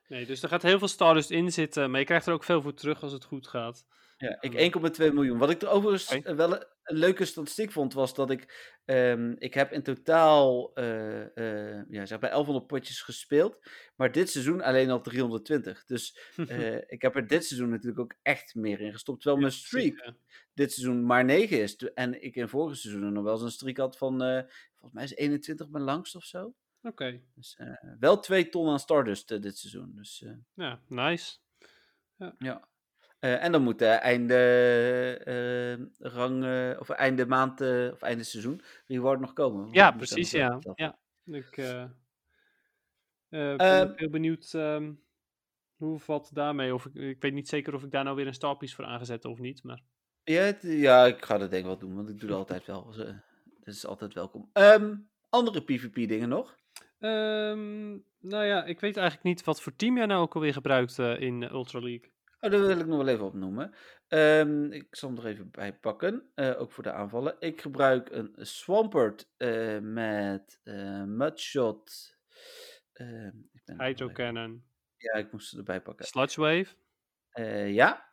Nee, 0.08 0.26
dus 0.26 0.44
er 0.44 0.50
gaat 0.50 0.62
heel 0.62 0.80
veel 0.80 0.88
Stardust 0.88 1.30
in 1.30 1.52
zitten. 1.52 1.92
Maar 1.92 2.00
je 2.00 2.06
krijgt 2.06 2.28
er 2.28 2.34
ook 2.34 2.44
veel 2.44 2.62
voor 2.62 2.74
terug 2.74 3.02
als 3.04 3.12
het 3.12 3.24
goed 3.24 3.48
gaat. 3.48 3.86
Ja, 4.18 4.38
ik 4.42 4.74
1,2 5.00 5.14
miljoen. 5.14 5.38
Wat 5.38 5.50
ik 5.50 5.62
er 5.62 5.70
overigens 5.70 6.16
okay. 6.16 6.36
wel 6.36 6.64
een, 6.92 6.98
leuke 6.98 7.26
statistiek 7.26 7.72
vond, 7.72 7.94
was 7.94 8.14
dat 8.14 8.32
ik. 8.32 8.70
Um, 8.86 9.36
ik 9.40 9.54
heb 9.54 9.72
in 9.72 9.84
totaal. 9.84 10.72
Uh, 10.80 11.36
uh, 11.36 11.90
ja, 11.90 12.06
zeg 12.06 12.20
maar 12.20 12.30
1100 12.30 12.68
potjes 12.68 13.02
gespeeld. 13.02 13.60
Maar 13.96 14.12
dit 14.12 14.30
seizoen 14.30 14.62
alleen 14.62 14.90
al 14.90 15.02
320. 15.02 15.86
Dus 15.86 16.20
uh, 16.36 16.76
ik 16.96 17.02
heb 17.02 17.16
er 17.16 17.28
dit 17.28 17.46
seizoen 17.46 17.70
natuurlijk 17.70 18.00
ook 18.00 18.16
echt 18.22 18.56
meer 18.56 18.82
in 18.82 18.92
gestopt. 18.92 19.22
Terwijl 19.22 19.42
mijn 19.42 19.54
streak 19.54 20.14
dit 20.54 20.72
seizoen 20.74 21.06
maar 21.06 21.26
9 21.26 21.62
is. 21.62 21.76
En 21.76 22.24
ik 22.24 22.36
in 22.36 22.50
vorige 22.50 22.76
seizoenen 22.76 23.14
nog 23.14 23.24
wel 23.24 23.34
eens 23.34 23.42
een 23.42 23.52
streak 23.52 23.78
had 23.78 23.98
van. 23.98 24.18
volgens 24.20 24.94
mij 24.94 25.04
is 25.04 25.16
21 25.16 25.70
mijn 25.70 25.84
langst 25.84 26.16
of 26.16 26.24
zo. 26.24 26.44
Oké. 26.44 26.56
Okay. 26.88 27.24
Dus 27.36 27.60
wel 28.00 28.20
2 28.20 28.50
ton 28.50 28.70
aan 28.70 28.80
Stardust 28.80 29.42
dit 29.42 29.58
seizoen. 29.58 29.92
Dus, 29.96 30.26
ja, 30.54 30.82
nice. 30.88 31.38
Ja. 32.16 32.36
ja. 32.38 32.70
Uh, 33.22 33.44
en 33.44 33.52
dan 33.52 33.64
moet 33.64 33.82
uh, 33.82 34.04
einde 34.04 34.38
uh, 35.28 35.86
rang, 36.12 36.46
of 36.80 36.90
einde 36.90 37.26
maand 37.26 37.62
of 37.92 38.02
einde 38.02 38.24
seizoen 38.24 38.62
reward 38.88 39.20
nog 39.20 39.34
komen. 39.34 39.68
Ja, 39.72 39.92
precies, 39.92 40.32
ja. 40.32 40.60
ja. 40.76 40.98
Ik 41.26 41.56
ben 43.30 43.70
um, 43.70 43.94
heel 43.96 44.10
benieuwd 44.10 44.54
um, 44.54 45.04
hoe 45.76 46.00
valt 46.00 46.36
daarmee. 46.36 46.74
Of 46.74 46.86
ik, 46.86 46.94
ik, 46.96 47.22
weet 47.22 47.34
niet 47.34 47.48
zeker 47.48 47.74
of 47.74 47.84
ik 47.84 47.92
daar 47.92 48.04
nou 48.04 48.16
weer 48.16 48.28
een 48.28 48.34
starpiece 48.34 48.76
voor 48.76 48.86
aangezet 48.86 49.26
of 49.26 49.40
niet. 49.40 49.64
Maar... 49.64 49.82
Ja, 50.24 50.42
het, 50.42 50.62
ja, 50.62 51.06
ik 51.06 51.26
ga 51.26 51.38
dat 51.38 51.50
denk 51.50 51.62
ik 51.62 51.68
wel 51.68 51.78
doen, 51.78 51.96
want 51.96 52.10
ik 52.10 52.20
doe 52.20 52.30
dat 52.30 52.38
altijd 52.38 52.66
wel. 52.66 52.86
Dus, 52.86 52.98
dat 53.64 53.74
is 53.74 53.86
altijd 53.86 54.14
welkom. 54.14 54.50
Um, 54.54 55.10
andere 55.30 55.64
PvP 55.64 55.96
dingen 56.08 56.30
nog? 56.30 56.60
nou 57.00 58.46
ja, 58.46 58.64
ik 58.64 58.80
weet 58.80 58.98
eigenlijk 58.98 59.24
niet 59.28 59.44
wat 59.44 59.62
voor 59.62 59.76
team 59.76 59.98
jij 59.98 60.06
nou 60.06 60.22
ook 60.22 60.36
alweer 60.36 60.54
gebruikt 60.54 60.98
in 60.98 61.44
Ultra 61.44 61.80
League. 61.80 62.12
Oh, 62.44 62.52
dat 62.52 62.60
wil 62.60 62.80
ik 62.80 62.86
nog 62.86 62.98
wel 62.98 63.08
even 63.08 63.26
opnoemen. 63.26 63.74
Um, 64.08 64.72
ik 64.72 64.88
zal 64.92 65.10
hem 65.10 65.18
er 65.18 65.26
even 65.26 65.52
bij 65.52 65.74
pakken, 65.74 66.32
uh, 66.36 66.62
ook 66.62 66.72
voor 66.72 66.84
de 66.84 66.92
aanvallen. 66.92 67.36
Ik 67.40 67.62
gebruik 67.62 68.10
een 68.12 68.36
Swampert 68.36 69.30
uh, 69.38 69.80
met 69.80 70.60
uh, 70.64 71.04
Mudshot. 71.04 72.16
Hydro 73.78 74.10
Cannon. 74.10 74.64
Ja, 74.98 75.14
ik 75.14 75.32
moest 75.32 75.50
ze 75.50 75.58
erbij 75.58 75.82
pakken. 75.82 76.06
Sludge 76.06 76.42
Wave? 76.42 76.76
ja. 77.72 78.10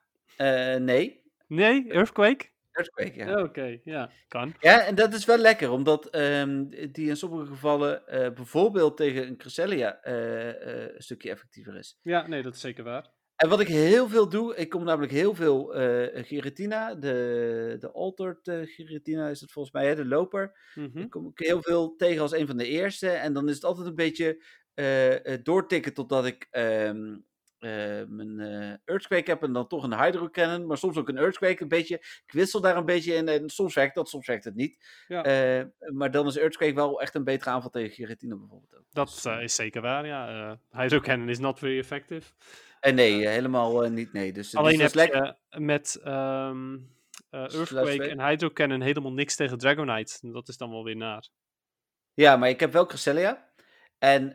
nee. 0.78 1.22
Nee? 1.46 1.92
Earthquake? 1.92 2.48
Earthquake, 2.70 3.14
ja. 3.14 3.30
Oké, 3.30 3.40
okay, 3.40 3.80
ja, 3.84 4.10
kan. 4.28 4.54
Ja, 4.60 4.84
en 4.86 4.94
dat 4.94 5.12
is 5.12 5.24
wel 5.24 5.38
lekker, 5.38 5.70
omdat 5.70 6.16
um, 6.16 6.68
die 6.92 7.08
in 7.08 7.16
sommige 7.16 7.46
gevallen 7.46 8.02
bijvoorbeeld 8.34 8.96
tegen 8.96 9.26
een 9.26 9.36
Cresselia 9.36 9.98
een 10.06 11.02
stukje 11.02 11.30
effectiever 11.30 11.76
is. 11.76 11.98
Ja, 12.02 12.26
nee, 12.26 12.42
dat 12.42 12.54
is 12.54 12.60
zeker 12.60 12.84
waar. 12.84 13.16
En 13.38 13.48
wat 13.48 13.60
ik 13.60 13.68
heel 13.68 14.08
veel 14.08 14.28
doe, 14.28 14.56
ik 14.56 14.68
kom 14.68 14.84
namelijk 14.84 15.12
heel 15.12 15.34
veel 15.34 15.80
uh, 15.80 16.24
Giratina, 16.24 16.94
de, 16.94 17.76
de 17.80 17.90
Altered 17.92 18.46
uh, 18.46 18.66
Giratina 18.66 19.28
is 19.28 19.40
het 19.40 19.52
volgens 19.52 19.74
mij, 19.74 19.86
hè, 19.86 19.94
de 19.94 20.04
loper. 20.04 20.58
Ik 20.94 21.10
kom 21.10 21.30
heel 21.34 21.62
veel 21.62 21.96
tegen 21.96 22.22
als 22.22 22.32
een 22.32 22.46
van 22.46 22.56
de 22.56 22.66
eerste. 22.66 23.10
En 23.10 23.32
dan 23.32 23.48
is 23.48 23.54
het 23.54 23.64
altijd 23.64 23.86
een 23.86 23.94
beetje 23.94 24.44
uh, 24.74 25.36
doortikken 25.42 25.94
totdat 25.94 26.26
ik 26.26 26.48
um, 26.50 27.26
mijn 28.08 28.40
Earthquake 28.84 29.30
heb 29.30 29.42
en 29.42 29.52
dan 29.52 29.66
toch 29.66 29.82
een 29.82 30.02
Hydro 30.02 30.28
Cannon. 30.28 30.66
Maar 30.66 30.78
soms 30.78 30.96
ook 30.96 31.08
een 31.08 31.18
Earthquake, 31.18 31.62
een 31.62 31.68
beetje. 31.68 31.94
Ik 31.96 32.32
wissel 32.32 32.60
daar 32.60 32.76
een 32.76 32.84
beetje 32.84 33.14
in 33.14 33.28
en 33.28 33.48
soms 33.48 33.74
werkt 33.74 33.94
dat, 33.94 34.08
soms 34.08 34.26
werkt 34.26 34.44
het 34.44 34.54
niet. 34.54 35.04
Ja. 35.08 35.22
maar 35.92 36.10
dan 36.10 36.26
is 36.26 36.36
Earthquake 36.36 36.74
wel 36.74 37.00
echt 37.00 37.14
een 37.14 37.24
betere 37.24 37.50
aanval 37.50 37.70
tegen 37.70 37.94
Giratina 37.94 38.36
bijvoorbeeld 38.36 38.76
ook. 38.76 38.84
Dat 38.90 39.20
dus, 39.22 39.42
is 39.42 39.54
zeker 39.54 39.82
waar, 39.82 40.06
ja. 40.06 40.60
Hydro 40.70 41.00
Cannon 41.00 41.28
is 41.28 41.38
not 41.38 41.58
very 41.58 41.78
effective. 41.78 42.32
En 42.80 42.94
nee, 42.94 43.28
helemaal 43.28 43.84
uh, 43.84 43.90
niet. 43.90 44.12
Nee. 44.12 44.32
Dus, 44.32 44.56
Alleen 44.56 44.78
dus 44.78 44.92
heb 44.94 45.12
je 45.12 45.60
met 45.60 46.00
um, 46.04 46.74
uh, 47.30 47.54
Earthquake 47.54 48.08
en 48.08 48.26
Hydro 48.26 48.50
Cannon 48.50 48.80
helemaal 48.80 49.12
niks 49.12 49.36
tegen 49.36 49.58
Dragonite. 49.58 50.30
Dat 50.32 50.48
is 50.48 50.56
dan 50.56 50.70
wel 50.70 50.84
weer 50.84 50.96
naar. 50.96 51.28
Ja, 52.14 52.36
maar 52.36 52.48
ik 52.48 52.60
heb 52.60 52.72
wel 52.72 52.86
Cresselia. 52.86 53.46
En 53.98 54.34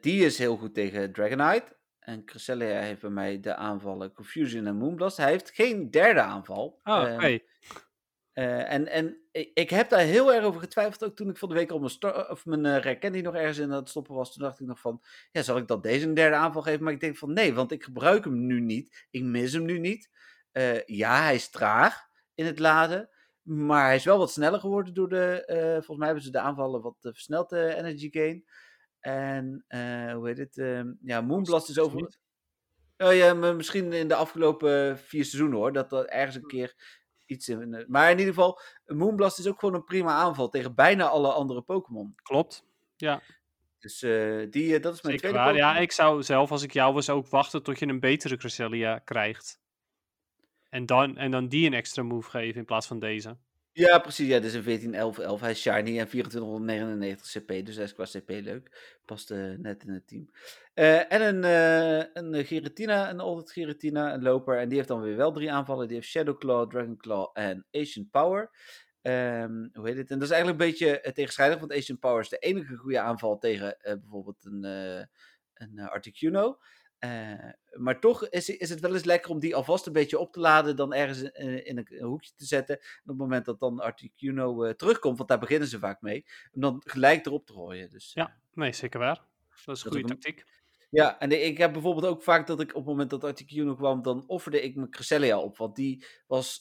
die 0.00 0.24
is 0.24 0.38
heel 0.38 0.56
goed 0.56 0.74
tegen 0.74 1.12
Dragonite. 1.12 1.76
En 1.98 2.24
Cresselia 2.24 2.80
heeft 2.80 3.00
bij 3.00 3.10
mij 3.10 3.40
de 3.40 3.54
aanvallen 3.54 4.12
Confusion 4.12 4.66
en 4.66 4.76
Moonblast. 4.76 5.16
Hij 5.16 5.30
heeft 5.30 5.50
geen 5.50 5.90
derde 5.90 6.20
aanval. 6.20 6.80
Oh, 6.84 7.00
oké. 7.00 7.12
Okay. 7.12 7.44
Uh, 8.38 8.72
en, 8.72 8.86
en 8.86 9.16
ik 9.54 9.70
heb 9.70 9.88
daar 9.88 10.00
heel 10.00 10.34
erg 10.34 10.44
over 10.44 10.60
getwijfeld, 10.60 11.04
ook 11.04 11.16
toen 11.16 11.28
ik 11.28 11.36
van 11.36 11.48
de 11.48 11.54
week 11.54 11.70
al 11.70 11.78
mijn, 11.78 12.30
of 12.30 12.46
mijn 12.46 12.64
uh, 12.64 12.78
Rek 12.78 13.22
nog 13.22 13.34
ergens 13.34 13.58
in 13.58 13.70
het 13.70 13.88
stoppen 13.88 14.14
was. 14.14 14.32
Toen 14.32 14.42
dacht 14.42 14.60
ik 14.60 14.66
nog 14.66 14.80
van, 14.80 15.02
ja, 15.30 15.42
zal 15.42 15.56
ik 15.56 15.66
dat 15.66 15.82
deze 15.82 16.06
een 16.06 16.14
derde 16.14 16.36
aanval 16.36 16.62
geven? 16.62 16.84
Maar 16.84 16.92
ik 16.92 17.00
denk 17.00 17.16
van 17.16 17.32
nee, 17.32 17.54
want 17.54 17.72
ik 17.72 17.84
gebruik 17.84 18.24
hem 18.24 18.46
nu 18.46 18.60
niet. 18.60 19.06
Ik 19.10 19.22
mis 19.22 19.52
hem 19.52 19.64
nu 19.64 19.78
niet. 19.78 20.10
Uh, 20.52 20.84
ja, 20.84 21.22
hij 21.22 21.34
is 21.34 21.50
traag 21.50 22.08
in 22.34 22.46
het 22.46 22.58
laden. 22.58 23.08
Maar 23.42 23.84
hij 23.84 23.96
is 23.96 24.04
wel 24.04 24.18
wat 24.18 24.32
sneller 24.32 24.60
geworden 24.60 24.94
door 24.94 25.08
de, 25.08 25.42
volgens 25.74 25.96
mij 25.96 26.06
hebben 26.06 26.24
ze 26.24 26.30
de 26.30 26.40
aanvallen 26.40 26.82
wat 26.82 26.96
versneld 27.00 27.48
de 27.48 27.74
energy 27.74 28.08
gain. 28.10 28.44
En 29.00 29.64
hoe 30.14 30.26
heet 30.26 30.38
het? 30.38 30.56
Uh, 30.56 30.80
ja, 31.02 31.20
Moonblast 31.20 31.68
is 31.68 31.78
over. 31.78 32.18
Oh 32.96 33.14
ja, 33.14 33.34
misschien 33.34 33.92
in 33.92 34.08
de 34.08 34.14
afgelopen 34.14 34.98
vier 34.98 35.24
seizoenen 35.24 35.58
hoor. 35.58 35.72
Dat 35.72 35.92
er 35.92 36.06
ergens 36.06 36.36
een 36.36 36.46
keer 36.46 36.97
iets 37.28 37.48
in. 37.48 37.84
Maar 37.88 38.10
in 38.10 38.18
ieder 38.18 38.34
geval, 38.34 38.60
Moonblast 38.86 39.38
is 39.38 39.46
ook 39.46 39.58
gewoon 39.58 39.74
een 39.74 39.84
prima 39.84 40.12
aanval 40.12 40.48
tegen 40.48 40.74
bijna 40.74 41.06
alle 41.08 41.32
andere 41.32 41.62
Pokémon. 41.62 42.14
Klopt. 42.22 42.64
Ja. 42.96 43.22
Dus 43.78 44.02
uh, 44.02 44.46
die, 44.50 44.80
dat 44.80 44.94
is 44.94 45.02
mijn 45.02 45.18
Zeker 45.18 45.30
tweede 45.30 45.38
waar. 45.38 45.56
Ja, 45.56 45.78
ik 45.78 45.92
zou 45.92 46.22
zelf, 46.22 46.50
als 46.50 46.62
ik 46.62 46.72
jou 46.72 46.94
was, 46.94 47.10
ook 47.10 47.28
wachten 47.28 47.62
tot 47.62 47.78
je 47.78 47.86
een 47.86 48.00
betere 48.00 48.36
Cresselia 48.36 48.98
krijgt. 48.98 49.60
En 50.68 50.86
dan, 50.86 51.16
en 51.16 51.30
dan 51.30 51.48
die 51.48 51.66
een 51.66 51.74
extra 51.74 52.02
move 52.02 52.30
geven 52.30 52.58
in 52.58 52.64
plaats 52.64 52.86
van 52.86 52.98
deze. 52.98 53.36
Ja, 53.78 53.98
precies. 53.98 54.28
Ja, 54.28 54.34
dit 54.34 54.44
is 54.44 54.54
een 54.54 54.62
14, 54.62 54.94
11, 54.94 55.18
11. 55.18 55.40
Hij 55.40 55.50
is 55.50 55.60
shiny 55.60 55.98
en 55.98 56.08
2499 56.08 57.42
CP, 57.42 57.66
dus 57.66 57.74
hij 57.74 57.84
is 57.84 57.94
qua 57.94 58.04
CP 58.04 58.28
leuk. 58.28 58.98
Past 59.04 59.30
uh, 59.30 59.58
net 59.58 59.84
in 59.84 59.92
het 59.92 60.06
team. 60.06 60.30
Uh, 60.74 61.12
en 61.12 61.22
een, 61.22 61.44
uh, 61.44 62.04
een 62.12 62.44
Giratina, 62.44 63.10
een 63.10 63.20
Old 63.20 63.52
Giratina, 63.52 64.14
een 64.14 64.22
loper. 64.22 64.58
En 64.58 64.68
die 64.68 64.76
heeft 64.76 64.88
dan 64.88 65.00
weer 65.00 65.16
wel 65.16 65.32
drie 65.32 65.52
aanvallen. 65.52 65.86
Die 65.86 65.96
heeft 65.96 66.08
Shadow 66.08 66.38
Claw, 66.38 66.70
Dragon 66.70 66.96
Claw 66.96 67.30
en 67.32 67.66
Asian 67.70 68.08
Power. 68.10 68.50
Um, 69.02 69.70
hoe 69.72 69.88
heet 69.88 69.96
het? 69.96 70.10
En 70.10 70.18
dat 70.18 70.28
is 70.28 70.34
eigenlijk 70.34 70.60
een 70.60 70.68
beetje 70.68 71.12
tegenstrijdig, 71.12 71.58
want 71.58 71.72
Asian 71.72 71.98
Power 71.98 72.20
is 72.20 72.28
de 72.28 72.38
enige 72.38 72.76
goede 72.76 73.00
aanval 73.00 73.38
tegen 73.38 73.76
bijvoorbeeld 73.82 74.44
een, 74.44 74.64
een 75.54 75.78
Articuno. 75.78 76.58
Uh, 77.04 77.52
maar 77.70 78.00
toch 78.00 78.28
is, 78.28 78.48
is 78.48 78.70
het 78.70 78.80
wel 78.80 78.94
eens 78.94 79.04
lekker 79.04 79.30
om 79.30 79.38
die 79.38 79.54
alvast 79.54 79.86
een 79.86 79.92
beetje 79.92 80.18
op 80.18 80.32
te 80.32 80.40
laden, 80.40 80.76
dan 80.76 80.94
ergens 80.94 81.22
in, 81.22 81.64
in 81.66 81.78
een, 81.78 82.02
hoekje 82.02 82.30
te 82.36 82.44
zetten. 82.44 82.76
En 82.78 83.02
op 83.02 83.08
het 83.08 83.16
moment 83.16 83.44
dat 83.44 83.60
dan 83.60 83.80
Articuno 83.80 84.64
uh, 84.64 84.70
terugkomt, 84.70 85.16
want 85.16 85.28
daar 85.28 85.38
beginnen 85.38 85.68
ze 85.68 85.78
vaak 85.78 86.00
mee, 86.00 86.24
om 86.52 86.60
dan 86.60 86.82
gelijk 86.84 87.26
erop 87.26 87.46
te 87.46 87.52
gooien. 87.52 87.90
Dus, 87.90 88.10
ja, 88.14 88.36
nee, 88.52 88.72
zeker 88.72 89.00
waar. 89.00 89.24
Dat 89.64 89.76
is 89.76 89.84
een 89.84 89.90
goede 89.90 90.08
tactiek. 90.08 90.44
Ja, 90.90 91.18
en 91.18 91.46
ik 91.46 91.58
heb 91.58 91.72
bijvoorbeeld 91.72 92.06
ook 92.06 92.22
vaak 92.22 92.46
dat 92.46 92.60
ik 92.60 92.68
op 92.68 92.74
het 92.74 92.84
moment 92.84 93.10
dat 93.10 93.24
Articuno 93.24 93.74
kwam, 93.74 94.02
dan 94.02 94.24
offerde 94.26 94.62
ik 94.62 94.74
mijn 94.74 94.90
Cresselia 94.90 95.38
op, 95.38 95.56
want 95.56 95.76
die 95.76 96.04
was 96.26 96.60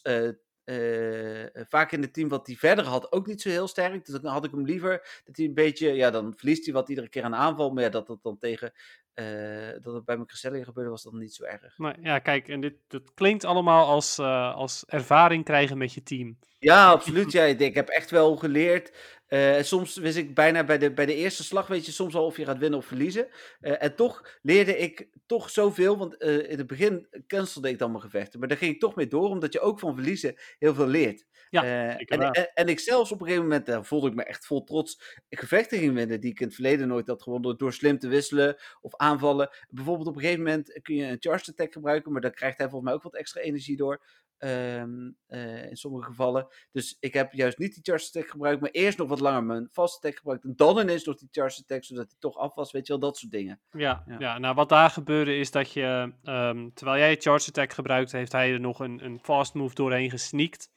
uh, 0.70 1.44
uh, 1.44 1.48
vaak 1.54 1.92
in 1.92 2.02
het 2.02 2.14
team 2.14 2.30
wat 2.30 2.48
hij 2.48 2.56
verder 2.56 2.86
had 2.86 3.12
ook 3.12 3.28
niet 3.28 3.42
zo 3.42 3.50
heel 3.50 3.68
sterk. 3.68 4.06
Dus 4.06 4.20
dan 4.20 4.32
had 4.32 4.46
ik 4.46 4.52
hem 4.52 4.66
liever 4.66 5.22
dat 5.26 5.38
hij 5.38 5.46
een 5.46 5.54
beetje, 5.54 5.94
ja, 5.94 6.10
dan 6.10 6.34
verliest 6.38 6.66
hij 6.66 6.74
wat 6.74 6.90
iedere 6.90 7.10
keer 7.10 7.24
aan 7.24 7.36
aanval. 7.36 7.70
Maar 7.70 7.84
ja, 7.84 7.90
dat 7.90 8.08
dat 8.08 8.24
dan 8.24 8.38
tegen, 8.38 8.74
uh, 9.16 9.70
dat 9.82 9.94
het 9.94 10.06
bij 10.06 10.16
mijn 10.16 10.28
Cresselia 10.28 10.64
gebeurde, 10.64 10.90
was 10.90 11.04
dan 11.04 11.18
niet 11.18 11.34
zo 11.34 11.44
erg. 11.44 11.78
Maar 11.78 11.98
ja, 12.02 12.20
kijk, 12.20 12.48
en 12.48 12.62
dit 12.62 12.76
dat 12.88 13.14
klinkt 13.14 13.46
allemaal 13.46 13.88
als, 13.88 14.20
als 14.20 14.84
ervaring 14.88 15.44
krijgen 15.44 15.78
met 15.78 15.94
je 15.94 16.04
team. 16.04 16.38
Ja, 16.60 16.90
absoluut. 16.90 17.32
Ja, 17.32 17.44
ik 17.44 17.76
heb 17.76 17.88
echt 17.88 18.10
wel 18.10 18.36
geleerd. 18.36 19.17
Uh, 19.30 19.62
soms 19.62 19.98
wist 19.98 20.18
ik 20.18 20.34
bijna 20.34 20.64
bij 20.64 20.78
de, 20.78 20.94
bij 20.94 21.06
de 21.06 21.16
eerste 21.16 21.44
slag, 21.44 21.68
weet 21.68 21.86
je 21.86 21.92
soms 21.92 22.16
al 22.16 22.26
of 22.26 22.38
je 22.38 22.46
gaat 22.46 22.58
winnen 22.58 22.80
of 22.80 22.86
verliezen. 22.86 23.28
Uh, 23.62 23.84
en 23.84 23.96
toch 23.96 24.40
leerde 24.42 24.78
ik 24.78 25.08
toch 25.26 25.50
zoveel, 25.50 25.98
want 25.98 26.16
uh, 26.24 26.50
in 26.50 26.58
het 26.58 26.68
begin 26.68 27.08
cancelde 27.28 27.70
ik 27.70 27.80
dan 27.80 27.92
mijn 27.92 28.04
gevechten. 28.04 28.40
Maar 28.40 28.48
daar 28.48 28.58
ging 28.58 28.74
ik 28.74 28.80
toch 28.80 28.96
mee 28.96 29.08
door, 29.08 29.30
omdat 29.30 29.54
je 29.54 29.60
ook 29.60 29.80
van 29.80 29.96
verliezen 29.96 30.36
heel 30.60 30.74
veel 30.74 30.88
leert. 30.88 31.26
Ja, 31.50 31.64
en, 31.64 32.08
en, 32.08 32.52
en, 32.54 32.68
ik 32.68 32.80
zelfs 32.80 33.12
op 33.12 33.20
een 33.20 33.26
gegeven 33.26 33.48
moment, 33.48 33.66
daar 33.66 33.86
voelde 33.86 34.08
ik 34.08 34.16
me 34.16 34.24
echt 34.24 34.46
vol 34.46 34.64
trots, 34.64 35.22
gevechten 35.30 35.80
ging 35.80 35.94
winnen 35.94 36.20
die 36.20 36.32
ik 36.32 36.40
in 36.40 36.46
het 36.46 36.56
verleden 36.56 36.88
nooit 36.88 37.08
had 37.08 37.24
gewonnen. 37.24 37.58
Door 37.58 37.74
slim 37.74 38.00
te 38.00 38.08
wisselen 38.08 38.56
of 38.82 38.96
aanvallen. 38.96 39.50
Bijvoorbeeld 39.70 40.08
op 40.08 40.16
een 40.16 40.22
gegeven 40.22 40.44
moment 40.44 40.80
kun 40.82 40.96
je 40.96 41.06
een 41.06 41.18
charge 41.20 41.52
attack 41.52 41.74
gebruiken, 41.74 42.12
maar 42.12 42.22
dan 42.22 42.32
krijgt 42.32 42.58
hij 42.58 42.70
volgens 42.70 42.90
mij 42.90 42.94
ook 42.94 43.04
wat 43.04 43.16
extra 43.16 43.42
energie 43.42 43.78
door. 43.78 44.02
Um, 44.40 45.18
uh, 45.28 45.70
in 45.70 45.76
sommige 45.76 46.06
gevallen. 46.06 46.48
Dus 46.72 46.98
ik 47.00 47.14
heb 47.14 47.34
juist 47.34 47.58
niet 47.58 47.74
die 47.74 47.84
charge 47.84 48.06
attack 48.06 48.30
gebruikt, 48.30 48.62
maar 48.62 48.70
eerst 48.70 48.98
nog 48.98 49.08
wat 49.08 49.20
langer 49.20 49.44
mijn 49.44 49.70
fast 49.72 49.96
attack 49.96 50.18
gebruikt. 50.18 50.44
En 50.44 50.54
dan 50.56 50.80
ineens 50.80 51.04
nog 51.04 51.18
die 51.18 51.28
charge 51.32 51.62
attack, 51.62 51.84
zodat 51.84 52.08
hij 52.08 52.16
toch 52.20 52.38
af 52.38 52.56
was. 52.56 52.72
Weet 52.72 52.88
je 52.88 52.94
wel, 52.94 53.02
dat 53.02 53.18
soort 53.18 53.32
dingen. 53.32 53.62
Ja, 53.72 54.04
ja. 54.08 54.16
ja 54.20 54.38
nou 54.38 54.56
wat 54.56 54.70
daar 54.70 54.90
gebeurde 54.90 55.36
is 55.36 55.52
dat 55.52 55.72
je, 55.72 56.14
um, 56.24 56.74
terwijl 56.74 56.98
jij 56.98 57.16
charge 57.16 57.48
attack 57.48 57.74
gebruikt, 57.74 58.12
heeft 58.12 58.32
hij 58.32 58.52
er 58.52 58.60
nog 58.60 58.80
een, 58.80 59.06
een 59.06 59.20
fast 59.20 59.54
move 59.54 59.76
doorheen 59.76 60.10
gesneakt. 60.10 60.70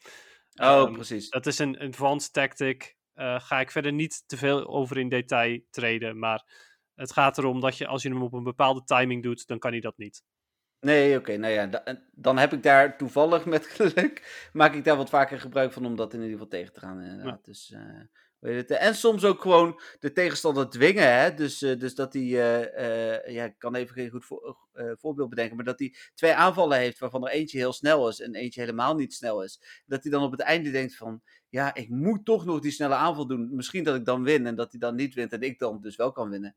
Oh, 0.55 0.87
um, 0.87 0.93
precies. 0.93 1.29
Dat 1.29 1.47
is 1.47 1.59
een 1.59 1.79
advanced 1.79 2.33
tactic. 2.33 2.97
Uh, 3.15 3.41
ga 3.41 3.61
ik 3.61 3.71
verder 3.71 3.93
niet 3.93 4.23
te 4.27 4.37
veel 4.37 4.67
over 4.67 4.99
in 4.99 5.09
detail 5.09 5.61
treden, 5.71 6.19
maar 6.19 6.45
het 6.95 7.13
gaat 7.13 7.39
erom 7.39 7.61
dat 7.61 7.79
je 7.79 7.87
als 7.87 8.03
je 8.03 8.09
hem 8.09 8.23
op 8.23 8.33
een 8.33 8.43
bepaalde 8.43 8.85
timing 8.85 9.23
doet, 9.23 9.47
dan 9.47 9.59
kan 9.59 9.71
hij 9.71 9.81
dat 9.81 9.99
niet. 9.99 10.23
Nee, 10.81 11.09
oké. 11.09 11.18
Okay, 11.18 11.37
nou 11.37 11.53
ja, 11.53 11.97
dan 12.12 12.39
heb 12.39 12.53
ik 12.53 12.62
daar 12.62 12.97
toevallig 12.97 13.45
met 13.45 13.66
geluk, 13.76 14.49
maak 14.53 14.74
ik 14.74 14.85
daar 14.85 14.97
wat 14.97 15.09
vaker 15.09 15.41
gebruik 15.41 15.72
van 15.72 15.87
om 15.87 15.97
dat 15.97 16.12
in 16.12 16.18
ieder 16.18 16.33
geval 16.33 16.49
tegen 16.49 16.72
te 16.72 16.81
gaan 16.81 17.01
inderdaad. 17.01 17.26
Ja. 17.26 17.41
Dus, 17.43 17.70
uh, 17.70 18.01
weet 18.39 18.68
het, 18.68 18.78
en 18.78 18.95
soms 18.95 19.24
ook 19.24 19.41
gewoon 19.41 19.81
de 19.99 20.12
tegenstander 20.12 20.70
dwingen, 20.70 21.14
hè. 21.18 21.35
Dus, 21.35 21.62
uh, 21.62 21.78
dus 21.78 21.95
dat 21.95 22.12
hij, 22.12 22.22
uh, 22.22 23.35
ja, 23.35 23.45
ik 23.45 23.55
kan 23.59 23.74
even 23.74 23.95
geen 23.95 24.11
goed 24.11 24.24
voor, 24.24 24.57
voorbeeld 24.72 25.28
bedenken, 25.28 25.57
maar 25.57 25.64
dat 25.64 25.78
hij 25.78 25.95
twee 26.14 26.35
aanvallen 26.35 26.78
heeft 26.78 26.99
waarvan 26.99 27.26
er 27.26 27.33
eentje 27.33 27.59
heel 27.59 27.72
snel 27.72 28.09
is 28.09 28.20
en 28.20 28.35
eentje 28.35 28.61
helemaal 28.61 28.95
niet 28.95 29.14
snel 29.14 29.43
is. 29.43 29.83
Dat 29.87 30.03
hij 30.03 30.12
dan 30.12 30.22
op 30.22 30.31
het 30.31 30.41
einde 30.41 30.70
denkt 30.70 30.97
van, 30.97 31.22
ja, 31.49 31.74
ik 31.74 31.89
moet 31.89 32.24
toch 32.24 32.45
nog 32.45 32.61
die 32.61 32.70
snelle 32.70 32.95
aanval 32.95 33.26
doen. 33.26 33.55
Misschien 33.55 33.85
dat 33.85 33.97
ik 33.97 34.05
dan 34.05 34.22
win 34.22 34.47
en 34.47 34.55
dat 34.55 34.70
hij 34.70 34.81
dan 34.81 34.95
niet 34.95 35.14
wint 35.14 35.33
en 35.33 35.41
ik 35.41 35.59
dan 35.59 35.81
dus 35.81 35.97
wel 35.97 36.12
kan 36.12 36.31
winnen. 36.31 36.57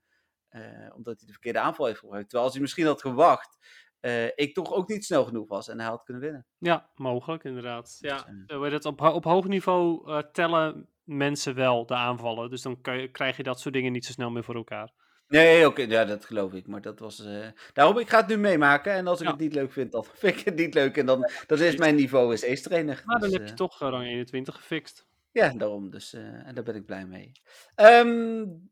omdat 0.96 1.18
hij 1.18 1.26
de 1.26 1.32
verkeerde 1.32 1.60
aanval 1.60 1.86
heeft 1.86 2.00
gebruikt. 2.00 2.24
Terwijl 2.24 2.44
als 2.44 2.54
hij 2.54 2.62
misschien 2.62 2.86
had 2.86 3.02
gewacht 3.02 3.58
uh, 4.06 4.26
ik 4.36 4.54
toch 4.54 4.74
ook 4.74 4.88
niet 4.88 5.06
snel 5.06 5.26
genoeg 5.26 5.48
was 5.48 5.68
en 5.68 5.80
hij 5.80 5.90
had 5.90 6.04
kunnen 6.04 6.24
winnen. 6.24 6.46
Ja, 6.58 6.90
mogelijk 6.96 7.44
inderdaad. 7.44 7.98
Ja, 8.00 8.26
dus, 8.46 8.86
uh, 8.86 8.92
op, 8.92 9.02
op 9.02 9.24
hoog 9.24 9.48
niveau 9.48 10.12
uh, 10.12 10.18
tellen 10.18 10.88
mensen 11.04 11.56
wel 11.56 11.86
de 11.86 11.96
aanvallen. 11.96 12.50
Dus 12.50 12.62
dan 12.62 12.78
je, 12.82 13.08
krijg 13.12 13.38
je 13.38 13.44
dat 13.44 13.60
soort 13.60 13.74
dingen 13.74 13.92
niet 13.92 14.06
zo 14.06 14.12
snel 14.12 14.30
meer 14.30 14.44
voor 14.44 14.56
elkaar. 14.56 14.92
Nee, 15.28 15.58
oké, 15.58 15.68
okay, 15.68 15.88
ja, 15.88 16.06
dat 16.06 16.26
geloof 16.26 16.54
ik. 16.54 16.68
Maar 16.68 16.82
dat 16.82 17.00
was. 17.00 17.28
Daarom, 17.74 17.98
ik 17.98 18.10
ga 18.10 18.18
het 18.18 18.28
nu 18.28 18.38
meemaken. 18.38 18.94
En 18.94 19.08
als 19.08 19.20
ik 19.20 19.26
ja. 19.26 19.32
het 19.32 19.42
niet 19.42 19.54
leuk 19.54 19.72
vind, 19.72 19.92
dan 19.92 20.06
vind 20.14 20.40
ik 20.40 20.46
het 20.46 20.56
niet 20.56 20.74
leuk. 20.74 20.98
En 20.98 21.06
dan, 21.06 21.30
dan 21.48 21.60
is 21.60 21.78
mijn 21.78 21.96
niveau 21.96 22.34
is 22.34 22.46
ace-trainer. 22.46 23.02
Maar 23.06 23.20
dan 23.20 23.30
dus, 23.30 23.38
heb 23.38 23.48
je 23.48 23.54
toch 23.54 23.80
rang 23.80 24.06
21 24.06 24.56
gefixt. 24.56 25.08
Ja, 25.32 25.50
daarom. 25.50 25.90
Dus, 25.90 26.14
en 26.14 26.52
daar 26.54 26.64
ben 26.64 26.76
ik 26.76 26.86
blij 26.86 27.06
mee. 27.06 27.32
Um, 27.76 28.72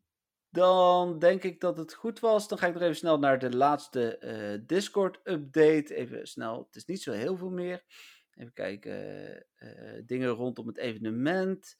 dan 0.52 1.20
denk 1.20 1.44
ik 1.44 1.60
dat 1.60 1.78
het 1.78 1.94
goed 1.94 2.20
was. 2.20 2.48
Dan 2.48 2.58
ga 2.58 2.68
ik 2.68 2.74
nog 2.74 2.82
even 2.82 2.96
snel 2.96 3.20
naar 3.20 3.40
de 3.40 3.56
laatste 3.56 4.18
uh, 4.20 4.68
Discord-update. 4.68 5.96
Even 5.96 6.28
snel, 6.28 6.64
het 6.66 6.76
is 6.76 6.86
niet 6.86 7.02
zo 7.02 7.12
heel 7.12 7.38
veel 7.38 7.50
meer. 7.50 7.84
Even 8.36 8.54
kijken, 8.54 8.96
uh, 9.58 10.02
dingen 10.06 10.30
rondom 10.30 10.68
het 10.68 10.78
evenement. 10.78 11.78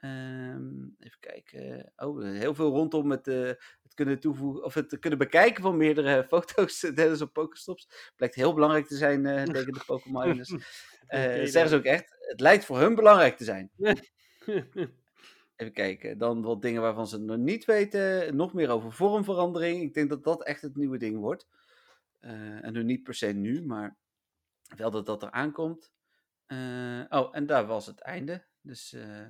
Um, 0.00 0.96
even 0.98 1.20
kijken. 1.20 1.92
Oh, 1.96 2.22
heel 2.22 2.54
veel 2.54 2.70
rondom 2.70 3.10
het, 3.10 3.26
uh, 3.26 3.46
het 3.82 3.94
kunnen 3.94 4.20
toevoegen 4.20 4.64
of 4.64 4.74
het 4.74 4.98
kunnen 4.98 5.18
bekijken 5.18 5.62
van 5.62 5.76
meerdere 5.76 6.24
foto's 6.28 6.78
tijdens 6.78 7.20
op 7.20 7.32
Pokestops. 7.32 8.12
Blijkt 8.16 8.34
heel 8.34 8.54
belangrijk 8.54 8.86
te 8.86 8.96
zijn 8.96 9.24
uh, 9.24 9.42
tegen 9.42 9.72
de 9.72 9.82
Pokémoners. 9.86 10.50
uh, 10.50 10.60
zeggen 11.44 11.68
ze 11.68 11.76
ook 11.76 11.84
echt. 11.84 12.16
Het 12.18 12.40
lijkt 12.40 12.64
voor 12.64 12.78
hun 12.78 12.94
belangrijk 12.94 13.36
te 13.36 13.44
zijn. 13.44 13.70
Even 15.56 15.72
kijken. 15.72 16.18
Dan 16.18 16.42
wat 16.42 16.62
dingen 16.62 16.82
waarvan 16.82 17.06
ze 17.06 17.18
nog 17.18 17.36
niet 17.36 17.64
weten. 17.64 18.36
Nog 18.36 18.52
meer 18.52 18.68
over 18.68 18.92
vormverandering. 18.92 19.82
Ik 19.82 19.94
denk 19.94 20.08
dat 20.08 20.24
dat 20.24 20.44
echt 20.44 20.62
het 20.62 20.76
nieuwe 20.76 20.98
ding 20.98 21.18
wordt. 21.18 21.46
Uh, 22.20 22.64
en 22.64 22.72
nu 22.72 22.84
niet 22.84 23.02
per 23.02 23.14
se 23.14 23.26
nu, 23.26 23.62
maar 23.62 23.96
wel 24.76 24.90
dat 24.90 25.06
dat 25.06 25.22
er 25.22 25.30
aankomt. 25.30 25.90
Uh, 26.46 27.04
oh, 27.08 27.28
en 27.32 27.46
daar 27.46 27.66
was 27.66 27.86
het 27.86 28.00
einde. 28.00 28.44
Dus. 28.60 28.92
Uh... 28.92 29.26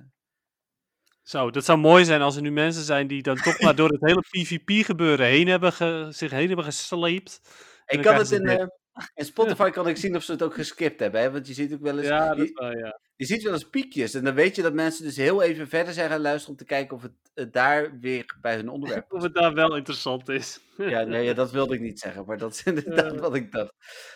Zo, 1.23 1.51
dat 1.51 1.65
zou 1.65 1.77
mooi 1.77 2.05
zijn 2.05 2.21
als 2.21 2.35
er 2.35 2.41
nu 2.41 2.51
mensen 2.51 2.83
zijn 2.83 3.07
die 3.07 3.21
dan 3.21 3.35
toch 3.35 3.59
maar 3.59 3.75
door 3.75 3.89
het 3.89 4.01
hele 4.01 4.21
PvP-gebeuren 4.21 5.25
heen 5.25 5.47
hebben 5.47 5.73
ge, 5.73 6.07
zich 6.09 6.31
heen 6.31 6.47
hebben 6.47 6.65
gesleept. 6.65 7.41
Ik 7.85 8.01
kan 8.01 8.15
het 8.15 8.31
in, 8.31 8.71
in 9.15 9.25
Spotify 9.25 9.69
kan 9.77 9.87
ik 9.87 9.97
zien 9.97 10.15
of 10.15 10.23
ze 10.23 10.31
het 10.31 10.43
ook 10.43 10.53
geskipt 10.53 10.99
hebben. 10.99 11.21
Hè? 11.21 11.31
Want 11.31 11.47
je 11.47 11.53
ziet 11.53 11.73
ook 11.73 11.81
wel 11.81 11.97
eens. 11.97 12.07
Ja, 12.07 12.35
dat 12.35 12.49
wel, 12.53 12.77
ja 12.77 12.99
je 13.17 13.25
ziet 13.25 13.43
wel 13.43 13.53
eens 13.53 13.69
piekjes. 13.69 14.13
En 14.13 14.23
dan 14.23 14.33
weet 14.33 14.55
je 14.55 14.61
dat 14.61 14.73
mensen 14.73 15.03
dus 15.03 15.17
heel 15.17 15.41
even 15.41 15.67
verder 15.67 15.93
zijn 15.93 16.09
gaan 16.09 16.21
luisteren 16.21 16.51
om 16.51 16.57
te 16.57 16.65
kijken 16.65 16.95
of 16.95 17.01
het, 17.01 17.11
het 17.33 17.53
daar 17.53 17.99
weer 17.99 18.37
bij 18.41 18.55
hun 18.55 18.69
onderwerp 18.69 19.11
Of 19.13 19.23
het 19.23 19.33
daar 19.33 19.53
wel 19.53 19.75
interessant 19.75 20.29
is. 20.29 20.59
ja, 20.77 21.03
nee, 21.13 21.25
ja, 21.25 21.33
dat 21.33 21.51
wilde 21.51 21.73
ik 21.73 21.81
niet 21.81 21.99
zeggen, 21.99 22.25
maar 22.25 22.37
dat 22.37 22.53
is 22.53 22.63
inderdaad 22.63 23.13
uh. 23.13 23.19
wat 23.19 23.35
ik 23.35 23.51
dacht. 23.51 23.73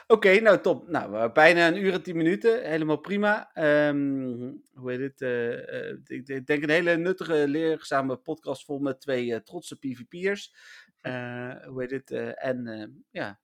Oké, 0.08 0.28
okay, 0.28 0.38
nou 0.38 0.62
top. 0.62 0.88
Nou, 0.88 1.32
bijna 1.32 1.68
een 1.68 1.84
uur 1.84 1.94
en 1.94 2.02
tien 2.02 2.18
minuten. 2.18 2.70
Helemaal 2.70 2.98
prima. 2.98 3.52
Um, 3.88 4.64
hoe 4.74 4.92
heet 4.92 5.00
het? 5.00 5.22
Uh, 5.22 5.52
uh, 5.52 5.98
ik, 6.06 6.28
ik, 6.28 6.46
denk 6.46 6.64
een 6.64 6.70
hele 6.70 6.98
nuttige, 6.98 7.48
leerzame 7.48 8.16
podcast 8.16 8.66
vol 8.66 8.80
met 8.80 9.02
twee 9.02 9.44
trotse 9.44 9.80
PvP'ers. 9.80 10.54
hoe 11.66 11.76
heet 11.78 11.92
het? 11.92 12.12
en 12.36 13.04
ja 13.12 13.40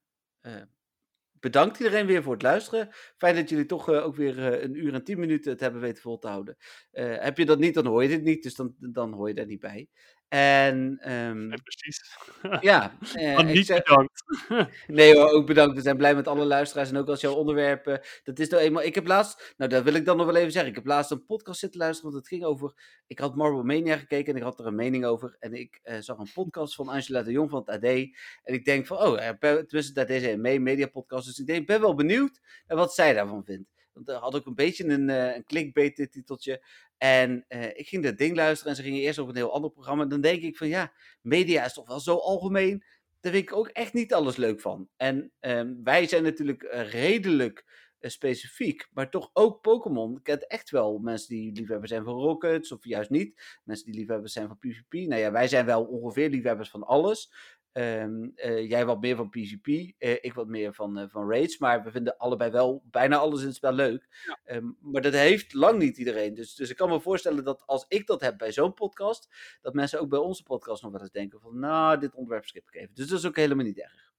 bedankt 1.39 1.77
iedereen 1.77 2.05
weer 2.05 2.23
voor 2.23 2.33
het 2.33 2.41
luisteren. 2.41 2.89
Fijn 3.17 3.35
dat 3.35 3.49
jullie 3.49 3.65
toch 3.65 3.89
uh, 3.89 4.05
ook 4.05 4.15
weer 4.15 4.37
uh, 4.37 4.63
een 4.63 4.75
uur 4.75 4.93
en 4.93 5.03
tien 5.03 5.19
minuten 5.19 5.51
het 5.51 5.59
hebben 5.59 5.81
weten 5.81 6.01
vol 6.01 6.17
te 6.17 6.27
houden. 6.27 6.57
Uh, 6.91 7.17
heb 7.17 7.37
je 7.37 7.45
dat 7.45 7.59
niet, 7.59 7.73
dan 7.73 7.85
hoor 7.85 8.03
je 8.03 8.09
dit 8.09 8.23
niet, 8.23 8.43
dus 8.43 8.55
dan, 8.55 8.75
dan 8.77 9.13
hoor 9.13 9.27
je 9.27 9.33
daar 9.33 9.45
niet 9.45 9.59
bij. 9.59 9.87
En 10.29 10.97
ehm, 11.01 11.49
Ja, 11.49 11.57
precies. 11.63 12.17
ja, 12.61 12.97
ik 13.39 13.45
niet 13.45 13.65
zeg, 13.65 13.83
bedankt. 13.83 14.23
Nee 14.87 15.15
hoor, 15.15 15.29
ook 15.29 15.45
bedankt. 15.45 15.75
We 15.75 15.81
zijn 15.81 15.97
blij 15.97 16.15
met 16.15 16.27
alle 16.27 16.45
luisteraars 16.45 16.89
en 16.89 16.97
ook 16.97 17.07
als 17.07 17.21
jouw 17.21 17.33
onderwerpen. 17.33 18.01
Dat 18.23 18.39
is 18.39 18.49
nou 18.49 18.63
eenmaal. 18.63 18.83
Ik 18.83 18.95
heb 18.95 19.07
laatst. 19.07 19.53
Nou, 19.57 19.69
dat 19.71 19.83
wil 19.83 19.93
ik 19.93 20.05
dan 20.05 20.17
nog 20.17 20.25
wel 20.25 20.35
even 20.35 20.51
zeggen. 20.51 20.69
Ik 20.69 20.75
heb 20.75 20.85
laatst 20.85 21.11
een 21.11 21.25
podcast 21.25 21.59
zitten 21.59 21.79
luisteren. 21.79 22.11
Want 22.11 22.23
het 22.23 22.33
ging 22.33 22.43
over. 22.43 22.73
Ik 23.07 23.19
had 23.19 23.35
Marble 23.35 23.63
Mania 23.63 23.97
gekeken 23.97 24.33
en 24.33 24.37
ik 24.39 24.43
had 24.43 24.59
er 24.59 24.65
een 24.65 24.75
mening 24.75 25.05
over. 25.05 25.35
En 25.39 25.53
ik 25.53 25.79
eh, 25.83 25.97
zag 25.99 26.17
een 26.17 26.31
podcast 26.33 26.75
van 26.75 26.87
Angela 26.87 27.23
de 27.23 27.31
Jong 27.31 27.49
van 27.49 27.59
het 27.65 27.69
AD. 27.69 27.83
En 27.83 28.53
ik 28.53 28.65
denk 28.65 28.87
van. 28.87 28.97
Oh, 28.97 29.17
tenminste, 29.39 29.93
daar 29.93 30.07
deed 30.07 30.21
zij 30.21 30.37
mee, 30.37 30.59
media 30.59 30.87
podcast. 30.87 31.25
Dus 31.25 31.39
ik 31.39 31.47
denk, 31.47 31.59
ik 31.59 31.67
ben 31.67 31.81
wel 31.81 31.95
benieuwd 31.95 32.41
wat 32.67 32.93
zij 32.93 33.13
daarvan 33.13 33.45
vindt. 33.45 33.69
Want 33.97 34.09
er 34.09 34.23
had 34.23 34.35
ook 34.35 34.45
een 34.45 34.55
beetje 34.55 34.85
een, 34.85 35.09
eh 35.09 35.35
een 35.35 35.43
clickbait 35.43 36.07
titeltje. 36.11 36.65
En 36.97 37.45
eh, 37.47 37.65
ik 37.65 37.87
ging 37.87 38.03
dat 38.03 38.17
ding 38.17 38.35
luisteren 38.35 38.71
en 38.71 38.77
ze 38.77 38.83
gingen 38.83 39.01
eerst 39.01 39.19
over 39.19 39.31
een 39.31 39.41
heel 39.41 39.53
ander 39.53 39.71
programma. 39.71 40.05
Dan 40.05 40.21
denk 40.21 40.41
ik 40.41 40.57
van 40.57 40.67
ja, 40.67 40.93
media 41.21 41.65
is 41.65 41.73
toch 41.73 41.87
wel 41.87 41.99
zo 41.99 42.15
algemeen 42.15 42.83
daar 43.19 43.35
vind 43.35 43.49
ik 43.49 43.55
ook 43.55 43.67
echt 43.67 43.93
niet 43.93 44.13
alles 44.13 44.35
leuk 44.35 44.61
van. 44.61 44.89
En 44.97 45.31
ehm, 45.39 45.73
wij 45.83 46.07
zijn 46.07 46.23
natuurlijk 46.23 46.63
eh, 46.63 46.89
redelijk 46.89 47.65
eh, 47.99 48.09
specifiek, 48.09 48.87
maar 48.91 49.09
toch 49.09 49.29
ook 49.33 49.61
Pokémon 49.61 50.21
kent 50.21 50.47
echt 50.47 50.69
wel 50.69 50.97
mensen 50.97 51.35
die 51.35 51.51
liefhebber 51.51 51.87
zijn 51.87 52.03
van 52.03 52.13
Rockets, 52.13 52.71
of 52.71 52.85
juist 52.85 53.09
niet. 53.09 53.59
Mensen 53.63 53.85
die 53.85 53.95
liefhebber 53.95 54.29
zijn 54.29 54.47
van 54.47 54.57
PvP. 54.57 54.93
Nou 55.07 55.21
ja, 55.21 55.31
wij 55.31 55.47
zijn 55.47 55.65
wel 55.65 55.83
ongeveer 55.83 56.29
liefhebbers 56.29 56.69
van 56.69 56.83
alles. 56.83 57.31
Ehm, 57.77 58.29
eh, 58.35 58.69
jij 58.69 58.85
wat 58.85 59.01
meer 59.01 59.15
van 59.15 59.29
PvP, 59.29 59.67
eh, 59.97 60.11
ik 60.21 60.33
wat 60.33 60.47
meer 60.47 60.73
van, 60.73 60.97
eh, 60.97 61.09
van 61.09 61.29
Raids, 61.29 61.57
maar 61.57 61.83
we 61.83 61.91
vinden 61.91 62.17
allebei 62.17 62.51
wel 62.51 62.83
bijna 62.85 63.17
alles 63.17 63.39
in 63.41 63.47
het 63.47 63.55
spel 63.55 63.71
leuk. 63.73 64.07
Ehm, 64.43 64.71
maar 64.79 65.01
dat 65.01 65.13
heeft 65.13 65.53
lang 65.53 65.79
niet 65.79 65.97
iedereen. 65.97 66.33
Dus, 66.33 66.55
dus 66.55 66.69
ik 66.69 66.75
kan 66.75 66.89
me 66.89 66.99
voorstellen 67.01 67.43
dat 67.43 67.63
als 67.65 67.85
ik 67.87 68.07
dat 68.07 68.21
heb 68.21 68.37
bij 68.37 68.51
zo'n 68.51 68.73
podcast, 68.73 69.29
dat 69.61 69.73
mensen 69.73 69.99
ook 69.99 70.09
bij 70.09 70.19
onze 70.19 70.43
podcast 70.43 70.81
nog 70.83 70.91
wel 70.91 71.01
eens 71.01 71.11
denken 71.11 71.39
van, 71.39 71.59
nou, 71.59 71.99
dit 71.99 72.13
onderwerp 72.15 72.45
skip 72.45 72.67
ik 72.67 72.75
even. 72.81 72.95
Dus 72.95 73.07
dat 73.07 73.19
is 73.19 73.25
ook 73.25 73.35
helemaal 73.35 73.65
niet 73.65 73.79
erg. 73.79 74.11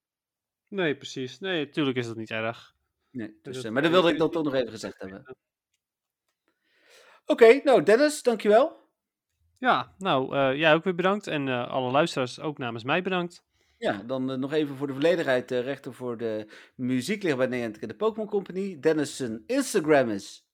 Nee, 0.69 0.97
precies. 0.97 1.39
Nee, 1.39 1.65
natuurlijk 1.65 1.97
is 1.97 2.07
dat 2.07 2.17
niet 2.17 2.31
erg. 2.31 2.75
Nee, 3.11 3.39
dus, 3.43 3.57
dat- 3.57 3.65
eh, 3.65 3.71
maar 3.71 3.83
dat 3.83 3.91
wilde 3.91 4.11
ik 4.11 4.19
dan 4.19 4.31
toch 4.31 4.45
nog 4.45 4.55
even 4.55 4.71
gezegd 4.71 4.99
hebben. 5.01 5.37
Oké, 7.27 7.61
nou 7.65 7.83
Dennis, 7.83 8.23
dankjewel. 8.23 8.88
Ja, 9.59 9.95
nou, 9.99 10.37
eh, 10.37 10.57
jij 10.57 10.75
ook 10.75 10.85
weer 10.85 10.95
bedankt. 10.95 11.27
En 11.27 11.49
eh, 11.49 11.69
alle 11.71 11.91
luisteraars 11.91 12.41
ook 12.41 12.59
namens 12.59 12.85
mij 12.85 13.03
bedankt. 13.03 13.43
Ja, 13.79 14.03
dan 14.07 14.31
eh, 14.31 14.37
nog 14.37 14.53
even 14.53 14.77
voor 14.77 14.87
de 14.87 14.93
volledigheid. 14.93 15.49
De 15.49 15.59
rechter 15.59 15.95
voor 15.95 16.17
de 16.17 16.53
muziek 16.75 17.23
liggen 17.23 17.39
bij 17.41 17.49
Nederland 17.49 17.79
en 17.83 17.89
de 17.89 17.95
Pokémon 17.97 18.29
Company. 18.29 18.81
Dennis 18.81 19.17
zijn 19.17 19.43
Instagram 19.47 20.09
is, 20.11 20.47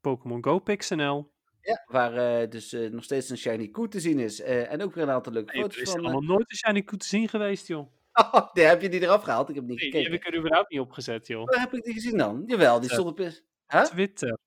Pokémon 0.00 0.44
Go 0.44 0.58
Pixnl. 0.58 1.32
ja, 1.60 1.82
waar 1.86 2.48
dus 2.48 2.72
nog 2.90 3.04
steeds 3.04 3.28
een 3.30 3.36
shiny 3.38 3.68
koe 3.68 3.88
te 3.88 4.00
zien 4.00 4.18
is. 4.18 4.40
en 4.42 4.82
ook 4.82 4.94
weer 4.94 5.04
een 5.04 5.10
aantal 5.10 5.32
leuke 5.32 5.52
Nee, 5.52 5.64
er 5.64 5.70
foto's 5.70 5.82
is 5.82 5.90
van. 5.90 5.98
eh, 6.00 6.04
allemaal 6.04 6.36
nooit 6.36 6.50
een 6.50 6.56
shiny 6.56 6.82
koe 6.82 6.98
te 6.98 7.06
zien 7.06 7.28
geweest, 7.28 7.66
joh. 7.66 7.92
Oh, 8.32 8.52
nee, 8.52 8.64
heb 8.64 8.82
je 8.82 8.88
die 8.88 9.00
eraf 9.00 9.22
gehaald? 9.22 9.48
Ik 9.48 9.54
heb 9.54 9.64
niet 9.64 9.80
Nee, 9.80 9.90
die 9.90 9.90
gekeken. 10.00 10.12
heb 10.12 10.20
ik 10.26 10.32
er 10.32 10.38
überhaupt 10.38 10.70
niet 10.70 10.80
opgezet, 10.80 11.26
joh. 11.26 11.44
Waar 11.46 11.60
heb 11.60 11.74
ik 11.74 11.84
die 11.84 11.92
gezien 11.94 12.16
dan? 12.18 12.42
Jawel, 12.46 12.80
die 12.80 12.90
stond 12.90 13.08
op... 13.08 13.20
is- 13.20 13.42
Huh? 13.66 13.82
Twitter. 13.84 14.38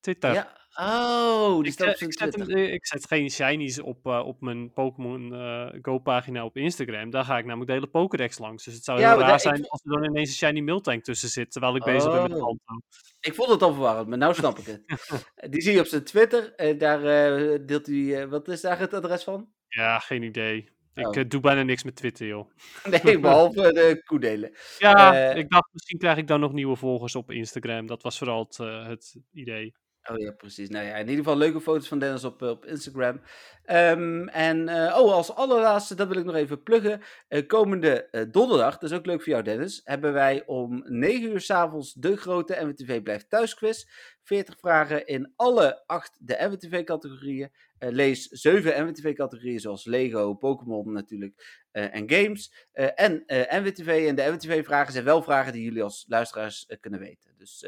Twitter. 0.00 0.32
Ja, 0.32 0.63
oh, 0.80 1.56
die 1.56 1.66
Ik, 1.66 1.72
staat 1.72 1.88
op 1.88 1.96
zijn 1.96 2.10
ik, 2.10 2.18
zet 2.18 2.34
hem, 2.36 2.48
eh, 2.50 2.72
ik 2.72 2.86
zet 2.86 3.06
geen 3.06 3.30
shinies 3.30 3.80
op, 3.80 4.06
eh, 4.06 4.26
op 4.26 4.40
mijn 4.40 4.72
Pokémon 4.72 5.34
eh, 5.34 5.68
Go 5.82 5.98
pagina 5.98 6.44
op 6.44 6.56
Instagram. 6.56 7.10
Daar 7.10 7.24
ga 7.24 7.38
ik 7.38 7.44
namelijk 7.44 7.66
de 7.70 7.76
hele 7.76 7.86
Pokédex 7.86 8.38
langs. 8.38 8.64
Dus 8.64 8.74
het 8.74 8.84
zou 8.84 9.00
Ja, 9.00 9.10
heel 9.10 9.20
raar 9.20 9.34
ik 9.34 9.40
zijn 9.40 9.68
als 9.68 9.82
er 9.84 9.90
dan 9.90 10.04
ineens 10.04 10.28
een 10.28 10.34
shiny 10.48 10.60
Miltank 10.60 11.04
tussen 11.04 11.28
zit, 11.28 11.50
terwijl 11.52 11.76
ik 11.76 11.84
bezig 11.84 12.12
ben 12.12 12.22
met 12.22 12.32
Oh. 12.32 12.38
Kanto. 12.46 12.80
Ik 13.20 13.34
vond 13.34 13.50
het 13.50 13.62
al 13.62 13.72
verwarrend, 13.72 14.08
maar 14.08 14.18
nou 14.18 14.34
snap 14.34 14.58
ik 14.58 14.66
het. 14.66 14.82
die 15.52 15.60
zie 15.62 15.72
je 15.72 15.80
op 15.80 15.86
zijn 15.86 16.04
Twitter. 16.04 16.54
En 16.54 16.78
daar 16.78 17.04
eh, 17.04 17.58
deelt 17.66 17.86
hij... 17.86 18.22
eh, 18.22 18.28
wat 18.28 18.48
is 18.48 18.60
daar 18.60 18.78
het 18.78 18.94
adres 18.94 19.24
van? 19.24 19.48
Ja, 19.68 19.98
geen 19.98 20.22
idee. 20.22 20.72
Ik 20.94 21.06
Oh. 21.06 21.16
eh, 21.16 21.24
doe 21.28 21.40
bijna 21.40 21.62
niks 21.62 21.82
met 21.82 21.96
Twitter, 21.96 22.26
joh. 22.26 22.50
Nee, 23.04 23.18
behalve 23.20 23.72
de 23.72 24.02
koedelen. 24.04 24.52
Ja, 24.78 25.14
Eh, 25.30 25.38
ik 25.38 25.50
dacht 25.50 25.68
misschien 25.72 25.98
krijg 25.98 26.16
ik 26.16 26.26
dan 26.26 26.40
nog 26.40 26.52
nieuwe 26.52 26.76
volgers 26.76 27.14
op 27.16 27.30
Instagram. 27.30 27.86
Dat 27.86 28.02
was 28.02 28.18
vooral 28.18 28.42
het, 28.44 28.58
eh, 28.58 28.86
het 28.86 29.16
idee. 29.32 29.74
Oh 30.10 30.18
ja, 30.18 30.32
precies. 30.32 30.68
Nou 30.68 30.86
ja, 30.86 30.94
in 30.94 31.08
ieder 31.08 31.24
geval 31.24 31.36
leuke 31.36 31.60
foto's 31.60 31.88
van 31.88 31.98
Dennis 31.98 32.24
op, 32.24 32.42
eh, 32.42 32.48
op 32.48 32.66
Instagram. 32.66 33.20
Ehm, 33.64 34.28
en 34.28 34.68
eh, 34.68 34.98
oh, 34.98 35.12
als 35.12 35.34
allerlaatste, 35.34 35.94
dat 35.94 36.08
wil 36.08 36.16
ik 36.16 36.24
nog 36.24 36.34
even 36.34 36.62
pluggen. 36.62 37.00
Eh, 37.28 37.46
komende 37.46 38.28
donderdag, 38.30 38.78
dat 38.78 38.90
is 38.90 38.96
ook 38.96 39.06
leuk 39.06 39.22
voor 39.22 39.32
jou 39.32 39.42
Dennis, 39.42 39.80
hebben 39.84 40.12
wij 40.12 40.46
om 40.46 40.82
9 40.86 41.30
uur 41.30 41.40
s'avonds 41.40 41.92
de 41.92 42.16
grote 42.16 42.58
MWTV 42.60 43.02
Blijft 43.02 43.30
Thuis 43.30 43.54
quiz. 43.54 43.84
40 44.22 44.58
vragen 44.58 45.06
in 45.06 45.32
alle 45.36 45.86
acht 45.86 46.16
de 46.20 46.36
MWTV-categorieën. 46.40 47.50
Eh, 47.78 47.90
lees 47.90 48.28
7 48.28 48.84
MWTV-categorieën 48.86 49.60
zoals 49.60 49.84
Lego, 49.84 50.34
Pokémon 50.34 50.92
natuurlijk 50.92 51.62
en 51.72 52.10
games. 52.10 52.68
En 52.72 53.24
MWTV 53.26 54.04
en 54.08 54.14
de 54.14 54.30
MWTV-vragen 54.30 54.92
zijn 54.92 55.04
wel 55.04 55.22
vragen 55.22 55.52
die 55.52 55.62
jullie 55.62 55.82
als 55.82 56.04
luisteraars 56.08 56.76
kunnen 56.80 57.00
weten. 57.00 57.34
Dus... 57.36 57.66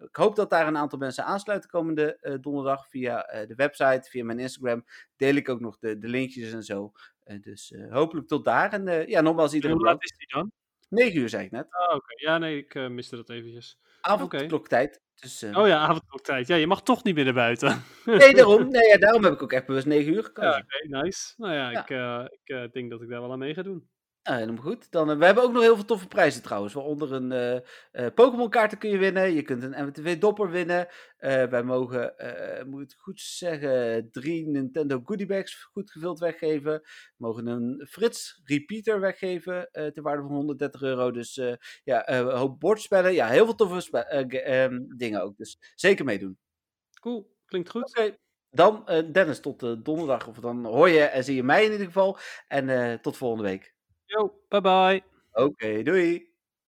ik 0.00 0.16
hoop 0.16 0.36
dat 0.36 0.50
daar 0.50 0.66
een 0.66 0.76
aantal 0.76 0.98
mensen 0.98 1.24
aansluiten 1.24 1.70
komende 1.70 2.16
eh, 2.20 2.34
donderdag 2.40 2.88
via 2.88 3.24
eh, 3.26 3.46
de 3.48 3.54
website, 3.54 4.10
via 4.10 4.24
mijn 4.24 4.38
Instagram. 4.38 4.84
Deel 5.16 5.34
ik 5.34 5.48
ook 5.48 5.60
nog 5.60 5.78
de, 5.78 5.98
de 5.98 6.08
linkjes 6.08 6.52
en 6.52 6.62
zo. 6.62 6.92
Eh, 7.22 7.40
dus 7.40 7.74
hopelijk 7.90 8.26
tot 8.28 8.44
daar. 8.44 8.72
En 8.72 9.08
ja, 9.08 9.20
nogmaals 9.20 9.54
iedereen 9.54 9.76
Hoe 9.76 9.84
laat 9.86 10.02
is 10.04 10.16
die 10.16 10.28
dan? 10.28 10.52
9 10.88 11.18
uur 11.20 11.28
zei 11.28 11.44
ik 11.44 11.50
net. 11.50 11.66
Ah, 11.70 11.94
oké. 11.96 12.14
Ja, 12.16 12.38
nee, 12.38 12.58
ik 12.58 12.88
miste 12.88 13.16
dat 13.16 13.30
eventjes. 13.30 13.78
Avondkloktijd. 14.00 15.00
Dus, 15.14 15.42
Oh 15.42 15.66
ja, 15.66 15.78
avondkloktijd. 15.78 16.46
Ja, 16.46 16.56
je 16.56 16.66
mag 16.66 16.82
toch 16.82 17.04
niet 17.04 17.14
meer 17.14 17.24
naar 17.24 17.34
buiten. 17.34 17.82
Nee, 18.04 18.34
daarom, 18.34 18.68
nee, 18.68 18.88
ja, 18.88 18.96
daarom 18.96 19.24
heb 19.24 19.32
ik 19.32 19.42
ook 19.42 19.52
echt 19.52 19.66
bewust 19.66 19.86
9 19.86 20.12
uur 20.12 20.16
Ja, 20.16 20.22
gekozen. 20.22 20.62
oké, 20.62 20.88
nice. 21.02 21.34
Nou 21.36 21.52
ja, 21.52 21.70
Ja. 21.70 22.30
ik, 22.30 22.48
ik 22.64 22.72
denk 22.72 22.90
dat 22.90 23.02
ik 23.02 23.08
daar 23.08 23.20
wel 23.20 23.32
aan 23.32 23.38
mee 23.38 23.54
ga 23.54 23.62
doen. 23.62 23.88
Nou, 24.24 24.38
helemaal 24.38 24.62
goed. 24.62 24.90
Dan, 24.90 25.10
eh, 25.10 25.16
we 25.16 25.24
hebben 25.24 25.42
ook 25.44 25.52
nog 25.52 25.62
heel 25.62 25.74
veel 25.74 25.84
toffe 25.84 26.08
prijzen 26.08 26.42
trouwens. 26.42 26.74
Waaronder 26.74 27.12
een 27.12 27.32
eh, 27.92 28.06
Pokémon 28.14 28.50
kaarten 28.50 28.78
kun 28.78 28.90
je 28.90 28.98
winnen. 28.98 29.32
Je 29.34 29.42
kunt 29.42 29.62
een 29.62 29.84
MWTV 29.84 30.18
dopper 30.18 30.50
winnen. 30.50 30.88
Wij 31.18 31.62
mogen, 31.62 32.14
moet 32.66 32.82
ik 32.82 32.88
het 32.90 33.00
goed 33.00 33.20
zeggen, 33.20 34.08
drie 34.10 34.46
Nintendo 34.46 35.00
goodiebags 35.04 35.54
goed 35.54 35.90
gevuld 35.90 36.18
weggeven. 36.18 36.72
We 36.82 37.12
mogen 37.16 37.46
een 37.46 37.86
Frits 37.90 38.40
repeater 38.44 39.00
weggeven 39.00 39.68
ter 39.72 40.02
waarde 40.02 40.22
van 40.22 40.30
130 40.32 40.82
euro. 40.82 41.10
Dus 41.10 41.34
ja, 41.84 42.08
een 42.08 42.30
hoop 42.36 42.60
bordspellen. 42.60 43.12
Ja, 43.12 43.28
heel 43.28 43.44
veel 43.44 43.54
toffe 43.54 44.04
eh, 44.04 44.64
ehm, 44.64 44.82
dingen 44.96 45.22
ook. 45.22 45.36
Dus 45.36 45.58
zeker 45.74 46.04
meedoen. 46.04 46.38
Cool, 47.00 47.36
klinkt 47.46 47.70
goed. 47.70 47.98
Oké. 47.98 48.16
Dan 48.50 48.84
Dennis, 49.12 49.40
tot 49.40 49.84
donderdag. 49.84 50.26
Of 50.28 50.38
dan 50.38 50.64
hoor 50.64 50.88
je 50.88 51.02
en 51.02 51.24
zie 51.24 51.34
je 51.34 51.42
mij 51.42 51.64
in 51.64 51.72
ieder 51.72 51.86
geval. 51.86 52.18
En 52.48 53.00
tot 53.00 53.16
volgende 53.16 53.44
week. 53.44 53.73
Yo, 54.14 54.30
bye 54.50 54.60
bye. 54.60 55.02
Oké, 55.36 55.82
doei. 55.84 56.33